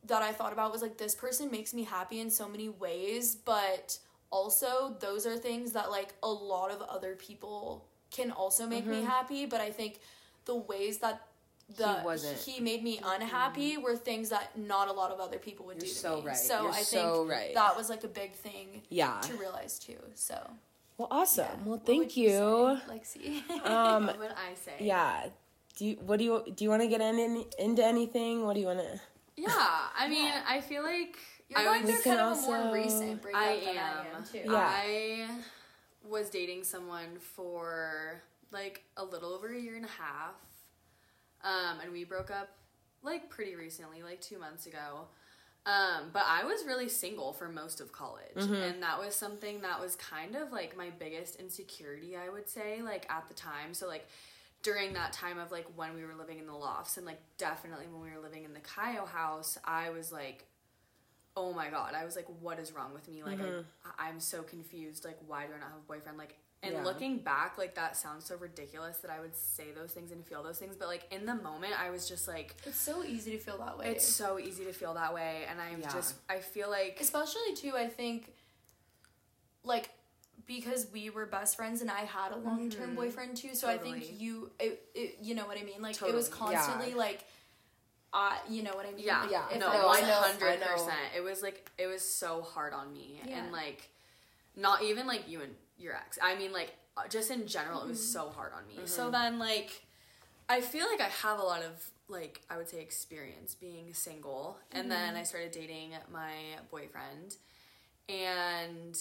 that 0.10 0.22
I 0.22 0.32
thought 0.34 0.53
about 0.53 0.72
was 0.72 0.82
like 0.82 0.97
this 0.97 1.16
person 1.16 1.49
makes 1.49 1.74
me 1.74 1.84
happy 1.86 2.20
in 2.20 2.30
so 2.30 2.47
many 2.47 2.70
ways, 2.70 3.36
but 3.36 3.97
also 4.32 4.95
those 4.99 5.26
are 5.26 5.38
things 5.38 5.72
that 5.74 5.89
like 5.89 6.14
a 6.22 6.30
lot 6.30 6.70
of 6.72 6.82
other 6.84 7.16
people 7.16 7.86
can 8.12 8.32
also 8.32 8.68
make 8.68 8.86
me 8.86 9.03
happy, 9.03 9.45
but 9.45 9.62
I 9.62 9.72
think 9.72 9.99
the 10.45 10.55
ways 10.55 10.97
that 10.99 11.22
the 11.78 11.84
Mm-hmm. 11.84 11.99
He 11.99 12.05
wasn't. 12.05 12.38
he 12.39 12.60
made 12.62 12.84
me 12.84 12.99
unhappy 13.05 13.78
were 13.78 13.95
things 13.95 14.30
that 14.30 14.57
not 14.57 14.88
a 14.88 14.91
lot 14.91 15.12
of 15.12 15.20
other 15.20 15.38
people 15.38 15.68
would 15.68 15.76
You're 15.78 15.82
do 15.82 15.88
to 15.88 15.93
so 15.95 16.16
me. 16.18 16.28
right. 16.28 16.36
So 16.36 16.64
You're 16.64 16.72
I 16.72 16.74
think 16.74 16.86
so 16.88 17.26
right. 17.28 17.53
that 17.53 17.78
was 17.78 17.89
like 17.91 18.03
a 18.03 18.07
big 18.07 18.34
thing 18.34 18.82
Yeah. 18.89 19.20
to 19.22 19.34
realize 19.36 19.78
too. 19.78 19.99
So 20.16 20.36
Well, 20.97 21.07
awesome. 21.12 21.45
yeah. 21.45 21.55
Well, 21.66 21.78
What 21.78 21.86
thank 21.86 21.99
would 21.99 22.18
you. 22.18 22.80
say, 22.88 22.91
Lexi. 22.91 23.43
Um, 23.66 24.07
what 24.07 24.18
would 24.18 24.32
I 24.32 24.55
say? 24.55 24.74
yeah. 24.80 25.28
Do 25.78 25.86
you, 25.86 25.95
what 26.07 26.18
do 26.18 26.26
you 26.26 26.43
do? 26.55 26.64
You 26.64 26.70
want 26.72 26.82
to 26.82 26.88
get 26.88 27.01
in, 27.01 27.20
in, 27.20 27.45
into 27.60 27.86
anything? 27.86 28.45
What 28.45 28.55
do 28.55 28.60
you 28.62 28.66
want 28.66 28.80
to? 28.80 28.99
Yeah, 29.40 29.80
I 29.98 30.08
mean, 30.10 30.32
I 30.48 30.62
feel 30.62 30.84
like 30.84 31.18
You're 31.48 31.60
I 31.60 31.64
going 31.64 31.86
would 31.86 31.96
through 31.96 32.16
kind 32.16 32.20
of 32.20 32.38
a 32.38 32.42
more 32.42 32.74
recent 32.74 33.22
breakup 33.22 33.42
I 33.42 33.60
than 33.60 33.78
I 33.78 33.82
am. 33.82 34.06
am 34.18 34.24
too. 34.24 34.42
Yeah. 34.46 34.56
I 34.56 35.28
was 36.08 36.30
dating 36.30 36.64
someone 36.64 37.18
for 37.20 38.22
like 38.52 38.84
a 38.98 39.04
little 39.04 39.34
over 39.34 39.54
a 39.54 39.60
year 39.60 39.76
and 39.76 39.86
a 39.86 39.90
half. 39.90 40.36
Um, 41.44 41.80
and 41.84 41.92
we 41.94 42.04
broke 42.04 42.32
up 42.32 42.50
like 43.02 43.30
pretty 43.30 43.56
recently, 43.56 44.04
like 44.04 44.20
two 44.22 44.40
months 44.40 44.66
ago. 44.66 45.08
Um, 45.66 46.10
but 46.14 46.24
I 46.26 46.46
was 46.46 46.66
really 46.66 46.90
single 46.90 47.32
for 47.34 47.48
most 47.50 47.80
of 47.82 47.92
college. 47.92 48.36
And 48.36 48.82
that 48.82 48.98
was 48.98 49.14
something 49.14 49.62
that 49.62 49.80
was 49.80 49.96
kind 49.96 50.36
of 50.36 50.52
like 50.52 50.76
my 50.76 50.90
biggest 50.90 51.36
insecurity, 51.36 52.16
I 52.18 52.30
would 52.30 52.50
say, 52.50 52.82
like 52.82 53.06
at 53.10 53.28
the 53.28 53.34
time. 53.36 53.74
So, 53.74 53.88
like, 53.88 54.08
during 54.62 54.93
that 54.93 55.14
time 55.14 55.38
of 55.39 55.51
like 55.51 55.66
when 55.76 55.93
we 55.95 56.03
were 56.03 56.16
living 56.16 56.39
in 56.39 56.45
the 56.45 56.53
lofts 56.53 56.97
and 56.97 57.05
like 57.05 57.20
definitely 57.38 57.86
when 57.88 58.01
we 58.01 58.10
were 58.16 58.22
living 58.22 58.43
in 58.43 58.53
the 58.53 58.60
Chi 58.60 58.97
O 58.97 59.05
house, 59.05 59.57
I 59.64 59.89
was 59.91 60.12
like, 60.12 60.45
oh 61.38 61.53
my 61.53 61.70
god, 61.70 61.93
I 61.95 62.03
was 62.05 62.16
like, 62.16 62.28
what 62.41 62.60
is 62.60 62.74
wrong 62.74 62.93
with 62.93 63.07
me? 63.07 63.24
Like, 63.24 63.39
mm-hmm. 63.39 63.62
I, 63.97 64.10
I'm 64.10 64.20
so 64.20 64.41
confused. 64.43 65.05
Like, 65.05 65.18
why 65.28 65.45
do 65.45 65.53
I 65.55 65.60
not 65.60 65.70
have 65.70 65.78
a 65.78 65.88
boyfriend? 65.88 66.18
Like, 66.18 66.36
and 66.62 66.74
Yeah. 66.74 66.84
looking 66.84 67.20
back, 67.20 67.57
like 67.57 67.76
that 67.76 67.95
sounds 67.95 68.26
so 68.26 68.36
ridiculous 68.36 68.97
that 68.97 69.10
I 69.10 69.22
would 69.22 69.34
say 69.34 69.72
those 69.74 69.91
things 69.93 70.12
and 70.12 70.26
feel 70.26 70.43
those 70.43 70.57
things, 70.60 70.76
but 70.76 70.89
like 70.89 71.07
in 71.12 71.26
the 71.26 71.36
moment, 71.36 71.74
I 71.82 71.89
was 71.89 72.10
just 72.10 72.28
like, 72.28 72.55
It's 72.66 72.78
so 72.78 73.03
easy 73.05 73.32
to 73.32 73.38
feel 73.38 73.57
that 73.60 73.78
way. 73.78 73.88
it's 73.88 74.05
so 74.05 74.38
easy 74.39 74.66
to 74.66 74.74
feel 74.74 74.93
that 74.95 75.14
way, 75.14 75.45
and 75.49 75.62
I'm 75.62 75.80
Yeah. 75.80 75.93
just, 75.93 76.16
I 76.30 76.39
feel 76.39 76.70
like, 76.70 76.97
especially 76.99 77.53
too 77.55 77.78
i 77.78 77.88
think 77.88 78.34
like 79.64 79.89
because 80.50 80.88
we 80.91 81.10
were 81.10 81.26
best 81.26 81.56
friends 81.56 81.82
and 81.82 81.89
i 81.91 82.02
had 82.02 82.34
a 82.34 82.38
long-term 82.38 82.95
boyfriend 82.95 83.38
too 83.38 83.54
so 83.56 83.70
i 83.70 83.76
Mm-hmm. 83.78 83.84
Think 83.93 84.22
you 84.22 84.52
it, 84.60 84.82
it 84.95 85.18
you 85.22 85.36
know 85.36 85.45
what 85.47 85.58
i 85.58 85.64
mean 85.64 85.82
like 85.82 85.95
it 86.02 86.14
was 86.14 86.28
Totally. 86.28 86.56
constantly 86.56 86.93
like 86.95 87.24
uh 88.14 88.36
you 88.50 88.64
know 88.64 88.72
what 88.76 88.86
i 88.88 88.91
mean 88.91 89.06
yeah, 89.06 89.22
Like, 89.22 89.32
Yeah. 89.32 89.58
no, 89.60 89.68
one 89.86 90.04
hundred 90.04 90.60
percent. 90.62 91.08
It 91.16 91.22
was 91.24 91.41
like 91.43 91.70
it 91.78 91.88
was 91.88 92.02
so 92.02 92.41
hard 92.41 92.74
on 92.74 92.91
me, 92.91 93.22
Yeah. 93.26 93.38
and 93.43 93.52
like, 93.54 93.89
not 94.56 94.82
even 94.84 95.06
like 95.08 95.30
you 95.30 95.41
and 95.41 95.54
your 95.78 95.95
ex. 95.95 96.18
I 96.22 96.36
mean, 96.36 96.52
like 96.52 96.74
uh, 96.97 97.08
just 97.08 97.30
in 97.32 97.45
general, 97.47 97.84
it 97.84 97.88
was 97.88 98.04
so 98.18 98.30
hard 98.30 98.52
on 98.58 98.68
me. 98.68 98.76
So 98.86 99.10
then, 99.12 99.39
like, 99.39 99.84
I 100.50 100.60
feel 100.62 100.88
like 100.91 101.00
I 101.02 101.10
have 101.24 101.39
a 101.39 101.43
lot 101.43 101.62
of 101.62 101.74
like 102.08 102.41
I 102.50 102.58
would 102.58 102.68
say 102.68 102.82
experience 102.82 103.54
being 103.54 103.93
single, 103.93 104.58
and 104.72 104.89
then 104.91 105.16
I 105.16 105.24
started 105.24 105.52
dating 105.52 105.91
my 106.12 106.34
boyfriend, 106.72 107.38
and 108.10 108.97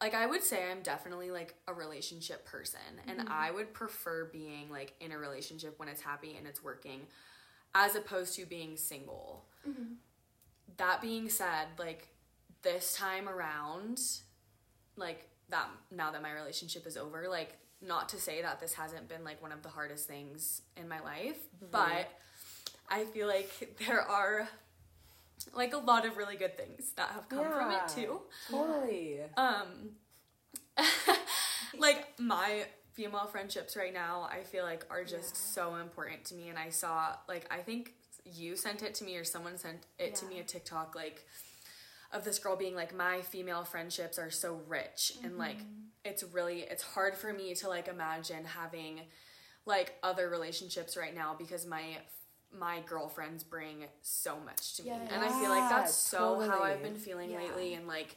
like 0.00 0.14
I 0.14 0.26
would 0.26 0.42
say 0.42 0.70
I'm 0.70 0.82
definitely 0.82 1.30
like 1.30 1.54
a 1.66 1.72
relationship 1.74 2.44
person 2.44 2.80
and 3.06 3.20
mm-hmm. 3.20 3.32
I 3.32 3.50
would 3.50 3.72
prefer 3.72 4.26
being 4.26 4.70
like 4.70 4.94
in 5.00 5.12
a 5.12 5.18
relationship 5.18 5.78
when 5.78 5.88
it's 5.88 6.02
happy 6.02 6.34
and 6.36 6.46
it's 6.46 6.62
working 6.62 7.00
as 7.74 7.94
opposed 7.94 8.36
to 8.36 8.46
being 8.46 8.76
single. 8.76 9.44
Mm-hmm. 9.66 9.94
That 10.76 11.00
being 11.00 11.28
said, 11.28 11.68
like 11.78 12.08
this 12.62 12.94
time 12.94 13.28
around 13.28 14.00
like 14.96 15.28
that 15.48 15.68
now 15.90 16.10
that 16.10 16.22
my 16.22 16.32
relationship 16.32 16.86
is 16.86 16.96
over, 16.96 17.26
like 17.28 17.56
not 17.80 18.08
to 18.10 18.18
say 18.18 18.42
that 18.42 18.60
this 18.60 18.74
hasn't 18.74 19.08
been 19.08 19.24
like 19.24 19.40
one 19.40 19.52
of 19.52 19.62
the 19.62 19.68
hardest 19.68 20.06
things 20.06 20.62
in 20.76 20.88
my 20.88 21.00
life, 21.00 21.38
mm-hmm. 21.56 21.66
but 21.70 22.10
I 22.88 23.04
feel 23.04 23.26
like 23.28 23.78
there 23.86 24.02
are 24.02 24.48
like 25.54 25.74
a 25.74 25.78
lot 25.78 26.06
of 26.06 26.16
really 26.16 26.36
good 26.36 26.56
things 26.56 26.92
that 26.96 27.10
have 27.10 27.28
come 27.28 27.50
from 27.50 27.70
it 27.70 27.88
too. 27.88 28.20
Totally. 28.50 29.20
Um, 29.36 29.90
like 31.78 32.18
my 32.18 32.64
female 32.96 33.26
friendships 33.26 33.76
right 33.76 33.92
now, 33.92 34.28
I 34.32 34.42
feel 34.42 34.64
like 34.64 34.84
are 34.90 35.04
just 35.04 35.54
so 35.54 35.76
important 35.76 36.24
to 36.26 36.34
me. 36.34 36.48
And 36.48 36.58
I 36.58 36.70
saw, 36.70 37.14
like, 37.28 37.46
I 37.50 37.58
think 37.58 37.92
you 38.24 38.56
sent 38.56 38.82
it 38.82 38.94
to 38.94 39.04
me 39.04 39.16
or 39.16 39.24
someone 39.24 39.58
sent 39.58 39.84
it 39.98 40.14
to 40.16 40.26
me 40.26 40.40
a 40.40 40.42
TikTok, 40.42 40.94
like, 40.94 41.24
of 42.12 42.24
this 42.24 42.38
girl 42.38 42.56
being 42.56 42.74
like, 42.74 42.96
my 42.96 43.20
female 43.20 43.64
friendships 43.64 44.18
are 44.18 44.30
so 44.30 44.60
rich. 44.66 45.12
And, 45.22 45.36
like, 45.36 45.58
it's 46.04 46.24
really, 46.24 46.60
it's 46.60 46.82
hard 46.82 47.16
for 47.16 47.32
me 47.32 47.54
to, 47.56 47.68
like, 47.68 47.86
imagine 47.86 48.44
having, 48.44 49.02
like, 49.66 49.94
other 50.02 50.30
relationships 50.30 50.96
right 50.96 51.14
now 51.14 51.36
because 51.38 51.66
my 51.66 51.98
my 52.58 52.80
girlfriends 52.86 53.44
bring 53.44 53.84
so 54.02 54.38
much 54.44 54.74
to 54.76 54.82
me. 54.82 54.90
And 54.90 55.24
I 55.24 55.28
feel 55.40 55.50
like 55.50 55.68
that's 55.68 56.12
Yeah, 56.12 56.18
so 56.18 56.40
how 56.40 56.62
I've 56.62 56.82
been 56.82 56.96
feeling 56.96 57.30
Yeah. 57.30 57.38
lately. 57.38 57.74
And 57.74 57.86
like 57.86 58.16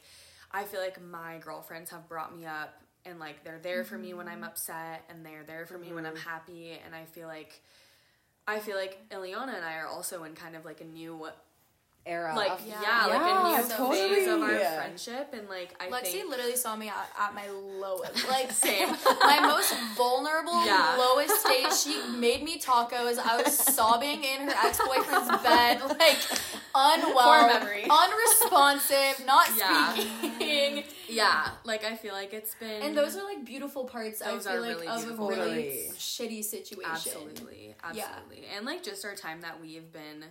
I 0.50 0.64
feel 0.64 0.80
like 0.80 1.00
my 1.00 1.38
girlfriends 1.38 1.90
have 1.90 2.08
brought 2.08 2.36
me 2.36 2.46
up 2.46 2.82
and 3.04 3.18
like 3.18 3.44
they're 3.44 3.60
there 3.60 3.84
for 3.84 3.96
me 3.96 4.14
when 4.14 4.28
I'm 4.28 4.36
mm-hmm. 4.36 4.44
upset 4.44 5.04
and 5.08 5.24
they're 5.24 5.44
there 5.44 5.66
for 5.66 5.78
me 5.78 5.92
when 5.92 6.06
I'm 6.06 6.14
mm-hmm. 6.14 6.28
happy. 6.28 6.78
And 6.84 6.94
I 6.94 7.04
feel 7.04 7.28
like 7.28 7.62
I 8.46 8.58
feel 8.58 8.76
like 8.76 9.08
Iliana 9.10 9.54
and 9.54 9.64
I 9.64 9.76
are 9.76 9.86
also 9.86 10.24
in 10.24 10.34
kind 10.34 10.56
of 10.56 10.64
like 10.64 10.80
a 10.80 10.84
new 10.84 11.28
Era. 12.06 12.34
like 12.34 12.50
of- 12.52 12.66
yeah, 12.66 12.80
Yeah. 12.82 13.06
like 13.06 13.20
a 13.20 13.24
new 13.24 13.50
Yeah, 13.50 13.62
phase 14.16 14.26
of 14.28 14.40
our 14.42 14.48
totally. 14.48 14.76
friendship 14.76 15.28
and 15.34 15.48
like 15.48 15.74
I 15.80 15.88
Lexi 15.90 16.12
think 16.12 16.30
literally 16.30 16.56
saw 16.56 16.74
me 16.74 16.88
at, 16.88 17.10
at 17.18 17.34
my 17.34 17.48
lowest, 17.50 18.26
like 18.28 18.50
Same. 18.52 18.88
my 19.22 19.40
most 19.40 19.72
vulnerable, 19.96 20.64
Yeah. 20.66 20.96
lowest 20.98 21.40
state. 21.40 21.72
She 21.74 22.02
made 22.16 22.42
me 22.42 22.58
tacos. 22.58 23.18
I 23.18 23.42
was 23.42 23.56
sobbing 23.56 24.24
in 24.24 24.48
her 24.48 24.54
ex 24.64 24.78
boyfriend's 24.78 25.28
bed, 25.42 25.82
like 25.98 26.18
unwell, 26.74 27.50
unresponsive, 27.90 29.26
not 29.26 29.48
Yeah. 29.56 29.94
speaking. 29.94 30.84
yeah, 31.08 31.50
like 31.64 31.84
I 31.84 31.96
feel 31.96 32.14
like 32.14 32.32
it's 32.32 32.54
been 32.54 32.82
And 32.82 32.96
those 32.96 33.16
are 33.16 33.24
like 33.24 33.44
beautiful 33.44 33.84
parts. 33.84 34.20
Those 34.20 34.46
I 34.46 34.52
feel 34.52 34.64
are 34.64 34.66
like 34.66 34.76
really 34.76 34.86
of 34.88 35.10
a 35.20 35.22
really 35.22 35.36
Totally. 35.36 35.90
shitty 35.96 36.44
situation. 36.44 36.90
Absolutely, 36.90 37.74
Yeah. 37.92 38.04
absolutely, 38.08 38.46
and 38.56 38.64
like 38.66 38.82
just 38.82 39.04
our 39.04 39.14
time 39.14 39.42
that 39.42 39.60
we've 39.60 39.92
been 39.92 40.24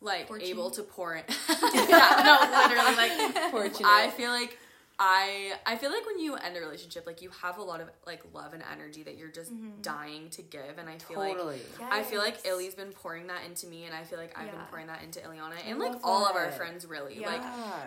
like 0.00 0.28
Fortunate. 0.28 0.50
able 0.50 0.70
to 0.70 0.82
pour 0.82 1.14
it. 1.14 1.24
yeah, 1.48 2.22
no, 2.24 2.68
literally, 2.68 2.96
like 2.96 3.50
Fortunate. 3.50 3.88
I 3.88 4.10
feel 4.10 4.30
like 4.30 4.58
I 4.98 5.54
I 5.66 5.76
feel 5.76 5.90
like 5.90 6.06
when 6.06 6.20
you 6.20 6.36
end 6.36 6.56
a 6.56 6.60
relationship, 6.60 7.06
like 7.06 7.20
you 7.20 7.30
have 7.42 7.58
a 7.58 7.62
lot 7.62 7.80
of 7.80 7.88
like 8.06 8.22
love 8.32 8.54
and 8.54 8.62
energy 8.72 9.02
that 9.02 9.16
you're 9.16 9.30
just 9.30 9.52
mm-hmm. 9.52 9.82
dying 9.82 10.30
to 10.30 10.42
give, 10.42 10.78
and 10.78 10.88
I 10.88 10.98
feel 10.98 11.16
Totally. 11.16 11.60
like 11.80 11.92
I 11.92 12.02
feel 12.02 12.20
like 12.20 12.38
Illy's 12.44 12.74
been 12.74 12.92
pouring 12.92 13.26
that 13.26 13.44
into 13.44 13.66
me, 13.66 13.84
and 13.84 13.94
I 13.94 14.04
feel 14.04 14.18
like 14.18 14.38
I've 14.38 14.50
been 14.50 14.60
pouring 14.70 14.86
that 14.86 15.02
into 15.02 15.20
Iliana, 15.20 15.54
and 15.66 15.78
like 15.78 15.92
love 15.92 16.00
all 16.04 16.26
of 16.26 16.36
our 16.36 16.52
friends, 16.52 16.86
really. 16.86 17.20
Yeah. 17.20 17.28
Like, 17.28 17.42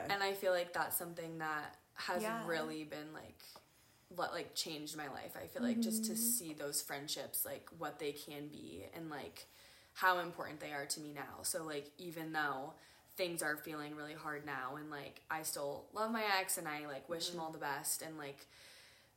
and 0.10 0.22
I 0.22 0.34
feel 0.34 0.52
like 0.52 0.74
that's 0.74 0.98
something 0.98 1.38
that 1.38 1.76
has 1.94 2.22
Yeah. 2.22 2.46
really 2.46 2.84
been 2.84 3.14
like 3.14 3.42
what 4.10 4.34
like 4.34 4.54
changed 4.54 4.98
my 4.98 5.08
life. 5.08 5.38
I 5.42 5.48
feel 5.48 5.64
like 5.64 5.80
just 5.80 6.06
to 6.06 6.12
mm-hmm. 6.12 6.22
see 6.22 6.54
those 6.54 6.82
friendships 6.82 7.46
like 7.46 7.70
what 7.78 8.00
they 8.00 8.12
can 8.12 8.48
be 8.48 8.86
and 8.96 9.10
like 9.10 9.48
how 9.98 10.20
important 10.20 10.60
they 10.60 10.74
are 10.74 10.86
to 10.86 11.00
me 11.00 11.12
now. 11.12 11.42
So 11.42 11.64
like 11.64 11.90
even 11.98 12.32
though 12.32 12.74
things 13.16 13.42
are 13.42 13.58
feeling 13.58 13.96
really 13.96 14.14
hard 14.14 14.46
now 14.46 14.76
and 14.76 14.92
like 14.92 15.22
I 15.30 15.42
still 15.42 15.86
love 15.92 16.12
my 16.12 16.24
ex 16.40 16.60
and 16.60 16.68
I 16.68 16.86
like 16.86 17.10
wish 17.10 17.30
him 17.30 17.38
mm-hmm. 17.38 17.46
all 17.46 17.52
the 17.52 17.58
best 17.58 18.04
and 18.04 18.16
like 18.16 18.46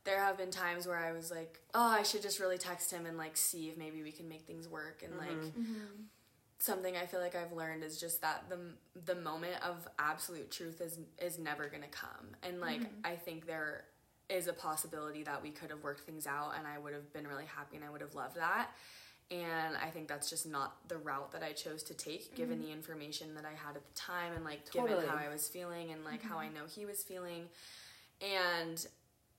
there 0.05 0.17
have 0.17 0.39
been 0.39 0.49
times 0.49 0.87
where 0.87 0.97
I 0.97 1.11
was 1.11 1.29
like, 1.29 1.59
oh, 1.75 1.85
I 1.85 2.01
should 2.01 2.23
just 2.23 2.39
really 2.39 2.57
text 2.57 2.89
him 2.89 3.05
and 3.05 3.15
like 3.15 3.37
see 3.37 3.69
if 3.69 3.77
maybe 3.77 4.01
we 4.01 4.11
can 4.11 4.27
make 4.27 4.47
things 4.47 4.67
work 4.67 5.03
and 5.05 5.15
like 5.19 5.29
mm-hmm. 5.29 5.61
Mm-hmm. 5.61 6.01
something 6.57 6.97
I 6.97 7.05
feel 7.05 7.19
like 7.19 7.35
I've 7.35 7.53
learned 7.53 7.83
is 7.83 7.99
just 7.99 8.21
that 8.21 8.45
the 8.49 8.57
the 9.05 9.21
moment 9.21 9.63
of 9.63 9.87
absolute 9.99 10.49
truth 10.49 10.81
is 10.81 10.97
is 11.19 11.37
never 11.37 11.67
going 11.67 11.83
to 11.83 11.89
come. 11.89 12.35
And 12.41 12.59
like 12.59 12.81
I 13.03 13.17
think 13.17 13.45
there 13.45 13.83
is 14.29 14.47
a 14.47 14.53
possibility 14.53 15.21
that 15.21 15.43
we 15.43 15.51
could 15.51 15.69
have 15.69 15.83
worked 15.83 16.07
things 16.07 16.25
out 16.25 16.53
and 16.57 16.65
I 16.65 16.79
would 16.79 16.93
have 16.93 17.13
been 17.13 17.27
really 17.27 17.45
happy 17.45 17.75
and 17.75 17.85
I 17.85 17.91
would 17.91 18.01
have 18.01 18.15
loved 18.15 18.37
that. 18.37 18.71
And 19.31 19.77
I 19.81 19.89
think 19.89 20.09
that's 20.09 20.29
just 20.29 20.45
not 20.45 20.75
the 20.89 20.97
route 20.97 21.31
that 21.31 21.41
I 21.41 21.53
chose 21.53 21.83
to 21.83 21.93
take 21.93 22.35
given 22.35 22.57
mm-hmm. 22.57 22.67
the 22.67 22.73
information 22.73 23.33
that 23.35 23.45
I 23.45 23.55
had 23.55 23.77
at 23.77 23.87
the 23.87 23.93
time 23.95 24.33
and 24.35 24.43
like 24.43 24.69
given 24.71 24.91
how 25.07 25.15
I 25.15 25.29
was 25.31 25.47
feeling 25.47 25.91
and 25.91 26.03
like 26.03 26.21
how 26.21 26.37
I 26.37 26.45
mm-hmm. 26.45 26.55
know 26.55 26.61
he 26.75 26.85
was 26.85 27.01
feeling. 27.01 27.45
And 28.21 28.85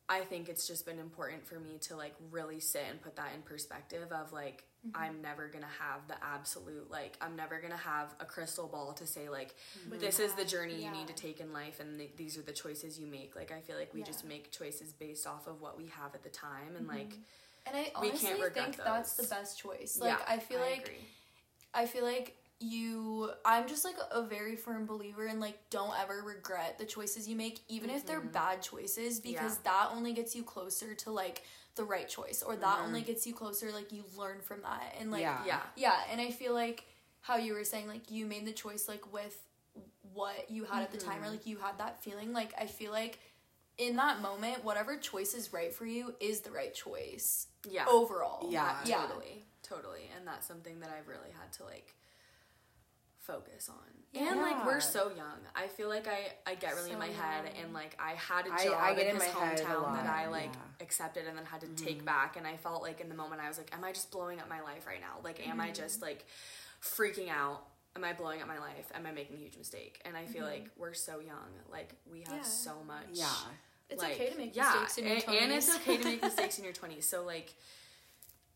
I 0.09 0.21
think 0.21 0.49
it's 0.49 0.67
just 0.67 0.87
been 0.87 0.99
important 0.99 1.47
for 1.47 1.61
me 1.61 1.79
to 1.83 1.97
like 1.97 2.15
really 2.31 2.59
sit 2.59 2.85
and 2.89 3.01
put 3.03 3.17
that 3.17 3.33
in 3.35 3.43
perspective 3.43 4.11
of 4.13 4.33
like 4.33 4.65
mm-hmm. 4.87 4.97
I'm 4.97 5.21
never 5.21 5.49
going 5.49 5.63
to 5.63 5.71
have 5.79 6.09
the 6.09 6.17
absolute 6.25 6.91
like 6.91 7.19
I'm 7.21 7.37
never 7.37 7.59
going 7.59 7.73
to 7.73 7.79
have 7.79 8.15
a 8.19 8.25
crystal 8.25 8.69
ball 8.69 8.95
to 8.95 9.07
say 9.07 9.29
like 9.29 9.55
this 9.91 10.21
is 10.21 10.33
the 10.33 10.45
journey 10.45 10.83
you 10.83 10.91
need 10.91 11.07
to 11.09 11.15
take 11.15 11.41
in 11.41 11.53
life 11.53 11.81
and 11.81 11.99
th- 11.99 12.13
these 12.17 12.39
are 12.39 12.43
the 12.43 12.53
choices 12.53 12.99
you 12.99 13.07
make. 13.07 13.37
Like 13.37 13.53
I 13.53 13.61
feel 13.61 13.77
like 13.77 13.93
we 13.93 14.03
just 14.03 14.25
make 14.25 14.51
choices 14.51 14.93
based 14.93 15.27
off 15.27 15.47
of 15.47 15.61
what 15.61 15.77
we 15.77 15.85
have 15.87 16.15
at 16.15 16.23
the 16.23 16.31
time 16.31 16.77
and 16.79 16.89
like 16.89 17.13
And 17.67 17.77
I 17.77 17.93
We 18.01 18.09
honestly 18.09 18.29
can't 18.29 18.43
regret 18.43 18.65
think 18.75 18.77
that's 18.85 19.15
the 19.15 19.23
best 19.25 19.59
choice. 19.59 19.99
Like 20.01 20.11
yeah, 20.19 20.25
I 20.27 20.39
feel 20.39 20.61
like 20.61 20.83
agree. 20.83 20.97
I 21.75 21.87
feel 21.87 22.05
like 22.05 22.37
you 22.61 23.31
I'm 23.45 23.67
just 23.67 23.85
like 23.85 23.97
a 24.13 24.23
very 24.23 24.55
firm 24.55 24.87
believer 24.87 25.27
in 25.27 25.41
like 25.41 25.59
don't 25.71 25.93
ever 26.01 26.23
regret 26.25 26.79
the 26.79 26.85
choices 26.85 27.29
you 27.29 27.35
make 27.35 27.59
even 27.69 27.91
if 27.91 28.07
they're 28.07 28.21
bad 28.21 28.63
choices 28.63 29.19
because 29.21 29.57
Mm-hmm. 29.57 29.67
Yeah. 29.67 29.73
that 29.89 29.89
only 29.97 30.13
gets 30.13 30.37
you 30.37 30.45
closer 30.45 30.95
to 30.95 31.11
like 31.11 31.43
the 31.75 31.83
right 31.85 32.09
choice 32.09 32.43
or 32.43 32.55
that 32.57 32.81
only 32.85 33.01
gets 33.01 33.27
you 33.27 33.35
closer 33.35 33.73
like 33.73 33.91
you 33.93 34.05
learn 34.17 34.41
from 34.43 34.61
that 34.63 34.95
and 35.01 35.11
like 35.11 35.23
Yeah. 35.23 35.39
yeah. 35.45 35.61
yeah, 35.75 35.97
and 36.13 36.21
I 36.21 36.31
feel 36.31 36.53
like 36.55 36.85
how 37.21 37.37
you 37.37 37.55
were 37.55 37.65
saying 37.65 37.89
like 37.89 38.11
you 38.11 38.27
made 38.27 38.47
the 38.47 38.53
choice 38.53 38.87
like 38.89 39.13
with 39.13 39.37
what 40.13 40.51
you 40.51 40.65
had 40.65 40.83
at 40.83 40.93
the 40.93 40.99
time 40.99 41.23
or 41.25 41.31
like 41.31 41.47
you 41.47 41.57
had 41.57 41.79
that 41.79 42.03
feeling 42.05 42.33
like 42.33 42.53
I 42.61 42.67
feel 42.67 42.93
like 42.93 43.19
in 43.87 43.97
that 43.97 44.21
moment 44.21 44.65
whatever 44.65 44.97
choice 44.97 45.35
is 45.35 45.53
right 45.53 45.75
for 45.75 45.87
you 45.87 46.15
is 46.21 46.41
the 46.41 46.51
right 46.51 46.75
choice 46.75 47.49
Yeah. 47.69 47.87
overall. 47.89 48.51
Yeah. 48.51 48.77
Yeah. 48.85 49.03
Totally. 49.03 49.45
Totally. 49.63 50.11
And 50.17 50.27
that's 50.27 50.47
something 50.47 50.81
that 50.81 50.91
I've 50.91 51.09
really 51.09 51.31
had 51.39 51.53
to 51.55 51.65
like 51.65 51.95
focus 53.19 53.69
on. 53.69 53.77
Yeah. 54.13 54.33
And 54.33 54.41
like 54.41 54.67
we're 54.67 54.81
so 54.81 55.11
young. 55.17 55.39
I 55.55 55.69
feel 55.69 55.89
like 55.89 56.07
I 56.09 56.33
I 56.51 56.55
get 56.55 56.75
really 56.75 56.91
in 56.91 56.97
So 56.97 56.99
my 56.99 57.09
head 57.09 57.45
young. 57.45 57.65
and 57.65 57.75
like 57.75 57.97
I 57.99 58.13
had 58.13 58.47
a 58.47 58.65
job 58.65 58.77
I 58.79 58.95
get 58.95 59.07
in 59.07 59.17
in 59.17 59.23
his 59.23 59.35
my 59.35 59.41
hometown 59.41 59.95
that 59.95 60.07
I 60.07 60.29
like 60.29 60.53
yeah. 60.53 60.85
accepted 60.85 61.27
and 61.27 61.39
then 61.39 61.45
had 61.45 61.61
to 61.63 61.69
take 61.69 61.99
mm-hmm. 61.99 62.07
back 62.07 62.37
and 62.37 62.47
I 62.47 62.57
felt 62.57 62.83
like 62.83 63.01
in 63.01 63.09
the 63.09 63.15
moment 63.15 63.41
I 63.41 63.49
was 63.49 63.59
like 63.59 63.73
am 63.73 63.85
I 63.85 63.93
just 63.93 64.11
blowing 64.11 64.41
up 64.41 64.49
my 64.49 64.61
life 64.61 64.87
right 64.87 65.01
now? 65.01 65.21
Like 65.23 65.47
am 65.49 65.61
I 65.61 65.67
mm-hmm. 65.67 65.75
just 65.75 66.03
like 66.03 66.27
freaking 66.83 67.29
out? 67.31 67.65
Am 67.95 68.05
I 68.05 68.13
blowing 68.13 68.41
up 68.43 68.49
my 68.49 68.59
life? 68.59 68.91
Am 68.95 69.07
I 69.07 69.13
making 69.13 69.37
a 69.37 69.39
huge 69.39 69.57
mistake? 69.57 70.01
And 70.05 70.17
I 70.17 70.25
feel 70.27 70.43
mm-hmm. 70.43 70.53
like 70.53 70.71
we're 70.77 70.95
so 70.95 71.21
young. 71.21 71.53
Like 71.71 71.95
we 72.11 72.21
have 72.21 72.37
Yeah. 72.37 72.43
so 72.43 72.83
much 72.87 73.07
Yeah. 73.13 73.29
It's 73.93 74.03
like, 74.03 74.13
okay 74.15 74.31
to 74.31 74.37
make 74.39 74.55
yeah, 74.57 74.73
mistakes 74.73 74.99
in 74.99 75.05
your 75.07 75.15
and, 75.15 75.25
20s. 75.25 75.43
and 75.43 75.53
it's 75.53 75.77
okay 75.77 75.97
to 75.99 76.05
make 76.05 76.23
mistakes 76.31 76.59
in 76.59 76.65
your 76.65 76.73
20s 76.73 77.05
so 77.05 77.25
like 77.25 77.55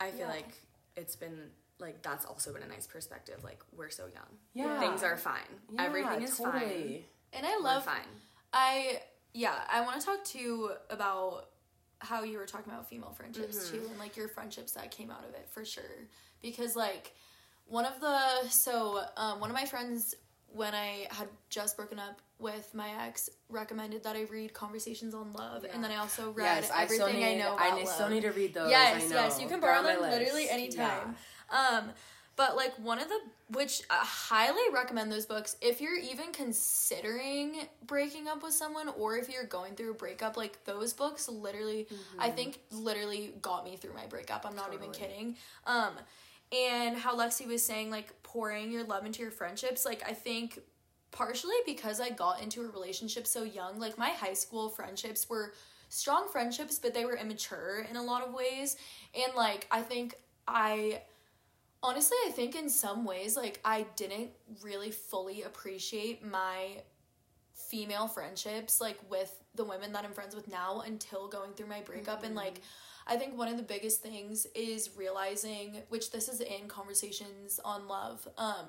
i 0.00 0.10
feel 0.10 0.20
Yeah. 0.26 0.28
like 0.28 0.48
it's 0.96 1.16
been 1.16 1.50
like 1.78 2.02
that's 2.02 2.24
also 2.24 2.52
been 2.52 2.62
a 2.62 2.68
nice 2.68 2.86
perspective 2.86 3.42
like 3.44 3.60
we're 3.76 3.90
so 3.90 4.04
young 4.06 4.30
Yeah. 4.54 4.78
things 4.80 5.02
are 5.02 5.16
fine 5.16 5.42
Yeah, 5.72 5.84
everything 5.84 6.22
is 6.22 6.36
fine. 6.38 7.04
And 7.32 7.46
I 7.46 7.56
we're 7.58 7.64
love 7.64 7.84
fine 7.84 8.08
I 8.52 9.00
yeah, 9.34 9.54
I 9.70 9.82
want 9.82 10.00
to 10.00 10.06
talk 10.06 10.24
to 10.32 10.38
you 10.38 10.70
about 10.88 11.50
how 11.98 12.22
you 12.22 12.38
were 12.38 12.46
talking 12.46 12.72
about 12.72 12.88
female 12.88 13.12
friendships 13.12 13.56
Mm-hmm. 13.70 13.76
too 13.76 13.88
and 13.90 13.98
like 13.98 14.16
your 14.16 14.28
friendships 14.28 14.72
that 14.72 14.90
came 14.90 15.10
out 15.10 15.24
of 15.28 15.34
it 15.34 15.48
for 15.50 15.64
sure. 15.64 15.82
Because 16.40 16.74
like 16.76 17.12
one 17.66 17.84
of 17.84 18.00
the 18.00 18.48
so 18.48 19.02
um 19.18 19.40
one 19.40 19.50
of 19.50 19.54
my 19.56 19.66
friends 19.66 20.14
when 20.56 20.74
I 20.74 21.06
had 21.10 21.28
just 21.50 21.76
broken 21.76 21.98
up 21.98 22.20
with 22.38 22.74
my 22.74 22.88
ex 23.06 23.28
recommended 23.48 24.04
that 24.04 24.16
I 24.16 24.22
read 24.24 24.52
Conversations 24.54 25.14
on 25.14 25.32
Love 25.32 25.64
and 25.72 25.82
then 25.84 25.90
I 25.90 25.96
also 25.96 26.30
read 26.30 26.44
Yes, 26.44 26.70
I 26.70 26.82
everything 26.84 27.16
need. 27.16 27.34
I 27.36 27.38
know 27.38 27.56
I 27.58 27.68
about 27.68 27.78
love. 27.84 27.88
still 27.88 28.08
need 28.08 28.22
to 28.22 28.30
read 28.32 28.54
those. 28.54 28.70
Yes, 28.70 29.04
I 29.04 29.06
know. 29.08 29.14
yes, 29.16 29.40
you 29.40 29.48
can 29.48 29.60
borrow 29.60 29.82
them 29.82 30.00
list. 30.00 30.18
literally 30.18 30.48
anytime. 30.48 31.16
Um, 31.50 31.90
but 32.36 32.56
like 32.56 32.74
one 32.78 32.98
of 32.98 33.08
the 33.08 33.18
which 33.50 33.82
I 33.88 34.00
highly 34.02 34.60
recommend 34.74 35.10
those 35.10 35.24
books 35.26 35.56
if 35.62 35.80
you're 35.80 35.98
even 35.98 36.32
considering 36.32 37.56
breaking 37.86 38.28
up 38.28 38.42
with 38.42 38.52
someone 38.52 38.88
or 38.98 39.16
if 39.16 39.28
you're 39.30 39.44
going 39.44 39.74
through 39.74 39.92
a 39.92 39.94
breakup. 39.94 40.36
Like 40.36 40.64
those 40.64 40.92
books, 40.92 41.28
literally, 41.28 41.86
I 42.18 42.30
think 42.30 42.58
literally 42.70 43.34
got 43.40 43.64
me 43.64 43.76
through 43.76 43.94
my 43.94 44.06
breakup. 44.06 44.44
I'm 44.46 44.56
not 44.56 44.74
even 44.74 44.90
kidding. 44.90 45.36
Um, 45.66 45.92
and 46.52 46.96
how 46.96 47.16
Lexi 47.16 47.46
was 47.46 47.64
saying 47.64 47.90
like 47.90 48.22
pouring 48.22 48.70
your 48.70 48.84
love 48.84 49.04
into 49.04 49.22
your 49.22 49.30
friendships. 49.30 49.84
Like 49.84 50.02
I 50.08 50.12
think 50.12 50.60
partially 51.10 51.56
because 51.64 52.00
I 52.00 52.10
got 52.10 52.42
into 52.42 52.62
a 52.62 52.68
relationship 52.68 53.26
so 53.26 53.42
young. 53.42 53.78
Like 53.78 53.98
my 53.98 54.10
high 54.10 54.34
school 54.34 54.68
friendships 54.68 55.28
were 55.28 55.54
strong 55.88 56.28
friendships, 56.28 56.78
but 56.78 56.94
they 56.94 57.04
were 57.04 57.16
immature 57.16 57.86
in 57.88 57.96
a 57.96 58.02
lot 58.02 58.26
of 58.26 58.34
ways. 58.34 58.76
And 59.14 59.34
like 59.34 59.66
I 59.70 59.82
think 59.82 60.14
I 60.46 61.02
honestly 61.82 62.16
I 62.26 62.30
think 62.30 62.54
in 62.54 62.68
some 62.68 63.04
ways 63.04 63.36
like 63.36 63.60
I 63.64 63.86
didn't 63.96 64.30
really 64.62 64.90
fully 64.90 65.42
appreciate 65.42 66.24
my 66.24 66.82
female 67.54 68.06
friendships 68.06 68.80
like 68.80 68.98
with 69.10 69.42
the 69.54 69.64
women 69.64 69.92
that 69.92 70.04
I'm 70.04 70.12
friends 70.12 70.34
with 70.34 70.46
now 70.46 70.82
until 70.86 71.26
going 71.26 71.52
through 71.52 71.68
my 71.68 71.80
breakup 71.80 72.22
and 72.22 72.36
mm-hmm. 72.36 72.44
like 72.44 72.60
I 73.06 73.16
think 73.16 73.36
one 73.36 73.48
of 73.48 73.56
the 73.56 73.62
biggest 73.62 74.02
things 74.02 74.46
is 74.54 74.90
realizing 74.96 75.82
which 75.88 76.10
this 76.10 76.28
is 76.28 76.40
in 76.40 76.68
conversations 76.68 77.60
on 77.64 77.86
love 77.86 78.26
um 78.36 78.66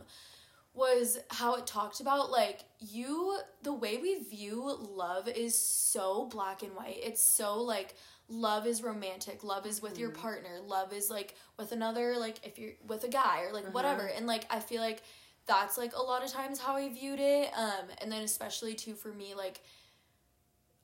was 0.74 1.18
how 1.30 1.56
it 1.56 1.66
talked 1.66 2.02
about 2.02 2.30
like 2.30 2.60
you 2.80 3.38
the 3.64 3.74
way 3.74 3.98
we 3.98 4.24
view 4.24 4.78
love 4.80 5.28
is 5.28 5.58
so 5.58 6.26
black 6.26 6.62
and 6.62 6.76
white. 6.76 7.00
It's 7.02 7.24
so 7.24 7.62
like 7.62 7.96
love 8.30 8.68
is 8.68 8.84
romantic 8.84 9.44
love 9.44 9.66
is 9.66 9.82
with 9.82 9.98
your 9.98 10.10
partner 10.12 10.60
love 10.66 10.94
is 10.94 11.10
like 11.10 11.36
with 11.58 11.72
another 11.72 12.16
like 12.18 12.46
if 12.46 12.60
you're 12.60 12.74
with 12.86 13.04
a 13.06 13.08
guy 13.08 13.42
or 13.42 13.54
like 13.54 13.74
whatever. 13.74 14.06
And 14.06 14.28
like 14.28 14.46
i 14.50 14.60
feel 14.60 14.82
like 14.82 15.02
that's 15.48 15.78
like 15.78 15.96
a 15.96 16.02
lot 16.02 16.24
of 16.24 16.32
times 16.32 16.60
how 16.60 16.76
i 16.76 16.90
viewed 16.90 17.22
it 17.22 17.50
um 17.58 17.86
and 18.00 18.12
then 18.12 18.24
especially 18.24 18.76
too 18.76 18.94
for 18.96 19.14
me 19.14 19.34
like 19.34 19.62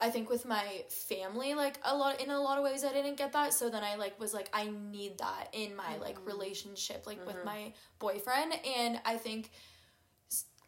I 0.04 0.10
think 0.10 0.30
with 0.30 0.46
my 0.46 0.84
family, 0.90 1.54
like 1.54 1.80
a 1.86 1.96
lot 1.96 2.20
in 2.20 2.30
a 2.30 2.38
lot 2.38 2.58
of 2.58 2.64
ways 2.66 2.84
I 2.84 2.92
didn't 2.92 3.16
get 3.16 3.32
that. 3.32 3.54
So 3.54 3.70
then 3.70 3.86
I 3.86 3.96
like 3.96 4.20
was 4.20 4.34
like, 4.34 4.50
I 4.52 4.70
need 4.92 5.20
that 5.20 5.48
in 5.54 5.78
my 5.78 5.96
like 5.96 6.18
mm-hmm. 6.18 6.28
relationship, 6.28 7.08
like 7.08 7.26
with 7.26 7.38
mm-hmm. 7.38 7.46
my 7.46 7.74
boyfriend. 8.00 8.54
And 8.78 9.00
I 9.06 9.16
think 9.16 9.52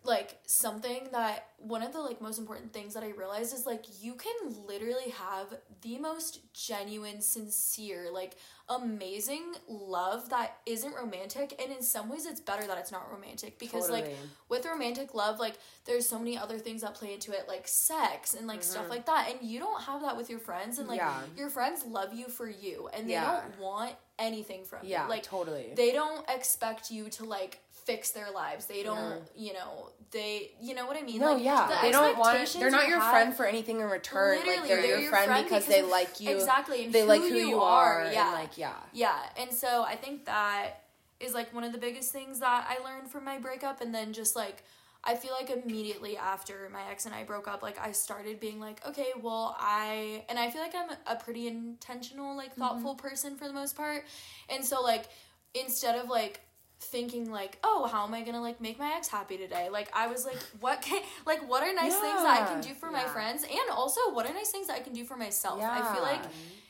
like 0.05 0.39
something 0.45 1.09
that 1.11 1.49
one 1.57 1.83
of 1.83 1.91
the 1.91 1.99
like 1.99 2.21
most 2.21 2.39
important 2.39 2.71
things 2.71 2.93
that 2.93 3.03
I 3.03 3.09
realized 3.09 3.53
is 3.53 3.65
like 3.65 3.83
you 3.99 4.13
can 4.13 4.33
literally 4.65 5.09
have 5.09 5.47
the 5.81 5.97
most 5.97 6.39
genuine, 6.53 7.19
sincere, 7.21 8.07
like 8.13 8.37
amazing 8.69 9.53
love 9.67 10.29
that 10.29 10.57
isn't 10.65 10.95
romantic 10.95 11.59
and 11.63 11.71
in 11.71 11.81
some 11.83 12.09
ways 12.09 12.25
it's 12.25 12.39
better 12.41 12.65
that 12.65 12.77
it's 12.77 12.91
not 12.91 13.11
romantic 13.11 13.59
because 13.59 13.89
like 13.89 14.15
with 14.49 14.65
romantic 14.65 15.13
love 15.13 15.39
like 15.39 15.55
there's 15.85 16.07
so 16.07 16.17
many 16.17 16.37
other 16.37 16.57
things 16.57 16.81
that 16.81 16.95
play 16.95 17.13
into 17.13 17.31
it 17.31 17.45
like 17.47 17.67
sex 17.67 18.33
and 18.33 18.47
like 18.47 18.63
stuff 18.63 18.89
like 18.89 19.05
that 19.05 19.29
and 19.29 19.47
you 19.47 19.59
don't 19.59 19.81
have 19.83 20.01
that 20.01 20.17
with 20.17 20.29
your 20.29 20.39
friends 20.39 20.79
and 20.79 20.87
like 20.87 20.99
Mm-hmm. 20.99 21.35
Yeah. 21.35 21.39
your 21.41 21.49
friends 21.49 21.85
love 21.85 22.13
you 22.13 22.27
for 22.27 22.49
you 22.49 22.89
and 22.93 23.07
they 23.07 23.13
Yeah. 23.13 23.41
don't 23.41 23.59
want 23.59 23.93
anything 24.17 24.63
from 24.63 24.79
Yeah, 24.83 25.03
you 25.03 25.09
like 25.09 25.23
totally. 25.23 25.73
they 25.75 25.91
don't 25.91 26.27
expect 26.29 26.89
you 26.89 27.09
to 27.11 27.25
like 27.25 27.59
fix 27.85 28.11
their 28.11 28.31
lives 28.31 28.65
they 28.65 28.81
don't 28.83 29.21
you 29.35 29.53
know 29.53 29.89
they 30.11 30.51
you 30.61 30.73
know 30.73 30.85
what 30.87 30.97
i 30.97 31.01
mean 31.01 31.19
No, 31.19 31.33
like 31.33 31.43
yeah, 31.43 31.67
the 31.67 31.75
they 31.87 31.91
don't 31.91 32.17
want. 32.17 32.35
expectations 32.39 32.61
They're 32.61 32.71
not 32.71 32.87
your 32.87 32.99
have- 32.99 33.11
friend 33.11 33.33
for 33.35 33.45
anything 33.45 33.79
in 33.79 33.87
return. 33.87 34.37
Like 34.37 34.45
Literally, 34.47 34.69
they're, 34.69 34.99
your, 34.99 35.09
friend, 35.09 35.43
because, 35.45 35.65
they 35.67 35.81
like 35.81 36.19
you. 36.19 36.31
exactly 36.35 36.85
and 36.85 36.93
They 36.93 37.01
who 37.01 37.07
like 37.07 37.21
who 37.21 37.27
you, 37.27 37.47
you 37.47 37.59
are, 37.59 38.01
are. 38.05 38.11
yeah 38.11 38.25
And 38.25 38.33
like 38.33 38.57
yeah. 38.57 38.73
yeah 38.93 39.17
and 39.37 39.51
so 39.53 39.83
i 39.83 39.95
think 39.95 40.25
that 40.25 40.81
is 41.19 41.33
like 41.33 41.53
one 41.53 41.63
of 41.63 41.71
the 41.71 41.77
biggest 41.77 42.11
things 42.11 42.39
that 42.39 42.67
i 42.69 42.83
learned 42.83 43.09
from 43.09 43.23
my 43.25 43.37
breakup 43.39 43.81
and 43.81 43.93
then 43.93 44.13
just 44.13 44.35
like 44.35 44.63
i 45.03 45.15
feel 45.15 45.31
like 45.39 45.49
immediately 45.49 46.17
after 46.17 46.69
my 46.71 46.81
ex 46.91 47.05
and 47.05 47.13
i 47.15 47.23
broke 47.23 47.47
up 47.47 47.61
like 47.63 47.77
i 47.79 47.91
started 47.91 48.39
being 48.39 48.59
like 48.59 48.85
okay 48.87 49.09
well 49.21 49.55
i 49.59 50.23
and 50.29 50.37
i 50.39 50.49
feel 50.49 50.61
like 50.61 50.73
i'm 50.75 50.89
a 51.07 51.15
pretty 51.15 51.47
intentional 51.47 52.35
like 52.35 52.51
mm-hmm. 52.51 52.61
thoughtful 52.61 52.95
person 52.95 53.35
for 53.35 53.47
the 53.47 53.53
most 53.53 53.75
part 53.75 54.03
and 54.49 54.63
so 54.63 54.81
like 54.81 55.05
instead 55.53 55.95
of 55.97 56.09
like 56.09 56.41
thinking 56.79 57.31
like 57.31 57.57
oh 57.63 57.87
how 57.91 58.05
am 58.05 58.13
i 58.13 58.21
gonna 58.21 58.41
like 58.41 58.59
make 58.59 58.77
my 58.77 58.93
ex 58.97 59.07
happy 59.07 59.37
today 59.37 59.69
like 59.71 59.89
i 59.95 60.07
was 60.07 60.25
like 60.25 60.37
what 60.59 60.81
can 60.81 61.01
like 61.25 61.47
what 61.49 61.63
are 61.63 61.73
nice 61.73 61.95
things 61.95 62.21
that 62.21 62.41
i 62.41 62.51
can 62.51 62.61
do 62.61 62.73
for 62.75 62.91
my 62.91 63.03
friends 63.05 63.43
and 63.43 63.69
also 63.71 63.99
what 64.11 64.29
are 64.29 64.33
nice 64.33 64.49
things 64.51 64.67
that 64.67 64.75
i 64.75 64.79
can 64.79 64.93
do 64.93 65.03
for 65.05 65.15
myself 65.15 65.61
i 65.63 65.93
feel 65.93 66.03
like 66.03 66.21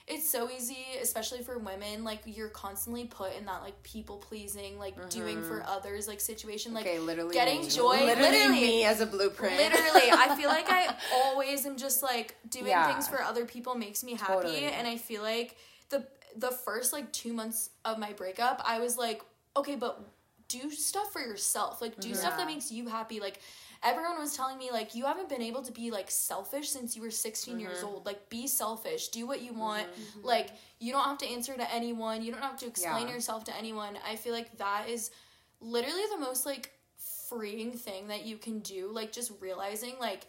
it's 0.07 0.29
so 0.29 0.47
easy 0.51 0.77
especially 1.01 1.41
for 1.41 1.57
women 1.57 2.03
like 2.03 2.19
you're 2.25 2.49
constantly 2.49 3.05
put 3.05 3.35
in 3.35 3.45
that 3.45 3.63
like 3.63 3.81
people 3.81 4.17
pleasing 4.17 4.77
like 4.77 5.09
doing 5.09 5.41
for 5.41 5.63
others 5.67 6.07
like 6.07 6.21
situation 6.21 6.73
like 6.73 6.85
Mm-hmm. 6.85 6.95
Okay, 6.97 6.99
literally. 7.05 7.33
getting 7.33 7.61
me. 7.61 7.69
joy 7.69 8.05
Literally, 8.05 8.29
literally 8.31 8.61
me 8.61 8.83
as 8.85 9.01
a 9.01 9.07
blueprint. 9.07 9.57
literally 9.57 10.11
i 10.11 10.35
feel 10.39 10.49
like 10.49 10.69
i 10.69 10.95
always 11.11 11.65
am 11.65 11.75
just 11.77 12.03
like 12.03 12.35
doing 12.47 12.67
Yeah. 12.67 12.91
things 12.93 13.07
for 13.07 13.21
other 13.23 13.45
people 13.45 13.73
makes 13.73 14.03
me 14.03 14.13
happy 14.13 14.33
Totally. 14.33 14.65
and 14.65 14.87
i 14.87 14.97
feel 14.97 15.23
like 15.23 15.55
the 15.89 16.05
the 16.37 16.51
first 16.51 16.93
like 16.93 17.11
two 17.11 17.33
months 17.33 17.71
of 17.83 17.97
my 17.97 18.13
breakup 18.13 18.61
i 18.63 18.77
was 18.79 18.97
like 18.99 19.23
okay 19.55 19.75
but 19.75 20.01
do 20.47 20.69
stuff 20.71 21.11
for 21.11 21.21
yourself. 21.21 21.81
Like 21.81 21.99
do 21.99 22.13
stuff 22.13 22.37
that 22.37 22.45
makes 22.47 22.71
you 22.71 22.87
happy. 22.87 23.19
Like 23.19 23.39
everyone 23.83 24.19
was 24.19 24.35
telling 24.35 24.57
me 24.57 24.69
like 24.71 24.93
you 24.93 25.05
haven't 25.05 25.27
been 25.27 25.41
able 25.41 25.63
to 25.63 25.71
be 25.71 25.89
like 25.91 26.11
selfish 26.11 26.69
since 26.69 26.95
you 26.95 27.01
were 27.01 27.09
16 27.11 27.59
years 27.59 27.77
Mm-hmm. 27.79 27.87
old. 27.87 28.05
Like 28.05 28.29
be 28.29 28.47
selfish. 28.47 29.07
Do 29.09 29.25
what 29.25 29.41
you 29.41 29.53
want. 29.53 29.87
Like 30.23 30.51
you 30.79 30.91
don't 30.91 31.03
have 31.03 31.17
to 31.19 31.27
answer 31.27 31.55
to 31.55 31.73
anyone. 31.73 32.21
You 32.21 32.31
don't 32.31 32.41
have 32.43 32.57
to 32.59 32.67
explain 32.67 33.07
Yeah. 33.07 33.15
yourself 33.15 33.43
to 33.45 33.57
anyone. 33.57 33.97
I 34.07 34.15
feel 34.17 34.33
like 34.33 34.55
that 34.57 34.87
is 34.89 35.09
literally 35.61 36.03
the 36.11 36.19
most 36.19 36.45
like 36.45 36.71
freeing 37.27 37.71
thing 37.71 38.09
that 38.09 38.25
you 38.25 38.37
can 38.37 38.59
do. 38.59 38.89
Like 38.91 39.11
just 39.11 39.31
realizing 39.41 39.95
like 39.99 40.27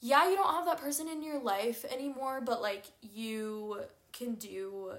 yeah 0.00 0.28
you 0.28 0.36
don't 0.36 0.52
have 0.52 0.64
that 0.64 0.78
person 0.78 1.08
in 1.08 1.22
your 1.22 1.38
life 1.40 1.84
anymore 1.84 2.40
but 2.40 2.60
like 2.60 2.84
you 3.00 3.76
can 4.12 4.34
do 4.34 4.92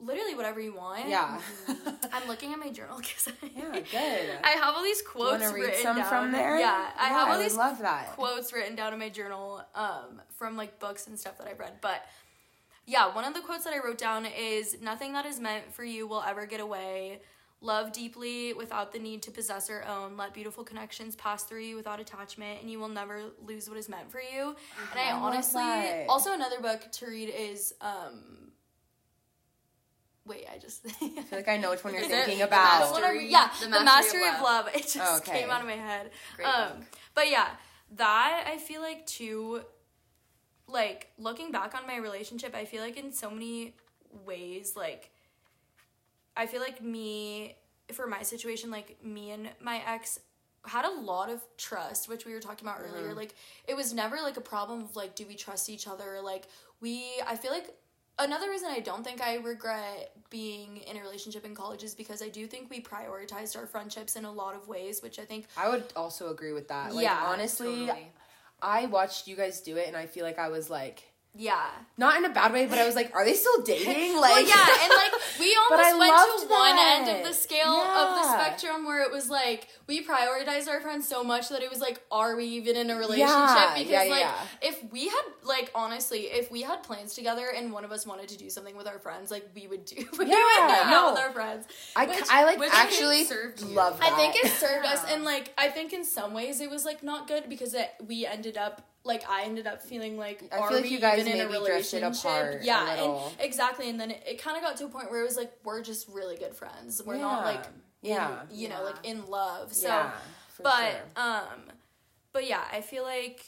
literally 0.00 0.34
whatever 0.34 0.60
you 0.60 0.74
want 0.74 1.08
Yeah. 1.08 1.40
i'm 2.12 2.28
looking 2.28 2.52
at 2.52 2.58
my 2.58 2.70
journal 2.70 2.98
because 3.00 3.28
yeah. 3.56 3.72
Good. 3.72 4.38
i 4.44 4.50
have 4.50 4.74
all 4.76 4.82
these 4.84 5.02
quotes 5.02 5.42
to 5.48 5.52
read 5.54 5.62
written 5.64 5.82
some 5.82 5.96
down. 5.96 6.08
from 6.08 6.32
there? 6.32 6.58
yeah 6.58 6.90
i 6.98 7.08
have 7.08 7.28
all 7.28 7.36
would 7.36 7.44
these 7.44 7.56
love 7.56 7.78
that. 7.80 8.12
quotes 8.14 8.52
written 8.52 8.76
down 8.76 8.92
in 8.92 8.98
my 8.98 9.08
journal 9.08 9.60
um, 9.74 10.20
from 10.36 10.56
like 10.56 10.78
books 10.78 11.06
and 11.08 11.18
stuff 11.18 11.36
that 11.38 11.48
I've 11.48 11.58
read. 11.58 11.74
But 11.80 12.04
yeah, 12.86 13.12
one 13.14 13.24
of 13.24 13.34
the 13.34 13.40
quotes 13.40 13.64
that 13.64 13.74
I 13.74 13.78
wrote 13.84 13.98
down 13.98 14.24
is 14.24 14.80
nothing 14.80 15.12
that 15.14 15.26
is 15.26 15.38
meant 15.40 15.72
for 15.74 15.84
you 15.84 16.06
will 16.06 16.22
ever 16.26 16.46
get 16.46 16.60
away. 16.60 17.20
Love 17.60 17.90
deeply 17.92 18.52
without 18.54 18.92
the 18.92 18.98
need 19.00 19.20
to 19.22 19.30
possess 19.32 19.68
or 19.68 19.82
own. 19.84 20.16
Let 20.16 20.32
beautiful 20.32 20.62
connections 20.64 21.16
pass 21.16 21.42
through 21.42 21.62
you 21.62 21.74
without 21.76 21.98
attachment, 22.00 22.60
and 22.62 22.70
you 22.70 22.78
will 22.78 22.88
never 22.88 23.24
lose 23.44 23.68
what 23.68 23.76
is 23.78 23.88
meant 23.88 24.10
for 24.10 24.20
you. 24.20 24.54
And 24.92 25.00
I, 25.00 25.08
I 25.10 25.12
honestly, 25.12 26.06
also 26.08 26.32
another 26.32 26.60
book 26.60 26.90
to 26.92 27.06
read 27.06 27.28
is. 27.36 27.74
um 27.80 28.47
Wait, 30.28 30.46
I 30.54 30.58
just. 30.58 30.84
I 31.02 31.08
feel 31.08 31.24
like 31.32 31.48
I 31.48 31.56
know 31.56 31.70
which 31.70 31.82
one 31.82 31.94
you're 31.94 32.02
thinking 32.04 32.42
about. 32.42 32.80
That's 32.80 32.92
what 32.92 33.02
I'm- 33.04 33.14
Mastery- 33.14 33.30
yeah, 33.30 33.50
The 33.60 33.64
the, 33.66 33.70
Mastery 33.84 34.20
mastery, 34.20 34.28
of 34.28 34.34
of 34.36 34.40
love. 34.42 34.68
It 34.74 34.82
just 34.82 34.98
Oh, 35.00 35.16
okay. 35.18 35.40
came 35.40 35.50
out 35.50 35.60
of 35.62 35.66
my 35.66 35.72
head. 35.74 36.10
Great 36.36 36.46
um, 36.46 36.78
book. 36.78 36.86
but 37.14 37.30
yeah, 37.30 37.48
that 37.96 38.44
I 38.46 38.58
feel 38.58 38.80
like 38.82 39.06
too. 39.06 39.62
Like 40.70 41.08
looking 41.18 41.50
back 41.50 41.74
on 41.74 41.86
my 41.86 41.96
relationship, 41.96 42.54
I 42.54 42.66
feel 42.66 42.82
like 42.82 42.98
in 42.98 43.12
so 43.12 43.30
many 43.30 43.74
ways, 44.26 44.74
like 44.76 45.10
I 46.36 46.46
feel 46.46 46.60
like 46.60 46.82
me 46.82 47.56
for 47.92 48.06
my 48.06 48.22
situation, 48.22 48.70
like 48.70 49.02
me 49.02 49.30
and 49.30 49.48
my 49.60 49.80
ex 49.86 50.20
had 50.66 50.84
a 50.84 50.90
lot 50.90 51.30
of 51.30 51.40
trust, 51.56 52.06
which 52.10 52.26
we 52.26 52.34
were 52.34 52.40
talking 52.40 52.68
about 52.68 52.80
earlier. 52.82 53.14
Like 53.14 53.34
it 53.66 53.74
was 53.76 53.94
never 53.94 54.16
like 54.16 54.36
a 54.36 54.42
problem 54.42 54.82
of 54.82 54.94
like, 54.94 55.14
do 55.14 55.24
we 55.26 55.36
trust 55.36 55.70
each 55.70 55.88
other? 55.88 56.20
Like 56.22 56.46
we, 56.82 57.06
I 57.26 57.36
feel 57.36 57.50
like 57.50 57.74
another 58.18 58.48
reason 58.50 58.68
I 58.70 58.80
don't 58.80 59.04
think 59.04 59.22
I 59.22 59.36
regret 59.36 60.12
being 60.30 60.78
in 60.78 60.96
a 60.96 61.00
relationship 61.00 61.44
in 61.44 61.54
college 61.54 61.82
is 61.82 61.94
because 61.94 62.22
I 62.22 62.28
do 62.28 62.46
think 62.46 62.70
we 62.70 62.80
prioritized 62.80 63.56
our 63.56 63.66
friendships 63.66 64.16
in 64.16 64.24
a 64.24 64.32
lot 64.32 64.54
of 64.54 64.68
ways, 64.68 65.02
which 65.02 65.18
I 65.18 65.24
think 65.24 65.46
I 65.56 65.68
would 65.68 65.84
also 65.96 66.30
agree 66.30 66.52
with 66.52 66.68
that. 66.68 66.94
Like, 66.94 67.04
Yeah, 67.04 67.22
honestly, 67.24 67.86
Totally. 67.86 68.12
I 68.60 68.86
watched 68.86 69.28
you 69.28 69.36
guys 69.36 69.60
do 69.60 69.76
it, 69.76 69.86
and 69.86 69.96
I 69.96 70.06
feel 70.06 70.24
like 70.24 70.38
I 70.38 70.48
was 70.48 70.68
like, 70.68 71.04
yeah. 71.34 71.66
not 71.96 72.16
in 72.16 72.24
a 72.24 72.30
bad 72.32 72.52
way, 72.52 72.66
but 72.66 72.78
I 72.78 72.86
was 72.86 72.94
like, 72.94 73.14
are 73.14 73.24
they 73.24 73.34
still 73.34 73.62
dating? 73.62 74.08
Like, 74.18 74.32
well, 74.32 74.48
yeah, 74.48 74.82
and 74.82 74.92
like 74.96 75.12
we 75.40 75.56
almost 75.70 75.98
went 75.98 76.40
to 76.40 76.48
one 76.48 76.76
end 76.78 77.08
of 77.08 77.26
the 77.26 77.32
scale 77.32 77.66
of 77.68 78.16
the 78.16 78.32
spectrum 78.32 78.84
where 78.84 79.02
it 79.02 79.12
was 79.12 79.30
like 79.30 79.68
we 79.86 80.04
prioritized 80.04 80.68
our 80.68 80.80
friends 80.80 81.06
so 81.06 81.22
much 81.22 81.50
that 81.50 81.62
it 81.62 81.70
was 81.70 81.80
like, 81.80 82.00
are 82.10 82.34
we 82.36 82.46
even 82.46 82.74
in 82.76 82.90
a 82.90 82.96
relationship? 82.96 83.28
Yeah, 83.28 83.74
because 83.74 83.90
yeah, 83.90 83.98
like 84.00 84.20
yeah. 84.20 84.34
if 84.62 84.92
we 84.92 85.08
had 85.08 85.22
like 85.44 85.70
honestly, 85.74 86.22
if 86.22 86.50
we 86.50 86.62
had 86.62 86.82
plans 86.82 87.14
together 87.14 87.46
and 87.54 87.72
one 87.72 87.84
of 87.84 87.92
us 87.92 88.06
wanted 88.06 88.28
to 88.28 88.38
do 88.38 88.50
something 88.50 88.76
with 88.76 88.88
our 88.88 88.98
friends, 88.98 89.30
like 89.30 89.48
we 89.54 89.68
would 89.68 89.84
do. 89.84 89.96
we 90.12 90.18
would 90.18 90.28
Yeah, 90.28 90.34
out 90.36 90.90
no. 90.90 91.10
with 91.12 91.20
our 91.20 91.32
friends. 91.32 91.66
I, 91.94 92.06
Which- 92.06 92.18
I 92.30 92.44
like 92.44 92.60
actually 92.72 93.24
served 93.24 93.62
love 93.62 94.00
that. 94.00 94.12
I 94.12 94.16
think 94.16 94.34
it 94.36 94.50
served 94.50 94.84
us, 94.84 95.04
and 95.08 95.24
like 95.24 95.54
I 95.56 95.68
think 95.68 95.92
in 95.92 96.04
some 96.04 96.34
ways 96.34 96.60
it 96.60 96.70
was 96.70 96.84
like 96.84 97.02
not 97.02 97.28
good 97.28 97.48
because 97.48 97.74
it, 97.74 97.90
we 98.04 98.26
ended 98.26 98.56
up 98.56 98.82
like 99.08 99.28
I 99.28 99.42
ended 99.44 99.66
up 99.66 99.82
feeling 99.82 100.16
like 100.16 100.44
I 100.52 100.58
are 100.58 100.68
feel 100.68 100.76
like 100.76 100.84
we 100.84 100.90
you 100.90 101.00
guys 101.00 101.18
even 101.20 101.32
in 101.32 101.40
a 101.40 101.50
maybe 101.50 101.64
drifted 101.64 102.02
relationship? 102.02 102.24
apart 102.24 102.62
Yeah, 102.62 102.84
little. 102.94 103.26
and 103.32 103.40
exactly, 103.46 103.88
and 103.90 103.98
then 103.98 104.12
it, 104.12 104.22
it 104.26 104.42
kind 104.42 104.56
of 104.56 104.62
got 104.62 104.76
to 104.76 104.84
a 104.84 104.88
point 104.88 105.10
where 105.10 105.20
it 105.20 105.24
was 105.24 105.36
like 105.36 105.52
we're 105.64 105.82
just 105.82 106.08
really 106.08 106.36
good 106.36 106.54
friends. 106.54 107.02
We're 107.04 107.16
not 107.18 107.44
like 107.44 107.64
Yeah. 108.02 108.42
in, 108.50 108.56
you 108.56 108.68
know 108.68 108.84
like 108.84 109.04
in 109.04 109.26
love. 109.26 109.72
So, 109.72 109.88
yeah, 109.88 110.12
for 110.48 110.62
but 110.62 110.90
sure. 111.16 111.24
um, 111.24 111.60
but 112.32 112.46
yeah, 112.46 112.62
I 112.72 112.80
feel 112.82 113.02
like 113.02 113.40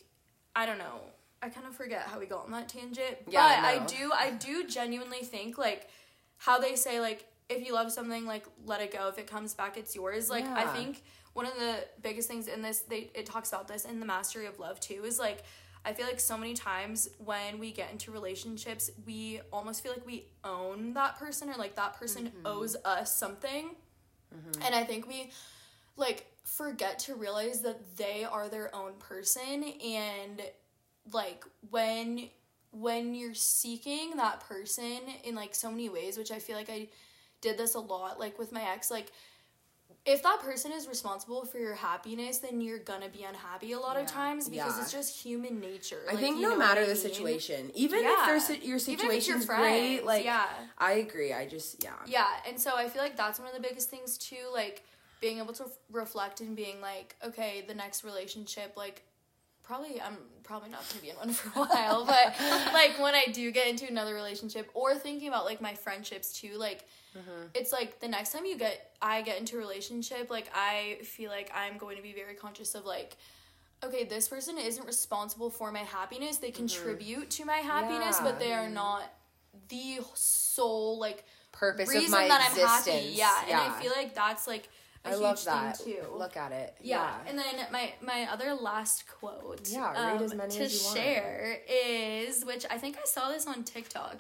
I 0.57 0.67
don't 0.67 0.79
know. 0.79 1.01
I 1.43 1.49
kind 1.49 1.67
of 1.67 1.75
forget 1.75 2.03
how 2.03 2.19
we 2.19 2.27
got 2.27 2.45
on 2.45 2.51
that 2.53 2.69
tangent. 2.69 3.17
Yeah, 3.29 3.41
but 3.41 3.65
I 3.65 3.75
I 3.83 3.87
do 3.87 4.13
I 4.13 4.31
do 4.33 4.67
genuinely 4.67 5.23
think 5.23 5.57
like 5.59 5.89
how 6.39 6.59
they 6.59 6.75
say 6.75 7.01
like 7.01 7.27
if 7.49 7.67
you 7.67 7.75
love 7.75 7.91
something 7.93 8.27
like 8.27 8.45
let 8.65 8.81
it 8.81 8.93
go 8.93 9.09
if 9.09 9.19
it 9.19 9.27
comes 9.27 9.55
back 9.55 9.77
it's 9.77 9.97
yours 9.97 10.31
like 10.31 10.45
i 10.47 10.65
think 10.69 11.03
one 11.41 11.47
of 11.53 11.55
the 11.67 11.75
biggest 12.03 12.29
things 12.29 12.47
in 12.49 12.61
this 12.63 12.81
they 12.93 13.03
it 13.15 13.25
talks 13.27 13.49
about 13.53 13.67
this 13.73 13.85
in 13.85 13.99
the 14.01 14.07
mastery 14.15 14.47
of 14.47 14.59
love 14.59 14.79
too 14.89 15.01
is 15.11 15.19
like 15.19 15.41
i 15.89 15.91
feel 15.97 16.07
like 16.07 16.21
so 16.21 16.37
many 16.37 16.55
times 16.55 17.09
when 17.31 17.59
we 17.59 17.69
get 17.73 17.89
into 17.91 18.11
relationships 18.21 18.91
we 19.07 19.41
almost 19.53 19.83
feel 19.83 19.93
like 19.97 20.07
we 20.07 20.19
own 20.45 20.93
that 20.95 21.19
person 21.19 21.49
or 21.49 21.57
like 21.65 21.75
that 21.77 21.93
person 22.01 22.23
Mm-hmm. 22.27 22.47
owes 22.47 22.75
us 22.85 23.09
something 23.25 23.65
and 24.67 24.75
i 24.75 24.85
think 24.91 25.07
we 25.09 25.31
like 25.97 26.27
forget 26.45 26.99
to 27.07 27.15
realize 27.15 27.63
that 27.63 27.79
they 27.97 28.19
are 28.25 28.49
their 28.49 28.69
own 28.75 28.93
person 29.11 29.57
and 29.85 30.43
like 31.13 31.43
when 31.71 32.29
when 32.73 33.15
you're 33.15 33.35
seeking 33.35 34.17
that 34.17 34.41
person 34.53 35.01
in 35.25 35.35
like 35.35 35.55
so 35.55 35.71
many 35.71 35.89
ways 35.89 36.17
which 36.19 36.31
i 36.31 36.39
feel 36.39 36.57
like 36.57 36.71
i 36.71 36.87
did 37.41 37.57
this 37.59 37.75
a 37.75 37.81
lot 37.81 38.21
like 38.21 38.39
with 38.39 38.53
my 38.53 38.63
ex 38.75 38.91
like 38.91 39.11
if 40.07 40.23
that 40.23 40.41
person 40.41 40.73
is 40.73 40.89
responsible 40.89 41.45
for 41.45 41.59
your 41.59 41.75
happiness 41.75 42.39
then 42.39 42.61
you're 42.61 42.79
gonna 42.79 43.09
be 43.09 43.23
unhappy 43.23 43.73
a 43.73 43.79
lot 43.79 43.97
of 43.99 44.07
times 44.07 44.49
because 44.49 44.77
Yeah. 44.77 44.83
it's 44.83 44.93
just 44.93 45.23
human 45.23 45.61
nature 45.61 46.03
I 46.09 46.13
Like, 46.13 46.21
think 46.21 46.39
no 46.41 46.57
matter 46.57 46.81
the 46.83 46.95
mean? 46.95 46.97
situation, 46.97 47.71
even 47.75 48.03
Yeah. 48.03 48.21
if 48.21 48.27
there's 48.27 48.49
your 48.65 48.77
Even 48.79 49.07
if 49.07 49.13
it's 49.13 49.29
your 49.29 49.39
situation's 49.39 49.47
great, 49.47 50.01
like 50.05 50.25
yeah 50.25 50.47
I 50.79 50.93
agree. 50.93 51.33
I 51.33 51.47
just 51.47 51.83
yeah. 51.85 51.91
yeah 52.07 52.29
and 52.49 52.59
so 52.61 52.75
i 52.77 52.89
feel 52.89 53.03
like 53.03 53.17
that's 53.17 53.39
one 53.39 53.49
of 53.49 53.55
the 53.55 53.61
biggest 53.61 53.91
things 53.91 54.17
too 54.17 54.49
like 54.53 54.83
being 55.21 55.39
able 55.39 55.53
to 55.53 55.67
reflect 55.91 56.41
and 56.41 56.57
being 56.57 56.81
like 56.81 57.15
okay 57.25 57.63
the 57.69 57.75
next 57.75 58.03
relationship 58.05 58.73
like 58.77 59.03
probably 59.63 60.01
I'm 60.01 60.17
probably 60.51 60.69
not 60.69 60.85
gonna 60.89 61.01
be 61.01 61.11
in 61.11 61.17
one 61.17 61.33
for 61.33 61.61
a 61.61 61.65
while, 61.65 62.05
but 62.05 62.35
like 62.75 62.99
when 62.99 63.15
I 63.15 63.27
do 63.33 63.51
get 63.53 63.69
into 63.69 63.87
another 63.87 64.15
relationship 64.15 64.69
or 64.75 64.97
thinking 64.97 65.29
about 65.29 65.45
like 65.45 65.61
my 65.61 65.75
friendships 65.75 66.33
too, 66.33 66.59
like 66.59 66.85
mm-hmm. 67.17 67.47
it's 67.55 67.73
like 67.73 68.01
the 68.01 68.09
next 68.09 68.33
time 68.33 68.45
you 68.45 68.59
get 68.59 68.91
I 69.01 69.23
get 69.23 69.39
into 69.39 69.57
a 69.57 69.59
relationship, 69.61 70.29
like 70.29 70.51
I 70.53 70.99
feel 71.05 71.31
like 71.31 71.53
I'm 71.55 71.79
going 71.79 71.97
to 71.97 72.03
be 72.03 72.13
very 72.13 72.35
conscious 72.35 72.75
of 72.75 72.85
like 72.85 73.17
okay, 73.83 74.05
this 74.05 74.29
person 74.29 74.59
isn't 74.59 74.85
responsible 74.87 75.49
for 75.49 75.73
my 75.73 75.79
happiness. 75.79 76.37
They 76.37 76.49
mm-hmm. 76.49 76.57
contribute 76.57 77.31
to 77.31 77.45
my 77.47 77.59
happiness, 77.59 78.19
Yeah. 78.19 78.25
but 78.25 78.39
they 78.39 78.53
are 78.53 78.69
not 78.69 79.05
the 79.69 80.01
sole 80.15 80.99
like 80.99 81.25
Purpose 81.53 81.89
reason 81.89 82.07
of 82.07 82.11
my 82.11 82.29
that 82.29 82.51
I'm 82.51 82.67
happy. 82.67 83.13
Yeah, 83.13 83.45
and 83.49 83.57
I 83.57 83.81
feel 83.81 83.93
like 83.97 84.15
that's 84.15 84.47
like 84.49 84.69
I 85.05 85.15
love 85.15 85.43
that. 85.45 85.79
too. 85.79 85.97
Look 86.15 86.37
at 86.37 86.53
it. 86.53 86.77
Yeah. 86.81 87.15
And 87.27 87.39
then 87.39 87.67
my 87.73 87.93
my 88.03 88.29
other 88.31 88.55
last 88.55 89.05
quote 89.09 89.69
Yeah, 89.71 89.93
read 89.93 90.19
um, 90.19 90.23
as 90.23 90.35
many 90.35 90.55
to 90.57 90.65
as 90.65 90.79
you 90.79 90.85
want. 90.85 90.99
share 90.99 91.59
is 91.69 92.45
which 92.45 92.67
I 92.71 92.79
think 92.79 92.97
I 92.99 93.05
saw 93.07 93.31
this 93.31 93.47
on 93.47 93.65
TikTok. 93.65 94.19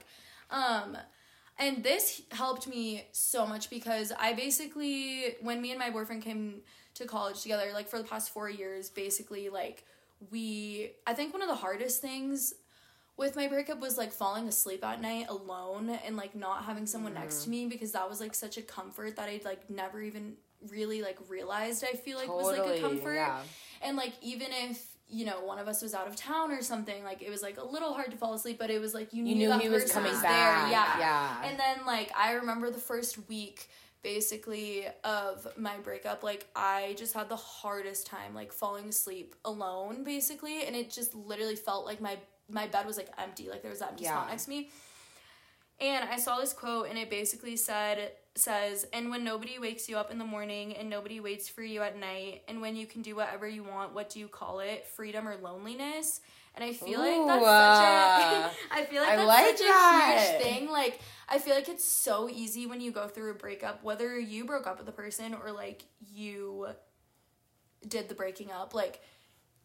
Um 0.50 0.96
and 1.58 1.84
this 1.84 2.22
helped 2.30 2.66
me 2.66 3.04
so 3.12 3.46
much 3.46 3.68
because 3.68 4.12
I 4.18 4.32
basically 4.32 5.36
when 5.42 5.60
me 5.60 5.70
and 5.70 5.78
my 5.78 5.90
boyfriend 5.90 6.22
came 6.22 6.62
to 6.94 7.04
college 7.04 7.42
together 7.42 7.70
like 7.74 7.88
for 7.88 7.98
the 7.98 8.04
past 8.04 8.30
4 8.32 8.48
years 8.48 8.88
basically 8.90 9.48
like 9.50 9.84
we 10.30 10.92
I 11.06 11.12
think 11.12 11.32
one 11.34 11.42
of 11.42 11.48
the 11.48 11.54
hardest 11.56 12.00
things 12.00 12.54
with 13.18 13.36
my 13.36 13.48
breakup 13.48 13.80
was 13.80 13.98
like 13.98 14.12
falling 14.12 14.48
asleep 14.48 14.82
at 14.82 15.02
night 15.02 15.26
alone 15.28 15.90
and 15.90 16.16
like 16.16 16.34
not 16.34 16.64
having 16.64 16.86
someone 16.86 17.12
next 17.12 17.44
to 17.44 17.50
me 17.50 17.66
because 17.66 17.92
that 17.92 18.08
was 18.08 18.18
like 18.18 18.34
such 18.34 18.56
a 18.56 18.62
comfort 18.62 19.16
that 19.16 19.28
I'd 19.28 19.44
like 19.44 19.68
never 19.68 20.00
even 20.00 20.36
really 20.68 21.02
like 21.02 21.18
realized 21.28 21.84
I 21.84 21.96
feel 21.96 22.18
like 22.18 22.28
was 22.28 22.58
like 22.58 22.78
a 22.78 22.80
comfort. 22.80 23.14
yeah. 23.14 23.40
And 23.82 23.96
like 23.96 24.12
even 24.22 24.48
if 24.50 24.86
you 25.08 25.24
know 25.26 25.40
one 25.44 25.58
of 25.58 25.66
us 25.66 25.82
was 25.82 25.94
out 25.94 26.06
of 26.06 26.16
town 26.16 26.52
or 26.52 26.62
something, 26.62 27.02
like 27.02 27.22
it 27.22 27.30
was 27.30 27.42
like 27.42 27.58
a 27.58 27.64
little 27.64 27.94
hard 27.94 28.10
to 28.10 28.16
fall 28.16 28.34
asleep, 28.34 28.58
but 28.58 28.70
it 28.70 28.80
was 28.80 28.94
like 28.94 29.12
you, 29.12 29.24
You 29.24 29.34
knew, 29.34 29.46
knew 29.46 29.48
that 29.48 29.60
he 29.62 29.68
was 29.68 29.90
coming 29.90 30.12
was 30.12 30.22
back, 30.22 30.68
there. 30.68 30.70
Yeah. 30.70 30.98
yeah. 30.98 31.48
And 31.48 31.58
then 31.58 31.86
like 31.86 32.12
I 32.16 32.32
remember 32.32 32.70
the 32.70 32.78
first 32.78 33.28
week 33.28 33.68
basically 34.02 34.86
of 35.04 35.46
my 35.58 35.76
breakup 35.78 36.22
like 36.22 36.46
i 36.56 36.94
just 36.96 37.12
had 37.12 37.28
the 37.28 37.36
hardest 37.36 38.06
time 38.06 38.34
like 38.34 38.50
falling 38.50 38.88
asleep 38.88 39.34
alone 39.44 40.02
basically 40.04 40.64
and 40.64 40.74
it 40.74 40.90
just 40.90 41.14
literally 41.14 41.54
felt 41.54 41.84
like 41.84 42.00
my 42.00 42.16
my 42.48 42.66
bed 42.66 42.86
was 42.86 42.96
like 42.96 43.08
empty 43.18 43.50
like 43.50 43.60
there 43.60 43.70
was 43.70 43.82
an 43.82 43.88
empty 43.90 44.04
spot 44.04 44.28
next 44.30 44.44
to 44.44 44.50
me 44.50 44.70
and 45.80 46.08
i 46.10 46.16
saw 46.16 46.38
this 46.38 46.52
quote 46.52 46.88
and 46.88 46.98
it 46.98 47.10
basically 47.10 47.56
said 47.56 48.12
says 48.36 48.86
and 48.92 49.10
when 49.10 49.24
nobody 49.24 49.58
wakes 49.58 49.88
you 49.88 49.96
up 49.96 50.10
in 50.10 50.18
the 50.18 50.24
morning 50.24 50.76
and 50.76 50.88
nobody 50.88 51.20
waits 51.20 51.48
for 51.48 51.62
you 51.62 51.82
at 51.82 51.98
night 51.98 52.42
and 52.48 52.60
when 52.60 52.76
you 52.76 52.86
can 52.86 53.02
do 53.02 53.16
whatever 53.16 53.48
you 53.48 53.64
want 53.64 53.92
what 53.92 54.08
do 54.08 54.20
you 54.20 54.28
call 54.28 54.60
it? 54.60 54.86
Freedom 54.86 55.26
or 55.26 55.36
loneliness? 55.36 56.20
And 56.54 56.64
i 56.64 56.72
feel 56.72 57.00
like 57.00 57.26
that's 57.26 57.42
Ooh, 57.42 57.44
such 57.44 57.82
uh, 57.84 58.48
a 58.48 58.52
i 58.70 58.84
feel 58.84 59.02
like 59.02 59.16
that's 59.16 59.26
like 59.26 59.58
such 59.58 59.66
that. 59.66 60.16
a 60.16 60.32
huge 60.32 60.42
thing. 60.42 60.70
Like 60.70 61.00
i 61.28 61.38
feel 61.38 61.54
like 61.54 61.68
it's 61.68 61.84
so 61.84 62.28
easy 62.28 62.66
when 62.66 62.80
you 62.80 62.92
go 62.92 63.08
through 63.08 63.32
a 63.32 63.34
breakup 63.34 63.82
whether 63.82 64.18
you 64.18 64.44
broke 64.44 64.66
up 64.66 64.78
with 64.78 64.88
a 64.88 64.92
person 64.92 65.34
or 65.34 65.50
like 65.50 65.84
you 66.12 66.68
did 67.86 68.08
the 68.08 68.14
breaking 68.14 68.50
up. 68.52 68.74
Like 68.74 69.00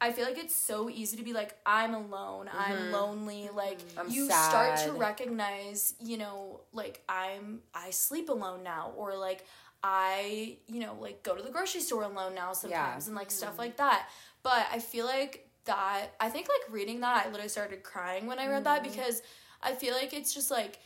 I 0.01 0.11
feel 0.11 0.25
like 0.25 0.37
it's 0.37 0.55
so 0.55 0.89
easy 0.89 1.17
to 1.17 1.23
be 1.23 1.33
like, 1.33 1.55
I'm 1.65 1.93
alone, 1.93 2.49
I'm 2.53 2.91
lonely. 2.91 3.49
Like 3.53 3.79
Mm-hmm. 3.79 3.99
I'm 3.99 4.09
you 4.09 4.29
start 4.29 4.75
to 4.77 4.91
recognize, 4.91 5.93
you 5.99 6.17
know, 6.17 6.61
like 6.73 7.01
I'm 7.07 7.61
I 7.73 7.91
sleep 7.91 8.29
alone 8.29 8.63
now, 8.63 8.93
or 8.95 9.15
like 9.15 9.45
I, 9.83 10.57
you 10.67 10.79
know, 10.81 10.95
like 10.99 11.23
go 11.23 11.35
to 11.35 11.41
the 11.41 11.49
grocery 11.51 11.81
store 11.81 12.03
alone 12.03 12.35
now 12.35 12.53
sometimes 12.53 13.07
and 13.07 13.15
like 13.15 13.27
Mm-hmm. 13.27 13.37
stuff 13.37 13.57
like 13.59 13.77
that. 13.77 14.07
But 14.43 14.67
I 14.71 14.79
feel 14.79 15.05
like 15.05 15.49
that 15.65 16.07
I 16.19 16.29
think 16.29 16.47
like 16.47 16.71
reading 16.73 16.99
that 17.01 17.25
I 17.25 17.29
literally 17.29 17.49
started 17.49 17.83
crying 17.83 18.27
when 18.27 18.37
I 18.39 18.47
read 18.47 18.65
that 18.65 18.83
Mm-hmm. 18.83 18.91
because 18.95 19.21
I 19.63 19.73
feel 19.73 19.93
like 19.93 20.13
it's 20.13 20.33
just 20.33 20.51
like 20.51 20.79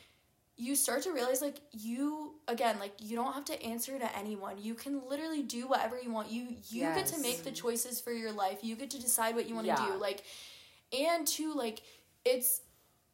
you 0.61 0.76
start 0.76 1.03
to 1.03 1.14
realize 1.14 1.41
like 1.41 1.61
you 1.72 2.34
again 2.49 2.77
like 2.80 2.94
you 2.99 3.15
don't 3.15 3.31
have 3.34 3.45
to 3.45 3.64
answer 3.64 3.98
to 3.98 4.18
anyone. 4.18 4.56
You 4.61 4.73
can 4.76 5.02
literally 5.10 5.41
do 5.41 5.68
whatever 5.68 5.98
you 5.99 6.11
want. 6.11 6.30
You 6.30 6.48
you 6.69 6.81
get 6.94 7.06
to 7.07 7.19
make 7.22 7.44
the 7.44 7.52
choices 7.52 8.02
for 8.02 8.11
your 8.11 8.34
life. 8.34 8.60
You 8.61 8.76
get 8.76 8.90
to 8.91 9.02
decide 9.02 9.36
what 9.36 9.48
you 9.48 9.56
want 9.56 9.68
to 9.68 9.73
Yeah. 9.73 9.94
do 9.94 9.98
like 9.98 10.23
and 10.91 11.26
to 11.27 11.53
like 11.53 11.81
it's 12.26 12.61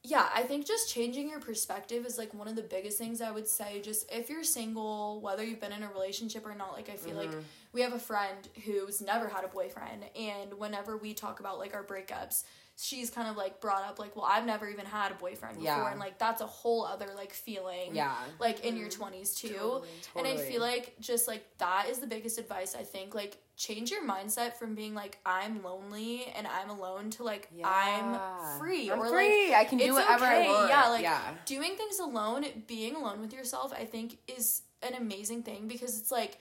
yeah 0.04 0.30
i 0.36 0.44
think 0.44 0.66
just 0.68 0.94
changing 0.94 1.30
your 1.30 1.40
perspective 1.40 2.06
is 2.06 2.18
like 2.18 2.32
one 2.34 2.48
of 2.48 2.56
the 2.56 2.62
biggest 2.62 2.98
things 2.98 3.22
i 3.22 3.32
would 3.32 3.48
say. 3.48 3.82
Just 3.82 4.12
if 4.12 4.30
you're 4.30 4.44
single 4.44 5.20
whether 5.22 5.44
you've 5.44 5.60
been 5.62 5.72
in 5.72 5.84
a 5.84 5.90
relationship 5.90 6.46
or 6.46 6.56
not 6.56 6.74
like 6.74 6.90
i 6.90 6.96
feel 6.96 7.16
like 7.16 7.30
Mm-hmm. 7.30 7.40
we 7.74 7.82
have 7.82 7.94
a 7.94 8.00
friend 8.00 8.48
who's 8.66 9.02
never 9.02 9.28
had 9.28 9.44
a 9.44 9.48
boyfriend 9.48 10.06
and 10.16 10.54
whenever 10.58 10.96
we 10.98 11.14
talk 11.14 11.40
about 11.40 11.60
like 11.60 11.74
our 11.76 11.84
breakups 11.84 12.44
she's 12.78 13.10
kind 13.10 13.30
of 13.30 13.38
like 13.38 13.62
brought 13.62 13.84
up 13.84 14.00
like 14.00 14.16
well 14.16 14.26
i've 14.30 14.46
never 14.46 14.68
even 14.70 14.86
had 14.86 15.12
a 15.12 15.16
boyfriend 15.16 15.56
before 15.56 15.66
Yeah. 15.66 15.92
and 15.92 16.00
like 16.00 16.18
that's 16.18 16.42
a 16.42 16.46
whole 16.46 16.86
other 16.86 17.08
like 17.16 17.32
feeling 17.32 17.96
Yeah. 17.96 18.14
like 18.40 18.66
in 18.66 18.76
your 18.76 18.90
mm-hmm. 18.90 19.04
20s 19.04 19.38
too 19.38 19.48
Totally, 19.54 19.88
and 20.18 20.28
i 20.28 20.36
feel 20.38 20.60
like 20.62 20.94
just 21.00 21.28
like 21.28 21.46
that 21.60 21.88
is 21.90 22.00
the 22.00 22.08
biggest 22.08 22.38
advice 22.38 22.76
i 22.76 22.84
think 22.84 23.16
like 23.16 23.38
change 23.56 23.92
your 23.92 24.06
mindset 24.06 24.56
from 24.56 24.76
being 24.76 24.94
like 24.94 25.18
i'm 25.26 25.64
lonely 25.64 26.26
and 26.36 26.46
i'm 26.48 26.70
alone 26.70 27.10
to 27.12 27.24
like 27.24 27.48
Yeah. 27.56 27.70
i'm 27.70 28.60
free 28.60 28.92
I'm 28.92 29.00
or 29.00 29.08
free. 29.08 29.52
like 29.52 29.58
I 29.60 29.64
can 29.64 29.78
do 29.78 29.86
it's 29.86 29.94
whatever 29.94 30.26
I 30.26 30.46
want. 30.46 30.70
yeah 30.70 30.88
like 30.90 31.02
Yeah. 31.04 31.22
doing 31.46 31.76
things 31.78 32.00
alone 32.00 32.46
being 32.68 32.96
alone 32.96 33.22
with 33.22 33.32
yourself 33.34 33.72
i 33.72 33.86
think 33.86 34.18
is 34.28 34.64
an 34.84 34.96
amazing 34.96 35.44
thing 35.44 35.70
because 35.70 35.98
it's 35.98 36.12
like 36.12 36.38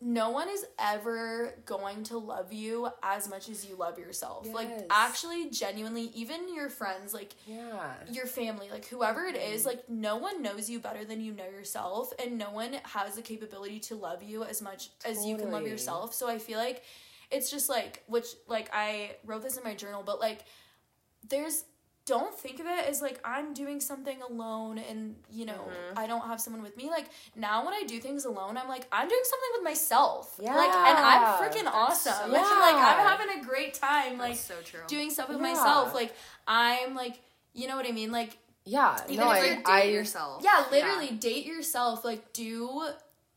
no 0.00 0.30
one 0.30 0.48
is 0.48 0.66
ever 0.78 1.54
going 1.64 2.02
to 2.04 2.18
love 2.18 2.52
you 2.52 2.88
as 3.02 3.30
much 3.30 3.48
as 3.48 3.64
you 3.64 3.76
love 3.76 3.98
yourself. 3.98 4.46
Like 4.52 4.68
actually 4.90 5.48
genuinely 5.50 6.10
even 6.14 6.54
your 6.54 6.68
friends 6.68 7.14
like 7.14 7.34
Yeah. 7.46 7.94
your 8.10 8.26
family, 8.26 8.68
like 8.70 8.86
whoever 8.86 9.24
it 9.24 9.36
is, 9.36 9.60
mm-hmm. 9.60 9.70
like 9.70 9.88
no 9.88 10.16
one 10.16 10.42
knows 10.42 10.68
you 10.68 10.80
better 10.80 11.04
than 11.04 11.20
you 11.20 11.32
know 11.32 11.46
yourself, 11.46 12.12
and 12.22 12.36
no 12.36 12.50
one 12.50 12.76
has 12.84 13.16
the 13.16 13.22
capability 13.22 13.80
to 13.80 13.94
love 13.94 14.22
you 14.22 14.44
as 14.44 14.60
much 14.60 14.90
as 15.04 15.24
you 15.24 15.36
can 15.36 15.50
love 15.50 15.66
yourself. 15.66 16.12
So 16.14 16.28
I 16.28 16.38
feel 16.38 16.58
like 16.58 16.82
it's 17.30 17.50
just 17.50 17.68
like, 17.68 18.04
which, 18.06 18.26
like, 18.46 18.70
I 18.72 19.16
wrote 19.24 19.42
this 19.42 19.56
in 19.56 19.64
my 19.64 19.74
journal, 19.74 20.02
but 20.04 20.20
like, 20.20 20.44
there's, 21.28 21.64
don't 22.06 22.32
think 22.34 22.60
of 22.60 22.66
it 22.66 22.88
as 22.88 23.02
like 23.02 23.20
I'm 23.24 23.52
doing 23.52 23.80
something 23.80 24.18
alone 24.22 24.78
and 24.78 25.16
you 25.30 25.44
know 25.44 25.52
Mm-hmm. 25.54 25.98
I 25.98 26.06
don't 26.06 26.22
have 26.26 26.40
someone 26.40 26.62
with 26.62 26.76
me. 26.76 26.88
Like 26.88 27.06
now 27.34 27.64
when 27.64 27.74
I 27.74 27.82
do 27.86 27.98
things 28.00 28.24
alone, 28.24 28.56
I'm 28.56 28.68
like 28.68 28.86
I'm 28.92 29.08
doing 29.08 29.20
something 29.24 29.48
with 29.54 29.64
myself. 29.64 30.38
Yeah. 30.40 30.54
Like 30.54 30.70
and 30.70 30.98
I'm 30.98 31.42
freaking 31.42 31.66
awesome. 31.70 32.12
so 32.12 32.28
like, 32.32 32.42
like 32.42 32.74
I'm 32.76 33.06
having 33.06 33.40
a 33.40 33.44
great 33.44 33.74
time. 33.74 34.18
Like 34.18 34.36
so 34.36 34.54
true. 34.64 34.80
doing 34.86 35.10
stuff 35.10 35.28
with 35.28 35.38
Yeah. 35.38 35.42
myself. 35.52 35.94
Like 35.94 36.14
I'm 36.46 36.94
like 36.94 37.20
you 37.54 37.66
know 37.68 37.76
what 37.76 37.86
I 37.86 37.92
mean. 37.92 38.12
Like 38.12 38.38
Yeah. 38.64 38.96
Even 39.08 39.24
no, 39.26 39.32
if 39.32 39.42
I, 39.42 39.46
you're 39.46 39.56
date 39.56 39.66
I 39.66 39.82
yourself. 39.84 40.42
yeah, 40.44 40.64
literally 40.70 41.10
date 41.10 41.44
yourself. 41.46 42.04
Like 42.04 42.32
do 42.32 42.86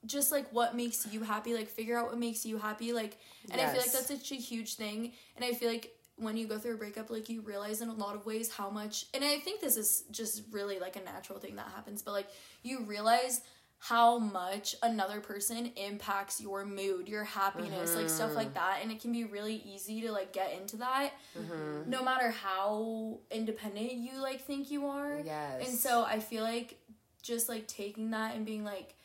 just 0.05 0.31
like 0.31 0.47
what 0.51 0.75
makes 0.75 1.07
you 1.11 1.23
happy. 1.23 1.53
Like 1.53 1.69
figure 1.69 1.97
out 1.97 2.07
what 2.07 2.17
makes 2.19 2.45
you 2.45 2.57
happy. 2.57 2.93
Like 2.93 3.17
and 3.51 3.59
I 3.59 3.65
feel 3.67 3.81
like 3.81 3.91
that's 3.91 4.07
such 4.07 4.31
a 4.31 4.35
huge 4.35 4.75
thing. 4.75 5.13
And 5.35 5.43
I 5.43 5.53
feel 5.53 5.69
like 5.69 5.91
when 6.19 6.37
you 6.37 6.47
go 6.47 6.57
through 6.57 6.75
a 6.75 6.77
breakup, 6.77 7.09
like 7.09 7.29
you 7.29 7.41
realize 7.41 7.81
in 7.81 7.89
a 7.89 7.93
lot 7.93 8.15
of 8.15 8.25
ways 8.25 8.51
how 8.51 8.69
much. 8.69 9.05
And 9.13 9.23
I 9.23 9.39
think 9.39 9.61
this 9.61 9.77
is 9.77 10.03
just 10.11 10.43
really 10.51 10.79
like 10.79 10.95
a 10.95 11.01
natural 11.01 11.39
thing 11.39 11.55
that 11.55 11.67
happens. 11.75 12.01
But 12.01 12.11
like 12.11 12.27
you 12.63 12.81
realize 12.83 13.41
how 13.81 14.19
much 14.19 14.75
another 14.83 15.21
person 15.21 15.71
impacts 15.77 16.41
your 16.41 16.65
mood, 16.65 17.07
your 17.07 17.23
happiness, 17.23 17.95
like 17.95 18.09
stuff 18.09 18.35
like 18.35 18.47
mm-hmm. 18.47 18.55
that. 18.55 18.79
And 18.81 18.91
it 18.91 18.99
can 19.01 19.13
be 19.13 19.23
really 19.23 19.55
easy 19.65 20.01
to 20.01 20.11
like 20.11 20.33
get 20.33 20.53
into 20.59 20.77
that, 20.77 21.11
mm-hmm. 21.37 21.89
no 21.89 22.03
matter 22.03 22.29
how 22.29 23.19
independent 23.31 23.93
you 23.93 24.21
like 24.21 24.41
think 24.41 24.69
you 24.69 24.87
are. 24.87 25.21
Yes. 25.23 25.65
And 25.65 25.77
so 25.77 26.03
I 26.03 26.19
feel 26.19 26.43
like 26.43 26.77
just 27.21 27.47
like 27.47 27.67
taking 27.67 28.11
that 28.11 28.35
and 28.35 28.45
being 28.45 28.65
like, 28.65 28.95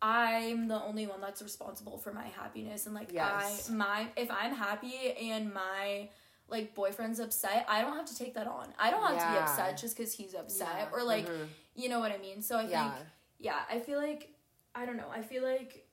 I'm 0.00 0.66
the 0.66 0.82
only 0.82 1.06
one 1.06 1.20
that's 1.20 1.42
responsible 1.42 1.98
for 1.98 2.12
my 2.12 2.26
happiness 2.26 2.86
and 2.86 2.94
like 2.94 3.12
Yes. 3.12 3.70
I 3.70 3.72
my 3.72 4.06
if 4.16 4.30
I'm 4.30 4.54
happy 4.54 5.12
and 5.30 5.52
my 5.52 6.08
like 6.48 6.74
boyfriend's 6.74 7.20
upset, 7.20 7.64
I 7.68 7.80
don't 7.82 7.96
have 7.96 8.06
to 8.06 8.16
take 8.16 8.34
that 8.34 8.46
on. 8.46 8.68
I 8.78 8.90
don't 8.90 9.02
have 9.02 9.18
to 9.18 9.32
be 9.32 9.38
upset 9.38 9.78
just 9.78 9.96
because 9.96 10.12
he's 10.12 10.34
upset 10.34 10.68
Yeah. 10.76 10.86
or 10.92 11.02
like 11.02 11.26
mm-hmm. 11.26 11.44
you 11.74 11.88
know 11.88 12.00
what 12.00 12.12
I 12.12 12.18
mean. 12.18 12.42
So 12.42 12.56
I 12.58 12.64
Yeah. 12.68 12.90
think 12.92 13.06
yeah, 13.38 13.60
I 13.70 13.78
feel 13.80 13.98
like 13.98 14.30
I 14.74 14.86
don't 14.86 14.96
know. 14.96 15.10
I 15.12 15.22
feel 15.22 15.42
like 15.42 15.86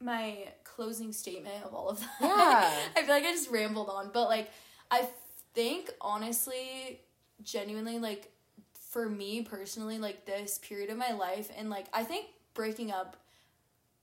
my 0.00 0.48
closing 0.64 1.12
statement 1.12 1.64
of 1.64 1.74
all 1.74 1.88
of 1.88 2.00
that. 2.00 2.08
Yeah. 2.20 2.72
I 2.96 3.04
feel 3.04 3.14
like 3.14 3.24
I 3.24 3.32
just 3.32 3.50
rambled 3.50 3.88
on, 3.88 4.10
but 4.12 4.28
like 4.28 4.50
I 4.90 5.08
think 5.54 5.90
honestly, 6.00 7.00
genuinely, 7.42 7.98
like 7.98 8.30
for 8.90 9.08
me 9.08 9.42
personally, 9.42 9.98
like 9.98 10.26
this 10.26 10.58
period 10.58 10.90
of 10.90 10.98
my 10.98 11.12
life, 11.12 11.50
and 11.56 11.70
like 11.70 11.86
I 11.92 12.04
think 12.04 12.26
breaking 12.54 12.90
up 12.90 13.16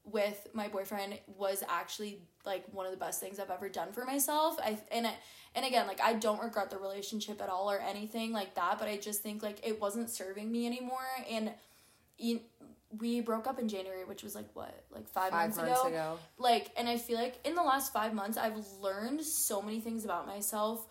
with 0.04 0.48
my 0.54 0.68
boyfriend 0.68 1.20
was 1.38 1.64
actually 1.70 2.20
like 2.50 2.66
one 2.74 2.86
of 2.86 2.92
the 2.92 2.98
best 2.98 3.22
things 3.22 3.40
I've 3.40 3.50
ever 3.50 3.70
done 3.70 3.94
for 3.94 4.04
myself. 4.04 4.60
I 4.62 4.78
and 4.92 5.06
it, 5.06 5.14
and 5.56 5.66
again, 5.66 5.88
like 5.88 6.02
I 6.02 6.14
don't 6.14 6.42
regret 6.42 6.70
the 6.70 6.78
relationship 6.78 7.42
at 7.42 7.48
all 7.48 7.72
or 7.72 7.80
anything 7.80 8.34
like 8.34 8.56
that, 8.56 8.78
but 8.80 8.90
I 8.90 8.98
just 8.98 9.22
think 9.22 9.42
like 9.42 9.66
it 9.66 9.80
wasn't 9.80 10.10
serving 10.10 10.52
me 10.52 10.66
anymore 10.66 11.08
and 11.32 11.52
you, 12.20 12.42
we 12.98 13.22
broke 13.22 13.48
up 13.48 13.60
in 13.60 13.68
January, 13.68 14.04
which 14.06 14.24
was 14.24 14.36
like 14.36 14.48
what, 14.54 14.84
like 14.92 15.08
five, 15.08 15.32
Five 15.32 15.56
months, 15.56 15.58
months 15.58 15.82
ago. 15.82 15.88
ago. 15.88 16.20
Like, 16.38 16.72
and 16.78 16.90
I 16.90 16.98
feel 16.98 17.18
like 17.18 17.40
in 17.46 17.56
the 17.56 17.64
last 17.64 17.94
five 17.94 18.14
months, 18.14 18.38
I've 18.38 18.58
learned 18.82 19.22
so 19.22 19.62
many 19.62 19.80
things 19.80 20.06
about 20.06 20.28
myself, 20.28 20.86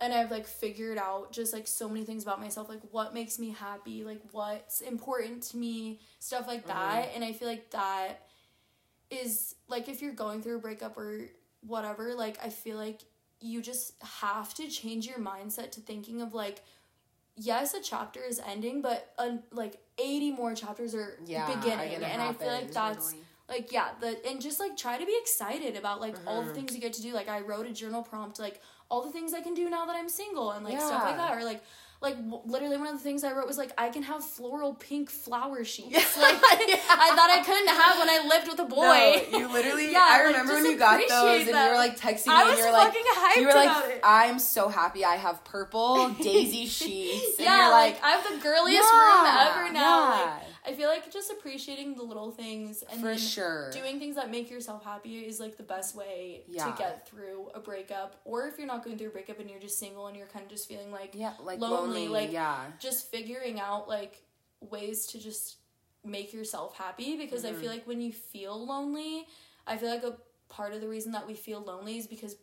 and 0.00 0.12
I've 0.12 0.30
like 0.30 0.46
figured 0.46 0.98
out 0.98 1.32
just 1.32 1.52
like 1.52 1.66
so 1.66 1.88
many 1.88 2.04
things 2.04 2.22
about 2.22 2.40
myself, 2.40 2.68
like 2.68 2.80
what 2.90 3.14
makes 3.14 3.38
me 3.38 3.50
happy, 3.50 4.02
like 4.04 4.20
what's 4.32 4.80
important 4.80 5.42
to 5.44 5.56
me, 5.56 6.00
stuff 6.18 6.46
like 6.46 6.66
mm-hmm. 6.66 6.78
that. 6.78 7.10
And 7.14 7.24
I 7.24 7.32
feel 7.32 7.48
like 7.48 7.70
that 7.70 8.26
is 9.10 9.54
like 9.68 9.88
if 9.88 10.02
you're 10.02 10.12
going 10.14 10.42
through 10.42 10.56
a 10.56 10.60
breakup 10.60 10.96
or 10.96 11.20
whatever, 11.66 12.14
like 12.14 12.38
I 12.42 12.48
feel 12.50 12.76
like 12.76 13.02
you 13.40 13.62
just 13.62 13.94
have 14.02 14.54
to 14.54 14.68
change 14.68 15.06
your 15.06 15.18
mindset 15.18 15.72
to 15.72 15.80
thinking 15.80 16.20
of 16.22 16.34
like 16.34 16.62
yes 17.36 17.74
a 17.74 17.80
chapter 17.80 18.20
is 18.22 18.40
ending 18.46 18.82
but 18.82 19.12
uh, 19.18 19.36
like 19.52 19.78
80 19.98 20.32
more 20.32 20.54
chapters 20.54 20.94
are 20.94 21.16
Yeah, 21.24 21.46
beginning 21.46 21.94
and 22.04 22.20
i 22.20 22.32
feel 22.32 22.48
like 22.48 22.72
that's 22.72 23.12
Totally. 23.12 23.24
like 23.48 23.72
yeah 23.72 23.88
the 24.00 24.18
and 24.28 24.40
just 24.40 24.60
like 24.60 24.76
try 24.76 24.98
to 24.98 25.06
be 25.06 25.16
excited 25.22 25.76
about 25.76 26.00
like 26.00 26.16
all 26.26 26.40
Mm-hmm. 26.40 26.48
the 26.48 26.54
things 26.54 26.74
you 26.74 26.80
get 26.80 26.92
to 26.94 27.02
do 27.02 27.12
like 27.14 27.28
i 27.28 27.40
wrote 27.40 27.66
a 27.66 27.72
journal 27.72 28.02
prompt 28.02 28.38
like 28.38 28.60
all 28.90 29.02
the 29.02 29.12
things 29.12 29.32
i 29.32 29.40
can 29.40 29.54
do 29.54 29.70
now 29.70 29.86
that 29.86 29.96
i'm 29.96 30.08
single 30.08 30.50
and 30.50 30.64
like 30.64 30.80
stuff 30.80 31.02
like 31.04 31.16
that 31.16 31.34
or 31.36 31.44
like 31.44 31.62
like 32.00 32.16
w- 32.16 32.40
literally 32.46 32.76
one 32.78 32.86
of 32.86 32.92
the 32.94 32.98
things 32.98 33.24
i 33.24 33.32
wrote 33.32 33.46
was 33.46 33.58
like 33.58 33.72
i 33.76 33.88
can 33.90 34.02
have 34.02 34.24
floral 34.24 34.74
pink 34.74 35.10
flower 35.10 35.64
sheets 35.64 36.16
like 36.16 36.34
i 36.42 37.12
thought 37.14 37.30
i 37.30 37.42
couldn't 37.44 37.68
have 37.68 37.98
when 37.98 38.08
i 38.08 38.26
lived 38.28 38.48
with 38.48 38.58
a 38.60 38.64
boy 38.64 38.76
No, 39.32 39.38
you 39.38 39.52
literally. 39.52 39.92
Yeah, 39.92 39.98
I 40.08 40.18
like, 40.18 40.26
remember 40.28 40.54
when 40.54 40.64
you 40.66 40.76
got 40.78 41.00
those, 41.08 41.40
and 41.40 41.48
you 41.48 41.54
were 41.54 41.74
like 41.74 41.98
texting 41.98 42.28
me, 42.28 42.32
I 42.34 42.40
and 42.42 42.50
was 42.50 42.58
you 42.58 42.64
were 42.66 42.72
like, 42.72 42.92
hyped 42.94 43.36
you 43.40 43.46
were 43.46 43.54
like. 43.54 44.00
I'm 44.04 44.38
so 44.38 44.68
happy 44.68 45.04
I 45.04 45.16
have 45.16 45.42
purple 45.44 46.08
daisy 46.10 46.66
sheets. 46.66 47.36
And 47.38 47.44
yeah 47.44 47.56
you're 47.64 47.70
like, 47.70 47.94
like, 47.94 48.04
i 48.04 48.10
have 48.12 48.24
the 48.24 48.42
girliest 48.42 48.88
Yeah, 48.92 49.00
room 49.00 49.26
ever 49.66 49.72
now 49.72 50.10
yeah. 50.10 50.24
like 50.38 50.42
i 50.66 50.72
feel 50.74 50.88
like 50.88 51.10
just 51.12 51.30
appreciating 51.30 51.94
the 51.94 52.02
little 52.02 52.30
things 52.30 52.82
and 52.90 53.00
for 53.00 53.16
sure. 53.16 53.70
doing 53.70 53.98
things 53.98 54.16
that 54.16 54.30
make 54.30 54.50
yourself 54.50 54.84
happy 54.84 55.18
is 55.20 55.40
like 55.40 55.56
the 55.56 55.62
best 55.62 55.94
way 55.94 56.42
Yeah. 56.48 56.66
to 56.70 56.76
get 56.78 57.08
through 57.08 57.48
a 57.54 57.60
breakup 57.60 58.20
or 58.24 58.46
if 58.46 58.58
you're 58.58 58.66
not 58.66 58.84
going 58.84 58.98
through 58.98 59.08
a 59.08 59.12
breakup 59.12 59.38
and 59.40 59.48
you're 59.50 59.60
just 59.60 59.78
single 59.78 60.06
and 60.08 60.16
you're 60.16 60.26
kind 60.26 60.44
of 60.44 60.50
just 60.50 60.68
feeling 60.68 60.90
like 60.92 61.12
yeah, 61.14 61.32
like 61.42 61.58
lonely, 61.60 62.06
lonely. 62.06 62.08
like, 62.08 62.32
yeah, 62.32 62.64
just 62.78 63.10
figuring 63.10 63.58
out 63.60 63.88
like 63.88 64.22
ways 64.60 65.06
to 65.06 65.18
just 65.18 65.56
make 66.04 66.32
yourself 66.32 66.76
happy 66.76 67.16
because 67.16 67.44
Mm-hmm. 67.44 67.56
I 67.56 67.60
feel 67.60 67.70
like 67.70 67.86
when 67.86 68.00
you 68.00 68.12
feel 68.12 68.66
lonely, 68.66 69.26
I 69.66 69.76
feel 69.76 69.90
like 69.90 70.02
a 70.04 70.16
part 70.48 70.72
of 70.74 70.80
the 70.80 70.88
reason 70.88 71.12
that 71.12 71.26
we 71.26 71.34
feel 71.34 71.60
lonely 71.60 71.98
is 71.98 72.06
because 72.06 72.36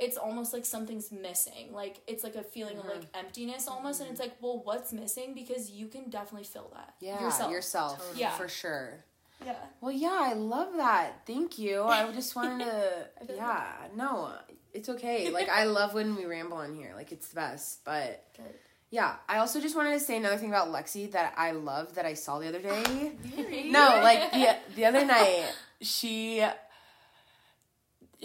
it's 0.00 0.16
almost 0.16 0.52
like 0.52 0.64
something's 0.64 1.12
missing. 1.12 1.72
Like 1.72 2.00
it's 2.06 2.24
like 2.24 2.34
a 2.36 2.42
feeling 2.42 2.78
of 2.78 2.84
Mm-hmm. 2.84 3.00
like 3.00 3.08
emptiness 3.14 3.68
almost 3.68 4.00
and 4.00 4.10
it's 4.10 4.20
like, 4.20 4.34
well, 4.40 4.60
what's 4.64 4.92
missing 4.92 5.34
because 5.34 5.70
you 5.70 5.86
can 5.88 6.08
definitely 6.10 6.46
fill 6.46 6.70
that. 6.74 6.94
yeah, 7.00 7.22
yourself. 7.22 7.50
yourself, 7.52 7.98
Totally. 7.98 8.20
Yeah. 8.20 8.30
for 8.30 8.48
sure. 8.48 9.04
Yeah. 9.44 9.54
Well, 9.80 9.92
yeah, 9.92 10.18
I 10.20 10.34
love 10.34 10.76
that. 10.76 11.26
Thank 11.26 11.58
you. 11.58 11.82
I 11.84 12.10
just 12.12 12.36
wanted 12.36 12.64
to. 12.66 13.06
yeah, 13.34 13.72
no, 13.96 14.32
it's 14.74 14.88
okay. 14.90 15.30
Like 15.30 15.48
I 15.48 15.64
love 15.64 15.94
when 15.94 16.14
we 16.16 16.26
ramble 16.26 16.58
on 16.58 16.74
here. 16.74 16.92
Like 16.94 17.10
it's 17.12 17.28
the 17.28 17.36
best. 17.36 17.82
But 17.84 18.22
Good. 18.36 18.54
yeah, 18.90 19.14
I 19.28 19.38
also 19.38 19.58
just 19.60 19.74
wanted 19.76 19.92
to 19.92 20.00
say 20.00 20.16
another 20.18 20.36
thing 20.36 20.50
about 20.50 20.68
Lexi 20.68 21.10
that 21.12 21.32
I 21.38 21.52
love 21.52 21.94
that 21.94 22.04
I 22.04 22.14
saw 22.14 22.38
the 22.38 22.48
other 22.48 22.60
day. 22.60 23.12
no, 23.70 24.00
like 24.02 24.30
the 24.32 24.56
the 24.76 24.84
other 24.84 25.04
night, 25.06 25.46
she 25.80 26.44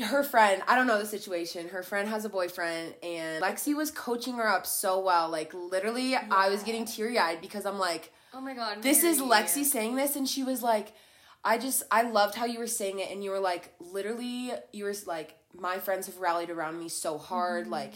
her 0.03 0.23
friend, 0.23 0.61
I 0.67 0.75
don't 0.75 0.87
know 0.87 0.99
the 0.99 1.05
situation. 1.05 1.69
Her 1.69 1.83
friend 1.83 2.09
has 2.09 2.25
a 2.25 2.29
boyfriend 2.29 2.95
and 3.01 3.43
Lexi 3.43 3.75
was 3.75 3.91
coaching 3.91 4.35
her 4.35 4.47
up 4.47 4.65
so 4.65 4.99
well. 4.99 5.29
Like 5.29 5.53
literally 5.53 6.15
I 6.15 6.49
was 6.49 6.63
getting 6.63 6.85
teary-eyed 6.85 7.41
because 7.41 7.65
I'm 7.65 7.79
like 7.79 8.11
Oh 8.35 8.41
my 8.41 8.53
god. 8.53 8.81
this 8.81 9.03
is 9.03 9.21
Lexi 9.21 9.63
saying 9.63 9.95
this, 9.95 10.17
and 10.17 10.27
she 10.27 10.43
was 10.43 10.61
like, 10.61 10.93
I 11.43 11.57
just, 11.57 11.83
I 11.89 12.01
loved 12.01 12.35
how 12.35 12.45
you 12.45 12.59
were 12.59 12.67
saying 12.67 12.99
it, 12.99 13.09
and 13.09 13.23
you 13.23 13.31
were 13.31 13.39
like, 13.39 13.73
literally, 13.79 14.51
you 14.73 14.83
were 14.83 14.93
like, 15.05 15.37
my 15.53 15.77
friends 15.77 16.07
have 16.07 16.17
rallied 16.17 16.49
around 16.49 16.77
me 16.77 16.89
so 16.89 17.17
hard, 17.17 17.63
mm-hmm. 17.63 17.73
like, 17.73 17.93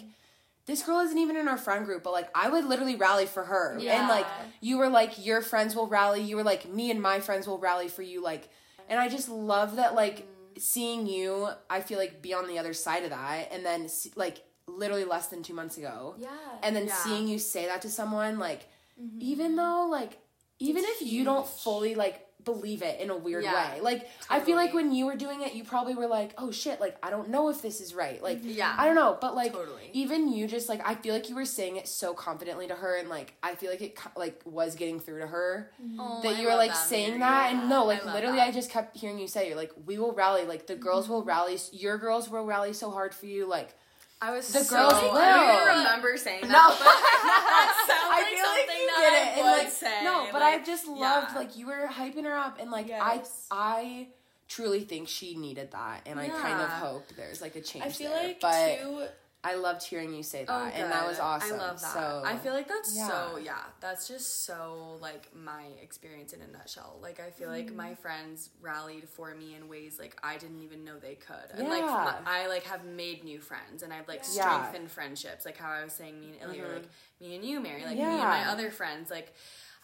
this 0.66 0.84
girl 0.84 1.00
isn't 1.00 1.18
even 1.18 1.36
in 1.36 1.48
our 1.48 1.58
friend 1.58 1.86
group, 1.86 2.04
but 2.04 2.14
like, 2.14 2.30
I 2.34 2.50
would 2.50 2.64
literally 2.64 2.96
rally 2.96 3.26
for 3.26 3.44
her, 3.44 3.74
and 3.74 4.08
like, 4.08 4.28
you 4.62 4.78
were 4.78 4.88
like, 4.88 5.26
your 5.26 5.42
friends 5.42 5.76
will 5.76 5.88
rally, 5.88 6.22
you 6.22 6.38
were 6.38 6.44
like, 6.44 6.70
me 6.70 6.90
and 6.90 7.02
my 7.02 7.20
friends 7.20 7.46
will 7.46 7.58
rally 7.58 7.90
for 7.90 8.02
you, 8.02 8.24
like, 8.24 8.48
and 8.88 8.98
I 8.98 9.10
just 9.10 9.28
love 9.28 9.76
that, 9.76 9.94
like, 9.94 10.26
seeing 10.60 11.08
you, 11.08 11.50
I 11.70 11.82
feel 11.82 11.98
like 11.98 12.22
be 12.22 12.34
on 12.34 12.48
the 12.48 12.60
other 12.60 12.74
side 12.74 13.04
of 13.04 13.10
that, 13.10 13.50
and 13.52 13.66
then 13.66 13.88
like, 14.16 14.44
literally 14.68 15.06
less 15.06 15.28
than 15.28 15.42
two 15.42 15.54
months 15.54 15.78
ago, 15.78 16.16
Yeah. 16.20 16.30
and 16.62 16.76
then 16.76 16.88
Yeah. 16.88 16.96
seeing 17.04 17.28
you 17.28 17.40
say 17.40 17.66
that 17.66 17.82
to 17.82 17.90
someone 17.90 18.38
like 18.38 18.68
mm-hmm. 19.02 19.18
even 19.20 19.56
though 19.56 19.88
like 19.90 20.20
even 20.60 20.84
if 20.86 21.02
you 21.02 21.24
don't 21.24 21.48
fully 21.48 21.96
like 21.96 22.28
believe 22.46 22.82
it 22.82 23.00
in 23.02 23.10
a 23.10 23.18
weird 23.18 23.44
Yeah, 23.44 23.74
way 23.76 23.82
like 23.82 24.08
i 24.30 24.40
feel 24.40 24.56
like 24.56 24.74
when 24.74 24.94
you 24.94 25.06
were 25.06 25.16
doing 25.18 25.42
it 25.42 25.54
you 25.56 25.64
probably 25.66 25.94
were 25.94 26.08
like 26.08 26.34
oh 26.38 26.52
shit 26.52 26.80
like 26.80 26.98
i 27.04 27.10
don't 27.10 27.30
know 27.30 27.50
if 27.50 27.62
this 27.62 27.82
is 27.82 27.94
right 27.94 28.24
like 28.24 28.40
Yeah. 28.42 28.74
i 28.78 28.86
don't 28.86 28.96
know 28.96 29.18
but 29.20 29.36
like 29.36 29.52
Totally. 29.52 29.90
even 29.94 30.32
you 30.32 30.48
just 30.48 30.70
like 30.70 30.82
i 30.88 30.96
feel 30.96 31.14
like 31.14 31.28
you 31.30 31.36
were 31.36 31.44
saying 31.46 31.76
it 31.76 31.88
so 31.88 32.14
confidently 32.14 32.66
to 32.68 32.76
her 32.76 32.96
and 32.96 33.10
like 33.10 33.34
i 33.44 33.56
feel 33.56 33.70
like 33.70 33.82
it 33.82 33.98
like 34.16 34.42
was 34.46 34.76
getting 34.76 35.00
through 35.00 35.20
to 35.20 35.28
her 35.28 35.70
Oh, 36.00 36.22
that 36.24 36.36
I 36.38 36.40
you 36.42 36.48
were 36.48 36.56
like 36.56 36.72
that, 36.72 36.78
saying 36.78 37.20
that 37.20 37.52
and 37.54 37.70
no 37.70 37.84
like 37.86 38.06
I 38.06 38.14
literally 38.14 38.38
that. 38.38 38.48
i 38.48 38.52
just 38.52 38.70
kept 38.72 38.96
hearing 38.96 39.20
you 39.20 39.28
say 39.28 39.48
you're 39.50 39.58
like 39.58 39.74
we 39.86 39.98
will 40.00 40.14
rally 40.14 40.46
like 40.46 40.66
the 40.68 40.76
girls 40.76 41.10
will 41.10 41.20
Mm-hmm. 41.20 41.30
rally 41.30 41.58
your 41.74 41.98
girls 41.98 42.30
will 42.30 42.46
rally 42.46 42.72
so 42.74 42.90
hard 42.90 43.14
for 43.14 43.26
you 43.26 43.46
like 43.48 43.76
I 44.22 44.32
was 44.32 44.52
The 44.52 44.60
so, 44.66 44.76
girls 44.76 44.94
I 44.94 45.56
don't 45.68 45.78
remember 45.78 46.18
saying 46.18 46.42
that. 46.42 46.52
No. 46.52 46.70
but 46.70 46.80
that 46.84 48.10
I 48.12 48.18
like 48.20 48.28
feel 48.28 48.44
like 48.44 48.68
something 48.68 48.82
you 48.82 48.88
did 48.88 49.14
I 49.14 49.18
it, 49.18 49.38
and 49.38 49.46
would 49.46 49.64
like 49.64 49.72
say. 49.72 50.04
no, 50.04 50.28
but 50.32 50.42
like, 50.42 50.62
I 50.62 50.64
just 50.66 50.88
loved 50.88 51.28
yeah. 51.32 51.38
like 51.38 51.58
you 51.58 51.68
were 51.68 51.88
hyping 51.88 52.24
her 52.26 52.36
up, 52.38 52.60
and 52.60 52.70
like 52.70 52.90
Yes. 52.90 53.48
I, 53.50 53.58
I 53.58 54.08
truly 54.50 54.82
think 54.82 55.08
she 55.08 55.36
needed 55.38 55.72
that, 55.72 56.02
and 56.06 56.20
I 56.20 56.28
kind 56.28 56.60
of 56.62 56.70
Yeah. 56.70 56.80
hope 56.80 57.08
there's 57.16 57.42
like 57.42 57.56
a 57.56 57.62
change 57.62 57.86
I 57.86 57.90
feel 57.90 58.12
there. 58.12 58.24
like 58.28 58.42
but 58.42 58.80
too 58.82 59.06
I 59.42 59.56
loved 59.56 59.84
hearing 59.84 60.14
you 60.14 60.22
say 60.22 60.44
that, 60.44 60.52
Oh, 60.52 60.66
and 60.66 60.92
that 60.92 61.08
was 61.08 61.18
awesome. 61.18 61.56
I 61.56 61.58
love 61.58 61.80
that. 61.80 61.94
So 61.94 62.24
I 62.26 62.36
feel 62.36 62.52
like 62.52 62.68
that's 62.68 62.94
yeah. 62.94 63.08
so 63.08 63.38
yeah. 63.42 63.56
That's 63.80 64.06
just 64.06 64.44
so 64.46 64.98
like 65.02 65.30
my 65.34 65.64
experience 65.82 66.34
in 66.34 66.42
a 66.42 66.48
nutshell. 66.48 66.98
Like 67.02 67.22
I 67.22 67.30
feel 67.30 67.48
like 67.48 67.68
Mm-hmm. 67.68 67.78
my 67.78 67.96
friends 67.96 68.50
rallied 68.62 69.08
for 69.08 69.34
me 69.34 69.56
in 69.56 69.70
ways 69.70 69.98
like 69.98 70.18
I 70.22 70.38
didn't 70.38 70.62
even 70.62 70.84
know 70.84 71.00
they 71.00 71.16
could. 71.16 71.36
And 71.58 71.70
like 71.70 71.84
my, 71.86 72.16
I 72.26 72.48
like 72.48 72.64
have 72.64 72.84
made 72.84 73.24
new 73.24 73.40
friends 73.40 73.82
and 73.82 73.94
I've 73.94 74.10
like 74.10 74.24
Yeah. 74.34 74.44
Mm-hmm. 74.44 74.60
strengthened 74.66 74.92
friendships. 74.92 75.46
Like 75.46 75.58
how 75.58 75.72
I 75.72 75.86
was 75.86 75.94
saying 75.94 76.20
me 76.20 76.34
and 76.42 76.52
Ilya, 76.52 76.68
like 76.74 76.88
me 77.22 77.36
and 77.36 77.46
you, 77.46 77.62
Mary, 77.62 77.84
like 77.86 77.96
me 77.98 78.04
and 78.04 78.18
my 78.18 78.46
other 78.50 78.72
friends. 78.72 79.10
Like 79.10 79.34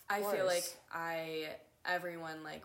I 0.10 0.22
feel 0.22 0.46
like 0.46 0.66
I 0.94 1.48
everyone 1.86 2.44
like 2.44 2.64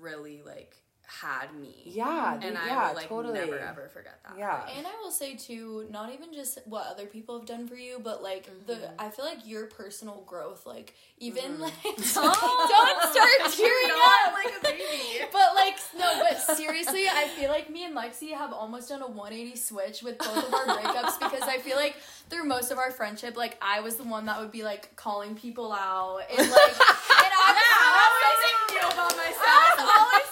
really 0.00 0.42
like 0.44 0.76
had 1.06 1.54
me. 1.54 1.74
yeah, 1.84 2.38
And 2.40 2.56
I 2.56 2.66
yeah, 2.66 2.88
will 2.88 2.96
like 2.96 3.08
totally. 3.08 3.34
never 3.34 3.58
ever 3.58 3.88
forget 3.88 4.18
that. 4.24 4.38
Yeah. 4.38 4.66
And 4.76 4.86
I 4.86 4.90
will 5.02 5.10
say 5.10 5.34
too, 5.36 5.86
not 5.90 6.12
even 6.12 6.32
just 6.32 6.58
what 6.64 6.86
other 6.86 7.06
people 7.06 7.38
have 7.38 7.46
done 7.46 7.68
for 7.68 7.74
you, 7.74 8.00
but 8.02 8.22
like 8.22 8.48
the 8.66 8.74
mm-hmm. 8.74 8.94
I 8.98 9.10
feel 9.10 9.24
like 9.24 9.46
your 9.46 9.66
personal 9.66 10.22
growth, 10.26 10.66
like 10.66 10.94
even 11.18 11.58
mm-hmm. 11.58 11.62
like 11.62 11.82
don't, 11.82 11.94
don't 12.14 13.12
start 13.12 13.52
tearing 13.56 13.90
up. 13.90 14.32
like 14.32 14.54
a 14.58 14.62
baby. 14.64 15.24
But 15.30 15.54
like 15.54 15.78
no, 15.98 16.22
but 16.28 16.56
seriously, 16.56 17.04
I 17.08 17.28
feel 17.28 17.50
like 17.50 17.70
me 17.70 17.84
and 17.84 17.96
Lexi 17.96 18.32
have 18.32 18.52
almost 18.52 18.88
done 18.88 19.02
a 19.02 19.06
180 19.06 19.56
switch 19.56 20.02
with 20.02 20.18
both 20.18 20.48
of 20.48 20.54
our 20.54 20.66
breakups 20.66 21.18
because 21.18 21.42
I 21.42 21.58
feel 21.58 21.76
like 21.76 21.96
through 22.30 22.44
most 22.44 22.70
of 22.70 22.78
our 22.78 22.90
friendship, 22.90 23.36
like 23.36 23.58
I 23.60 23.80
was 23.80 23.96
the 23.96 24.04
one 24.04 24.26
that 24.26 24.40
would 24.40 24.52
be 24.52 24.62
like 24.64 24.94
calling 24.96 25.34
people 25.34 25.72
out 25.72 26.20
and 26.30 26.38
like 26.38 26.48
and 26.48 27.32
I 27.36 27.52
was 27.52 27.68
always 27.92 28.32
feel 28.72 28.88
about 28.88 29.12
I 29.18 29.74
was 29.76 29.90
always 30.00 30.31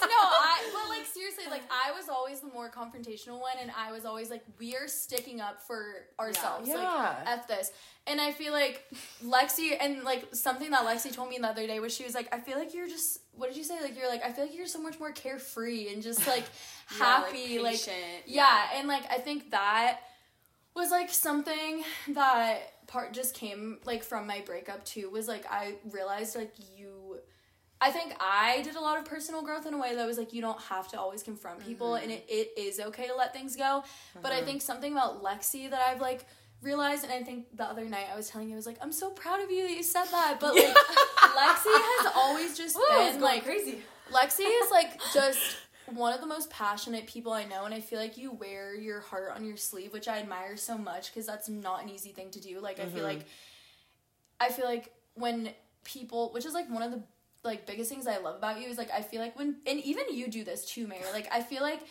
like 1.51 1.63
I 1.69 1.91
was 1.91 2.09
always 2.09 2.39
the 2.39 2.47
more 2.47 2.69
confrontational 2.71 3.39
one, 3.39 3.53
and 3.61 3.71
I 3.77 3.91
was 3.91 4.05
always 4.05 4.29
like, 4.29 4.43
we 4.59 4.75
are 4.75 4.87
sticking 4.87 5.39
up 5.41 5.61
for 5.61 5.83
ourselves, 6.19 6.67
Yeah. 6.67 6.75
like 6.77 7.27
f 7.27 7.47
this. 7.47 7.71
And 8.07 8.19
I 8.19 8.31
feel 8.31 8.51
like 8.53 8.83
Lexi 9.23 9.77
and 9.79 10.03
like 10.03 10.33
something 10.33 10.71
that 10.71 10.85
Lexi 10.85 11.13
told 11.13 11.29
me 11.29 11.37
the 11.37 11.47
other 11.47 11.67
day 11.67 11.79
was 11.79 11.93
she 11.93 12.03
was 12.03 12.15
like, 12.15 12.33
I 12.33 12.39
feel 12.39 12.57
like 12.57 12.73
you're 12.73 12.87
just 12.87 13.19
what 13.33 13.47
did 13.47 13.57
you 13.57 13.63
say? 13.63 13.79
Like 13.81 13.97
you're 13.97 14.09
like 14.09 14.23
I 14.25 14.31
feel 14.31 14.45
like 14.45 14.55
you're 14.55 14.67
so 14.67 14.81
much 14.81 14.99
more 14.99 15.11
carefree 15.11 15.93
and 15.93 16.01
just 16.01 16.25
like 16.27 16.43
happy, 16.87 17.59
like, 17.59 17.73
patient, 17.73 18.23
yeah. 18.25 18.69
and 18.75 18.87
like 18.87 19.03
I 19.11 19.17
think 19.19 19.51
that 19.51 19.99
was 20.75 20.89
like 20.91 21.09
something 21.09 21.83
that 22.09 22.87
part 22.87 23.13
just 23.13 23.35
came 23.35 23.77
like 23.85 24.03
from 24.03 24.25
my 24.27 24.41
breakup 24.45 24.83
too 24.85 25.09
was 25.09 25.27
like 25.27 25.45
I 25.49 25.75
realized 25.91 26.35
like 26.35 26.53
you 26.77 27.10
I 27.83 27.89
think 27.89 28.13
I 28.19 28.61
did 28.61 28.75
a 28.75 28.79
lot 28.79 28.99
of 28.99 29.05
personal 29.05 29.41
growth 29.41 29.65
in 29.65 29.73
a 29.73 29.77
way 29.77 29.95
that 29.95 30.05
was 30.05 30.19
like 30.19 30.33
you 30.33 30.41
don't 30.41 30.61
have 30.61 30.87
to 30.89 30.99
always 30.99 31.23
confront 31.23 31.65
people 31.65 31.95
and 31.95 32.11
it, 32.11 32.23
it 32.29 32.51
is 32.55 32.79
okay 32.79 33.07
to 33.07 33.15
let 33.15 33.33
things 33.33 33.55
go. 33.55 33.83
But 34.21 34.31
I 34.31 34.43
think 34.43 34.61
something 34.61 34.91
about 34.91 35.23
Lexi 35.23 35.67
that 35.69 35.81
I've 35.87 35.99
like 35.99 36.25
realized 36.61 37.03
and 37.03 37.11
I 37.11 37.23
think 37.23 37.57
the 37.57 37.63
other 37.63 37.85
night 37.85 38.05
I 38.13 38.15
was 38.15 38.29
telling 38.29 38.49
you 38.49 38.53
I 38.53 38.57
was 38.57 38.67
like, 38.67 38.77
I'm 38.81 38.91
so 38.91 39.09
proud 39.09 39.41
of 39.41 39.49
you 39.49 39.67
that 39.67 39.75
you 39.75 39.81
said 39.81 40.05
that. 40.05 40.37
But 40.39 40.53
like 40.53 40.63
Lexi 41.17 41.65
has 41.65 42.13
always 42.15 42.55
just 42.55 42.77
been 42.89 43.19
like 43.19 43.43
crazy. 43.43 43.79
Lexi 44.11 44.41
is 44.41 44.69
like 44.71 45.01
just 45.11 45.57
one 45.87 46.13
of 46.13 46.21
the 46.21 46.27
most 46.27 46.51
passionate 46.51 47.07
people 47.07 47.33
I 47.33 47.45
know, 47.45 47.65
and 47.65 47.73
I 47.73 47.79
feel 47.81 47.99
like 47.99 48.17
you 48.17 48.31
wear 48.31 48.75
your 48.75 48.99
heart 49.01 49.33
on 49.35 49.43
your 49.43 49.57
sleeve, 49.57 49.91
which 49.91 50.07
I 50.07 50.19
admire 50.19 50.55
so 50.55 50.77
much 50.77 51.11
because 51.11 51.25
that's 51.25 51.49
not 51.49 51.83
an 51.83 51.89
easy 51.89 52.11
thing 52.11 52.29
to 52.31 52.39
do. 52.39 52.59
Like 52.59 52.79
I 52.79 52.85
feel 52.85 53.03
like 53.03 53.25
I 54.39 54.49
feel 54.49 54.65
like 54.65 54.93
when 55.15 55.49
people, 55.83 56.31
which 56.33 56.45
is 56.45 56.53
like 56.53 56.69
one 56.69 56.83
of 56.83 56.91
the 56.91 57.01
like 57.43 57.65
biggest 57.65 57.89
things 57.89 58.07
I 58.07 58.17
love 58.17 58.35
about 58.35 58.61
you 58.61 58.67
is 58.67 58.77
like 58.77 58.91
I 58.91 59.01
feel 59.01 59.21
like 59.21 59.37
when 59.37 59.57
and 59.65 59.79
even 59.79 60.05
you 60.11 60.27
do 60.27 60.43
this 60.43 60.65
too, 60.65 60.87
Mary. 60.87 61.03
Like 61.13 61.27
I 61.31 61.41
feel 61.41 61.61
like 61.61 61.81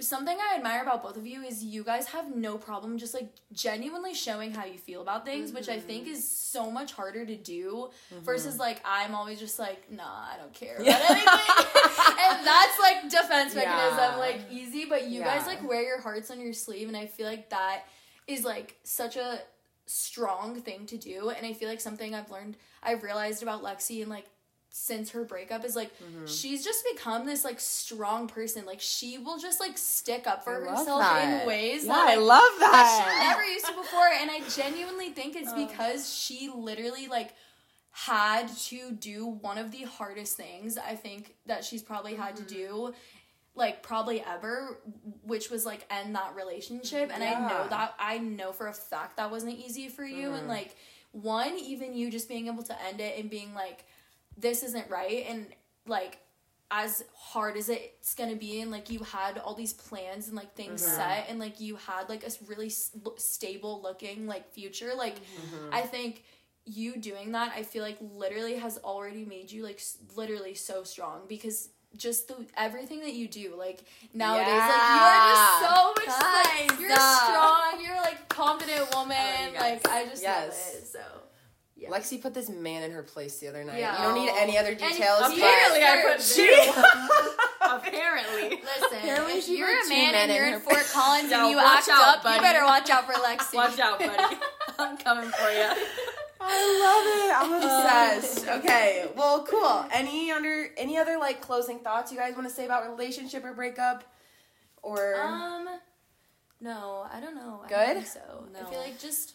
something 0.00 0.36
I 0.36 0.56
admire 0.56 0.82
about 0.82 1.02
both 1.02 1.16
of 1.16 1.26
you 1.26 1.42
is 1.42 1.62
you 1.62 1.84
guys 1.84 2.06
have 2.08 2.34
no 2.34 2.58
problem 2.58 2.98
just 2.98 3.14
like 3.14 3.28
genuinely 3.52 4.14
showing 4.14 4.52
how 4.52 4.64
you 4.64 4.78
feel 4.78 5.00
about 5.02 5.24
things, 5.24 5.52
which 5.52 5.68
I 5.68 5.78
think 5.78 6.04
mm-hmm. 6.04 6.14
is 6.14 6.28
so 6.28 6.70
much 6.70 6.92
harder 6.92 7.24
to 7.24 7.36
do 7.36 7.90
mm-hmm. 8.12 8.24
versus 8.24 8.58
like 8.58 8.80
I'm 8.84 9.14
always 9.14 9.38
just 9.38 9.58
like, 9.58 9.90
nah, 9.90 10.04
I 10.04 10.36
don't 10.38 10.52
care 10.52 10.76
about 10.76 10.88
anything. 10.88 11.26
and 12.20 12.46
that's 12.46 12.78
like 12.80 13.02
defense 13.08 13.54
mechanism, 13.54 13.98
Yeah. 13.98 14.16
like 14.18 14.40
easy, 14.50 14.86
but 14.86 15.08
you 15.08 15.20
guys 15.20 15.46
like 15.46 15.66
wear 15.66 15.82
your 15.82 16.00
hearts 16.00 16.30
on 16.30 16.40
your 16.40 16.52
sleeve 16.52 16.88
and 16.88 16.96
I 16.96 17.06
feel 17.06 17.26
like 17.26 17.50
that 17.50 17.84
is 18.26 18.44
like 18.44 18.76
such 18.84 19.16
a 19.16 19.40
strong 19.86 20.60
thing 20.60 20.86
to 20.86 20.96
do 20.96 21.30
and 21.30 21.44
I 21.44 21.52
feel 21.52 21.68
like 21.68 21.80
something 21.80 22.14
I've 22.14 22.30
learned 22.30 22.56
I've 22.82 23.02
realized 23.02 23.42
about 23.42 23.62
Lexi 23.62 24.00
and 24.00 24.08
like 24.08 24.26
since 24.74 25.10
her 25.10 25.22
breakup 25.22 25.64
is 25.66 25.76
like 25.76 25.90
Mm-hmm. 26.02 26.26
she's 26.26 26.64
just 26.64 26.82
become 26.92 27.26
this 27.26 27.44
like 27.44 27.60
strong 27.60 28.26
person. 28.26 28.64
Like 28.64 28.80
she 28.80 29.18
will 29.18 29.38
just 29.38 29.60
like 29.60 29.76
stick 29.78 30.26
up 30.26 30.42
for 30.44 30.66
I 30.66 30.70
herself 30.70 31.22
in 31.22 31.46
ways 31.46 31.84
Yeah, 31.84 31.92
that 31.92 32.08
I 32.08 32.14
love 32.16 32.52
that 32.58 33.04
she 33.14 33.28
never 33.28 33.44
used 33.44 33.66
to 33.66 33.74
before. 33.74 34.08
And 34.20 34.30
I 34.30 34.40
genuinely 34.48 35.10
think 35.10 35.36
it's 35.36 35.50
Oh. 35.54 35.66
because 35.66 36.12
she 36.12 36.50
literally 36.54 37.06
like 37.06 37.34
had 37.90 38.48
to 38.56 38.90
do 38.92 39.26
one 39.26 39.58
of 39.58 39.70
the 39.70 39.82
hardest 39.82 40.36
things 40.36 40.78
I 40.78 40.94
think 40.94 41.34
that 41.46 41.64
she's 41.64 41.82
probably 41.82 42.14
had 42.14 42.36
to 42.36 42.42
Mm-hmm. 42.42 42.54
do 42.54 42.94
like 43.54 43.82
probably 43.82 44.22
ever 44.26 44.78
which 45.24 45.50
was 45.50 45.66
like 45.66 45.84
end 45.90 46.14
that 46.14 46.34
relationship 46.34 47.10
and 47.12 47.22
i 47.22 47.32
know 47.34 47.66
that 47.68 47.92
i 47.98 48.16
know 48.16 48.50
for 48.50 48.66
a 48.68 48.72
fact 48.72 49.18
that 49.18 49.30
wasn't 49.30 49.52
easy 49.58 49.90
for 49.90 50.06
you 50.06 50.28
Mm-hmm. 50.28 50.36
and 50.36 50.48
like 50.48 50.74
one 51.10 51.58
even 51.58 51.94
you 51.94 52.10
just 52.10 52.30
being 52.30 52.46
able 52.46 52.62
to 52.62 52.82
end 52.88 52.98
it 53.02 53.18
and 53.20 53.28
being 53.28 53.52
like 53.52 53.84
this 54.42 54.62
isn't 54.62 54.88
right 54.90 55.24
and 55.28 55.46
like 55.86 56.18
as 56.70 57.04
hard 57.14 57.56
as 57.56 57.68
it's 57.68 58.14
gonna 58.14 58.34
be 58.36 58.60
and 58.60 58.70
like 58.70 58.88
you 58.90 59.00
had 59.00 59.36
all 59.38 59.54
these 59.54 59.72
plans 59.74 60.26
and 60.28 60.36
like 60.36 60.54
things 60.54 60.82
Mm-hmm. 60.82 60.96
set 60.96 61.26
and 61.30 61.38
like 61.38 61.60
you 61.60 61.76
had 61.76 62.08
like 62.08 62.24
a 62.26 62.30
really 62.46 62.66
s- 62.68 62.90
stable 63.16 63.80
looking 63.82 64.26
like 64.26 64.52
future 64.52 64.92
like 64.96 65.16
Mm-hmm. 65.16 65.72
i 65.72 65.80
think 65.82 66.24
you 66.64 66.96
doing 66.96 67.32
that 67.32 67.52
i 67.56 67.62
feel 67.62 67.82
like 67.82 67.98
literally 68.00 68.54
has 68.56 68.78
already 68.78 69.24
made 69.24 69.50
you 69.50 69.62
like 69.64 69.76
s- 69.76 69.98
literally 70.16 70.54
so 70.54 70.84
strong 70.84 71.22
because 71.28 71.68
just 71.96 72.28
the 72.28 72.36
everything 72.56 73.00
that 73.00 73.12
you 73.12 73.28
do 73.28 73.54
like 73.58 73.80
nowadays 74.14 74.46
like 74.48 74.86
you 74.94 75.02
are 75.10 75.28
just 75.34 75.60
so 75.60 75.92
much 75.98 76.22
like 76.70 76.80
you're 76.80 76.90
uh, 76.92 77.26
strong 77.26 77.84
you're 77.84 78.00
like 78.00 78.28
confident 78.30 78.94
woman 78.94 79.16
love 79.52 79.60
like 79.60 79.88
i 79.90 80.06
just 80.06 80.22
Yes. 80.22 80.46
love 80.72 80.82
it 80.82 80.86
so 80.86 81.00
yeah. 81.82 81.90
Lexi 81.90 82.20
put 82.22 82.32
this 82.34 82.48
man 82.48 82.82
in 82.84 82.92
her 82.92 83.02
place 83.02 83.38
the 83.38 83.48
other 83.48 83.64
night. 83.64 83.78
Yeah. 83.80 83.96
You 83.98 84.04
don't 84.14 84.24
need 84.24 84.32
any 84.38 84.56
other 84.58 84.74
details. 84.74 85.32
he 85.32 85.40
but 85.40 85.48
Apparently, 85.48 85.82
I 85.82 86.02
put 86.06 86.16
deserves- 86.18 86.36
two. 86.74 87.42
Apparently. 87.60 88.60
Listen, 88.62 88.98
Apparently 88.98 89.32
if 89.34 89.48
you're 89.48 89.68
a 89.84 89.88
man 89.88 90.14
and 90.14 90.32
you're 90.32 90.42
in 90.46 90.54
in 90.54 90.60
her- 90.60 90.60
Fort 90.60 90.86
Collins 90.92 91.30
Yo, 91.30 91.38
and 91.40 91.50
you 91.50 91.58
act 91.58 91.88
out, 91.88 92.16
up, 92.18 92.22
buddy. 92.22 92.36
you 92.36 92.42
better 92.42 92.64
watch 92.64 92.90
out 92.90 93.06
for 93.06 93.12
Lexi. 93.14 93.54
Watch 93.54 93.78
out, 93.78 93.98
buddy. 93.98 94.36
I'm 94.78 94.96
coming 94.98 95.30
for 95.30 95.50
you. 95.50 95.70
I 96.44 96.56
love 96.82 97.06
it. 97.16 97.32
I'm 97.36 97.52
obsessed. 98.22 98.48
Okay. 98.48 99.06
Well, 99.16 99.44
cool. 99.44 99.84
Any 99.92 100.30
under 100.32 100.68
any 100.76 100.98
other 100.98 101.16
like 101.18 101.40
closing 101.40 101.78
thoughts 101.78 102.10
you 102.12 102.18
guys 102.18 102.34
want 102.34 102.48
to 102.48 102.54
say 102.54 102.64
about 102.64 102.88
relationship 102.90 103.44
or 103.44 103.52
breakup? 103.54 104.04
Or 104.82 105.20
Um, 105.22 105.68
no, 106.60 107.06
I 107.12 107.20
don't 107.20 107.36
know. 107.36 107.60
I 107.64 107.68
Good? 107.68 107.76
don't 107.76 107.94
think 107.94 108.06
so. 108.06 108.44
I 108.60 108.70
feel 108.70 108.80
like 108.80 108.98
just. 109.00 109.34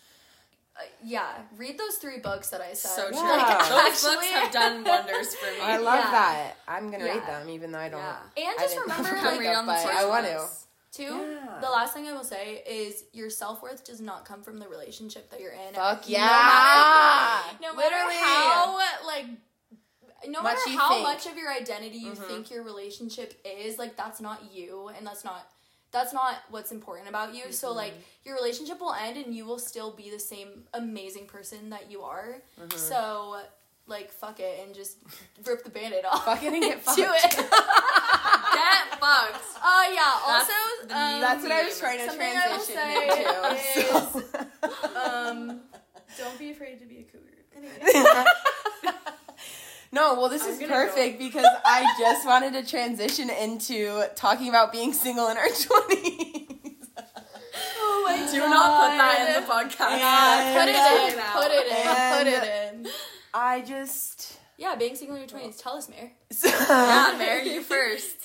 Uh, 0.79 0.83
yeah, 1.03 1.27
read 1.57 1.77
those 1.79 1.95
three 1.95 2.19
books 2.19 2.49
that 2.49 2.61
I 2.61 2.73
said. 2.73 2.89
So 2.89 3.07
true. 3.09 3.17
Yeah. 3.17 3.65
Those 3.69 4.03
books 4.03 4.27
have 4.27 4.51
done 4.51 4.83
wonders 4.83 5.33
for 5.35 5.51
me. 5.51 5.59
I 5.61 5.77
love 5.77 5.99
Yeah. 6.05 6.11
that. 6.11 6.53
I'm 6.67 6.91
gonna 6.91 7.05
read 7.05 7.25
them 7.25 7.49
even 7.49 7.71
though 7.71 7.79
I 7.79 7.89
don't. 7.89 7.99
Yeah. 7.99 8.17
And 8.37 8.59
I 8.59 8.61
just 8.61 8.75
didn't 8.75 8.89
remember, 8.97 9.21
like, 9.27 9.39
read 9.39 9.55
on 9.55 9.65
the 9.65 9.73
I 9.73 10.05
want 10.05 10.25
to. 10.27 10.33
books. 10.33 10.63
Two, 10.91 11.03
Yeah. 11.03 11.57
the 11.61 11.69
last 11.69 11.93
thing 11.93 12.07
I 12.07 12.13
will 12.13 12.23
say 12.23 12.63
is 12.67 13.03
your 13.11 13.29
self 13.29 13.61
worth 13.61 13.83
does 13.85 13.99
not 14.01 14.25
come 14.25 14.41
from 14.43 14.57
the 14.57 14.67
relationship 14.67 15.29
that 15.31 15.39
you're 15.39 15.51
in. 15.51 15.73
Fuck 15.73 16.01
No 16.03 16.07
yeah. 16.07 16.27
matter- 16.27 17.57
No 17.61 17.73
matter 17.75 17.95
how 17.95 18.79
like 19.05 19.25
no 20.27 20.41
Much 20.41 20.55
matter 20.57 20.69
you 20.71 20.77
how 20.77 20.89
think. 20.89 21.03
much 21.03 21.25
of 21.27 21.37
your 21.37 21.51
identity 21.51 21.97
you 21.97 22.11
Mhm. 22.13 22.27
think 22.27 22.51
your 22.51 22.63
relationship 22.63 23.39
is, 23.45 23.77
like 23.77 23.95
that's 23.95 24.19
not 24.19 24.51
you 24.51 24.87
and 24.89 25.05
that's 25.05 25.23
not 25.23 25.47
that's 25.91 26.13
not 26.13 26.35
what's 26.49 26.71
important 26.71 27.07
about 27.09 27.33
you. 27.33 27.51
So 27.51 27.71
like 27.73 27.93
your 28.23 28.35
relationship 28.35 28.79
will 28.79 28.93
end 28.93 29.17
and 29.17 29.33
you 29.35 29.45
will 29.45 29.59
still 29.59 29.91
be 29.91 30.09
the 30.09 30.19
same 30.19 30.63
amazing 30.73 31.25
person 31.27 31.69
that 31.71 31.89
you 31.91 32.01
are. 32.01 32.35
Mm-hmm. 32.59 32.77
So 32.77 33.37
like 33.87 34.11
fuck 34.11 34.39
it 34.39 34.59
and 34.65 34.75
just 34.75 34.97
rip 35.45 35.63
the 35.63 35.69
band-aid 35.69 36.03
off. 36.05 36.25
Fuck 36.25 36.43
it 36.43 36.51
and 36.53 36.61
get 36.61 36.85
Do 36.95 37.05
fucked. 37.05 37.25
it. 37.25 37.35
Get 37.37 38.99
fucked. 38.99 39.43
Uh 39.59 39.83
yeah, 39.91 40.19
That's 40.27 40.49
also 40.49 40.87
the 40.87 40.95
um, 40.97 41.21
That's 41.21 41.43
what 41.43 41.51
I 41.51 41.63
was 41.63 41.79
trying 41.79 41.97
to 41.99 42.05
Something 42.05 42.27
I 42.37 42.47
will 42.47 42.63
transition 42.63 42.75
say 43.73 43.81
into. 43.81 44.21
so. 44.93 44.99
um 45.01 45.61
don't 46.17 46.39
be 46.39 46.51
afraid 46.51 46.79
to 46.79 46.85
be 46.85 46.99
a 46.99 47.03
cougar. 47.03 47.33
Anyway. 47.55 49.03
No, 49.91 50.15
well, 50.15 50.29
this 50.29 50.43
I'm 50.43 50.49
is 50.49 50.63
perfect 50.67 51.17
because 51.19 51.45
I 51.65 51.85
just 51.99 52.25
wanted 52.31 52.53
to 52.53 52.65
transition 52.69 53.29
into 53.29 54.03
talking 54.15 54.49
about 54.49 54.71
being 54.71 54.93
single 54.93 55.29
in 55.29 55.37
our 55.37 55.45
20s. 55.47 56.43
Oh 57.79 58.03
my 58.05 58.31
Do 58.31 58.39
not 58.39 58.91
put 58.91 58.97
that 58.97 59.27
in 59.27 59.41
the 59.41 59.47
podcast. 59.47 59.99
And- 59.99 60.57
Put 60.59 60.69
it 60.69 60.75
in. 61.13 61.19
Put 61.33 61.51
it 61.51 61.67
in. 61.67 62.17
Put 62.17 62.27
it 62.27 62.75
in. 62.85 62.91
I 63.33 63.61
just. 63.61 64.37
Yeah, 64.59 64.73
being 64.75 64.95
single 64.95 65.15
in 65.17 65.21
your 65.21 65.29
twenties. 65.29 65.57
Tell 65.57 65.73
us, 65.77 65.87
Mare. 65.87 66.11
Yeah, 66.43 67.15
Mary, 67.17 67.53
you 67.53 67.61
first. 67.61 68.15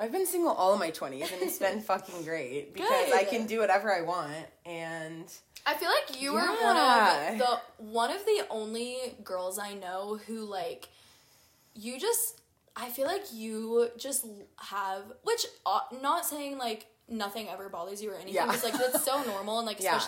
I've 0.00 0.10
been 0.10 0.26
single 0.26 0.50
all 0.52 0.72
of 0.72 0.80
my 0.80 0.90
20s 0.90 1.30
and 1.32 1.42
it's 1.42 1.58
been 1.58 1.80
fucking 1.80 2.24
great 2.24 2.72
because 2.74 3.12
I 3.12 3.24
can 3.24 3.46
do 3.46 3.60
whatever 3.60 3.94
I 3.94 4.00
want 4.00 4.32
and 4.66 5.24
I 5.66 5.74
feel 5.74 5.88
like 5.88 6.20
you 6.20 6.32
were 6.32 6.40
Yeah. 6.40 6.64
one 6.64 6.76
of 6.76 7.38
the 7.38 7.84
one 7.84 8.10
of 8.10 8.24
the 8.24 8.46
only 8.50 9.14
girls 9.22 9.58
I 9.58 9.74
know 9.74 10.18
who 10.26 10.44
like 10.44 10.88
you 11.74 11.98
just 12.00 12.40
I 12.76 12.88
feel 12.88 13.06
like 13.06 13.32
you 13.32 13.90
just 13.96 14.26
have 14.58 15.02
which 15.22 15.46
uh, 15.66 15.80
not 16.00 16.26
saying 16.26 16.58
like 16.58 16.86
nothing 17.08 17.48
ever 17.48 17.68
bothers 17.68 18.02
you 18.02 18.10
or 18.10 18.14
anything 18.14 18.34
Yeah. 18.34 18.46
like 18.46 18.72
that's 18.78 19.04
so 19.04 19.22
normal 19.24 19.58
and 19.58 19.66
like 19.66 19.80
Yeah. 19.82 19.98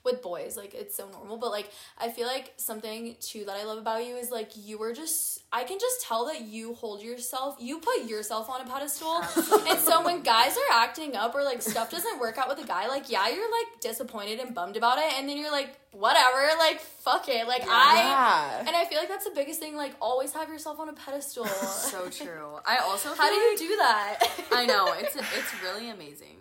Especially 0.00 0.12
with 0.12 0.22
boys 0.22 0.56
like 0.56 0.74
it's 0.74 0.94
so 0.94 1.08
normal 1.10 1.36
but 1.36 1.50
like 1.50 1.70
I 1.98 2.08
feel 2.08 2.26
like 2.26 2.52
something 2.56 3.16
too 3.20 3.44
that 3.44 3.56
I 3.56 3.64
love 3.64 3.78
about 3.78 4.04
you 4.06 4.16
is 4.16 4.30
like 4.30 4.52
you 4.56 4.78
were 4.78 4.92
just 4.92 5.42
I 5.52 5.64
can 5.64 5.78
just 5.78 6.02
tell 6.02 6.26
that 6.26 6.42
you 6.42 6.74
hold 6.74 7.02
yourself 7.02 7.56
you 7.60 7.78
put 7.78 8.08
yourself 8.08 8.48
on 8.48 8.60
a 8.60 8.64
pedestal 8.64 9.16
and 9.68 9.78
so 9.78 10.04
when 10.04 10.22
guys 10.22 10.56
are 10.56 10.72
acting 10.72 11.16
up 11.16 11.34
or 11.34 11.42
like 11.42 11.62
stuff 11.62 11.90
doesn't 11.90 12.18
work 12.18 12.38
out 12.38 12.48
with 12.48 12.58
a 12.58 12.66
guy 12.66 12.88
like 12.88 13.10
yeah 13.10 13.28
you're 13.28 13.50
like 13.50 13.80
disappointed 13.80 14.38
and 14.38 14.54
bummed 14.54 14.76
about 14.76 14.98
it 14.98 15.12
and 15.18 15.28
then 15.28 15.36
you're 15.36 15.52
like 15.52 15.76
whatever 15.92 16.48
like 16.58 16.80
fuck 16.80 17.28
it 17.28 17.46
like 17.46 17.62
I 17.68 17.96
yeah. 17.96 18.58
and 18.60 18.70
I 18.70 18.84
feel 18.84 18.98
like 18.98 19.08
that's 19.08 19.24
the 19.24 19.34
biggest 19.34 19.60
thing 19.60 19.76
like 19.76 19.92
always 20.00 20.32
have 20.32 20.48
yourself 20.48 20.78
on 20.78 20.88
a 20.88 20.92
pedestal 20.92 21.46
So 21.80 22.08
true. 22.10 22.58
I 22.66 22.78
also 22.78 23.14
how 23.14 23.28
do 23.28 23.34
feel 23.34 23.50
you 23.52 23.58
do 23.58 23.76
that 23.76 24.18
I 24.52 24.66
know 24.66 24.94
it's 24.98 25.16
it's 25.16 25.62
really 25.62 25.90
amazing. 25.90 26.36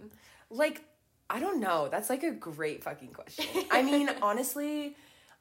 Like, 0.52 0.84
I 1.30 1.40
don't 1.40 1.60
know. 1.60 1.90
That's 1.90 2.10
like 2.10 2.24
a 2.24 2.32
great 2.32 2.84
fucking 2.84 3.10
question. 3.10 3.46
I 3.72 3.84
mean, 3.84 4.10
honestly, 4.22 4.96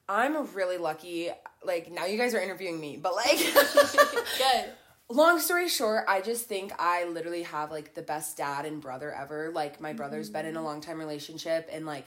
I'm 0.08 0.52
really 0.54 0.78
lucky. 0.78 1.30
Like, 1.64 1.90
now 1.90 2.06
you 2.06 2.18
guys 2.18 2.34
are 2.34 2.40
interviewing 2.40 2.78
me, 2.78 2.96
but 2.96 3.14
like, 3.14 3.38
good 4.38 4.72
long 5.10 5.40
story 5.40 5.68
short, 5.68 6.04
I 6.06 6.20
just 6.20 6.46
think 6.46 6.72
I 6.78 7.04
literally 7.04 7.42
have 7.44 7.70
like 7.70 7.94
the 7.94 8.02
best 8.02 8.36
dad 8.36 8.66
and 8.66 8.80
brother 8.80 9.12
ever. 9.12 9.50
Like, 9.54 9.80
my 9.80 9.92
brother's 9.92 10.30
been 10.30 10.46
in 10.46 10.54
a 10.54 10.58
mm-hmm. 10.58 10.66
long 10.66 10.80
time 10.80 10.98
relationship, 10.98 11.68
and 11.72 11.86
like, 11.86 12.04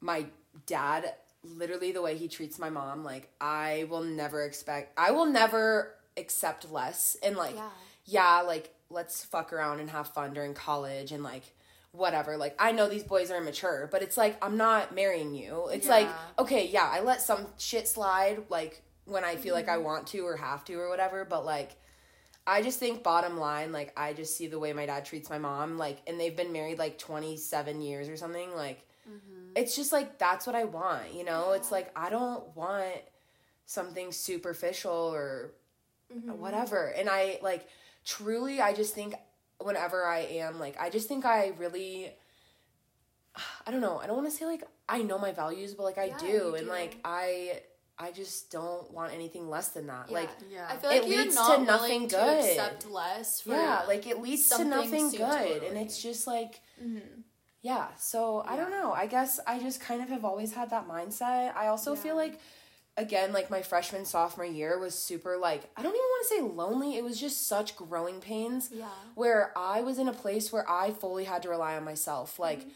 my 0.00 0.26
dad, 0.66 1.12
literally 1.42 1.92
the 1.92 2.02
way 2.02 2.16
he 2.16 2.28
treats 2.28 2.58
my 2.58 2.70
mom, 2.70 3.04
like, 3.04 3.30
I 3.40 3.86
will 3.90 4.02
never 4.02 4.44
expect, 4.44 4.98
I 4.98 5.12
will 5.12 5.26
never 5.26 5.94
accept 6.16 6.70
less. 6.70 7.16
And 7.22 7.36
like, 7.36 7.56
Yeah. 7.56 7.70
yeah, 8.04 8.40
like, 8.42 8.74
let's 8.90 9.24
fuck 9.24 9.52
around 9.52 9.80
and 9.80 9.90
have 9.90 10.08
fun 10.08 10.34
during 10.34 10.54
college 10.54 11.12
and 11.12 11.22
like, 11.22 11.44
whatever. 11.92 12.36
Like, 12.36 12.54
I 12.58 12.72
know 12.72 12.88
these 12.88 13.04
boys 13.04 13.30
are 13.30 13.36
immature, 13.36 13.88
but 13.90 14.02
it's 14.02 14.16
like, 14.16 14.42
I'm 14.44 14.56
not 14.56 14.94
marrying 14.94 15.34
you. 15.34 15.68
It's 15.72 15.88
like, 15.88 16.08
okay, 16.38 16.68
yeah, 16.68 16.88
I 16.90 17.00
let 17.00 17.20
some 17.20 17.46
shit 17.56 17.88
slide, 17.88 18.44
like, 18.48 18.82
when 19.04 19.24
I 19.24 19.36
feel 19.36 19.54
like 19.54 19.68
I 19.68 19.76
mm-hmm. 19.76 19.84
want 19.84 20.06
to 20.08 20.20
or 20.20 20.36
have 20.36 20.64
to 20.66 20.74
or 20.74 20.90
whatever, 20.90 21.24
but 21.24 21.44
like, 21.44 21.76
I 22.46 22.62
just 22.62 22.78
think 22.78 23.02
bottom 23.02 23.38
line, 23.38 23.72
like 23.72 23.92
I 23.98 24.14
just 24.14 24.36
see 24.36 24.46
the 24.46 24.58
way 24.58 24.72
my 24.72 24.86
dad 24.86 25.04
treats 25.04 25.28
my 25.28 25.38
mom, 25.38 25.76
like, 25.76 25.98
and 26.06 26.18
they've 26.18 26.36
been 26.36 26.52
married 26.52 26.78
like 26.78 26.98
twenty 26.98 27.36
seven 27.36 27.82
years 27.82 28.08
or 28.08 28.16
something. 28.16 28.54
Like, 28.54 28.86
mm-hmm. 29.08 29.52
it's 29.54 29.76
just 29.76 29.92
like 29.92 30.18
that's 30.18 30.46
what 30.46 30.56
I 30.56 30.64
want, 30.64 31.14
you 31.14 31.24
know. 31.24 31.52
It's 31.52 31.70
like 31.70 31.90
I 31.94 32.08
don't 32.08 32.56
want 32.56 33.02
something 33.66 34.12
superficial 34.12 34.92
or 34.92 35.52
mm-hmm. 36.14 36.38
whatever. 36.38 36.86
And 36.86 37.08
I 37.10 37.38
like 37.42 37.68
truly, 38.04 38.62
I 38.62 38.72
just 38.72 38.94
think 38.94 39.14
whenever 39.60 40.04
I 40.06 40.20
am 40.20 40.58
like, 40.58 40.76
I 40.80 40.90
just 40.90 41.08
think 41.08 41.24
I 41.24 41.52
really, 41.58 42.10
I 43.66 43.70
don't 43.70 43.80
know. 43.80 43.98
I 43.98 44.06
don't 44.06 44.16
want 44.16 44.30
to 44.30 44.36
say 44.36 44.46
like 44.46 44.64
I 44.88 45.02
know 45.02 45.18
my 45.18 45.32
values, 45.32 45.74
but 45.74 45.84
like 45.84 45.98
I 45.98 46.06
Yeah, 46.06 46.18
do, 46.18 46.54
and 46.54 46.66
do. 46.66 46.70
like 46.72 46.98
I 47.04 47.60
I 47.98 48.12
just 48.12 48.50
don't 48.52 48.92
want 48.92 49.12
anything 49.12 49.48
less 49.50 49.68
than 49.70 49.88
that. 49.88 50.06
Yeah. 50.08 50.14
Like 50.14 50.30
Yeah. 50.50 50.66
I 50.70 50.76
feel 50.76 50.90
It 50.90 51.02
like 51.02 51.10
you're 51.10 51.22
leads 51.24 51.34
not 51.34 51.56
to 51.58 51.64
nothing 51.64 52.02
good. 52.02 52.10
to 52.10 52.38
accept 52.50 52.88
less. 52.90 53.40
For, 53.40 53.50
yeah, 53.50 53.82
like 53.88 54.06
it 54.06 54.22
leads 54.22 54.42
to 54.48 54.54
something 54.54 54.70
nothing 54.70 55.10
so 55.10 55.18
good, 55.18 55.48
totally. 55.48 55.66
and 55.68 55.78
it's 55.78 56.00
just 56.02 56.26
like. 56.26 56.60
Mm-hmm. 56.82 57.20
Yeah, 57.60 57.88
so 57.98 58.44
I 58.46 58.54
don't 58.56 58.70
know. 58.70 58.92
I 58.92 59.06
guess 59.08 59.40
I 59.44 59.58
just 59.58 59.80
kind 59.80 60.00
of 60.00 60.08
have 60.10 60.24
always 60.24 60.54
had 60.54 60.70
that 60.70 60.86
mindset. 60.86 61.56
I 61.56 61.66
also 61.66 61.96
feel 61.96 62.14
like, 62.14 62.38
again, 62.98 63.32
like 63.32 63.50
my 63.50 63.62
freshman, 63.62 64.04
sophomore 64.04 64.44
year 64.44 64.78
was 64.78 64.94
super, 64.94 65.38
like, 65.38 65.70
I 65.76 65.82
don't 65.82 65.94
even 65.94 66.00
want 66.00 66.28
to 66.28 66.34
say 66.34 66.40
lonely. 66.42 66.96
It 66.96 67.04
was 67.04 67.18
just 67.18 67.46
such 67.46 67.76
growing 67.76 68.20
pains. 68.20 68.70
Yeah. 68.72 68.88
Where 69.14 69.52
I 69.56 69.80
was 69.80 69.98
in 69.98 70.08
a 70.08 70.12
place 70.12 70.52
where 70.52 70.68
I 70.70 70.90
fully 70.90 71.24
had 71.24 71.42
to 71.42 71.48
rely 71.48 71.76
on 71.76 71.84
myself. 71.84 72.38
Like, 72.38 72.60
mm-hmm. 72.60 72.70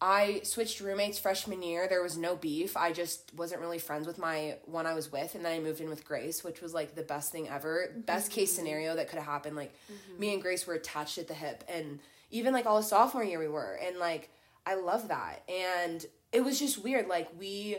I 0.00 0.40
switched 0.44 0.80
roommates 0.80 1.18
freshman 1.18 1.62
year. 1.62 1.88
There 1.88 2.02
was 2.02 2.16
no 2.16 2.36
beef. 2.36 2.76
I 2.76 2.92
just 2.92 3.34
wasn't 3.34 3.60
really 3.60 3.80
friends 3.80 4.06
with 4.06 4.16
my 4.16 4.56
one 4.64 4.86
I 4.86 4.94
was 4.94 5.10
with, 5.10 5.34
and 5.34 5.44
then 5.44 5.52
I 5.52 5.58
moved 5.58 5.80
in 5.80 5.88
with 5.88 6.04
Grace, 6.04 6.44
which 6.44 6.60
was 6.60 6.72
like 6.72 6.94
the 6.94 7.02
best 7.02 7.32
thing 7.32 7.48
ever. 7.48 7.92
Best 8.06 8.30
mm-hmm. 8.30 8.40
case 8.40 8.52
scenario 8.52 8.94
that 8.94 9.08
could 9.08 9.18
have 9.18 9.26
happened. 9.26 9.56
Like 9.56 9.72
mm-hmm. 9.72 10.20
me 10.20 10.32
and 10.34 10.40
Grace 10.40 10.68
were 10.68 10.74
attached 10.74 11.18
at 11.18 11.26
the 11.26 11.34
hip, 11.34 11.64
and 11.68 11.98
even 12.30 12.54
like 12.54 12.64
all 12.64 12.78
of 12.78 12.84
sophomore 12.84 13.24
year 13.24 13.40
we 13.40 13.48
were, 13.48 13.76
and 13.84 13.98
like 13.98 14.30
I 14.64 14.76
love 14.76 15.08
that. 15.08 15.42
And 15.48 16.06
it 16.30 16.44
was 16.44 16.60
just 16.60 16.82
weird. 16.82 17.08
Like 17.08 17.28
we, 17.36 17.78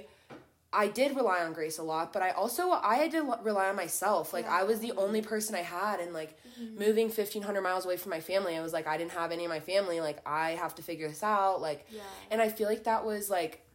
I 0.71 0.87
did 0.87 1.15
rely 1.15 1.43
on 1.43 1.53
Grace 1.53 1.79
a 1.79 1.83
lot, 1.83 2.13
but 2.13 2.21
I 2.21 2.29
also 2.31 2.69
I 2.69 2.95
had 2.95 3.11
to 3.11 3.17
l- 3.17 3.39
rely 3.43 3.69
on 3.69 3.75
myself. 3.75 4.33
Like 4.33 4.47
I 4.47 4.63
was 4.63 4.79
the 4.79 4.91
only 4.97 5.21
person 5.21 5.55
I 5.55 5.61
had, 5.63 5.99
and 5.99 6.13
like 6.13 6.37
mm-hmm. 6.59 6.77
moving 6.77 7.09
fifteen 7.09 7.41
hundred 7.41 7.61
miles 7.61 7.85
away 7.85 7.97
from 7.97 8.11
my 8.11 8.19
family, 8.19 8.55
I 8.55 8.61
was 8.61 8.71
like 8.71 8.85
I 8.85 8.97
didn't 8.97 9.11
have 9.13 9.31
any 9.31 9.45
of 9.45 9.49
my 9.49 9.59
family. 9.59 9.99
Like 9.99 10.19
I 10.27 10.51
have 10.51 10.75
to 10.75 10.83
figure 10.83 11.07
this 11.07 11.23
out. 11.23 11.59
Like, 11.61 11.87
Yeah. 11.89 12.01
and 12.29 12.41
I 12.41 12.49
feel 12.49 12.67
like 12.67 12.83
that 12.83 13.03
was 13.03 13.29
like 13.31 13.65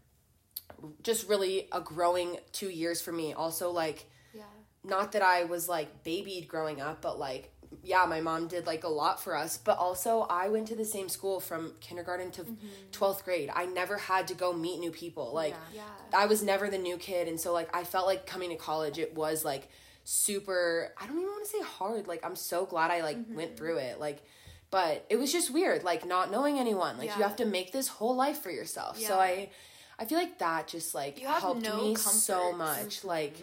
just 1.02 1.28
really 1.28 1.68
a 1.72 1.80
growing 1.80 2.38
two 2.52 2.70
years 2.70 3.00
for 3.00 3.10
me. 3.10 3.32
Also, 3.32 3.72
like 3.72 4.06
Yeah. 4.32 4.42
not 4.84 5.12
that 5.12 5.22
I 5.22 5.44
was 5.44 5.68
like 5.68 6.04
babied 6.04 6.46
growing 6.46 6.80
up, 6.80 7.02
but 7.02 7.18
like 7.18 7.52
yeah, 7.82 8.04
my 8.06 8.20
mom 8.20 8.46
did 8.48 8.66
like 8.66 8.84
a 8.84 8.88
lot 8.88 9.22
for 9.22 9.36
us, 9.36 9.58
but 9.58 9.78
also 9.78 10.26
I 10.30 10.48
went 10.48 10.68
to 10.68 10.76
the 10.76 10.84
same 10.84 11.08
school 11.08 11.40
from 11.40 11.72
kindergarten 11.80 12.30
to 12.32 12.46
12th 12.92 13.24
grade. 13.24 13.50
I 13.54 13.66
never 13.66 13.96
had 13.98 14.28
to 14.28 14.34
go 14.34 14.52
meet 14.52 14.78
new 14.78 14.90
people. 14.90 15.32
Like 15.34 15.54
Yeah. 15.74 15.82
I 16.12 16.26
was 16.26 16.42
never 16.42 16.68
the 16.70 16.78
new 16.78 16.96
kid 16.96 17.28
and 17.28 17.40
so 17.40 17.52
like 17.52 17.74
I 17.74 17.84
felt 17.84 18.06
like 18.06 18.26
coming 18.26 18.50
to 18.50 18.56
college 18.56 18.98
it 18.98 19.14
was 19.14 19.44
like 19.44 19.68
super 20.04 20.92
I 21.00 21.06
don't 21.06 21.16
even 21.18 21.28
want 21.28 21.44
to 21.44 21.50
say 21.50 21.62
hard. 21.62 22.06
Like 22.06 22.24
I'm 22.24 22.36
so 22.36 22.66
glad 22.66 22.90
I 22.90 23.02
like 23.02 23.18
went 23.30 23.56
through 23.56 23.78
it. 23.78 23.98
Like 23.98 24.22
but 24.70 25.06
it 25.08 25.16
was 25.16 25.32
just 25.32 25.52
weird 25.52 25.84
like 25.84 26.06
not 26.06 26.30
knowing 26.30 26.58
anyone. 26.58 26.98
Like 26.98 27.16
you 27.16 27.22
have 27.22 27.36
to 27.36 27.44
make 27.44 27.72
this 27.72 27.88
whole 27.88 28.14
life 28.14 28.38
for 28.42 28.50
yourself. 28.50 28.98
So 28.98 29.18
I 29.18 29.50
I 29.98 30.04
feel 30.06 30.18
like 30.18 30.38
that 30.38 30.66
just 30.66 30.94
like 30.94 31.18
helped 31.18 31.62
no 31.62 31.76
me 31.76 31.94
so 31.94 32.52
much. 32.52 33.04
Like 33.04 33.36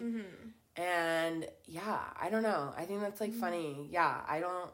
and 0.76 1.46
yeah, 1.66 1.98
I 2.20 2.30
don't 2.30 2.42
know. 2.42 2.72
I 2.76 2.84
think 2.84 3.00
that's 3.00 3.20
like 3.20 3.32
mm. 3.32 3.40
funny. 3.40 3.88
Yeah, 3.90 4.20
I 4.28 4.40
don't. 4.40 4.70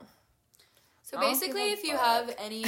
So 1.03 1.17
I 1.17 1.23
don't 1.23 1.33
basically, 1.33 1.73
if 1.73 1.83
you 1.85 1.93
fuck. 1.93 2.01
have 2.03 2.35
any 2.39 2.67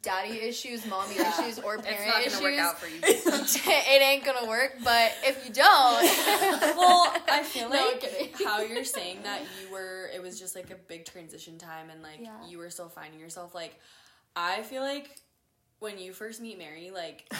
daddy 0.00 0.40
issues, 0.48 0.86
mommy 0.86 1.14
issues, 1.16 1.58
or 1.58 1.74
It's 1.74 1.86
parent 1.86 2.06
not 2.06 2.14
gonna 2.14 2.26
issues, 2.26 2.40
work 2.40 2.58
out 2.58 2.80
for 2.80 2.86
you. 2.88 3.00
it 3.04 4.02
ain't 4.02 4.24
gonna 4.24 4.48
work. 4.48 4.76
But 4.82 5.12
if 5.24 5.46
you 5.46 5.52
don't, 5.52 5.66
well, 6.76 7.14
I 7.28 7.42
feel 7.42 7.68
No, 7.68 7.76
like 7.76 8.00
kidding. 8.00 8.30
how 8.46 8.62
you're 8.62 8.84
saying 8.84 9.18
that 9.24 9.42
you 9.60 9.70
were, 9.70 10.08
it 10.14 10.22
was 10.22 10.40
just 10.40 10.56
like 10.56 10.70
a 10.70 10.76
big 10.76 11.04
transition 11.04 11.58
time 11.58 11.90
and 11.90 12.02
like 12.02 12.18
Yeah. 12.18 12.30
you 12.48 12.56
were 12.56 12.70
still 12.70 12.88
finding 12.88 13.20
yourself. 13.20 13.54
Like, 13.54 13.78
I 14.34 14.62
feel 14.62 14.80
like 14.80 15.14
when 15.78 15.98
you 15.98 16.14
first 16.14 16.40
meet 16.40 16.56
Mary, 16.56 16.90
like, 16.94 17.30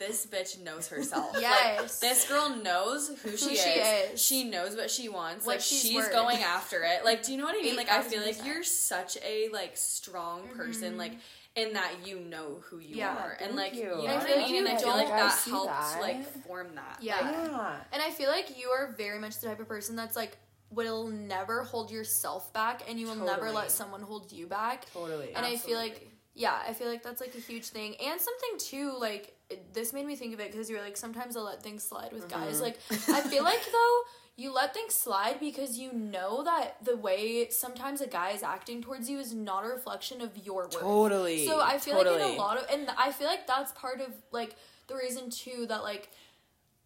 this 0.00 0.26
bitch 0.26 0.58
knows 0.60 0.88
herself. 0.88 1.34
Like, 1.34 1.42
Yes. 1.42 2.00
this 2.00 2.26
girl 2.28 2.48
knows 2.56 3.08
who, 3.22 3.36
she, 3.36 3.54
she 3.54 3.68
is. 3.68 4.14
is. 4.14 4.20
She 4.20 4.44
knows 4.44 4.74
what 4.74 4.90
she 4.90 5.08
wants. 5.08 5.46
What 5.46 5.56
Like, 5.56 5.60
she's 5.60 5.82
she's 5.82 6.08
going 6.08 6.38
after 6.38 6.82
it. 6.82 7.04
Like, 7.04 7.22
do 7.22 7.30
you 7.32 7.38
know 7.38 7.44
what 7.44 7.54
I 7.54 7.62
mean? 7.62 7.76
Like, 7.76 7.90
I 7.90 8.00
feel 8.02 8.22
like 8.22 8.44
you're 8.44 8.64
such 8.64 9.16
a, 9.24 9.48
like, 9.52 9.76
strong 9.76 10.48
person. 10.56 10.96
Like, 10.96 11.12
mm-hmm. 11.12 11.20
in 11.66 11.72
that 11.74 11.92
you 12.06 12.18
know 12.20 12.60
who 12.70 12.78
you 12.78 12.96
Yeah, 12.96 13.14
are. 13.14 13.36
And, 13.40 13.54
like, 13.56 13.74
you. 13.74 13.82
you 13.82 13.88
know 13.88 13.96
what 13.96 14.08
I 14.08 14.36
like 14.36 14.50
mean? 14.50 14.66
And 14.66 14.68
I 14.68 14.76
feel 14.78 14.88
don't 14.88 14.96
like 14.98 15.08
that 15.08 15.30
guys 15.30 15.40
see 15.40 15.50
helped, 15.50 15.68
that. 15.70 16.00
like, 16.00 16.44
form 16.46 16.68
that. 16.74 16.98
Yeah. 17.02 17.16
Like, 17.20 17.34
Yeah. 17.50 17.76
and 17.92 18.02
I 18.02 18.10
feel 18.10 18.30
like 18.30 18.58
you 18.58 18.70
are 18.70 18.94
very 18.96 19.18
much 19.18 19.38
the 19.40 19.48
type 19.48 19.60
of 19.60 19.68
person 19.68 19.96
that's 19.96 20.16
like 20.16 20.36
will 20.70 21.08
never 21.08 21.64
hold 21.64 21.90
yourself 21.90 22.52
back, 22.52 22.82
and 22.88 22.98
you 22.98 23.06
will 23.08 23.16
never 23.16 23.50
let 23.50 23.70
someone 23.72 24.00
hold 24.02 24.30
you 24.32 24.46
back. 24.46 24.86
Totally. 24.92 25.34
And 25.34 25.44
I 25.44 25.56
feel 25.56 25.76
like, 25.76 25.90
Absolutely. 25.90 26.09
Yeah, 26.34 26.58
I 26.66 26.72
feel 26.72 26.88
like 26.88 27.02
that's 27.02 27.20
like 27.20 27.34
a 27.34 27.38
huge 27.40 27.66
thing. 27.66 27.96
And 27.96 28.20
something 28.20 28.58
too, 28.58 28.96
like, 28.98 29.34
this 29.72 29.92
made 29.92 30.06
me 30.06 30.14
think 30.16 30.32
of 30.34 30.40
it 30.40 30.52
because 30.52 30.70
you 30.70 30.76
were 30.76 30.82
like, 30.82 30.96
sometimes 30.96 31.36
I 31.36 31.40
let 31.40 31.62
things 31.62 31.82
slide 31.82 32.12
with 32.12 32.28
Mm-hmm. 32.28 32.44
guys. 32.44 32.60
Like, 32.60 32.78
I 33.08 33.20
feel 33.22 33.42
like 33.42 33.60
though, 33.72 34.00
you 34.36 34.54
let 34.54 34.72
things 34.72 34.94
slide 34.94 35.38
because 35.40 35.76
you 35.76 35.92
know 35.92 36.42
that 36.44 36.76
the 36.84 36.96
way 36.96 37.48
sometimes 37.50 38.00
a 38.00 38.06
guy 38.06 38.30
is 38.30 38.42
acting 38.42 38.80
towards 38.80 39.10
you 39.10 39.18
is 39.18 39.34
not 39.34 39.64
a 39.64 39.68
reflection 39.68 40.20
of 40.22 40.30
your 40.46 40.62
worth. 40.62 40.80
Totally. 40.80 41.46
So 41.46 41.60
I 41.60 41.78
feel 41.78 41.96
like 41.96 42.06
in 42.06 42.20
a 42.20 42.36
lot 42.38 42.56
of, 42.56 42.66
and 42.72 42.88
I 42.96 43.10
feel 43.12 43.26
like 43.26 43.46
that's 43.46 43.72
part 43.72 44.00
of 44.00 44.08
like 44.32 44.56
the 44.86 44.94
reason 44.94 45.28
too 45.30 45.66
that 45.68 45.82
like 45.82 46.10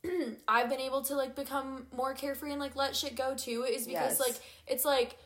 I've 0.48 0.68
been 0.68 0.80
able 0.80 1.02
to 1.02 1.14
like 1.14 1.34
become 1.36 1.86
more 1.94 2.12
carefree 2.14 2.50
and 2.50 2.60
like 2.60 2.76
let 2.76 2.94
shit 2.96 3.16
go 3.16 3.34
too 3.34 3.64
is 3.68 3.86
because 3.86 4.18
Yes. 4.18 4.20
like 4.20 4.34
it's 4.66 4.84
like 4.84 5.16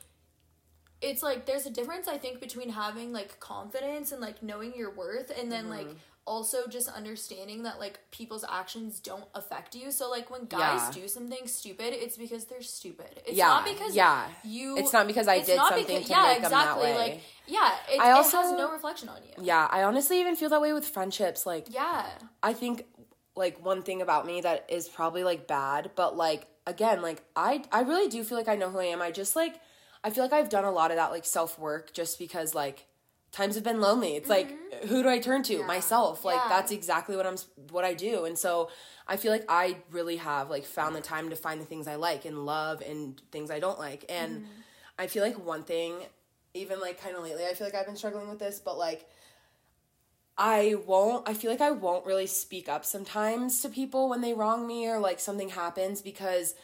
it's 1.01 1.23
like 1.23 1.47
there's 1.47 1.67
a 1.67 1.71
difference 1.71 2.09
I 2.09 2.19
think 2.19 2.41
between 2.41 2.71
having 2.71 3.13
like 3.13 3.39
confidence 3.41 4.11
and 4.13 4.21
like 4.21 4.43
knowing 4.43 4.73
your 4.77 4.91
worth 4.91 5.31
and 5.39 5.51
then 5.51 5.69
like 5.71 5.87
Mm-hmm. 5.87 5.97
also 6.27 6.67
just 6.69 6.89
understanding 6.89 7.63
that 7.63 7.79
like 7.81 7.99
people's 8.11 8.45
actions 8.47 9.01
don't 9.01 9.25
affect 9.35 9.75
you. 9.75 9.91
So 9.91 10.11
like 10.11 10.31
when 10.31 10.45
guys 10.45 10.83
Yeah. 10.95 11.03
do 11.03 11.09
something 11.09 11.47
stupid, 11.47 11.95
it's 11.95 12.17
because 12.19 12.45
they're 12.47 12.61
stupid. 12.63 13.23
It's 13.27 13.37
Yeah, 13.37 13.47
not 13.47 13.65
because 13.65 13.95
yeah. 13.95 14.27
you 14.45 14.77
It's 14.77 14.93
not 14.93 15.07
because 15.07 15.27
I 15.29 15.39
did 15.39 15.57
something 15.57 15.87
because- 15.87 16.05
to 16.07 16.11
yeah, 16.11 16.23
make 16.25 16.43
them 16.43 16.51
that 16.51 16.63
exactly. 16.77 16.83
way. 16.91 16.99
Like 16.99 17.21
yeah, 17.47 17.71
it, 17.91 18.01
I 18.01 18.11
it 18.11 18.13
also- 18.13 18.39
has 18.43 18.53
no 18.53 18.71
reflection 18.71 19.09
on 19.09 19.23
you. 19.23 19.43
Yeah, 19.43 19.67
I 19.71 19.85
honestly 19.85 20.21
even 20.21 20.37
feel 20.37 20.51
that 20.51 20.61
way 20.61 20.73
with 20.75 20.87
friendships. 20.87 21.47
Like, 21.47 21.67
Yeah. 21.73 22.05
I 22.43 22.53
think 22.53 22.85
like 23.37 23.65
one 23.65 23.83
thing 23.83 24.03
about 24.03 24.27
me 24.27 24.41
that 24.43 24.67
is 24.69 24.89
probably 24.89 25.23
like 25.25 25.47
bad, 25.47 25.93
but 25.95 26.17
like 26.17 26.47
again, 26.67 27.01
like 27.03 27.23
I 27.37 27.63
I 27.73 27.81
really 27.83 28.09
do 28.09 28.23
feel 28.25 28.37
like 28.37 28.49
I 28.49 28.57
know 28.57 28.69
who 28.69 28.81
I 28.81 28.87
am. 28.87 29.01
I 29.01 29.13
just 29.13 29.35
like 29.37 29.55
I 30.05 30.11
feel 30.11 30.25
like 30.25 30.33
I've 30.33 30.49
done 30.49 30.65
a 30.65 30.71
lot 30.71 30.91
of 30.91 30.97
that 30.97 31.11
like 31.11 31.25
self 31.25 31.59
work 31.59 31.93
just 31.93 32.19
because 32.19 32.55
like 32.55 32.87
times 33.33 33.55
have 33.57 33.65
been 33.65 33.81
lonely. 33.81 34.17
It's 34.17 34.29
like 34.29 34.57
who 34.87 35.03
do 35.03 35.09
I 35.09 35.19
turn 35.19 35.43
to? 35.45 35.63
Myself. 35.65 36.25
Like 36.25 36.37
Mm-hmm. 36.41 36.51
Yeah. 36.51 36.57
that's 36.57 36.73
exactly 36.73 37.17
what 37.17 37.27
I'm 37.27 37.37
what 37.71 37.85
I 37.85 37.95
do. 37.95 38.25
And 38.25 38.39
so 38.39 38.71
I 39.07 39.17
feel 39.17 39.33
like 39.33 39.45
I 39.49 39.77
really 39.91 40.17
have 40.17 40.51
like 40.51 40.65
found 40.65 40.95
the 40.95 41.01
time 41.01 41.31
to 41.31 41.37
find 41.37 41.61
the 41.61 41.65
things 41.65 41.87
I 41.89 41.97
like 41.97 42.25
and 42.25 42.47
love 42.47 42.83
and 42.83 43.21
things 43.33 43.51
I 43.51 43.59
don't 43.61 43.79
like. 43.79 44.05
And 44.09 44.37
Mm-hmm. 44.43 44.45
I 44.99 45.07
feel 45.07 45.23
like 45.23 45.39
one 45.39 45.63
thing 45.65 45.95
even 46.55 46.81
like 46.81 47.01
kind 47.01 47.15
of 47.17 47.23
lately 47.23 47.45
I 47.47 47.55
feel 47.55 47.67
like 47.67 47.75
I've 47.75 47.87
been 47.87 47.97
struggling 47.97 48.29
with 48.29 48.39
this, 48.39 48.61
but 48.61 48.79
like 48.79 49.07
I 50.37 50.77
won't 50.87 51.29
I 51.29 51.35
feel 51.35 51.51
like 51.51 51.61
I 51.61 51.71
won't 51.73 52.07
really 52.07 52.27
speak 52.27 52.69
up 52.69 52.85
sometimes 52.85 53.61
to 53.63 53.69
people 53.69 54.09
when 54.09 54.21
they 54.21 54.35
wrong 54.35 54.67
me 54.67 54.87
or 54.89 54.99
like 54.99 55.19
something 55.21 55.49
happens 55.51 56.01
because 56.01 56.55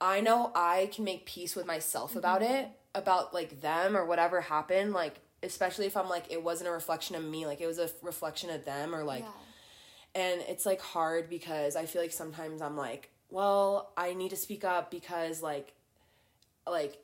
I 0.00 0.20
know 0.20 0.52
I 0.54 0.90
can 0.92 1.04
make 1.04 1.26
peace 1.26 1.56
with 1.56 1.66
myself 1.66 2.16
about 2.16 2.42
it, 2.42 2.68
about 2.94 3.34
like 3.34 3.60
them 3.60 3.96
or 3.96 4.04
whatever 4.04 4.40
happened, 4.40 4.92
like 4.92 5.20
especially 5.42 5.86
if 5.86 5.96
I'm 5.96 6.08
like 6.08 6.30
it 6.30 6.42
wasn't 6.42 6.68
a 6.68 6.72
reflection 6.72 7.16
of 7.16 7.24
me, 7.24 7.46
like 7.46 7.60
it 7.60 7.66
was 7.66 7.78
a 7.78 7.90
reflection 8.02 8.50
of 8.50 8.64
them 8.64 8.94
or 8.94 9.04
like 9.04 9.24
and 10.14 10.42
it's 10.48 10.64
like 10.64 10.80
hard 10.80 11.28
because 11.28 11.76
I 11.76 11.86
feel 11.86 12.00
like 12.00 12.12
sometimes 12.12 12.62
I'm 12.62 12.76
like, 12.76 13.10
well, 13.30 13.92
I 13.96 14.14
need 14.14 14.30
to 14.30 14.36
speak 14.36 14.64
up 14.64 14.90
because 14.90 15.42
like 15.42 15.72
like 16.68 16.98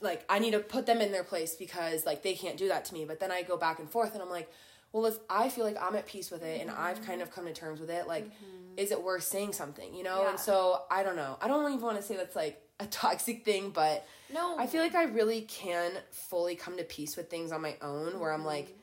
like 0.00 0.24
I 0.28 0.38
need 0.38 0.52
to 0.52 0.58
put 0.58 0.86
them 0.86 1.00
in 1.00 1.12
their 1.12 1.24
place 1.24 1.54
because 1.54 2.04
like 2.04 2.22
they 2.22 2.34
can't 2.34 2.56
do 2.56 2.68
that 2.68 2.84
to 2.86 2.94
me. 2.94 3.04
But 3.04 3.20
then 3.20 3.30
I 3.30 3.42
go 3.42 3.56
back 3.56 3.78
and 3.78 3.88
forth 3.88 4.14
and 4.14 4.22
I'm 4.22 4.30
like, 4.30 4.50
well, 4.92 5.06
if 5.06 5.18
I 5.30 5.48
feel 5.48 5.64
like 5.64 5.76
I'm 5.80 5.94
at 5.94 6.06
peace 6.06 6.30
with 6.30 6.42
it 6.42 6.60
and 6.60 6.70
I've 6.70 7.02
kind 7.02 7.20
mm-hmm. 7.20 7.22
of 7.22 7.30
come 7.30 7.46
to 7.46 7.52
terms 7.52 7.80
with 7.80 7.90
it, 7.90 8.06
like 8.06 8.24
mm-hmm. 8.24 8.78
is 8.78 8.90
it 8.90 9.02
worth 9.02 9.24
saying 9.24 9.52
something, 9.52 9.94
you 9.94 10.02
know? 10.02 10.22
Yeah. 10.22 10.30
And 10.30 10.40
so 10.40 10.82
I 10.90 11.02
don't 11.02 11.16
know. 11.16 11.38
I 11.40 11.48
don't 11.48 11.70
even 11.72 11.80
want 11.80 11.98
to 11.98 12.02
say 12.02 12.16
that's 12.16 12.36
like 12.36 12.60
a 12.80 12.86
toxic 12.86 13.44
thing, 13.44 13.70
but 13.70 14.06
No. 14.32 14.58
I 14.58 14.66
feel 14.66 14.82
like 14.82 14.94
I 14.94 15.04
really 15.04 15.42
can 15.42 15.92
fully 16.10 16.56
come 16.56 16.76
to 16.76 16.84
peace 16.84 17.16
with 17.16 17.30
things 17.30 17.52
on 17.52 17.62
my 17.62 17.76
own 17.80 18.20
where 18.20 18.32
I'm 18.32 18.44
like 18.44 18.76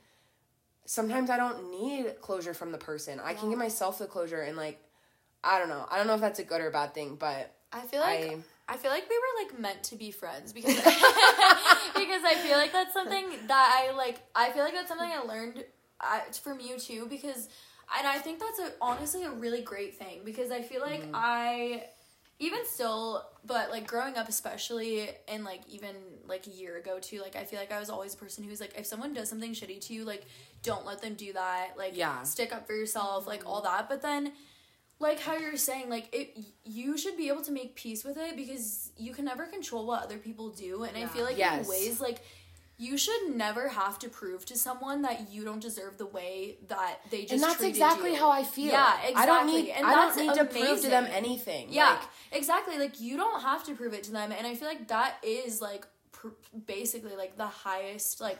sometimes 0.86 1.30
I 1.30 1.38
don't 1.38 1.72
need 1.72 2.20
closure 2.22 2.54
from 2.54 2.72
the 2.72 2.78
person. 2.78 3.20
I 3.24 3.34
can 3.34 3.50
give 3.50 3.60
myself 3.60 4.00
the 4.00 4.06
closure 4.06 4.42
and 4.42 4.58
like 4.58 4.80
I 5.44 5.60
don't 5.60 5.70
know. 5.70 5.86
I 5.92 5.98
don't 5.98 6.08
know 6.08 6.16
if 6.16 6.22
that's 6.22 6.40
a 6.40 6.44
good 6.44 6.62
or 6.62 6.72
bad 6.72 6.94
thing, 6.94 7.16
but 7.16 7.54
I 7.72 7.82
feel 7.82 8.00
like 8.00 8.24
I- 8.24 8.38
I, 8.70 8.78
feel 8.78 8.92
like 8.92 9.10
we 9.10 9.18
were 9.18 9.44
like 9.44 9.60
meant 9.60 9.84
to 9.84 9.98
be 9.98 10.10
friends 10.10 10.54
because 10.54 10.74
because 10.76 10.94
I 12.24 12.40
feel 12.42 12.58
like 12.58 12.72
that's 12.72 12.94
something 12.94 13.26
that 13.48 13.86
I 13.86 13.92
like. 13.92 14.22
I 14.34 14.52
feel 14.52 14.64
like 14.64 14.74
that's 14.74 14.88
something 14.88 15.12
I 15.12 15.22
learned 15.22 15.66
uh, 16.00 16.20
from 16.42 16.62
you 16.62 16.80
too 16.80 17.06
because, 17.10 17.50
and 17.98 18.08
I 18.08 18.20
think 18.20 18.40
that's 18.40 18.60
a 18.60 18.72
honestly 18.82 19.26
a 19.26 19.32
really 19.32 19.62
great 19.62 19.96
thing 19.98 20.22
because 20.24 20.50
I 20.50 20.62
feel 20.62 20.80
like 20.80 21.06
I 21.14 21.88
even 22.40 22.66
still 22.66 23.24
but 23.46 23.70
like 23.70 23.88
growing 23.88 24.16
up 24.16 24.28
especially 24.28 25.10
and 25.28 25.44
like 25.44 25.62
even 25.70 25.96
like 26.28 26.48
a 26.48 26.50
year 26.50 26.78
ago 26.78 27.00
too 27.00 27.22
like 27.22 27.36
i 27.36 27.44
feel 27.44 27.60
like 27.60 27.72
i 27.72 27.80
was 27.80 27.90
always 27.90 28.14
a 28.14 28.18
person 28.18 28.44
who's 28.44 28.60
like 28.60 28.74
if 28.78 28.86
someone 28.86 29.14
does 29.14 29.30
something 29.30 29.52
shitty 29.54 29.80
to 29.86 29.94
you 29.94 30.04
like 30.04 30.24
don't 30.62 30.86
let 30.86 31.02
them 31.02 31.14
do 31.14 31.32
that 31.34 31.72
like 31.78 31.96
Yeah. 31.96 32.24
stick 32.24 32.54
up 32.54 32.66
for 32.68 32.74
yourself 32.74 33.28
like 33.28 33.46
all 33.46 33.62
mm-hmm. 33.62 33.76
that 33.76 33.90
but 33.90 34.02
then 34.02 34.34
like 35.00 35.20
how 35.20 35.38
you're 35.38 35.58
saying 35.58 35.90
like 35.90 36.10
it 36.14 36.38
you 36.64 36.98
should 36.98 37.18
be 37.18 37.28
able 37.28 37.42
to 37.44 37.52
make 37.52 37.76
peace 37.76 38.04
with 38.04 38.18
it 38.18 38.36
because 38.36 38.92
you 38.98 39.14
can 39.14 39.26
never 39.26 39.46
control 39.46 39.86
what 39.86 40.04
other 40.04 40.18
people 40.18 40.50
do 40.50 40.84
and 40.84 40.98
i 40.98 41.06
feel 41.06 41.24
like 41.24 41.38
Yes. 41.38 41.64
in 41.66 41.70
ways 41.70 42.02
like 42.02 42.20
you 42.84 42.98
should 42.98 43.24
never 43.46 43.66
have 43.70 43.96
to 44.04 44.10
prove 44.10 44.46
to 44.52 44.56
someone 44.58 45.02
that 45.08 45.18
you 45.32 45.44
don't 45.48 45.62
deserve 45.70 45.98
the 45.98 46.06
way 46.18 46.58
that 46.68 46.96
they 47.12 47.22
just 47.22 47.34
and 47.34 47.42
that's 47.44 47.62
exactly 47.64 48.12
you. 48.12 48.18
how 48.24 48.30
I 48.30 48.44
feel. 48.44 48.72
Yeah, 48.78 48.94
exactly. 49.08 49.22
I 49.22 49.26
don't 49.26 49.48
need. 49.48 49.70
and 49.70 49.86
I 49.86 49.94
don't 49.96 50.18
need 50.24 50.34
to 50.42 50.46
prove 50.46 50.82
to 50.82 50.90
them 50.96 51.06
anything. 51.22 51.68
Yeah, 51.72 51.90
Like, 51.92 52.02
exactly. 52.40 52.78
Like 52.78 53.00
you 53.00 53.16
don't 53.18 53.42
have 53.42 53.64
to 53.66 53.74
prove 53.76 53.94
it 53.94 54.04
to 54.04 54.12
them, 54.12 54.32
and 54.38 54.46
I 54.46 54.56
feel 54.56 54.68
like 54.68 54.88
that 54.90 55.16
is 55.24 55.62
like 55.62 55.86
pr- 56.12 56.38
basically 56.66 57.16
like 57.16 57.38
the 57.38 57.48
highest 57.48 58.20
like 58.22 58.40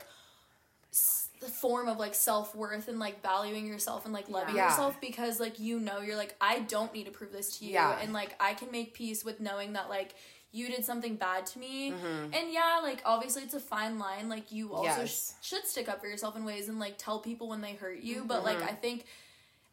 s- 0.92 1.28
the 1.40 1.46
form 1.48 1.88
of 1.88 1.98
like 1.98 2.14
self 2.14 2.54
worth 2.54 2.88
and 2.88 2.98
like 2.98 3.22
valuing 3.22 3.66
yourself 3.66 4.04
and 4.04 4.14
like 4.14 4.28
loving 4.28 4.56
Yeah. 4.56 4.70
yourself 4.70 5.00
because 5.00 5.40
like 5.40 5.58
you 5.58 5.78
know 5.80 6.00
you're 6.00 6.16
like 6.16 6.34
I 6.40 6.60
don't 6.60 6.92
need 6.94 7.04
to 7.06 7.10
prove 7.10 7.32
this 7.32 7.58
to 7.58 7.64
you, 7.64 7.72
Yeah. 7.72 7.98
and 8.00 8.12
like 8.12 8.34
I 8.40 8.54
can 8.54 8.70
make 8.70 8.94
peace 8.94 9.24
with 9.24 9.40
knowing 9.40 9.72
that 9.74 9.88
like. 9.88 10.14
You 10.54 10.68
did 10.68 10.84
something 10.84 11.16
bad 11.16 11.46
to 11.46 11.58
me, 11.58 11.90
Mm-hmm. 11.90 12.32
and 12.32 12.52
yeah, 12.52 12.80
like 12.82 13.02
obviously 13.04 13.42
it's 13.42 13.54
a 13.54 13.60
fine 13.60 13.98
line. 13.98 14.28
Like 14.28 14.52
you 14.52 14.72
also 14.72 15.00
Yes. 15.00 15.34
sh- 15.42 15.48
should 15.48 15.66
stick 15.66 15.88
up 15.88 16.00
for 16.00 16.06
yourself 16.06 16.36
in 16.36 16.44
ways 16.44 16.68
and 16.68 16.78
like 16.78 16.94
tell 16.96 17.18
people 17.18 17.48
when 17.48 17.60
they 17.60 17.72
hurt 17.74 18.00
you. 18.00 18.24
But 18.24 18.44
Mm-hmm. 18.44 18.60
like 18.60 18.62
I 18.62 18.74
think 18.74 19.04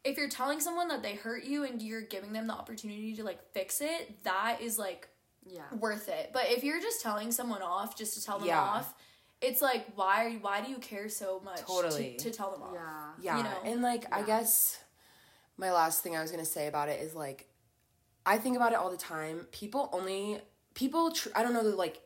if 0.04 0.16
you're 0.18 0.28
telling 0.28 0.58
someone 0.60 0.88
that 0.88 1.02
they 1.02 1.14
hurt 1.14 1.44
you 1.44 1.62
and 1.64 1.80
you're 1.80 2.00
giving 2.02 2.32
them 2.32 2.48
the 2.48 2.54
opportunity 2.54 3.14
to 3.14 3.22
like 3.22 3.38
fix 3.52 3.80
it, 3.80 4.24
that 4.24 4.60
is 4.60 4.76
like 4.78 5.08
Yeah. 5.46 5.62
worth 5.78 6.08
it. 6.08 6.30
But 6.32 6.50
if 6.50 6.64
you're 6.64 6.80
just 6.80 7.00
telling 7.00 7.30
someone 7.30 7.62
off 7.62 7.96
just 7.96 8.14
to 8.14 8.24
tell 8.24 8.38
them 8.40 8.48
Yeah. 8.48 8.60
off, 8.60 8.92
it's 9.40 9.62
like 9.62 9.86
why 9.94 10.24
are 10.24 10.28
you, 10.28 10.38
why 10.40 10.60
do 10.62 10.70
you 10.70 10.78
care 10.78 11.08
so 11.08 11.40
much 11.44 11.58
to- 11.60 11.64
Totally. 11.66 12.16
to, 12.18 12.30
tell 12.32 12.50
them 12.50 12.62
off? 12.64 12.74
Yeah. 12.74 13.12
Yeah, 13.20 13.36
you 13.38 13.42
know? 13.44 13.58
and 13.64 13.82
like 13.82 14.04
I 14.12 14.22
guess 14.22 14.78
my 15.56 15.70
last 15.72 16.02
thing 16.02 16.16
I 16.16 16.22
was 16.22 16.32
gonna 16.32 16.44
say 16.44 16.66
about 16.66 16.88
it 16.88 17.00
is 17.00 17.14
like 17.14 17.46
I 18.26 18.38
think 18.38 18.54
about 18.56 18.72
it 18.72 18.78
all 18.78 18.90
the 18.90 18.96
time. 18.96 19.46
People 19.50 19.88
only 19.92 20.40
people. 20.74 21.12
Tr- 21.12 21.30
I 21.34 21.42
don't 21.42 21.52
know 21.52 21.62
the 21.62 21.76
like 21.76 22.00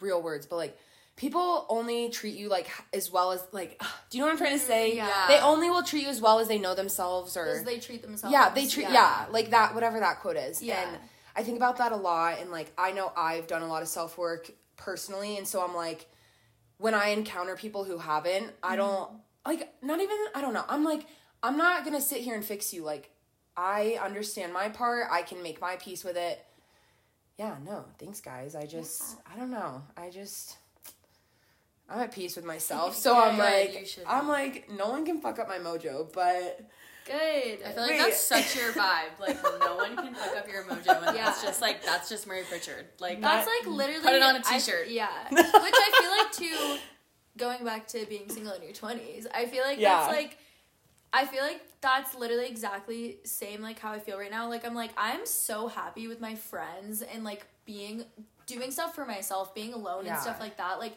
real 0.00 0.22
words, 0.22 0.46
but 0.46 0.56
like 0.56 0.78
people 1.16 1.66
only 1.68 2.10
treat 2.10 2.36
you 2.36 2.48
like 2.48 2.68
as 2.92 3.10
well 3.10 3.32
as 3.32 3.44
like. 3.52 3.80
Do 4.10 4.18
you 4.18 4.22
know 4.22 4.26
what 4.26 4.32
I'm 4.32 4.38
trying 4.38 4.58
to 4.58 4.64
say? 4.64 4.96
Yeah. 4.96 5.26
They 5.28 5.38
only 5.40 5.70
will 5.70 5.82
treat 5.82 6.04
you 6.04 6.08
as 6.08 6.20
well 6.20 6.38
as 6.38 6.48
they 6.48 6.58
know 6.58 6.74
themselves, 6.74 7.36
or 7.36 7.44
Because 7.44 7.64
they 7.64 7.78
treat 7.78 8.02
themselves. 8.02 8.32
yeah, 8.32 8.50
they 8.50 8.66
treat 8.66 8.88
yeah. 8.88 9.26
like 9.30 9.50
that 9.50 9.74
whatever 9.74 10.00
that 10.00 10.20
quote 10.20 10.36
is. 10.36 10.62
Yeah. 10.62 10.88
And 10.88 10.98
I 11.34 11.42
think 11.42 11.56
about 11.56 11.78
that 11.78 11.92
a 11.92 11.96
lot, 11.96 12.38
and 12.40 12.50
like 12.50 12.72
I 12.78 12.92
know 12.92 13.12
I've 13.16 13.46
done 13.46 13.62
a 13.62 13.68
lot 13.68 13.82
of 13.82 13.88
self 13.88 14.16
work 14.16 14.50
personally, 14.76 15.36
and 15.36 15.46
so 15.46 15.62
I'm 15.62 15.74
like 15.74 16.06
when 16.78 16.94
I 16.94 17.08
encounter 17.08 17.56
people 17.56 17.84
who 17.84 17.98
haven't, 17.98 18.52
I 18.62 18.68
mm-hmm. 18.68 18.76
don't 18.76 19.10
like 19.46 19.72
not 19.82 20.00
even 20.00 20.16
I 20.34 20.40
don't 20.40 20.54
know. 20.54 20.64
I'm 20.68 20.84
like 20.84 21.06
I'm 21.42 21.56
not 21.56 21.84
going 21.84 21.94
to 21.94 22.02
sit 22.02 22.22
here 22.22 22.34
and 22.34 22.44
fix 22.44 22.72
you 22.72 22.82
like 22.82 23.10
I 23.56 23.98
understand 24.02 24.52
my 24.52 24.68
part. 24.68 25.06
I 25.10 25.22
can 25.22 25.42
make 25.42 25.60
my 25.60 25.76
peace 25.76 26.04
with 26.04 26.16
it. 26.16 26.44
Yeah, 27.38 27.56
no. 27.64 27.84
Thanks 27.98 28.20
guys. 28.20 28.54
I 28.54 28.66
just 28.66 29.16
I 29.32 29.36
don't 29.38 29.50
know. 29.50 29.82
I 29.96 30.10
just 30.10 30.56
I'm 31.88 32.00
at 32.00 32.12
peace 32.12 32.36
with 32.36 32.44
myself. 32.44 32.96
So 33.02 33.18
I'm 33.18 33.36
like 33.38 33.88
I'm 34.06 34.28
like 34.28 34.70
no 34.70 34.88
one 34.88 35.04
can 35.04 35.20
fuck 35.20 35.38
up 35.38 35.48
my 35.48 35.58
mojo, 35.58 36.12
but 36.12 36.60
Good. 37.06 37.62
I 37.64 37.70
feel 37.70 37.82
like 37.82 37.90
Wait. 37.92 37.98
that's 37.98 38.20
such 38.20 38.56
your 38.56 38.72
vibe. 38.72 39.18
Like 39.20 39.40
no 39.60 39.76
one 39.76 39.94
can 39.96 40.12
fuck 40.14 40.36
up 40.36 40.48
your 40.48 40.64
mojo, 40.64 41.06
and 41.06 41.16
Yeah. 41.16 41.26
that's 41.26 41.42
just 41.42 41.60
like 41.60 41.84
that's 41.84 42.08
just 42.08 42.26
Mary 42.26 42.42
Pritchard. 42.48 42.86
Like 42.98 43.20
That's 43.20 43.46
like 43.46 43.72
literally 43.72 44.02
Put 44.02 44.14
it 44.14 44.22
on 44.22 44.34
a 44.36 44.42
I- 44.44 44.58
t-shirt. 44.58 44.88
yeah. 44.88 45.08
Which 45.30 45.40
I 45.44 45.92
feel 46.00 46.10
like 46.10 46.32
too 46.32 46.78
going 47.38 47.64
back 47.64 47.86
to 47.88 48.06
being 48.06 48.28
single 48.30 48.54
in 48.54 48.62
your 48.62 48.72
twenties, 48.72 49.26
I 49.32 49.44
feel 49.46 49.62
like 49.62 49.78
Yeah. 49.78 49.98
that's 50.00 50.12
like 50.12 50.38
I 51.12 51.26
feel 51.26 51.42
like 51.42 51.60
that's 51.80 52.14
literally 52.14 52.46
exactly 52.46 53.18
same 53.24 53.60
like 53.62 53.78
how 53.78 53.92
I 53.92 53.98
feel 53.98 54.18
right 54.18 54.30
now. 54.30 54.48
Like 54.48 54.64
I'm 54.66 54.74
like 54.74 54.90
I'm 54.96 55.26
so 55.26 55.68
happy 55.68 56.08
with 56.08 56.20
my 56.20 56.34
friends 56.34 57.02
and 57.02 57.22
like 57.24 57.46
being 57.64 58.04
doing 58.46 58.70
stuff 58.70 58.94
for 58.94 59.04
myself, 59.04 59.54
being 59.54 59.72
alone 59.74 60.04
Yeah. 60.06 60.14
and 60.14 60.22
stuff 60.22 60.40
like 60.40 60.56
that. 60.56 60.78
Like 60.78 60.96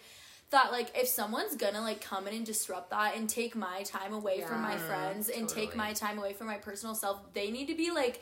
that 0.51 0.71
like 0.71 0.97
if 0.97 1.07
someone's 1.07 1.55
gonna 1.55 1.81
like 1.81 2.01
come 2.01 2.27
in 2.27 2.33
and 2.33 2.45
disrupt 2.45 2.89
that 2.91 3.15
and 3.15 3.29
take 3.29 3.55
my 3.55 3.83
time 3.83 4.13
away 4.13 4.41
from 4.41 4.61
my 4.61 4.73
Yeah, 4.73 4.87
friends 4.87 5.29
and 5.29 5.47
take 5.47 5.75
my 5.75 5.93
time 5.93 6.17
away 6.17 6.33
from 6.33 6.47
my 6.47 6.57
personal 6.57 6.95
self, 6.95 7.19
they 7.33 7.51
need 7.51 7.67
to 7.67 7.75
be 7.75 7.91
like 7.91 8.21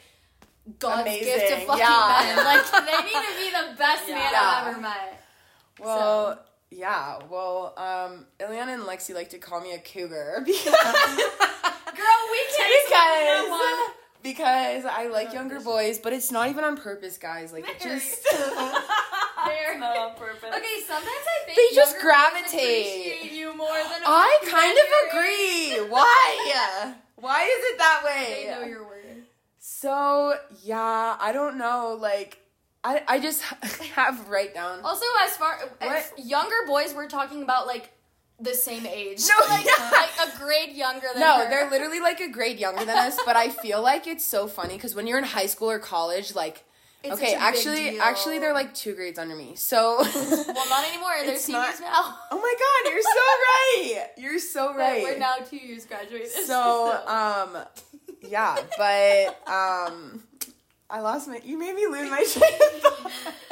God's 0.80 1.10
gift 1.10 1.48
to 1.48 1.56
fucking 1.66 1.80
yeah. 1.80 2.34
men. 2.36 2.46
Like 2.46 2.72
they 2.72 3.04
need 3.04 3.14
to 3.14 3.36
be 3.38 3.50
the 3.52 3.78
best 3.78 4.08
man 4.10 4.32
Yeah. 4.32 4.42
I've 4.44 4.68
ever 4.68 4.82
met. 4.82 5.24
Well, 5.80 6.44
yeah. 6.72 7.20
Well, 7.30 7.74
um, 7.78 8.26
Iliana 8.40 8.74
and 8.74 8.84
Lexi 8.84 9.14
like 9.16 9.30
to 9.30 9.38
call 9.38 9.62
me 9.62 9.74
a 9.74 9.80
cougar 9.80 10.42
because 10.46 10.66
Girl, 10.66 12.20
we 12.32 12.40
can't 12.56 12.74
because, 12.90 13.50
one. 13.50 13.96
because 14.22 14.86
I 14.86 15.08
like 15.12 15.34
younger 15.34 15.60
boys, 15.60 16.00
but 16.00 16.14
it's 16.14 16.32
not 16.32 16.50
even 16.50 16.64
on 16.64 16.78
purpose, 16.78 17.18
guys. 17.18 17.52
Like 17.54 17.68
it 17.68 17.84
Mary. 17.84 18.00
just 18.00 18.26
not 19.80 19.98
on 19.98 20.16
purpose. 20.16 20.44
Okay, 20.50 20.82
sometimes 20.88 21.06
I 21.08 21.46
think 21.46 21.58
They 21.58 21.76
just 21.76 21.94
younger 21.96 22.10
boys 22.10 22.52
gravitate. 22.52 23.32
you 23.32 23.56
more 23.56 23.68
than 23.68 24.02
I 24.06 24.40
kind 24.50 24.78
of 24.78 25.10
agree. 25.84 25.92
Why? 25.92 26.94
Why 27.16 27.44
is 27.44 27.72
it 27.74 27.78
that 27.78 28.02
way? 28.06 28.44
They 28.46 28.52
know 28.52 28.66
your 28.68 28.84
word. 28.84 29.24
So 29.60 30.36
yeah, 30.64 31.16
I 31.20 31.32
don't 31.32 31.58
know. 31.58 31.98
Like 32.00 32.40
I 32.88 33.04
I 33.16 33.20
just 33.20 33.42
have 33.96 34.28
write 34.30 34.54
down. 34.54 34.80
Also, 34.84 35.06
as 35.26 35.36
far 35.38 35.60
if 35.82 36.14
younger 36.18 36.56
boys, 36.68 36.94
we're 36.96 37.10
talking 37.10 37.44
about 37.44 37.68
like 37.68 37.92
the 38.40 38.54
same 38.54 38.86
age. 38.86 39.22
No, 39.28 39.48
like, 39.50 39.66
yeah. 39.66 39.92
like 39.92 40.12
a 40.28 40.38
grade 40.38 40.76
younger 40.76 41.08
than 41.14 41.22
No, 41.22 41.40
her. 41.44 41.50
they're 41.50 41.70
literally 41.70 42.00
like 42.00 42.20
a 42.22 42.30
grade 42.30 42.60
younger 42.60 42.86
than 42.86 42.96
us, 42.98 43.18
but 43.26 43.36
I 43.36 43.50
feel 43.50 43.82
like 43.82 44.06
it's 44.08 44.24
so 44.26 44.48
funny 44.48 44.76
because 44.76 44.94
when 44.96 45.08
you're 45.08 45.18
in 45.18 45.24
high 45.24 45.48
school 45.48 45.70
or 45.72 45.80
college, 45.80 46.36
like 46.36 46.64
It's 47.04 47.14
okay, 47.16 47.34
such 47.34 47.36
a 47.36 47.40
big 47.40 47.44
actually 47.50 48.00
actually 48.00 48.40
they're 48.40 48.54
like 48.54 48.74
two 48.76 48.94
grades 48.96 49.18
under 49.20 49.36
me. 49.36 49.56
So 49.56 49.98
well, 50.00 50.70
not 50.70 50.88
anymore. 50.92 51.14
They're 51.26 51.38
seniors 51.40 51.80
not- 51.82 51.92
now. 51.92 52.18
Oh 52.32 52.40
my 52.48 52.56
god, 52.64 52.92
you're 52.94 53.10
so 53.18 53.26
right. 53.52 54.08
You're 54.18 54.40
so 54.40 54.74
right. 54.76 55.04
We're 55.04 55.18
now 55.18 55.36
two 55.50 55.58
years 55.58 55.86
graduated. 55.86 56.30
so 56.46 56.94
um 57.08 57.58
yeah, 58.22 58.56
but 58.78 59.50
um 59.52 60.24
I 60.90 61.02
lost 61.02 61.28
my 61.28 61.42
you 61.44 61.58
made 61.58 61.76
me 61.76 61.86
lose 61.88 62.10
my 62.10 62.24
thought. 62.28 63.12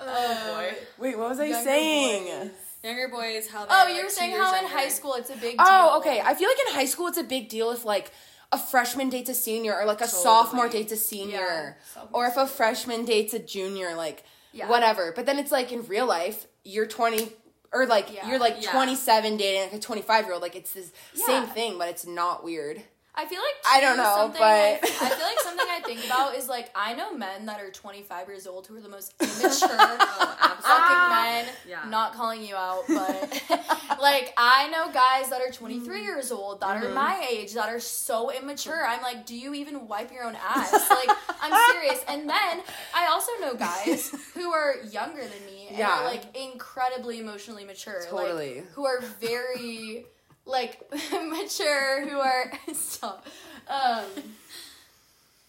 oh 0.00 0.54
boy. 0.54 0.68
Uh, 0.70 0.74
wait, 0.98 1.18
what 1.18 1.30
was 1.30 1.40
I 1.40 1.44
Younger 1.46 1.64
saying? 1.64 2.24
boys. 2.48 2.50
Younger 2.84 3.08
boys, 3.08 3.48
how 3.48 3.66
Oh, 3.68 3.88
you 3.88 3.96
were 3.96 4.02
like, 4.02 4.10
saying 4.10 4.36
how 4.36 4.54
in 4.54 4.62
younger. 4.62 4.78
high 4.78 4.88
school 4.88 5.14
it's 5.14 5.30
a 5.30 5.36
big 5.36 5.56
oh, 5.58 5.64
deal. 5.64 5.66
Oh, 5.68 5.98
okay. 6.00 6.20
I 6.24 6.34
feel 6.34 6.48
like 6.48 6.58
in 6.68 6.74
high 6.74 6.84
school 6.84 7.06
it's 7.08 7.18
a 7.18 7.24
big 7.24 7.48
deal 7.48 7.70
if 7.70 7.84
like 7.84 8.12
a 8.52 8.58
freshman 8.58 9.08
dates 9.08 9.28
a 9.30 9.34
senior 9.34 9.74
or 9.74 9.86
like 9.86 10.00
a 10.00 10.06
sophomore 10.06 10.68
dates 10.68 10.92
a 10.92 10.96
senior 10.96 11.76
Yeah. 11.96 12.02
or 12.12 12.26
if 12.26 12.36
a 12.36 12.46
freshman 12.46 13.04
dates 13.04 13.34
a 13.34 13.38
junior 13.40 13.94
like 13.94 14.24
Yeah. 14.52 14.68
whatever. 14.68 15.12
But 15.16 15.26
then 15.26 15.38
it's 15.38 15.50
like 15.50 15.72
in 15.72 15.84
real 15.86 16.06
life, 16.06 16.46
you're 16.64 16.86
20 16.86 17.32
or 17.72 17.86
like 17.86 18.12
Yeah. 18.14 18.28
you're 18.28 18.38
like 18.38 18.62
Yeah. 18.62 18.70
27 18.70 19.36
dating 19.36 19.62
like 19.62 19.72
a 19.72 19.78
25 19.80 20.24
year 20.26 20.34
old 20.34 20.42
like 20.42 20.54
it's 20.54 20.72
this 20.72 20.92
same 21.14 21.46
thing 21.46 21.76
but 21.78 21.88
it's 21.88 22.06
not 22.06 22.44
weird. 22.44 22.82
I 23.18 23.24
feel 23.24 23.40
like 23.40 23.54
I 23.66 23.80
don't 23.80 23.96
know, 23.96 24.14
something 24.16 24.40
but- 24.40 24.44
I, 24.44 24.74
I 24.74 25.08
feel 25.10 25.26
like 25.26 25.40
something 25.40 25.66
I 25.68 25.80
think 25.80 26.04
about 26.04 26.34
is 26.34 26.48
like 26.48 26.70
I 26.74 26.94
know 26.94 27.14
men 27.14 27.46
that 27.46 27.60
are 27.60 27.70
25 27.70 28.28
years 28.28 28.46
old 28.46 28.66
who 28.66 28.76
are 28.76 28.80
the 28.80 28.90
most 28.90 29.14
immature 29.20 29.68
Oh, 30.08 30.62
fucking 30.66 30.96
ah, 30.96 31.22
men. 31.24 31.54
Yeah. 31.68 31.88
Not 31.88 32.14
calling 32.14 32.42
you 32.42 32.56
out, 32.56 32.84
but 32.88 33.42
like 34.00 34.34
I 34.36 34.68
know 34.68 34.92
guys 34.92 35.30
that 35.30 35.40
are 35.40 35.50
23 35.50 35.98
mm. 35.98 36.02
years 36.02 36.30
old 36.32 36.60
that 36.60 36.76
are 36.76 36.86
mm-hmm. 36.86 36.94
my 36.94 37.26
age 37.30 37.54
that 37.54 37.68
are 37.68 37.80
so 37.80 38.30
immature. 38.30 38.84
I'm 38.86 39.02
like, 39.02 39.26
do 39.26 39.34
you 39.36 39.54
even 39.54 39.88
wipe 39.88 40.12
your 40.12 40.24
own 40.24 40.36
ass? 40.36 40.72
Like 40.96 41.16
I'm 41.40 41.72
serious. 41.72 42.02
And 42.08 42.28
then 42.28 42.62
I 42.94 43.06
also 43.08 43.30
know 43.40 43.54
guys 43.54 44.14
who 44.34 44.50
are 44.50 44.76
younger 44.90 45.20
than 45.20 45.46
me 45.46 45.66
and 45.68 45.78
Yeah. 45.78 46.00
are 46.00 46.04
like 46.04 46.36
incredibly 46.36 47.20
emotionally 47.20 47.64
mature. 47.64 48.02
Totally. 48.08 48.56
Like, 48.56 48.70
who 48.72 48.86
are 48.86 49.00
very 49.20 50.06
like 50.46 50.80
mature 51.12 52.06
who 52.08 52.18
are 52.18 52.52
stop 52.72 53.26
um 53.68 54.04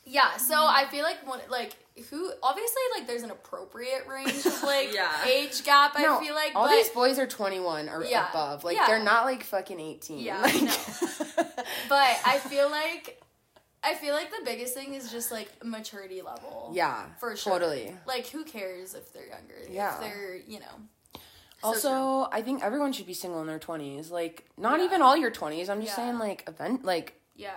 yeah 0.06 0.38
so 0.38 0.56
i 0.56 0.86
feel 0.90 1.04
like 1.04 1.18
when 1.30 1.40
like 1.50 1.76
who 2.10 2.32
obviously 2.44 2.82
like 2.98 3.08
there's 3.08 3.24
an 3.24 3.32
appropriate 3.32 4.06
range 4.08 4.46
of 4.46 4.64
like 4.64 4.94
Yeah. 4.94 5.12
age 5.26 5.64
gap 5.64 5.94
i 5.96 6.02
no, 6.04 6.20
feel 6.20 6.34
like 6.36 6.52
all 6.56 6.66
but 6.68 6.72
these 6.72 6.90
boys 6.90 7.18
are 7.20 7.28
21 7.28 7.90
or 7.90 8.04
Yeah. 8.06 8.30
above. 8.30 8.64
Like 8.64 8.76
Yeah. 8.76 8.86
they're 8.88 9.04
not 9.04 9.26
like 9.26 9.44
fucking 9.44 9.80
18. 9.80 10.20
Yeah, 10.20 10.40
Like, 10.42 10.62
no. 10.62 10.74
but 11.90 12.18
i 12.26 12.38
feel 12.48 12.70
like 12.70 13.20
i 13.84 13.94
feel 13.96 14.14
like 14.14 14.30
the 14.30 14.46
biggest 14.46 14.74
thing 14.76 14.94
is 14.94 15.12
just 15.12 15.32
like 15.32 15.50
maturity 15.64 16.22
level 16.22 16.72
yeah, 16.74 17.06
for 17.20 17.36
sure 17.36 17.54
totally. 17.54 17.96
like 18.08 18.28
who 18.28 18.44
cares 18.44 18.94
if 18.94 19.12
they're 19.14 19.28
younger 19.28 19.56
Yeah. 19.70 19.96
if 19.96 20.00
they're 20.02 20.36
you 20.48 20.60
know 20.60 20.66
Also, 21.64 22.30
I 22.32 22.42
think 22.42 22.64
everyone 22.64 22.92
should 22.94 23.08
be 23.08 23.14
single 23.14 23.42
in 23.42 23.48
their 23.48 23.60
20s. 23.60 24.12
Like, 24.12 24.46
not 24.58 24.80
Yeah. 24.80 24.86
even 24.86 25.02
all 25.02 25.18
your 25.18 25.32
20s. 25.32 25.70
I'm 25.70 25.82
just 25.82 25.98
Yeah. 25.98 26.06
saying, 26.06 26.20
like, 26.20 26.48
event, 26.48 26.86
like, 26.86 27.20
Yeah. 27.36 27.56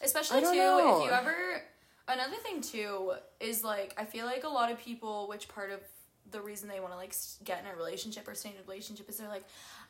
Especially 0.00 0.40
too 0.42 0.54
know. 0.54 0.98
if 1.00 1.04
you 1.06 1.10
ever 1.10 1.62
another 2.06 2.36
thing 2.36 2.60
too 2.60 3.12
is 3.40 3.62
like 3.64 3.92
I 3.98 4.04
feel 4.04 4.24
like 4.26 4.44
a 4.44 4.48
lot 4.48 4.70
of 4.70 4.78
people 4.78 5.26
which 5.28 5.48
part 5.48 5.70
of 5.70 5.80
the 6.30 6.40
reason 6.40 6.68
they 6.68 6.80
want 6.80 6.92
to 6.92 6.96
like 6.98 7.14
get 7.44 7.60
in 7.60 7.66
a 7.72 7.76
relationship 7.76 8.26
or 8.28 8.34
stay 8.34 8.50
in 8.50 8.56
a 8.56 8.62
relationship 8.68 9.08
is 9.08 9.16
they're 9.16 9.28
like, 9.28 9.44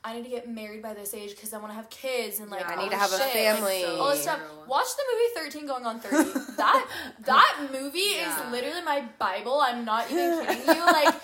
I 0.05 0.15
need 0.15 0.25
to 0.25 0.31
get 0.31 0.49
married 0.49 0.83
by 0.83 0.95
this 0.95 1.13
age 1.15 1.31
because 1.31 1.53
I 1.53 1.59
want 1.59 1.71
to 1.71 1.75
have 1.75 1.91
kids 1.91 2.39
and 2.39 2.51
like 2.51 2.61
Yeah. 2.61 2.69
I 2.71 2.75
all 2.77 2.83
need 2.85 2.91
to 2.93 2.97
this 2.97 3.01
have 3.01 3.13
a 3.13 3.23
shit. 3.25 3.33
family. 3.33 3.83
so 3.83 3.97
all 4.01 4.11
this 4.11 4.23
stuff. 4.23 4.41
Watch 4.69 4.87
the 4.97 5.03
movie 5.13 5.35
Thirteen 5.51 5.67
Going 5.67 5.85
on 5.87 5.99
Thirty. 6.01 6.31
that 6.57 6.87
that 7.25 7.69
movie 7.73 7.99
Yeah. 8.17 8.47
is 8.47 8.53
literally 8.53 8.83
my 8.83 9.05
bible. 9.19 9.61
I'm 9.61 9.85
not 9.85 10.11
even 10.11 10.39
kidding 10.47 10.75
you. 10.77 10.87
Like, 10.87 11.15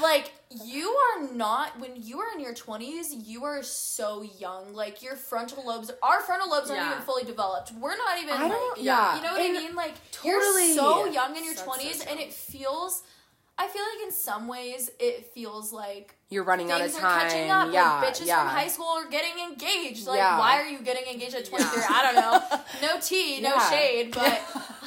like 0.00 0.32
you 0.64 0.88
are 0.88 1.32
not 1.32 1.78
when 1.78 1.92
you 1.94 2.18
are 2.18 2.26
in 2.34 2.40
your 2.40 2.54
20s. 2.54 3.10
You 3.24 3.44
are 3.44 3.62
so 3.62 4.22
young. 4.40 4.74
Like 4.74 5.02
your 5.02 5.14
frontal 5.14 5.64
lobes, 5.64 5.92
our 6.02 6.20
frontal 6.22 6.50
lobes 6.50 6.70
aren't 6.70 6.82
Yeah. 6.82 6.90
even 6.92 7.02
fully 7.04 7.22
developed. 7.24 7.72
We're 7.78 7.96
not 7.96 8.18
even 8.20 8.34
I 8.34 8.42
like 8.42 8.50
don't- 8.52 8.80
yeah. 8.80 9.16
you 9.16 9.22
know 9.22 9.32
what 9.34 9.40
And 9.42 9.56
I 9.56 9.60
mean? 9.60 9.76
Like 9.76 9.94
totally. 10.10 10.34
you're 10.34 10.74
so 10.76 11.04
young 11.06 11.36
in 11.36 11.44
your 11.44 11.54
That's 11.54 11.60
so 11.64 11.66
twenties, 11.66 12.04
and 12.04 12.18
it 12.18 12.32
feels. 12.32 13.02
I 13.62 13.66
feel 13.68 13.82
like 13.94 14.06
in 14.06 14.12
some 14.12 14.48
ways 14.48 14.90
it 14.98 15.26
feels 15.34 15.72
like 15.72 16.14
You're 16.30 16.44
running 16.44 16.70
out 16.70 16.80
of 16.80 16.90
things 16.90 16.96
are 16.96 17.00
time. 17.08 17.20
catching 17.28 17.50
up. 17.50 17.72
Yeah, 17.72 18.00
like 18.00 18.14
bitches 18.14 18.26
yeah. 18.26 18.38
from 18.40 18.48
high 18.60 18.68
school 18.68 18.86
are 18.86 19.08
getting 19.08 19.36
engaged. 19.48 20.06
Like, 20.06 20.16
Yeah. 20.16 20.38
why 20.38 20.60
are 20.60 20.66
you 20.66 20.78
getting 20.80 21.06
engaged 21.12 21.34
at 21.34 21.44
23? 21.44 21.80
Yeah. 21.82 21.86
I 21.90 22.00
don't 22.06 22.14
know. 22.24 22.58
No 22.88 23.00
tea, 23.00 23.40
no 23.42 23.50
Yeah. 23.50 23.70
shade, 23.70 24.12
but 24.20 24.40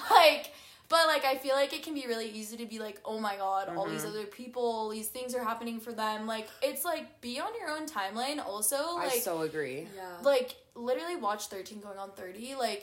like, 0.10 0.52
but 0.90 1.08
like, 1.08 1.24
I 1.26 1.36
feel 1.38 1.56
like 1.56 1.72
it 1.74 1.84
can 1.84 1.94
be 1.94 2.06
really 2.08 2.30
easy 2.30 2.58
to 2.58 2.66
be 2.66 2.80
like, 2.80 3.00
oh 3.06 3.20
my 3.20 3.36
god, 3.38 3.70
all 3.70 3.86
Mm-hmm. 3.86 3.94
these 3.94 4.06
other 4.06 4.26
people, 4.26 4.90
these 4.90 5.08
things 5.08 5.34
are 5.36 5.44
happening 5.44 5.80
for 5.80 5.92
them. 5.94 6.26
Like, 6.28 6.48
it's 6.62 6.84
like 6.84 7.22
be 7.22 7.40
on 7.40 7.50
your 7.60 7.70
own 7.76 7.86
timeline. 7.88 8.44
Also, 8.44 8.76
I 8.98 9.20
so 9.20 9.42
agree. 9.42 9.88
Yeah. 9.96 10.18
like 10.24 10.56
literally 10.76 11.16
watch 11.16 11.48
13 11.48 11.80
going 11.82 12.00
on 12.00 12.12
30. 12.12 12.56
Like, 12.56 12.82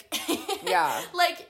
Yeah. 0.65 1.03
like 1.13 1.49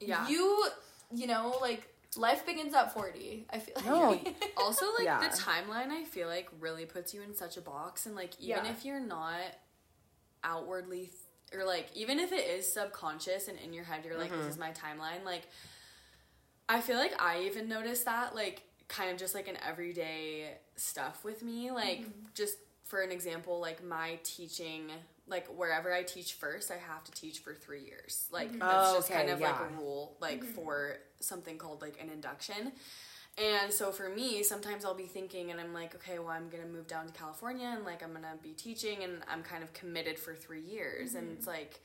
yeah. 0.00 0.26
you, 0.28 0.66
you 1.14 1.26
know, 1.28 1.56
like 1.60 1.82
life 2.16 2.46
begins 2.46 2.74
at 2.74 2.92
40. 2.94 3.46
I 3.50 3.58
feel 3.58 3.74
like. 3.76 3.84
No. 3.86 4.20
also 4.56 4.86
like 4.98 5.04
Yeah. 5.04 5.20
the 5.20 5.36
timeline 5.36 5.90
i 5.90 6.04
feel 6.04 6.28
like 6.28 6.48
really 6.60 6.86
puts 6.86 7.12
you 7.12 7.22
in 7.22 7.34
such 7.34 7.56
a 7.56 7.60
box 7.60 8.06
and 8.06 8.14
like 8.14 8.32
even 8.40 8.64
Yeah. 8.64 8.70
if 8.70 8.84
you're 8.84 9.00
not 9.00 9.40
outwardly 10.44 11.10
or 11.54 11.64
like 11.64 11.88
even 11.94 12.18
if 12.18 12.32
it 12.32 12.46
is 12.48 12.72
subconscious 12.72 13.48
and 13.48 13.58
in 13.58 13.72
your 13.72 13.84
head 13.84 14.04
you're 14.04 14.18
like 14.18 14.30
Mm-hmm. 14.30 14.42
this 14.42 14.52
is 14.54 14.58
my 14.58 14.70
timeline 14.70 15.24
like 15.24 15.42
i 16.68 16.80
feel 16.80 16.96
like 16.96 17.14
i 17.20 17.42
even 17.42 17.68
noticed 17.68 18.04
that 18.04 18.34
like 18.34 18.62
kind 18.88 19.10
of 19.10 19.16
just 19.16 19.34
like 19.34 19.48
an 19.48 19.56
everyday 19.66 20.54
stuff 20.76 21.24
with 21.24 21.42
me 21.42 21.70
like 21.70 22.00
Mm-hmm. 22.00 22.26
just 22.34 22.56
for 22.84 23.00
an 23.02 23.10
example 23.10 23.60
like 23.60 23.82
my 23.84 24.18
teaching 24.22 24.90
like 25.28 25.46
wherever 25.48 25.92
i 25.92 26.02
teach 26.02 26.34
first 26.34 26.70
i 26.70 26.76
have 26.76 27.02
to 27.04 27.12
teach 27.12 27.40
for 27.40 27.54
three 27.54 27.82
years. 27.84 28.26
Like 28.30 28.50
Mm-hmm. 28.50 28.58
that's 28.60 28.90
Oh, 28.90 28.94
just 28.96 29.10
kind 29.10 29.24
okay, 29.24 29.32
of 29.32 29.40
like 29.40 29.60
a 29.60 29.66
rule 29.76 30.16
like 30.20 30.44
for 30.44 30.96
something 31.20 31.58
called 31.58 31.82
like 31.82 31.98
an 32.00 32.10
induction. 32.10 32.72
And 33.38 33.70
so 33.72 33.92
for 33.92 34.08
me, 34.08 34.42
sometimes 34.42 34.84
I'll 34.84 34.94
be 34.94 35.06
thinking 35.06 35.50
and 35.50 35.60
I'm 35.60 35.74
like, 35.74 35.94
okay, 35.96 36.18
well, 36.18 36.28
I'm 36.28 36.48
going 36.48 36.62
to 36.62 36.68
move 36.68 36.86
down 36.86 37.06
to 37.06 37.12
California 37.12 37.66
and 37.74 37.84
like 37.84 38.02
I'm 38.02 38.12
going 38.12 38.22
to 38.22 38.42
be 38.42 38.52
teaching 38.52 39.04
and 39.04 39.18
I'm 39.30 39.42
kind 39.42 39.62
of 39.62 39.74
committed 39.74 40.18
for 40.18 40.34
three 40.34 40.62
years. 40.62 41.14
And 41.14 41.30
it's 41.32 41.46
like, 41.46 41.80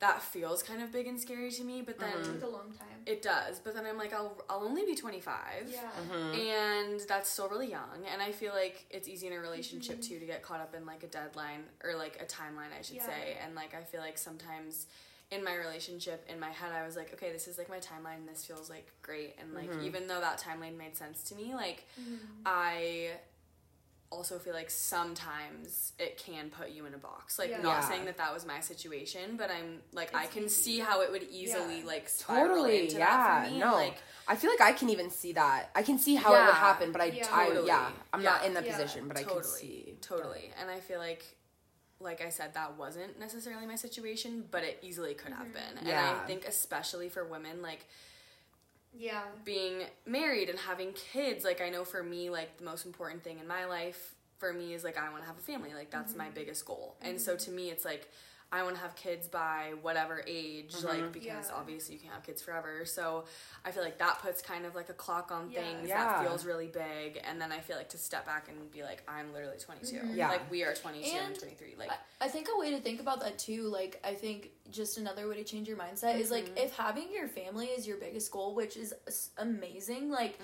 that 0.00 0.22
feels 0.22 0.62
kind 0.62 0.80
of 0.80 0.92
big 0.92 1.06
and 1.08 1.18
scary 1.18 1.50
to 1.50 1.64
me, 1.64 1.82
but 1.82 1.98
then 1.98 2.10
mm-hmm. 2.10 2.34
It's 2.34 2.42
a 2.44 2.46
long 2.46 2.72
time. 2.78 2.86
it 3.04 3.20
does. 3.20 3.58
But 3.58 3.74
then 3.74 3.84
I'm 3.84 3.98
like, 3.98 4.12
I'll, 4.12 4.40
I'll 4.48 4.62
only 4.64 4.84
be 4.84 4.94
25. 4.94 5.34
Yeah. 5.68 5.80
Mm-hmm. 6.10 6.38
And 6.38 7.00
that's 7.08 7.28
still 7.28 7.48
really 7.48 7.68
young. 7.70 8.04
And 8.12 8.22
I 8.22 8.30
feel 8.30 8.52
like 8.52 8.86
it's 8.90 9.08
easy 9.08 9.26
in 9.26 9.32
a 9.32 9.40
relationship 9.40 10.00
mm-hmm. 10.00 10.14
too 10.14 10.20
to 10.20 10.26
get 10.26 10.42
caught 10.42 10.60
up 10.60 10.74
in 10.74 10.86
like 10.86 11.02
a 11.02 11.08
deadline 11.08 11.64
or 11.82 11.96
like 11.96 12.20
a 12.22 12.24
timeline, 12.26 12.78
I 12.78 12.82
should 12.82 12.96
Yeah. 12.96 13.06
say. 13.06 13.38
And 13.44 13.56
like, 13.56 13.74
I 13.74 13.82
feel 13.82 14.00
like 14.00 14.18
sometimes 14.18 14.86
in 15.32 15.42
my 15.42 15.54
relationship, 15.56 16.24
in 16.28 16.38
my 16.38 16.50
head, 16.50 16.70
I 16.72 16.86
was 16.86 16.94
like, 16.96 17.12
okay, 17.14 17.32
this 17.32 17.48
is 17.48 17.58
like 17.58 17.68
my 17.68 17.78
timeline. 17.78 18.26
This 18.26 18.44
feels 18.46 18.70
like 18.70 18.92
great. 19.02 19.34
And 19.40 19.52
like, 19.52 19.68
mm-hmm. 19.70 19.84
even 19.84 20.06
though 20.06 20.20
that 20.20 20.40
timeline 20.40 20.78
made 20.78 20.96
sense 20.96 21.22
to 21.24 21.34
me, 21.34 21.54
like, 21.54 21.86
I 22.46 23.10
also 24.10 24.38
feel 24.38 24.54
like 24.54 24.70
sometimes 24.70 25.92
it 25.98 26.16
can 26.16 26.48
put 26.50 26.70
you 26.70 26.86
in 26.86 26.94
a 26.94 26.98
box. 26.98 27.38
Like, 27.38 27.50
Yeah. 27.50 27.60
not 27.60 27.82
Yeah. 27.82 27.88
saying 27.88 28.04
that 28.06 28.16
that 28.16 28.32
was 28.32 28.46
my 28.46 28.60
situation, 28.60 29.36
but 29.36 29.50
I'm 29.50 29.82
like, 29.92 30.14
I 30.14 30.26
can 30.26 30.44
easy. 30.44 30.62
see 30.62 30.78
how 30.78 31.02
it 31.02 31.10
would 31.10 31.24
easily 31.24 31.80
Yeah. 31.80 31.86
like 31.86 32.08
spiral 32.08 32.48
Totally. 32.56 32.84
into 32.84 32.98
Yeah. 32.98 33.06
that 33.16 33.44
for 33.46 33.50
me. 33.52 33.58
No. 33.58 33.72
Like, 33.72 33.98
I 34.26 34.36
feel 34.36 34.50
like 34.50 34.60
I 34.60 34.72
can 34.72 34.88
even 34.90 35.10
see 35.10 35.32
that. 35.32 35.70
I 35.74 35.82
can 35.82 35.98
see 35.98 36.14
how 36.14 36.34
it 36.34 36.44
would 36.46 36.54
happen, 36.54 36.92
but 36.92 37.00
I, 37.00 37.06
Yeah. 37.06 37.28
I 37.30 37.46
Totally. 37.48 37.66
yeah, 37.66 37.90
I'm 38.12 38.22
not 38.22 38.44
in 38.44 38.54
the 38.54 38.64
Yeah. 38.64 38.76
position, 38.76 39.08
but 39.08 39.16
I 39.18 39.24
can 39.24 39.32
totally, 39.34 39.58
see. 39.58 39.98
totally. 40.00 40.52
And 40.58 40.70
I 40.70 40.80
feel 40.80 40.98
like, 40.98 41.24
like 42.00 42.20
I 42.20 42.28
said, 42.30 42.54
that 42.54 42.76
wasn't 42.76 43.18
necessarily 43.18 43.66
my 43.66 43.74
situation, 43.76 44.46
but 44.50 44.62
it 44.64 44.78
easily 44.82 45.14
could 45.14 45.32
have 45.32 45.48
mm-hmm. 45.48 45.52
been. 45.52 45.78
And 45.78 45.86
Yeah. 45.86 46.20
I 46.22 46.26
think 46.26 46.46
especially 46.46 47.08
for 47.08 47.24
women, 47.24 47.60
like 47.60 47.86
Yeah. 48.96 49.22
being 49.44 49.82
married 50.06 50.48
and 50.48 50.58
having 50.58 50.92
kids, 50.92 51.44
like 51.44 51.60
I 51.60 51.68
know 51.68 51.84
for 51.84 52.02
me, 52.02 52.30
like 52.30 52.58
the 52.58 52.64
most 52.64 52.86
important 52.86 53.22
thing 53.22 53.38
in 53.38 53.46
my 53.46 53.64
life 53.64 54.14
for 54.38 54.52
me 54.52 54.72
is 54.74 54.84
like 54.84 54.96
I 54.96 55.10
want 55.10 55.22
to 55.22 55.28
have 55.28 55.38
a 55.38 55.42
family. 55.42 55.74
Like 55.74 55.90
that's 55.90 56.14
my 56.14 56.24
mm-hmm. 56.26 56.34
biggest 56.34 56.64
goal. 56.64 56.96
And 57.02 57.20
so 57.20 57.34
mm-hmm. 57.34 57.44
to 57.44 57.50
me, 57.50 57.70
it's 57.70 57.84
like 57.84 58.10
I 58.50 58.62
want 58.62 58.76
to 58.76 58.80
have 58.80 58.96
kids 58.96 59.28
by 59.28 59.74
whatever 59.82 60.22
age, 60.26 60.74
like 60.82 61.12
because 61.12 61.26
Yeah. 61.26 61.54
obviously 61.54 61.96
you 61.96 62.00
can't 62.00 62.14
have 62.14 62.22
kids 62.22 62.40
forever. 62.40 62.86
So 62.86 63.24
I 63.62 63.70
feel 63.72 63.82
like 63.82 63.98
that 63.98 64.20
puts 64.20 64.40
kind 64.40 64.64
of 64.64 64.74
like 64.74 64.88
a 64.88 64.94
clock 64.94 65.30
on 65.30 65.50
Yeah. 65.50 65.60
things 65.60 65.88
Yeah. 65.88 66.02
that 66.02 66.26
feels 66.26 66.46
really 66.46 66.68
big. 66.68 67.20
And 67.24 67.38
then 67.38 67.52
I 67.52 67.60
feel 67.60 67.76
like 67.76 67.90
to 67.90 67.98
step 67.98 68.24
back 68.24 68.48
and 68.48 68.70
be 68.70 68.82
like, 68.82 69.02
I'm 69.06 69.34
literally 69.34 69.58
22. 69.58 70.00
Yeah. 70.14 70.30
Like 70.30 70.50
we 70.50 70.64
are 70.64 70.74
22 70.74 71.10
and, 71.14 71.26
And 71.32 71.38
23. 71.38 71.74
Like 71.78 71.90
I, 71.90 72.24
I 72.24 72.28
think 72.28 72.48
a 72.54 72.58
way 72.58 72.70
to 72.70 72.80
think 72.80 73.00
about 73.00 73.20
that 73.20 73.38
too, 73.38 73.64
like 73.64 74.00
I 74.02 74.14
think 74.14 74.50
just 74.70 74.96
another 74.96 75.28
way 75.28 75.34
to 75.36 75.44
change 75.44 75.68
your 75.68 75.76
mindset 75.76 76.18
is 76.18 76.30
like 76.30 76.46
Mm-hmm. 76.46 76.58
if 76.58 76.74
having 76.76 77.12
your 77.12 77.28
family 77.28 77.66
is 77.66 77.86
your 77.86 77.98
biggest 77.98 78.30
goal, 78.30 78.54
which 78.54 78.78
is 78.78 78.94
amazing, 79.36 80.10
like 80.10 80.38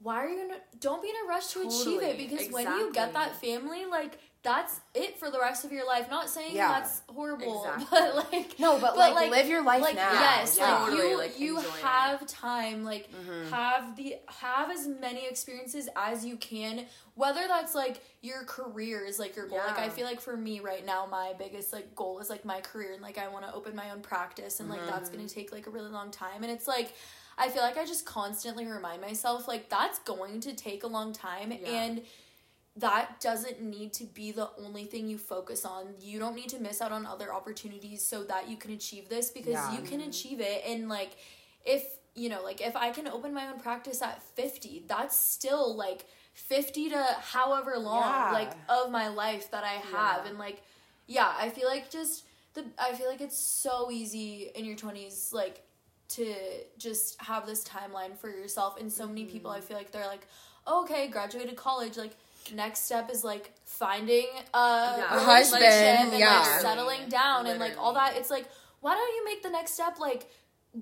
why 0.00 0.24
are 0.24 0.28
you 0.28 0.36
gonna 0.38 0.60
don't 0.78 1.02
be 1.02 1.08
in 1.08 1.14
a 1.24 1.28
rush 1.28 1.48
to 1.52 1.60
achieve 1.60 1.70
it 1.70 1.76
Mm-hmm. 1.78 2.00
Totally. 2.00 2.26
because 2.28 2.50
when 2.52 2.66
you 2.78 2.92
get 2.92 3.12
that 3.14 3.36
family, 3.40 3.84
like 3.86 4.18
that's 4.44 4.80
it 4.94 5.18
for 5.18 5.30
the 5.30 5.38
rest 5.40 5.64
of 5.64 5.72
your 5.72 5.84
life. 5.86 6.08
Not 6.08 6.28
saying 6.30 6.54
Yeah. 6.54 6.68
that's 6.68 7.02
horrible, 7.08 7.64
Exactly. 7.74 7.86
but 7.90 8.14
like 8.32 8.58
No, 8.58 8.78
but, 8.78 8.96
like, 8.96 9.30
live 9.30 9.48
your 9.48 9.64
life 9.64 9.82
like, 9.82 9.96
now. 9.96 10.12
Yes, 10.12 10.56
Yeah. 10.56 10.74
like 10.80 10.90
Totally, 10.90 11.10
you 11.10 11.18
like, 11.18 11.40
you 11.40 11.56
enjoy 11.58 11.68
it. 11.68 11.74
have 11.82 12.26
time, 12.26 12.84
like 12.84 13.08
Mm-hmm. 13.12 13.50
have 13.52 13.96
the 13.96 14.16
have 14.28 14.70
as 14.70 14.86
many 14.86 15.26
experiences 15.26 15.88
as 15.96 16.24
you 16.24 16.36
can. 16.36 16.86
Whether 17.14 17.48
that's 17.48 17.74
like 17.74 18.00
your 18.22 18.44
career 18.44 19.04
is 19.04 19.18
like 19.18 19.34
your 19.34 19.48
goal. 19.48 19.58
Like 19.58 19.78
I 19.80 19.88
feel 19.88 20.06
like 20.06 20.20
for 20.20 20.36
me 20.36 20.60
right 20.60 20.86
now, 20.86 21.04
my 21.10 21.34
biggest 21.36 21.72
like 21.72 21.96
goal 21.96 22.20
is 22.20 22.30
like 22.30 22.44
my 22.44 22.60
career 22.60 22.92
and 22.92 23.02
like 23.02 23.18
I 23.18 23.26
want 23.28 23.44
to 23.44 23.52
open 23.52 23.74
my 23.74 23.90
own 23.90 24.02
practice 24.02 24.60
and 24.60 24.68
like 24.68 24.86
that's 24.86 25.08
Mm-hmm. 25.10 25.18
gonna 25.18 25.28
take 25.28 25.50
like 25.52 25.66
a 25.66 25.70
really 25.70 25.90
long 25.90 26.12
time. 26.12 26.44
And 26.44 26.52
it's 26.52 26.68
like 26.68 26.92
I 27.36 27.48
feel 27.48 27.62
like 27.62 27.76
I 27.76 27.84
just 27.84 28.06
constantly 28.06 28.66
remind 28.66 29.00
myself 29.00 29.48
like 29.48 29.68
that's 29.68 29.98
going 30.00 30.40
to 30.42 30.54
take 30.54 30.84
a 30.84 30.88
long 30.88 31.12
time 31.12 31.50
Yeah. 31.52 31.68
and 31.82 32.02
that 32.78 33.20
doesn't 33.20 33.60
need 33.62 33.92
to 33.94 34.04
be 34.04 34.30
the 34.32 34.50
only 34.58 34.84
thing 34.84 35.08
you 35.08 35.18
focus 35.18 35.64
on. 35.64 35.94
You 36.00 36.18
don't 36.18 36.34
need 36.34 36.48
to 36.50 36.58
miss 36.58 36.80
out 36.80 36.92
on 36.92 37.06
other 37.06 37.32
opportunities 37.32 38.04
so 38.04 38.24
that 38.24 38.48
you 38.48 38.56
can 38.56 38.72
achieve 38.72 39.08
this 39.08 39.30
because 39.30 39.54
Yeah. 39.54 39.72
you 39.76 39.82
can 39.82 40.00
achieve 40.00 40.40
it. 40.40 40.64
And 40.66 40.88
like, 40.88 41.16
if 41.64 41.84
you 42.14 42.28
know, 42.28 42.42
like 42.42 42.60
if 42.60 42.74
I 42.76 42.90
can 42.90 43.06
open 43.08 43.32
my 43.32 43.46
own 43.48 43.58
practice 43.60 44.02
at 44.02 44.22
50, 44.22 44.84
that's 44.86 45.16
still 45.18 45.74
like 45.76 46.06
50 46.34 46.90
to 46.90 47.02
however 47.20 47.78
long 47.78 48.02
Yeah. 48.02 48.30
like 48.32 48.52
of 48.68 48.90
my 48.90 49.08
life 49.08 49.50
that 49.50 49.64
I 49.64 49.74
have. 49.96 50.24
Yeah. 50.24 50.28
And 50.30 50.38
like, 50.38 50.62
yeah, 51.06 51.32
I 51.38 51.48
feel 51.50 51.68
like 51.68 51.90
just 51.90 52.24
the, 52.54 52.64
I 52.78 52.92
feel 52.94 53.08
like 53.08 53.20
it's 53.20 53.38
so 53.38 53.90
easy 53.90 54.50
in 54.54 54.64
your 54.64 54.76
20s, 54.76 55.32
like, 55.32 55.62
to 56.10 56.34
just 56.78 57.20
have 57.20 57.46
this 57.46 57.62
timeline 57.64 58.16
for 58.16 58.30
yourself. 58.30 58.80
And 58.80 58.90
so 58.92 59.06
many 59.06 59.24
people, 59.26 59.50
Mm-hmm. 59.50 59.58
I 59.58 59.66
feel 59.66 59.76
like 59.76 59.90
they're 59.92 60.06
like, 60.06 60.26
okay, 60.66 61.08
graduated 61.08 61.56
college, 61.56 61.96
like, 61.96 62.16
next 62.54 62.84
step 62.84 63.10
is 63.10 63.24
like 63.24 63.52
finding 63.64 64.26
a, 64.54 64.58
Yeah. 64.58 65.14
A 65.14 65.20
relationship 65.20 65.26
husband, 65.26 65.64
and 66.12 66.18
yeah. 66.18 66.40
like 66.40 66.60
settling 66.60 67.08
down 67.08 67.46
and 67.46 67.60
like 67.60 67.76
all 67.78 67.94
that. 67.94 68.16
It's 68.16 68.30
like, 68.30 68.46
why 68.80 68.94
don't 68.94 69.14
you 69.16 69.24
make 69.24 69.42
the 69.42 69.50
next 69.50 69.72
step 69.72 69.98
like 69.98 70.30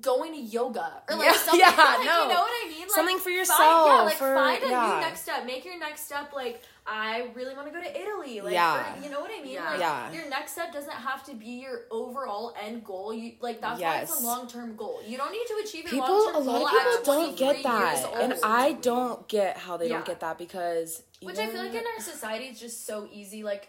going 0.01 0.33
to 0.35 0.41
yoga 0.41 1.03
or 1.09 1.17
like 1.17 1.27
Yeah, 1.27 1.33
something? 1.37 1.61
yeah, 1.61 1.67
like, 1.77 2.05
no. 2.05 2.23
You 2.23 2.29
know 2.29 2.41
what 2.41 2.51
I 2.65 2.69
mean? 2.69 2.81
Like, 2.81 2.91
Something 2.91 3.19
for 3.19 3.31
Find, 3.31 3.87
yeah, 3.87 4.03
like 4.03 4.17
for- 4.17 4.35
find 4.35 4.63
a 4.65 4.69
yeah. 4.69 4.95
new 4.95 5.01
next 5.01 5.21
step. 5.23 5.47
Make 5.47 5.65
your 5.65 5.79
next 5.79 6.07
step 6.07 6.33
like 6.35 6.63
I 6.89 7.31
really 7.35 7.55
want 7.55 7.67
to 7.67 7.73
go 7.73 7.81
to 7.83 8.01
Italy. 8.01 8.41
Like, 8.41 8.53
Yeah. 8.53 8.97
or- 8.99 9.03
you 9.05 9.11
know 9.11 9.21
what 9.21 9.31
I 9.37 9.43
mean? 9.43 9.55
Yeah. 9.55 9.71
Like, 9.71 9.81
Yeah. 9.81 10.13
Your 10.13 10.29
next 10.29 10.53
step 10.53 10.73
doesn't 10.73 10.91
have 10.93 11.25
to 11.27 11.35
be 11.35 11.47
your 11.47 11.83
overall 11.91 12.55
end 12.61 12.85
goal. 12.85 13.13
You 13.15 13.33
like 13.41 13.61
that's 13.61 13.81
why 13.81 13.99
it's 14.01 14.21
a 14.21 14.25
long 14.25 14.47
term 14.49 14.77
goal. 14.77 15.01
You 15.07 15.17
don't 15.17 15.33
need 15.33 15.47
to 15.49 15.63
achieve 15.65 15.85
your 15.85 15.93
People, 15.93 16.25
long 16.27 16.35
a 16.35 16.39
lot 16.39 16.45
goal 16.45 16.67
of 16.67 16.99
people 16.99 17.15
don't 17.15 17.37
get 17.37 17.63
that, 17.63 18.13
and. 18.15 18.35
I 18.43 18.73
don't 18.73 19.27
get 19.29 19.57
how 19.57 19.77
they 19.77 19.87
Yeah. 19.89 19.95
don't 19.95 20.05
get 20.05 20.21
that 20.21 20.37
because. 20.39 21.03
Which 21.23 21.39
I 21.39 21.47
feel 21.47 21.63
like 21.63 21.73
in 21.75 21.85
our 21.87 22.01
society 22.01 22.47
it's 22.47 22.61
just 22.61 22.87
so 22.87 23.09
easy. 23.13 23.43
Like, 23.43 23.69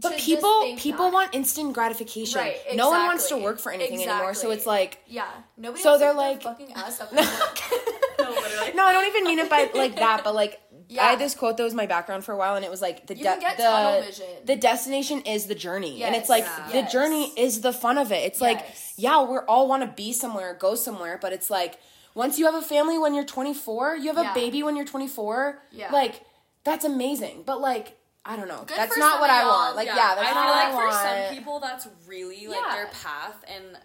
But 0.00 0.08
to 0.10 0.14
just 0.16 0.26
people 0.26 0.62
think 0.62 0.80
people 0.80 1.04
that. 1.06 1.12
want 1.14 1.34
instant 1.34 1.72
gratification. 1.72 2.40
Right, 2.40 2.56
No 2.74 2.90
one 2.90 3.06
wants 3.06 3.28
to 3.28 3.36
work 3.36 3.58
for 3.60 3.70
anything 3.72 4.02
anymore. 4.02 4.34
So 4.34 4.50
it's 4.50 4.66
like 4.66 4.98
Yeah, 5.06 5.26
nobody. 5.56 5.82
So 5.82 5.90
wants 5.90 6.00
they're 6.02 6.12
get 6.12 6.18
like- 6.18 6.42
fucking 6.42 6.72
ass 6.76 7.00
up. 7.00 7.12
no, 7.12 7.20
literally. 7.20 8.72
no, 8.74 8.84
I 8.84 8.92
don't 8.92 9.06
even 9.06 9.24
mean 9.24 9.38
it 9.38 9.48
by 9.50 9.70
like 9.74 9.96
that, 10.04 10.24
but 10.24 10.34
like 10.34 10.60
Yeah. 10.88 11.04
I 11.04 11.10
had 11.10 11.18
this 11.18 11.34
quote 11.34 11.56
that 11.56 11.62
was 11.62 11.74
my 11.74 11.86
background 11.86 12.24
for 12.24 12.32
a 12.32 12.36
while, 12.36 12.56
and 12.56 12.64
it 12.64 12.70
was 12.70 12.82
like 12.82 13.06
the 13.06 13.16
You 13.16 13.24
can 13.24 13.40
get 13.40 13.56
the 13.56 14.02
vision. 14.04 14.26
the 14.44 14.56
destination 14.56 15.20
is 15.22 15.46
the 15.46 15.54
journey, 15.54 16.02
and 16.02 16.14
it's 16.16 16.28
like 16.28 16.44
Yeah. 16.44 16.68
the 16.72 16.78
Yes. 16.78 16.92
journey 16.92 17.32
is 17.36 17.60
the 17.60 17.72
fun 17.72 17.96
of 17.98 18.10
it. 18.12 18.24
It's 18.24 18.40
like 18.40 18.64
yeah, 18.96 19.22
we're 19.22 19.44
all 19.46 19.68
want 19.68 19.82
to 19.82 19.88
be 19.88 20.12
somewhere, 20.12 20.54
go 20.54 20.74
somewhere, 20.74 21.18
but 21.22 21.32
it's 21.32 21.50
like 21.50 21.78
once 22.14 22.38
you 22.38 22.44
have 22.46 22.54
a 22.54 22.62
family 22.62 22.96
when 22.98 23.14
you're 23.14 23.24
24, 23.24 23.96
you 23.96 24.08
have 24.08 24.18
a 24.18 24.22
Yeah. 24.22 24.34
baby 24.34 24.62
when 24.62 24.76
you're 24.76 24.84
24. 24.84 25.62
Yeah. 25.72 25.90
Like 25.92 26.20
that's 26.64 26.84
amazing. 26.84 27.42
But 27.46 27.60
like 27.60 27.96
I 28.26 28.36
don't 28.36 28.48
know. 28.48 28.64
Good 28.66 28.76
that's 28.78 28.96
not 28.96 29.20
what 29.20 29.30
I 29.30 29.44
want. 29.44 29.76
Like 29.76 29.86
yeah, 29.86 30.14
that's 30.14 30.20
I 30.20 30.32
not 30.32 30.34
feel 30.34 30.44
what 30.44 30.56
like 30.56 30.66
I 30.66 30.70
for 30.70 30.86
want. 30.86 31.28
some 31.28 31.36
people 31.36 31.60
that's 31.60 31.88
really 32.06 32.46
like 32.46 32.58
Yeah. 32.66 32.74
their 32.74 32.86
path, 32.86 33.44
and 33.46 33.78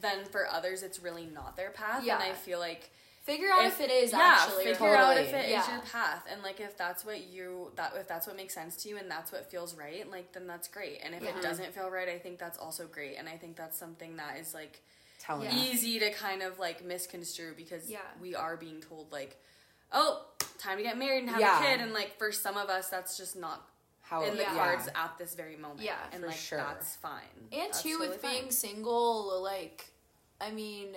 then 0.00 0.24
for 0.26 0.46
others 0.48 0.82
it's 0.82 0.98
really 1.00 1.26
not 1.26 1.56
their 1.56 1.70
path. 1.70 2.02
Yeah. 2.04 2.14
And 2.14 2.22
I 2.22 2.32
feel 2.32 2.58
like 2.58 2.90
Figure 3.24 3.48
out 3.52 3.64
if, 3.64 3.80
it 3.80 3.90
is 3.90 4.12
yeah, 4.12 4.36
actually. 4.38 4.66
figure 4.66 4.94
out 4.94 5.16
if 5.16 5.34
it 5.34 5.46
is 5.46 5.50
Yeah. 5.50 5.72
your 5.72 5.82
path, 5.82 6.24
and 6.30 6.42
like 6.44 6.60
if 6.60 6.76
that's 6.78 7.04
what 7.04 7.24
you 7.24 7.72
that 7.74 7.92
if 7.96 8.06
that's 8.06 8.26
what 8.26 8.36
makes 8.36 8.54
sense 8.54 8.76
to 8.84 8.88
you, 8.88 8.98
and 8.98 9.10
that's 9.10 9.32
what 9.32 9.50
feels 9.50 9.74
right, 9.74 10.08
like 10.10 10.32
then 10.32 10.46
that's 10.46 10.68
great. 10.68 11.00
And 11.02 11.12
if 11.14 11.22
Yeah. 11.24 11.36
it 11.36 11.42
doesn't 11.42 11.74
feel 11.74 11.90
right, 11.90 12.08
I 12.08 12.18
think 12.20 12.38
that's 12.38 12.56
also 12.56 12.86
great. 12.86 13.16
And 13.16 13.28
I 13.28 13.36
think 13.36 13.56
that's 13.56 13.76
something 13.78 14.16
that 14.16 14.38
is 14.38 14.54
like 14.54 14.80
Telling 15.18 15.50
Yeah. 15.50 15.56
easy 15.56 15.98
to 15.98 16.12
kind 16.12 16.40
of 16.42 16.58
like 16.60 16.84
misconstrue 16.84 17.54
because 17.56 17.90
Yeah. 17.90 17.98
we 18.20 18.36
are 18.36 18.56
being 18.56 18.80
told 18.80 19.10
like, 19.10 19.42
oh, 19.92 20.24
time 20.58 20.76
to 20.78 20.82
get 20.82 20.98
married 20.98 21.20
and 21.20 21.30
have 21.30 21.40
Yeah. 21.40 21.58
a 21.58 21.66
kid, 21.66 21.80
and 21.80 21.92
like 21.92 22.18
for 22.18 22.32
some 22.32 22.56
of 22.56 22.68
us 22.68 22.88
that's 22.88 23.16
just 23.16 23.36
not 23.36 23.68
How 24.02 24.22
in 24.22 24.36
the 24.36 24.42
Yeah. 24.42 24.54
cards 24.54 24.88
at 24.94 25.16
this 25.18 25.34
very 25.34 25.56
moment. 25.56 25.80
Yeah, 25.80 25.96
and 26.12 26.22
for 26.22 26.28
like 26.28 26.36
sure. 26.36 26.58
that's 26.58 26.96
fine. 26.96 27.22
And 27.52 27.60
That's 27.62 27.82
too, 27.82 27.92
totally 27.92 28.08
with 28.10 28.22
fine. 28.22 28.30
being 28.40 28.50
single, 28.50 29.42
like, 29.42 29.90
I 30.40 30.50
mean, 30.50 30.88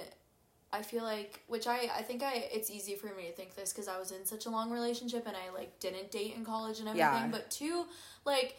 I 0.72 0.84
feel 0.84 1.04
like, 1.04 1.42
which 1.48 1.66
I, 1.66 1.90
I 1.96 2.04
think 2.04 2.22
I, 2.22 2.48
it's 2.54 2.70
easy 2.70 2.94
for 2.96 3.08
me 3.08 3.26
to 3.28 3.32
think 3.34 3.56
this 3.56 3.72
because 3.74 3.88
I 3.88 3.98
was 3.98 4.12
in 4.12 4.26
such 4.26 4.46
a 4.46 4.50
long 4.52 4.70
relationship 4.70 5.26
and 5.26 5.36
I 5.36 5.50
like 5.54 5.80
didn't 5.80 6.12
date 6.12 6.36
in 6.36 6.46
college 6.46 6.80
and 6.80 6.88
everything. 6.88 7.10
Yeah. 7.10 7.28
But 7.32 7.50
two, 7.50 7.86
like, 8.26 8.56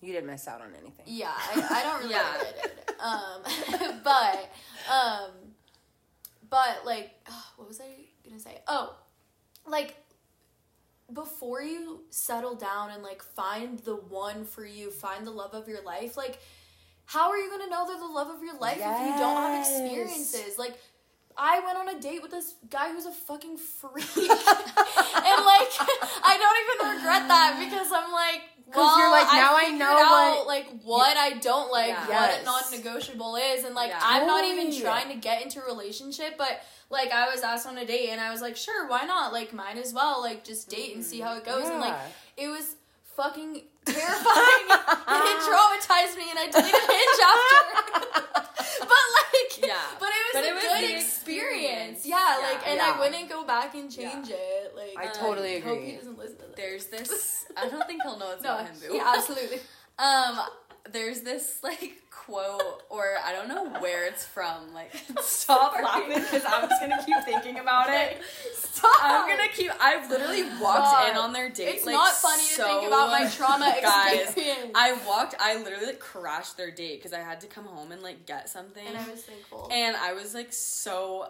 You 0.00 0.12
didn't 0.14 0.28
miss 0.30 0.48
out 0.48 0.62
on 0.62 0.68
anything. 0.80 1.04
yeah, 1.06 1.32
I, 1.36 1.66
I 1.70 1.82
don't 1.82 1.98
really 2.04 2.12
Yeah. 2.14 2.36
get 2.42 2.64
it. 2.64 2.94
Um, 3.00 4.00
but, 4.04 4.50
um, 4.90 5.30
but 6.48 6.86
like, 6.86 7.10
what 7.56 7.68
was 7.68 7.80
I 7.80 8.06
gonna 8.26 8.40
say? 8.40 8.58
Oh, 8.66 8.94
like, 9.66 9.96
before 11.12 11.62
you 11.62 12.02
settle 12.10 12.54
down 12.54 12.90
and 12.90 13.02
like 13.02 13.22
find 13.22 13.78
the 13.80 13.96
one 13.96 14.44
for 14.44 14.64
you, 14.64 14.90
find 14.90 15.26
the 15.26 15.30
love 15.30 15.54
of 15.54 15.68
your 15.68 15.82
life, 15.82 16.16
like, 16.16 16.38
how 17.06 17.30
are 17.30 17.36
you 17.36 17.50
gonna 17.50 17.68
know 17.68 17.86
they're 17.86 17.98
the 17.98 18.06
love 18.06 18.28
of 18.28 18.42
your 18.42 18.56
life 18.58 18.76
if 18.76 18.82
you 18.82 19.18
don't 19.18 19.36
have 19.36 19.60
experiences? 19.60 20.58
Like, 20.58 20.78
I 21.36 21.60
went 21.60 21.78
on 21.78 21.88
a 21.88 22.00
date 22.00 22.22
with 22.22 22.30
this 22.30 22.54
guy 22.68 22.92
who's 22.92 23.06
a 23.06 23.12
fucking 23.12 23.56
freak, 23.56 24.04
and 24.16 24.28
like, 24.28 25.70
I 26.22 26.36
don't 26.38 26.86
even 26.86 26.96
regret 26.96 27.28
that 27.28 27.56
because 27.58 27.90
I'm 27.92 28.12
like, 28.12 28.42
'Cause 28.72 28.76
well, 28.76 28.98
you're 28.98 29.10
like, 29.10 29.26
now 29.32 29.56
I 29.56 29.60
figured 29.64 29.78
know 29.80 29.98
out, 29.98 30.36
what- 30.38 30.46
like 30.46 30.66
what 30.82 31.16
I 31.16 31.30
don't 31.34 31.70
like, 31.72 31.88
Yeah. 31.88 32.00
what 32.06 32.08
Yes. 32.30 32.42
a 32.42 32.44
non-negotiable 32.44 33.36
is, 33.36 33.64
and 33.64 33.74
like 33.74 33.90
Yeah. 33.90 34.00
I'm 34.02 34.26
not 34.26 34.44
even 34.44 34.78
trying 34.80 35.08
to 35.08 35.14
get 35.16 35.42
into 35.42 35.60
a 35.60 35.64
relationship, 35.64 36.36
but 36.38 36.62
like 36.90 37.10
I 37.12 37.28
was 37.28 37.42
asked 37.42 37.66
on 37.66 37.78
a 37.78 37.84
date, 37.84 38.10
and 38.10 38.20
I 38.20 38.30
was 38.30 38.40
like, 38.40 38.56
sure, 38.56 38.86
why 38.88 39.04
not? 39.04 39.32
Like, 39.32 39.52
mine 39.52 39.78
as 39.78 39.92
well 39.92 40.20
like 40.20 40.44
just 40.44 40.68
date 40.68 40.94
and 40.94 41.04
see 41.04 41.20
mm, 41.20 41.24
how 41.24 41.34
it 41.36 41.44
goes, 41.44 41.68
and 41.68 41.80
like 41.80 41.96
it 42.36 42.48
was 42.48 42.74
fucking 43.16 43.62
terrifying, 43.92 44.66
and 45.14 45.22
it 45.30 45.38
traumatized 45.44 46.16
me, 46.16 46.26
and 46.30 46.38
I 46.38 46.46
deleted 46.50 46.86
Hinge 46.94 47.20
after. 47.30 47.60
but 48.80 49.04
like, 49.18 49.68
Yeah. 49.68 49.76
but 49.98 50.08
it 50.08 50.22
was 50.26 50.34
But 50.34 50.44
a 50.44 50.48
it 50.48 50.54
was 50.54 50.62
good 50.64 50.90
experience. 50.96 51.04
experience. 51.04 52.06
Yeah, 52.06 52.16
Yeah. 52.40 52.46
like, 52.48 52.66
and 52.68 52.76
Yeah. 52.76 52.92
I 52.94 52.98
wouldn't 53.00 53.28
go 53.28 53.44
back 53.44 53.74
and 53.74 53.90
change 53.90 54.28
it. 54.30 54.72
Like, 54.76 54.96
I 54.98 55.08
um, 55.08 55.14
totally 55.14 55.60
Hope 55.60 55.78
agree. 55.78 55.90
he 55.90 55.96
doesn't 55.96 56.18
listen 56.18 56.38
to 56.38 56.44
this. 56.46 56.54
There's 56.56 56.86
this. 56.86 57.44
I 57.56 57.68
don't 57.68 57.86
think 57.86 58.02
he'll 58.02 58.18
know 58.18 58.32
it's 58.32 58.42
no, 58.42 58.54
about 58.54 58.66
him. 58.68 58.76
Boo. 58.80 58.94
yeah, 58.96 59.14
absolutely. 59.16 59.60
Um, 59.98 60.40
there's 60.90 61.20
this 61.22 61.58
like 61.62 61.92
quote, 62.30 62.82
or 62.88 63.16
I 63.24 63.32
don't 63.32 63.48
know 63.48 63.68
where 63.80 64.06
it's 64.06 64.24
from. 64.24 64.72
Like, 64.72 64.92
stop 65.20 65.74
laughing 65.74 66.20
because 66.20 66.44
I'm 66.46 66.68
just 66.68 66.80
gonna 66.80 67.02
keep 67.04 67.16
thinking 67.24 67.58
about 67.58 67.88
it. 67.90 68.18
Stop. 68.54 68.96
I'm 69.02 69.28
gonna 69.28 69.48
keep. 69.52 69.70
I've 69.80 70.08
literally 70.08 70.44
walked 70.60 70.92
God. 70.92 71.10
in 71.10 71.16
on 71.16 71.32
their 71.32 71.50
date. 71.50 71.74
It's 71.74 71.86
like, 71.86 71.92
not 71.92 72.12
funny 72.12 72.42
to 72.56 72.62
think 72.62 72.86
about 72.86 73.10
my 73.10 73.28
trauma 73.28 73.74
guys. 73.82 74.20
experience. 74.22 74.72
I 74.74 74.98
walked. 75.06 75.34
I 75.38 75.56
literally 75.62 75.86
like, 75.86 76.00
crashed 76.00 76.56
their 76.56 76.70
date 76.70 76.98
because 76.98 77.12
I 77.12 77.20
had 77.20 77.40
to 77.40 77.46
come 77.46 77.64
home 77.64 77.92
and 77.92 78.02
like 78.02 78.26
get 78.26 78.48
something. 78.48 78.86
and 78.86 78.96
I 78.96 79.10
was 79.10 79.22
thankful. 79.22 79.68
And 79.70 79.96
I 79.96 80.12
was 80.14 80.34
like 80.34 80.52
so 80.52 81.26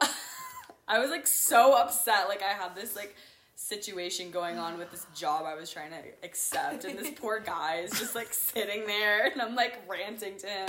I 0.91 0.99
was 0.99 1.11
like 1.11 1.27
so 1.27 1.75
upset. 1.75 2.29
Like 2.29 2.43
I 2.43 2.53
had 2.53 2.75
this 2.75 2.97
like 2.97 3.17
situation 3.61 4.31
going 4.31 4.59
on 4.59 4.79
with 4.79 4.91
this 4.91 5.07
job 5.15 5.45
I 5.47 5.55
was 5.55 5.71
trying 5.71 5.91
to 5.91 5.99
accept 6.25 6.85
and 6.85 6.99
this 6.99 7.11
poor 7.21 7.39
guy 7.41 7.77
is 7.85 7.91
just 7.99 8.15
like 8.15 8.33
sitting 8.33 8.87
there 8.87 9.27
and 9.27 9.41
I'm 9.41 9.55
like 9.55 9.79
ranting 9.87 10.37
to 10.39 10.47
him. 10.47 10.69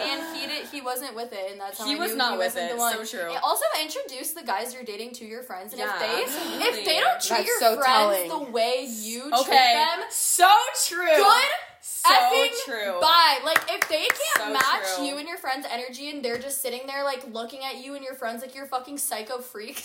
And 0.00 0.36
he 0.36 0.46
did. 0.46 0.66
He 0.66 0.80
wasn't 0.80 1.14
with 1.14 1.32
it, 1.32 1.50
and 1.52 1.60
that's 1.60 1.78
how 1.78 1.84
He 1.86 1.94
I 1.94 1.98
was 1.98 2.16
not 2.16 2.32
he 2.32 2.38
with 2.38 2.56
it, 2.56 2.72
The 2.72 2.76
one. 2.78 3.04
so 3.06 3.18
true. 3.18 3.32
It 3.32 3.40
also 3.44 3.64
introduce 3.80 4.32
the 4.32 4.42
guys 4.42 4.72
you're 4.72 4.84
dating 4.84 5.12
to 5.14 5.24
your 5.26 5.42
friends, 5.42 5.72
and 5.72 5.80
Yeah, 5.80 5.92
if 5.94 6.00
they 6.00 6.22
absolutely. 6.24 6.66
if 6.66 6.84
they 6.86 7.00
don't 7.00 7.20
treat 7.20 7.28
That's 7.36 7.46
your 7.46 7.60
so 7.60 7.76
friends 7.76 7.86
telling. 7.86 8.28
the 8.46 8.50
way 8.50 8.86
you 8.88 9.20
treat 9.30 9.40
Okay. 9.40 9.72
them, 9.74 10.06
So 10.10 10.48
true. 10.88 11.06
good 11.14 11.50
So 11.82 12.08
effing 12.10 12.50
true. 12.64 13.00
bye. 13.00 13.38
Like 13.44 13.60
if 13.70 13.86
they 13.88 14.06
can't 14.06 14.38
So 14.38 14.52
match 14.52 14.96
true. 14.96 15.04
you 15.04 15.18
and 15.18 15.28
your 15.28 15.38
friends' 15.38 15.66
energy, 15.70 16.10
and 16.10 16.24
they're 16.24 16.38
just 16.38 16.62
sitting 16.62 16.86
there 16.86 17.04
like 17.04 17.22
looking 17.32 17.60
at 17.64 17.84
you 17.84 17.94
and 17.94 18.02
your 18.02 18.14
friends 18.14 18.40
like 18.42 18.54
you're 18.54 18.66
fucking 18.66 18.96
psycho 18.98 19.38
freak. 19.40 19.84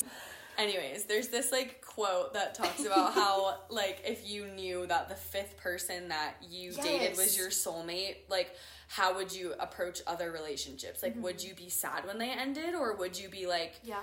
Anyways, 0.57 1.05
there's 1.05 1.27
this 1.27 1.51
like 1.51 1.81
quote 1.81 2.33
that 2.33 2.55
talks 2.55 2.85
about 2.85 3.13
how 3.15 3.59
like 3.69 4.01
if 4.05 4.29
you 4.29 4.47
knew 4.47 4.85
that 4.87 5.09
the 5.09 5.15
fifth 5.15 5.57
person 5.57 6.09
that 6.09 6.35
you 6.49 6.71
dated 6.71 7.17
was 7.17 7.37
your 7.37 7.49
soulmate, 7.49 8.17
like 8.29 8.55
how 8.87 9.15
would 9.15 9.33
you 9.33 9.53
approach 9.59 10.01
other 10.07 10.31
relationships? 10.31 11.01
Like 11.01 11.15
would 11.21 11.37
mm-hmm. 11.37 11.49
you 11.49 11.55
be 11.55 11.69
sad 11.69 12.05
when 12.05 12.17
they 12.17 12.29
ended 12.29 12.75
or 12.75 12.95
would 12.95 13.17
you 13.17 13.29
be 13.29 13.47
like, 13.47 13.75
Yeah. 13.83 13.97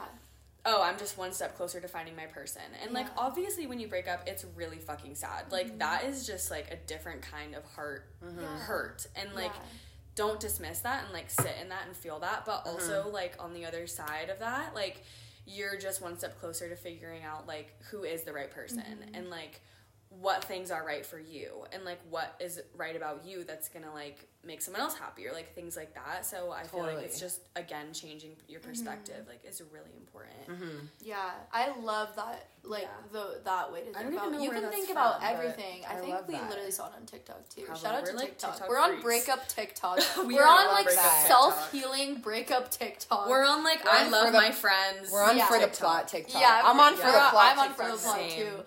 "Oh, 0.64 0.82
I'm 0.82 0.98
just 0.98 1.16
one 1.18 1.32
step 1.32 1.56
closer 1.56 1.80
to 1.80 1.88
finding 1.88 2.16
my 2.16 2.26
person." 2.26 2.62
And 2.82 2.92
like 2.92 3.06
Yeah. 3.06 3.10
Mm-hmm. 3.10 3.18
obviously 3.26 3.66
when 3.66 3.80
you 3.80 3.88
break 3.88 4.08
up, 4.08 4.22
it's 4.26 4.44
really 4.56 4.78
fucking 4.78 5.14
sad. 5.14 5.50
Like 5.50 5.68
mm-hmm. 5.68 5.78
that 5.78 6.04
is 6.04 6.26
just 6.26 6.50
like 6.50 6.70
a 6.70 6.76
different 6.86 7.22
kind 7.22 7.54
of 7.54 7.64
heart 7.64 8.06
mm-hmm. 8.24 8.44
hurt. 8.58 9.06
And 9.16 9.34
like 9.34 9.52
Yeah. 9.54 9.62
don't 10.14 10.40
dismiss 10.40 10.80
that 10.80 11.04
and 11.04 11.12
like 11.12 11.30
sit 11.30 11.56
in 11.60 11.68
that 11.70 11.86
and 11.86 11.96
feel 11.96 12.18
that 12.18 12.44
but 12.44 12.66
also 12.66 13.08
like 13.10 13.34
on 13.38 13.54
the 13.54 13.64
other 13.64 13.86
side 13.86 14.28
of 14.28 14.38
that 14.40 14.74
like 14.74 15.02
you're 15.46 15.76
just 15.76 16.00
one 16.00 16.18
step 16.18 16.38
closer 16.40 16.68
to 16.68 16.76
figuring 16.76 17.22
out 17.22 17.46
like 17.46 17.74
who 17.90 18.04
is 18.04 18.22
the 18.22 18.32
right 18.32 18.50
person. 18.50 18.78
Mm-hmm. 18.78 19.14
And 19.14 19.30
like 19.30 19.60
what 20.20 20.44
things 20.44 20.70
are 20.70 20.84
right 20.86 21.04
for 21.06 21.18
you 21.18 21.64
and 21.72 21.84
like 21.84 21.98
what 22.10 22.34
is 22.40 22.60
right 22.76 22.94
about 22.96 23.22
you 23.24 23.44
that's 23.44 23.68
gonna 23.68 23.92
like 23.92 24.26
make 24.44 24.60
someone 24.60 24.80
else 24.82 24.94
happier 24.96 25.30
like 25.32 25.54
things 25.54 25.76
like 25.76 25.94
that 25.94 26.26
so 26.26 26.50
i 26.52 26.64
feel 26.64 26.82
like 26.82 26.98
it's 26.98 27.18
just 27.18 27.40
again 27.56 27.92
changing 27.92 28.30
your 28.48 28.60
perspective 28.60 29.24
like 29.28 29.40
is 29.48 29.62
really 29.72 29.90
important 29.96 30.82
Yeah, 31.02 31.30
I 31.52 31.72
love 31.80 32.14
that. 32.16 32.46
Like 32.64 32.82
Yeah. 32.82 32.88
the 33.12 33.40
that 33.44 33.72
way 33.72 33.80
to 33.80 33.84
think 33.86 33.96
don't 33.96 34.06
even 34.06 34.18
about. 34.18 34.32
know 34.32 34.38
You 34.40 34.48
where 34.50 34.54
can 34.60 34.62
that's 34.64 34.76
think 34.76 34.90
about 34.90 35.20
from, 35.20 35.22
but 35.22 35.34
everything. 35.38 35.82
I, 35.88 35.92
I 35.92 35.96
think 36.00 36.28
we 36.28 36.34
that. 36.34 36.48
literally 36.50 36.70
saw 36.70 36.86
it 36.88 36.92
on 36.98 37.06
TikTok 37.06 37.48
too. 37.48 37.62
Probably. 37.62 37.82
Shout 37.82 37.94
out 37.94 38.06
to 38.06 38.12
We're, 38.12 38.18
like, 38.18 38.28
TikTok. 38.30 38.50
TikTok 38.52 38.68
We're 38.68 38.78
on 38.80 39.00
breakup 39.00 39.48
TikTok. 39.48 39.98
We 40.26 40.34
We're 40.34 40.46
on 40.46 40.66
on 40.68 40.74
like 40.74 40.90
self 40.90 41.72
healing 41.72 42.16
breakup 42.20 42.70
TikTok. 42.70 43.28
we're 43.28 43.44
on 43.44 43.62
like 43.64 43.84
We're 43.84 43.90
i 43.92 44.08
love 44.08 44.32
the- 44.32 44.38
my 44.38 44.50
friends 44.50 45.10
We're 45.12 45.22
on 45.24 45.36
Yeah. 45.36 45.46
for 45.46 45.58
the 45.60 45.68
plot 45.68 46.08
TikTok. 46.08 46.40
yeah, 46.40 46.62
I'm 46.64 46.78
on 46.80 46.94
for 46.96 47.06
the 47.06 47.12
plot 47.30 47.52
I'm 47.52 47.58
on 47.58 47.74
for 47.74 47.86
the 47.90 47.96
plot 47.96 48.30
too. 48.30 48.64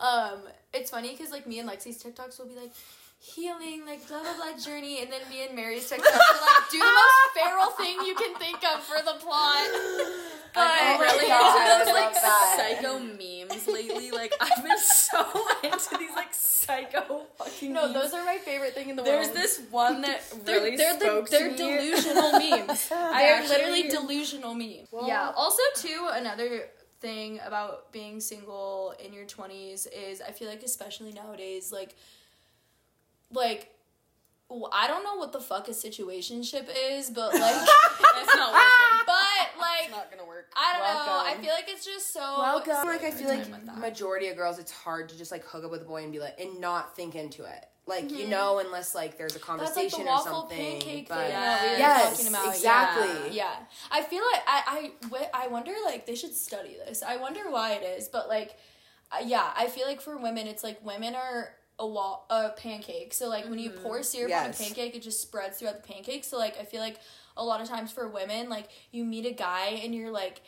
Um, 0.00 0.38
it's 0.74 0.90
funny 0.90 1.10
because 1.12 1.30
like 1.30 1.46
me 1.46 1.58
and 1.58 1.68
Lexi's 1.68 2.02
TikToks 2.02 2.38
will 2.38 2.46
be 2.46 2.54
like 2.56 2.72
healing, 3.20 3.84
like 3.86 4.06
blah 4.08 4.20
blah 4.22 4.34
blah 4.36 4.58
journey, 4.58 5.02
and 5.02 5.10
then 5.12 5.20
me 5.30 5.44
and 5.46 5.56
Mary's 5.56 5.90
TikToks 5.90 5.98
are 5.98 6.40
like 6.40 6.70
do 6.70 6.78
the 6.78 6.84
most 6.84 7.34
feral 7.34 7.70
thing 7.72 7.98
you 8.06 8.14
can 8.14 8.34
think 8.36 8.58
of 8.64 8.82
for 8.82 9.02
the 9.04 9.18
plot. 9.20 9.66
But 10.54 10.64
my 10.64 10.98
really 10.98 11.28
God, 11.28 11.80
into 11.80 11.84
those 11.84 11.94
like 11.94 12.14
psycho 12.56 12.98
memes 12.98 13.68
lately. 13.68 14.10
Like 14.10 14.32
I've 14.40 14.64
been 14.64 14.78
so 14.78 15.18
into 15.62 15.98
these 15.98 16.10
like 16.16 16.32
psycho 16.32 17.26
fucking 17.36 17.72
no, 17.74 17.82
memes. 17.82 17.94
those 17.94 18.14
are 18.14 18.24
my 18.24 18.38
favorite 18.38 18.72
thing 18.74 18.88
in 18.88 18.96
the 18.96 19.02
There's 19.02 19.26
world. 19.26 19.36
There's 19.36 19.58
this 19.58 19.70
one 19.70 20.00
that 20.02 20.22
They're, 20.44 20.60
really 20.60 20.76
they're, 20.76 20.94
the, 20.98 21.00
spoke 21.04 21.28
they're 21.28 21.50
to 21.50 21.52
me. 21.52 21.56
delusional 21.58 22.32
memes. 22.32 22.88
I 22.90 23.22
they're 23.22 23.48
literally 23.48 23.88
delusional 23.88 24.54
memes. 24.54 24.88
yeah. 25.06 25.30
Also, 25.36 25.62
too, 25.76 26.08
another 26.12 26.64
thing 27.00 27.40
about 27.46 27.92
being 27.92 28.20
single 28.20 28.94
in 29.04 29.12
your 29.12 29.24
twenties 29.24 29.86
is 29.86 30.20
I 30.20 30.32
feel 30.32 30.48
like 30.48 30.62
especially 30.62 31.12
nowadays, 31.12 31.72
like, 31.72 31.94
like. 33.32 33.74
I 34.72 34.86
don't 34.88 35.04
know 35.04 35.16
what 35.16 35.32
the 35.32 35.40
fuck 35.40 35.68
a 35.68 35.72
situationship 35.72 36.68
is, 36.90 37.10
but 37.10 37.34
like, 37.34 37.42
It's 38.16 38.34
not 38.34 38.50
working. 38.54 39.04
but 39.04 39.60
like, 39.60 39.82
It's 39.82 39.90
not 39.90 40.10
gonna 40.10 40.24
work. 40.26 40.50
I 40.56 40.72
don't 40.72 41.06
know. 41.06 41.22
I 41.22 41.36
feel 41.38 41.52
like 41.52 41.66
it's 41.68 41.84
just 41.84 42.14
so. 42.14 42.20
Welcome. 42.20 42.86
Like 42.86 43.04
I 43.04 43.10
feel 43.10 43.28
like 43.28 43.44
Time 43.66 43.78
majority 43.78 44.28
of 44.28 44.38
girls, 44.38 44.58
it's 44.58 44.72
hard 44.72 45.10
to 45.10 45.18
just 45.18 45.30
like 45.30 45.44
hook 45.44 45.64
up 45.64 45.70
with 45.70 45.82
a 45.82 45.84
boy 45.84 46.02
and 46.02 46.10
be 46.10 46.18
like 46.18 46.40
and 46.40 46.62
not 46.62 46.96
think 46.96 47.14
into 47.14 47.44
it. 47.44 47.67
Like 47.88 48.10
you 48.10 48.28
know, 48.28 48.58
unless 48.58 48.94
like 48.94 49.16
there's 49.18 49.34
a 49.34 49.38
Mm-hmm. 49.38 49.58
That's 49.58 49.76
like 49.76 49.90
conversation 49.90 50.04
the 50.04 50.10
or 50.10 50.14
waffle 50.14 50.40
something. 50.42 50.58
pancake 50.80 51.08
but 51.08 51.18
thing 51.18 51.30
that 51.30 51.62
we 51.62 51.68
were 51.70 51.78
yes, 51.78 52.10
talking 52.16 52.28
about. 52.28 52.54
exactly. 52.54 53.36
Yeah. 53.36 53.54
I 53.90 54.02
feel 54.02 54.22
like 54.32 54.42
I 54.46 54.90
I 55.10 55.44
I 55.44 55.46
wonder 55.48 55.72
like 55.84 56.06
they 56.06 56.14
should 56.14 56.34
study 56.34 56.76
this. 56.86 57.02
I 57.02 57.16
wonder 57.16 57.50
why 57.50 57.72
it 57.72 57.82
is, 57.98 58.08
but 58.08 58.28
like 58.28 58.56
yeah, 59.24 59.50
I 59.56 59.66
feel 59.68 59.86
like 59.86 60.00
for 60.00 60.16
women 60.18 60.46
it's 60.46 60.62
like 60.62 60.84
women 60.84 61.14
are 61.14 61.50
a 61.78 61.86
wall 61.86 62.26
a 62.30 62.50
pancake. 62.50 63.14
So 63.14 63.28
like 63.28 63.48
when 63.48 63.58
you 63.58 63.70
pour 63.70 64.02
syrup 64.02 64.32
on 64.34 64.50
a 64.50 64.52
pancake, 64.52 64.94
it 64.94 65.02
just 65.02 65.22
spreads 65.22 65.58
throughout 65.58 65.82
the 65.82 65.92
pancake. 65.92 66.24
So 66.24 66.36
like 66.38 66.58
I 66.60 66.64
feel 66.64 66.80
like 66.80 66.98
a 67.36 67.44
lot 67.44 67.60
of 67.60 67.68
times 67.68 67.92
for 67.92 68.08
women, 68.08 68.48
like 68.48 68.68
you 68.90 69.04
meet 69.04 69.24
a 69.24 69.30
guy 69.32 69.80
and 69.84 69.94
you're 69.94 70.10
like 70.10 70.42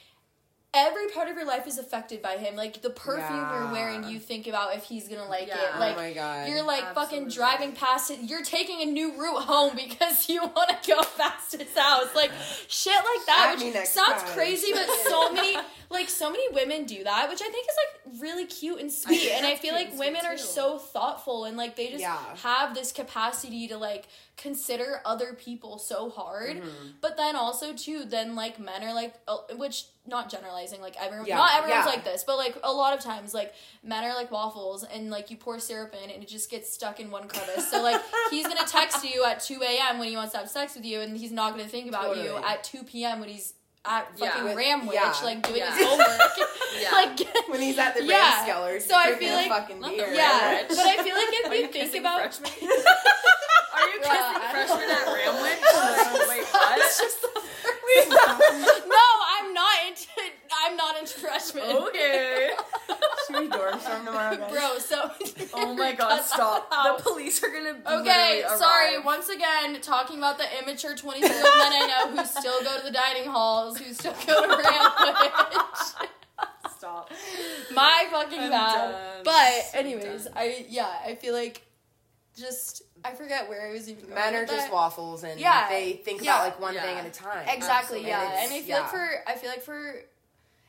every 0.72 1.09
part 1.09 1.28
of 1.28 1.36
your 1.36 1.47
life 1.47 1.66
is 1.66 1.78
affected 1.78 2.22
by 2.22 2.36
him. 2.36 2.55
Like 2.55 2.80
the 2.80 2.90
perfume 2.90 3.48
you're 3.52 3.72
wearing, 3.72 4.05
you 4.05 4.18
think 4.20 4.47
about 4.47 4.74
if 4.76 4.84
he's 4.84 5.09
gonna 5.09 5.28
like 5.28 5.48
Yeah. 5.48 5.56
it. 5.59 5.70
Oh 5.74 5.80
Like 5.80 5.97
my 5.97 6.12
God. 6.12 6.48
you're 6.48 6.62
like 6.62 6.94
fucking 6.94 7.28
driving 7.28 7.72
past 7.72 8.10
it. 8.10 8.20
You're 8.22 8.44
taking 8.44 8.80
a 8.82 8.90
new 8.90 9.12
route 9.20 9.42
home 9.42 9.74
because 9.76 10.28
you 10.28 10.40
want 10.42 10.70
to 10.82 10.90
go 10.90 11.01
past 11.16 11.52
his 11.56 11.76
house. 11.76 12.14
Like 12.14 12.30
shit 12.68 12.94
like 12.94 13.26
that, 13.26 13.56
At 13.59 13.64
which 13.64 13.86
sounds 13.86 14.22
time. 14.22 14.32
crazy, 14.32 14.72
but 14.72 14.88
so 15.09 15.32
many 15.32 15.56
like 15.92 16.09
so 16.09 16.30
many 16.30 16.44
women 16.52 16.84
do 16.84 17.02
that, 17.02 17.28
which 17.28 17.42
I 17.42 17.48
think 17.51 17.66
is 17.68 17.74
like 18.14 18.20
really 18.22 18.47
cute 18.47 18.78
and 18.78 18.92
sweet. 18.92 19.18
think 19.22 19.32
and 19.38 19.47
I 19.47 19.56
feel 19.56 19.74
like 19.74 19.98
women 19.98 20.24
are 20.24 20.38
so 20.38 20.78
thoughtful 20.78 21.47
and 21.47 21.56
like 21.56 21.74
they 21.74 21.88
just 21.88 22.01
Yeah. 22.01 22.16
have 22.44 22.74
this 22.76 22.92
capacity 22.92 23.66
to 23.68 23.76
like 23.76 24.06
consider 24.41 25.01
other 25.05 25.35
people 25.35 25.79
so 25.79 26.09
hard. 26.09 26.57
Mm-hmm. 26.57 26.87
But 27.03 27.17
then 27.19 27.37
also 27.37 27.75
too, 27.75 28.05
then 28.07 28.35
like 28.35 28.59
men 28.59 28.83
are 28.83 28.95
like, 28.95 29.15
uh, 29.29 29.37
which 29.57 29.85
not 30.07 30.31
generalizing, 30.31 30.81
like 30.81 30.97
everyone, 31.01 31.27
Yeah, 31.27 31.37
not 31.37 31.53
everyone's 31.59 31.85
yeah. 31.85 31.91
like 31.93 32.05
this, 32.05 32.25
but 32.27 32.37
like 32.39 32.57
a 32.65 32.73
lot 32.73 32.97
of 32.97 33.01
times, 33.05 33.35
like 33.35 33.53
men 33.85 34.03
are 34.03 34.15
like 34.15 34.31
waffles, 34.31 34.83
and 34.85 35.11
like 35.11 35.31
you 35.31 35.37
pour 35.37 35.59
syrup 35.61 35.95
in, 36.03 36.11
and 36.11 36.23
it 36.23 36.29
just 36.29 36.51
gets 36.51 36.73
stuck 36.73 36.99
in 37.01 37.11
one 37.11 37.29
crevice. 37.29 37.71
So 37.71 37.83
like 37.83 38.01
he's 38.31 38.47
gonna 38.49 38.67
text 38.67 39.05
you 39.05 39.25
at 39.25 39.41
two 39.41 39.61
a.m. 39.62 39.99
when 39.99 40.09
he 40.09 40.17
wants 40.17 40.33
to 40.33 40.39
have 40.39 40.49
sex 40.49 40.75
with 40.75 40.85
you, 40.87 41.01
and 41.03 41.17
he's 41.17 41.33
not 41.33 41.53
gonna 41.53 41.69
think 41.69 41.89
about 41.89 42.17
you 42.17 42.37
at 42.39 42.65
two 42.65 42.83
p.m. 42.83 43.21
when 43.21 43.29
he's 43.29 43.53
at 43.85 44.19
fucking 44.19 44.45
With- 44.45 44.57
Ramwich, 44.59 44.93
yeah. 44.93 45.15
like 45.23 45.43
doing 45.47 45.59
Yeah. 45.59 45.75
his 45.77 45.87
homework. 45.87 46.09
Yeah. 46.81 46.91
like 46.93 47.19
when 47.49 47.61
he's 47.61 47.79
at 47.79 47.95
the 47.97 48.05
Yeah. 48.05 48.47
yeah. 48.47 48.55
Skeller, 48.55 48.81
So 48.81 48.95
I 48.97 49.15
feel 49.17 49.35
like- 49.35 49.49
fucking 49.49 49.81
Not 49.81 49.91
beer. 49.91 50.12
yeah, 50.12 50.53
Rich. 50.61 50.69
but 50.69 50.79
I 50.79 50.97
feel 51.03 51.15
like 51.17 51.29
if 51.31 51.51
Are 51.51 51.55
you 51.55 51.62
you 51.62 51.89
think 51.89 51.97
about 52.05 52.21
freshmen? 52.21 52.51
Are 52.51 52.65
you 52.65 52.71
Bruh, 52.71 53.89
kissing 54.01 54.43
I 54.43 54.51
freshmen 54.52 54.90
at 54.90 55.06
Ramwick? 55.06 55.60
Like, 55.60 56.28
Wait, 56.28 56.44
what? 56.52 57.01
no, 58.89 59.06
I'm 59.39 59.52
not 59.55 59.74
into. 59.89 60.06
I'm 60.64 60.77
not 60.77 60.98
into 60.98 61.18
freshmen. 61.18 61.64
Okay. 61.64 62.51
Should 63.27 63.40
we 63.40 63.48
dorm 63.48 63.78
storm 63.81 64.05
tomorrow, 64.06 64.36
guys? 64.36 64.51
Bro, 64.52 64.78
so 64.78 65.10
Oh 65.55 65.74
my 65.74 65.93
god, 65.93 66.22
stop. 66.24 66.70
The 66.70 67.02
police 67.02 67.43
are 67.43 67.48
gonna 67.48 67.78
Okay, 68.01 68.43
literally 68.43 68.59
sorry. 68.59 68.94
arrive. 68.97 69.05
Once 69.05 69.28
again, 69.28 69.81
talking 69.81 70.18
about 70.18 70.39
the 70.39 70.44
immature 70.62 70.94
23 70.97 71.28
year 71.28 71.36
old 71.36 71.59
men 71.59 71.72
I 71.72 71.86
know 72.06 72.16
who 72.16 72.24
still 72.27 72.62
go 72.62 72.78
to 72.78 72.85
the 72.85 72.90
dining 72.90 73.28
halls, 73.31 73.78
who 73.78 73.93
still 73.93 74.14
go 74.27 74.47
to 74.47 74.62
Ramwich. 74.62 76.06
Stop. 76.77 77.10
My 77.74 78.06
fucking 78.10 78.39
I'm 78.40 78.51
bad. 78.51 78.74
done. 78.74 79.24
But, 79.24 79.70
anyways, 79.74 80.24
done. 80.24 80.32
I, 80.36 80.64
yeah, 80.68 80.90
I 81.05 81.14
feel 81.16 81.35
like 81.35 81.62
just, 82.36 82.82
I 83.05 83.12
forget 83.12 83.48
where 83.48 83.66
I 83.68 83.72
was 83.72 83.89
even 83.89 84.02
going. 84.05 84.14
Men 84.14 84.35
are 84.35 84.40
with 84.43 84.51
just 84.51 84.66
that. 84.66 84.72
waffles, 84.72 85.22
and 85.24 85.39
Yeah. 85.40 85.68
they 85.68 85.94
think 85.94 86.22
Yeah. 86.22 86.35
about 86.36 86.44
like 86.44 86.60
one 86.60 86.74
Yeah. 86.74 86.82
thing 86.82 86.97
at 86.98 87.06
a 87.06 87.10
time. 87.10 87.48
Exactly, 87.48 88.01
Absolutely. 88.01 88.09
yeah. 88.10 88.22
And 88.32 88.35
And 88.44 88.52
I 88.52 88.59
feel 88.60 88.66
yeah. 88.68 88.81
like 88.81 88.90
for, 88.90 89.24
I 89.27 89.35
feel 89.36 89.51
like 89.51 89.62
for, 89.62 89.94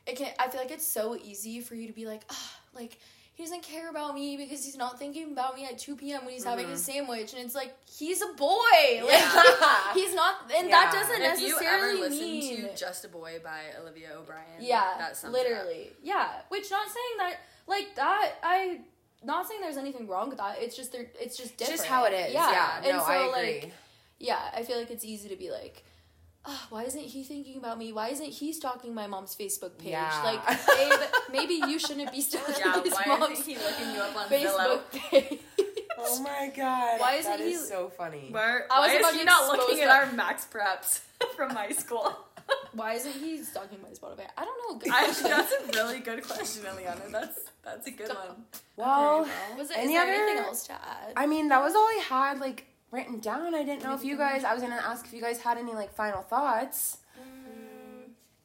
it 0.06 0.16
can, 0.16 0.32
I 0.38 0.48
feel 0.48 0.60
like 0.60 0.70
it's 0.70 0.86
so 0.86 1.16
easy 1.16 1.60
for 1.60 1.74
you 1.74 1.86
to 1.86 1.92
be 1.92 2.06
like, 2.06 2.22
ah, 2.30 2.56
like, 2.74 2.98
he 3.34 3.42
doesn't 3.44 3.62
care 3.62 3.88
about 3.88 4.14
me 4.14 4.36
because 4.36 4.62
he's 4.64 4.76
not 4.76 4.98
thinking 4.98 5.32
about 5.32 5.54
me 5.56 5.64
at 5.64 5.78
2 5.78 5.96
p.m. 5.96 6.24
when 6.24 6.34
he's 6.34 6.44
having 6.44 6.64
Mm-hmm. 6.66 6.72
his 6.74 6.84
sandwich. 6.84 7.32
And 7.32 7.42
it's 7.42 7.54
like, 7.54 7.74
he's 7.88 8.20
a 8.20 8.26
boy. 8.34 8.58
Like, 8.72 9.08
Yeah. 9.08 9.92
he's 9.94 10.14
not, 10.14 10.50
and 10.54 10.68
Yeah. 10.68 10.84
that 10.84 10.92
doesn't 10.92 11.22
If 11.22 11.40
you 11.40 11.56
ever 11.56 11.94
necessarily 11.94 12.10
mean. 12.10 12.62
to 12.68 12.76
Just 12.76 13.04
a 13.06 13.08
Boy 13.08 13.40
by 13.42 13.60
Olivia 13.80 14.10
O'Brien, 14.18 14.42
yeah, 14.60 14.94
that 14.98 15.16
sums 15.16 15.34
up. 15.34 15.40
literally. 15.42 15.92
Yeah. 16.02 16.28
Which, 16.50 16.70
not 16.70 16.86
saying 16.88 17.16
that, 17.18 17.36
like, 17.66 17.94
that, 17.96 18.32
I, 18.42 18.80
not 19.24 19.48
saying 19.48 19.60
there's 19.60 19.76
anything 19.76 20.06
wrong 20.08 20.28
with 20.28 20.38
that. 20.38 20.56
It's 20.60 20.76
just, 20.76 20.92
they're, 20.92 21.06
it's 21.20 21.36
just 21.36 21.50
It's 21.52 21.56
different. 21.58 21.78
just 21.80 21.88
how 21.88 22.04
it 22.04 22.12
is. 22.12 22.32
Yeah. 22.34 22.50
Yeah, 22.50 22.76
And 22.88 22.96
no, 22.98 23.04
so, 23.04 23.10
I 23.10 23.16
agree. 23.26 23.60
like, 23.60 23.72
yeah, 24.18 24.38
I 24.54 24.62
feel 24.62 24.78
like 24.78 24.90
it's 24.90 25.04
easy 25.04 25.28
to 25.28 25.36
be 25.36 25.50
like, 25.50 25.84
oh, 26.44 26.66
why 26.70 26.84
isn't 26.84 27.00
he 27.00 27.22
thinking 27.24 27.56
about 27.56 27.78
me? 27.78 27.92
Why 27.92 28.08
isn't 28.08 28.26
he 28.28 28.52
stalking 28.52 28.94
my 28.94 29.06
mom's 29.06 29.34
Facebook 29.36 29.78
page? 29.78 29.90
Yeah. 29.90 30.22
Like, 30.24 30.66
babe, 30.66 30.98
maybe 31.32 31.54
you 31.70 31.78
shouldn't 31.78 32.10
be 32.12 32.20
stalking 32.20 32.54
Yeah, 32.58 32.82
his 32.82 32.92
why 32.94 33.04
mom's 33.06 33.38
isn't 33.40 33.46
he 33.46 33.56
looking 33.58 33.90
you 33.94 34.00
up 34.00 34.16
on 34.16 34.28
Facebook 34.28 34.90
page. 34.92 35.38
oh 35.98 36.22
my 36.22 36.50
god, 36.56 37.00
Why 37.00 37.14
isn't 37.14 37.30
that 37.30 37.40
is 37.40 37.60
he- 37.62 37.66
so 37.68 37.88
funny? 37.96 38.28
Where, 38.30 38.66
I 38.72 38.80
was 38.80 38.88
why 38.90 38.98
about 38.98 39.12
is 39.14 39.18
he 39.20 39.24
not 39.24 39.46
looking 39.56 39.80
at 39.82 39.88
our 39.90 40.06
MaxPreps 40.06 41.00
from 41.36 41.50
high 41.50 41.70
school? 41.70 42.16
Why 42.74 42.94
isn't 42.94 43.12
he 43.12 43.38
stalking 43.42 43.80
my 43.82 43.90
Spotify? 43.90 44.26
I 44.36 44.44
don't 44.44 44.58
know. 44.72 44.78
Good 44.78 44.90
I, 44.94 45.06
that's 45.06 45.52
a 45.52 45.78
really 45.78 46.00
good 46.00 46.26
question, 46.26 46.64
Iliana. 46.64 47.10
That's 47.10 47.38
that's 47.64 47.86
a 47.86 47.90
good 47.90 48.08
one. 48.08 48.44
Well, 48.76 49.20
Okay, 49.22 49.30
well. 49.50 49.58
Was 49.58 49.70
it, 49.70 49.76
Any 49.78 49.86
is 49.86 49.92
there 49.92 50.02
other- 50.02 50.12
anything 50.12 50.44
else 50.44 50.66
to 50.68 50.72
add? 50.72 51.12
I 51.16 51.26
mean, 51.26 51.48
that 51.48 51.60
was 51.62 51.74
all 51.74 51.82
I 51.86 52.02
had 52.08 52.38
like 52.40 52.66
written 52.90 53.20
down. 53.20 53.54
I 53.54 53.62
didn't 53.62 53.82
know 53.84 53.94
if 53.94 54.04
you 54.04 54.16
guys. 54.16 54.44
I 54.44 54.54
was 54.54 54.62
gonna 54.62 54.76
ask 54.82 55.04
if 55.06 55.12
you 55.12 55.20
guys 55.20 55.40
had 55.40 55.58
any 55.58 55.74
like 55.74 55.92
final 55.94 56.22
thoughts. 56.22 56.98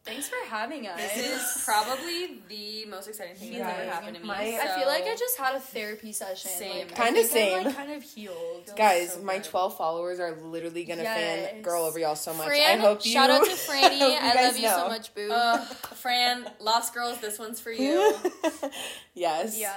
Thanks 0.07 0.29
for 0.29 0.35
having 0.49 0.87
us. 0.87 0.97
This 1.13 1.57
is 1.57 1.63
probably 1.65 2.39
the 2.47 2.85
most 2.89 3.07
exciting 3.07 3.35
thing 3.35 3.59
that's 3.59 3.79
ever 3.79 3.89
happened 3.91 4.15
to 4.15 4.21
me. 4.21 4.27
My- 4.27 4.57
I 4.61 4.79
feel 4.79 4.87
like 4.87 5.03
I 5.03 5.15
just 5.15 5.37
had 5.37 5.55
a 5.55 5.59
therapy 5.59 6.13
session. 6.13 6.49
Same. 6.49 6.87
Like, 6.87 6.95
Kinda 6.95 7.23
think 7.23 7.25
I'm, 7.25 7.27
same. 7.27 7.63
like, 7.65 7.75
kind 7.75 7.91
of 7.91 8.03
healed. 8.03 8.71
Guys, 8.75 9.13
so 9.13 9.21
my 9.21 9.35
good. 9.39 9.43
12 9.43 9.77
followers 9.77 10.19
are 10.19 10.31
literally 10.41 10.85
gonna 10.85 11.03
fan 11.03 11.61
girl 11.61 11.83
over 11.83 11.99
y'all 11.99 12.15
so 12.15 12.33
much. 12.33 12.47
Fran, 12.47 12.79
I 12.79 12.81
hope 12.81 13.05
you. 13.05 13.11
shout 13.11 13.29
out 13.29 13.43
to 13.43 13.51
I 13.51 13.53
Franny. 13.55 13.99
hope 13.99 14.11
you 14.11 14.17
I 14.29 14.33
guys 14.33 14.45
love 14.53 14.57
you 14.57 14.69
so 14.69 14.87
much, 14.87 15.13
boo. 15.13 15.29
Uh, 15.31 15.57
Fran, 15.65 16.49
Lost 16.59 16.93
Girls, 16.93 17.19
this 17.19 17.37
one's 17.37 17.59
for 17.59 17.71
you. 17.71 18.15
yes. 19.13 19.59
yeah. 19.59 19.75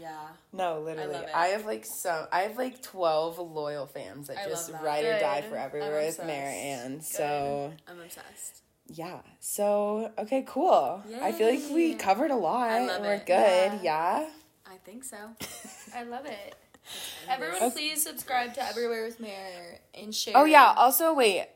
yeah. 0.00 0.08
No, 0.52 0.80
literally. 0.80 1.12
love 1.14 1.22
it. 1.24 1.30
I, 1.34 1.46
have 1.48 1.66
like 1.66 1.84
so 1.84 2.28
I 2.30 2.42
have 2.42 2.56
like 2.56 2.80
12 2.82 3.38
loyal 3.38 3.86
fans 3.86 4.28
that 4.28 4.38
I 4.38 4.48
just 4.48 4.70
love 4.70 4.80
that. 4.82 4.86
ride 4.86 5.04
or 5.04 5.18
die 5.18 5.40
Good. 5.40 5.50
for 5.50 5.58
I'm 5.58 5.64
everywhere 5.66 5.96
with 5.96 6.08
obsessed. 6.10 6.26
Marianne. 6.26 7.00
So 7.00 7.72
I'm 7.88 8.00
obsessed. 8.00 8.60
Yeah. 8.88 9.20
So 9.40 10.12
okay, 10.18 10.44
cool. 10.46 11.02
I 11.22 11.32
feel 11.32 11.48
like 11.48 11.62
we 11.72 11.94
covered 11.94 12.30
a 12.30 12.36
lot. 12.36 12.70
I 12.70 12.86
love 12.86 13.00
We're 13.02 13.14
it. 13.14 13.26
good. 13.26 13.80
Yeah. 13.82 14.26
I 14.66 14.76
think 14.84 15.04
so. 15.04 15.16
I 15.94 16.02
love 16.04 16.26
it. 16.26 16.54
Everyone, 17.30 17.56
Okay. 17.56 17.70
please 17.70 18.02
subscribe 18.02 18.54
to 18.54 18.62
Everywhere 18.64 19.04
with 19.06 19.20
Mare 19.20 19.78
and 19.94 20.14
share. 20.14 20.34
Oh 20.36 20.44
yeah. 20.44 20.74
Also, 20.76 21.14
wait. 21.14 21.46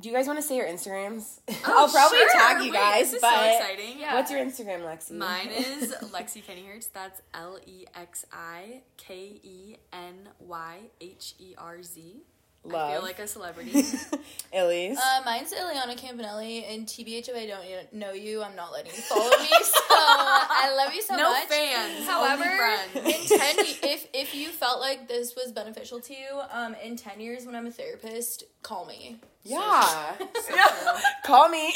Do 0.00 0.08
you 0.08 0.12
guys 0.12 0.26
want 0.26 0.38
to 0.40 0.42
say 0.42 0.56
your 0.56 0.66
Instagrams? 0.66 1.38
Oh, 1.48 1.54
I'll 1.86 1.88
probably 1.88 2.18
Oh, 2.20 2.28
sure. 2.32 2.40
tag 2.40 2.56
you 2.64 2.72
Wait, 2.72 2.78
guys. 2.78 3.04
This 3.12 3.14
is 3.14 3.20
but 3.20 3.34
so 3.34 3.56
exciting. 3.56 4.00
Yeah. 4.00 4.14
what's 4.14 4.30
your 4.32 4.40
Instagram, 4.40 4.80
Lexi? 4.82 5.12
Mine 5.12 5.48
is 5.56 5.92
Lexi 6.12 6.42
Kennyhertz. 6.44 6.88
That's 6.92 7.22
L 7.32 7.58
E 7.66 7.84
X 7.94 8.26
I 8.32 8.82
K 8.96 9.40
E 9.42 9.76
N 9.92 10.28
Y 10.40 10.76
H 11.00 11.34
E 11.38 11.54
R 11.56 11.82
Z. 11.84 12.22
I 12.74 12.92
feel 12.94 13.02
like 13.02 13.18
a 13.18 13.26
celebrity. 13.26 13.84
Elise. 14.52 14.98
Uh, 14.98 15.22
mine's 15.24 15.52
Iliana 15.52 15.96
Campanelli, 15.98 16.64
and 16.72 16.86
TBH 16.86 17.28
if 17.28 17.36
I 17.36 17.46
don't 17.46 17.92
know 17.92 18.12
you, 18.12 18.42
I'm 18.42 18.56
not 18.56 18.72
letting 18.72 18.92
you 18.94 19.02
follow 19.02 19.30
me. 19.30 19.48
So 19.86 19.94
I 19.98 20.74
love 20.76 20.94
you 20.94 21.02
so 21.02 21.16
no 21.16 21.30
much. 21.32 21.44
fans. 21.48 22.06
However, 22.06 22.44
in 22.94 23.02
ten, 23.26 23.56
if 23.58 24.08
if 24.12 24.34
you 24.34 24.48
felt 24.48 24.80
like 24.80 25.08
this 25.08 25.34
was 25.34 25.52
beneficial 25.52 26.00
to 26.00 26.12
you, 26.12 26.40
um, 26.50 26.74
in 26.82 26.96
ten 26.96 27.20
years 27.20 27.46
when 27.46 27.54
I'm 27.54 27.66
a 27.66 27.70
therapist, 27.70 28.44
call 28.62 28.84
me. 28.84 29.18
yeah. 29.42 30.12
So 30.18 30.26
true. 30.46 30.56
Call 31.24 31.48
me. 31.48 31.72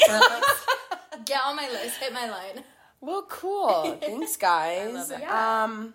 Get 1.25 1.41
on 1.45 1.55
my 1.55 1.67
list. 1.69 1.97
Hit 1.97 2.13
my 2.13 2.29
line. 2.29 2.63
well, 3.01 3.23
cool. 3.29 3.97
Thanks, 4.01 4.37
guys. 4.37 4.93
love 4.93 5.11
it. 5.11 5.19
Yeah. 5.21 5.63
Um. 5.63 5.93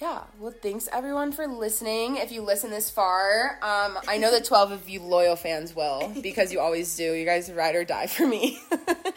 Yeah, 0.00 0.22
well, 0.38 0.54
thanks 0.62 0.88
everyone 0.90 1.30
for 1.30 1.46
listening. 1.46 2.16
If 2.16 2.32
you 2.32 2.40
listen 2.40 2.70
this 2.70 2.88
far, 2.88 3.58
um, 3.60 3.98
I 4.08 4.16
know 4.16 4.30
that 4.30 4.46
12 4.46 4.72
of 4.72 4.88
you 4.88 5.02
loyal 5.02 5.36
fans 5.36 5.76
will 5.76 6.10
because 6.22 6.52
you 6.52 6.60
always 6.60 6.96
do. 6.96 7.12
You 7.12 7.26
guys 7.26 7.52
ride 7.52 7.74
or 7.74 7.84
die 7.84 8.06
for 8.06 8.26
me. 8.26 8.58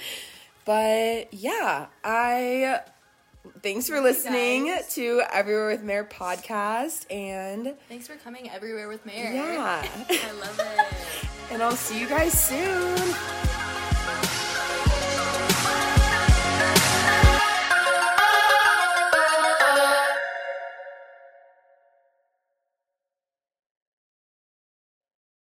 but 0.65 1.33
yeah, 1.33 1.85
I 2.03 2.81
thanks 3.61 3.87
for 3.87 4.01
listening 4.01 4.77
to 4.91 5.21
Everywhere 5.31 5.67
with 5.67 5.83
Mare 5.83 6.03
podcast. 6.03 7.05
And 7.09 7.75
Thanks 7.87 8.05
for 8.05 8.15
coming 8.15 8.49
everywhere 8.49 8.89
with 8.89 9.05
Mare 9.05 9.33
yeah, 9.33 9.87
I 10.09 10.31
love 10.33 10.59
it. 10.59 11.27
and 11.53 11.63
I'll 11.63 11.77
see 11.77 11.97
you 11.97 12.09
guys 12.09 12.33
soon. 12.33 13.62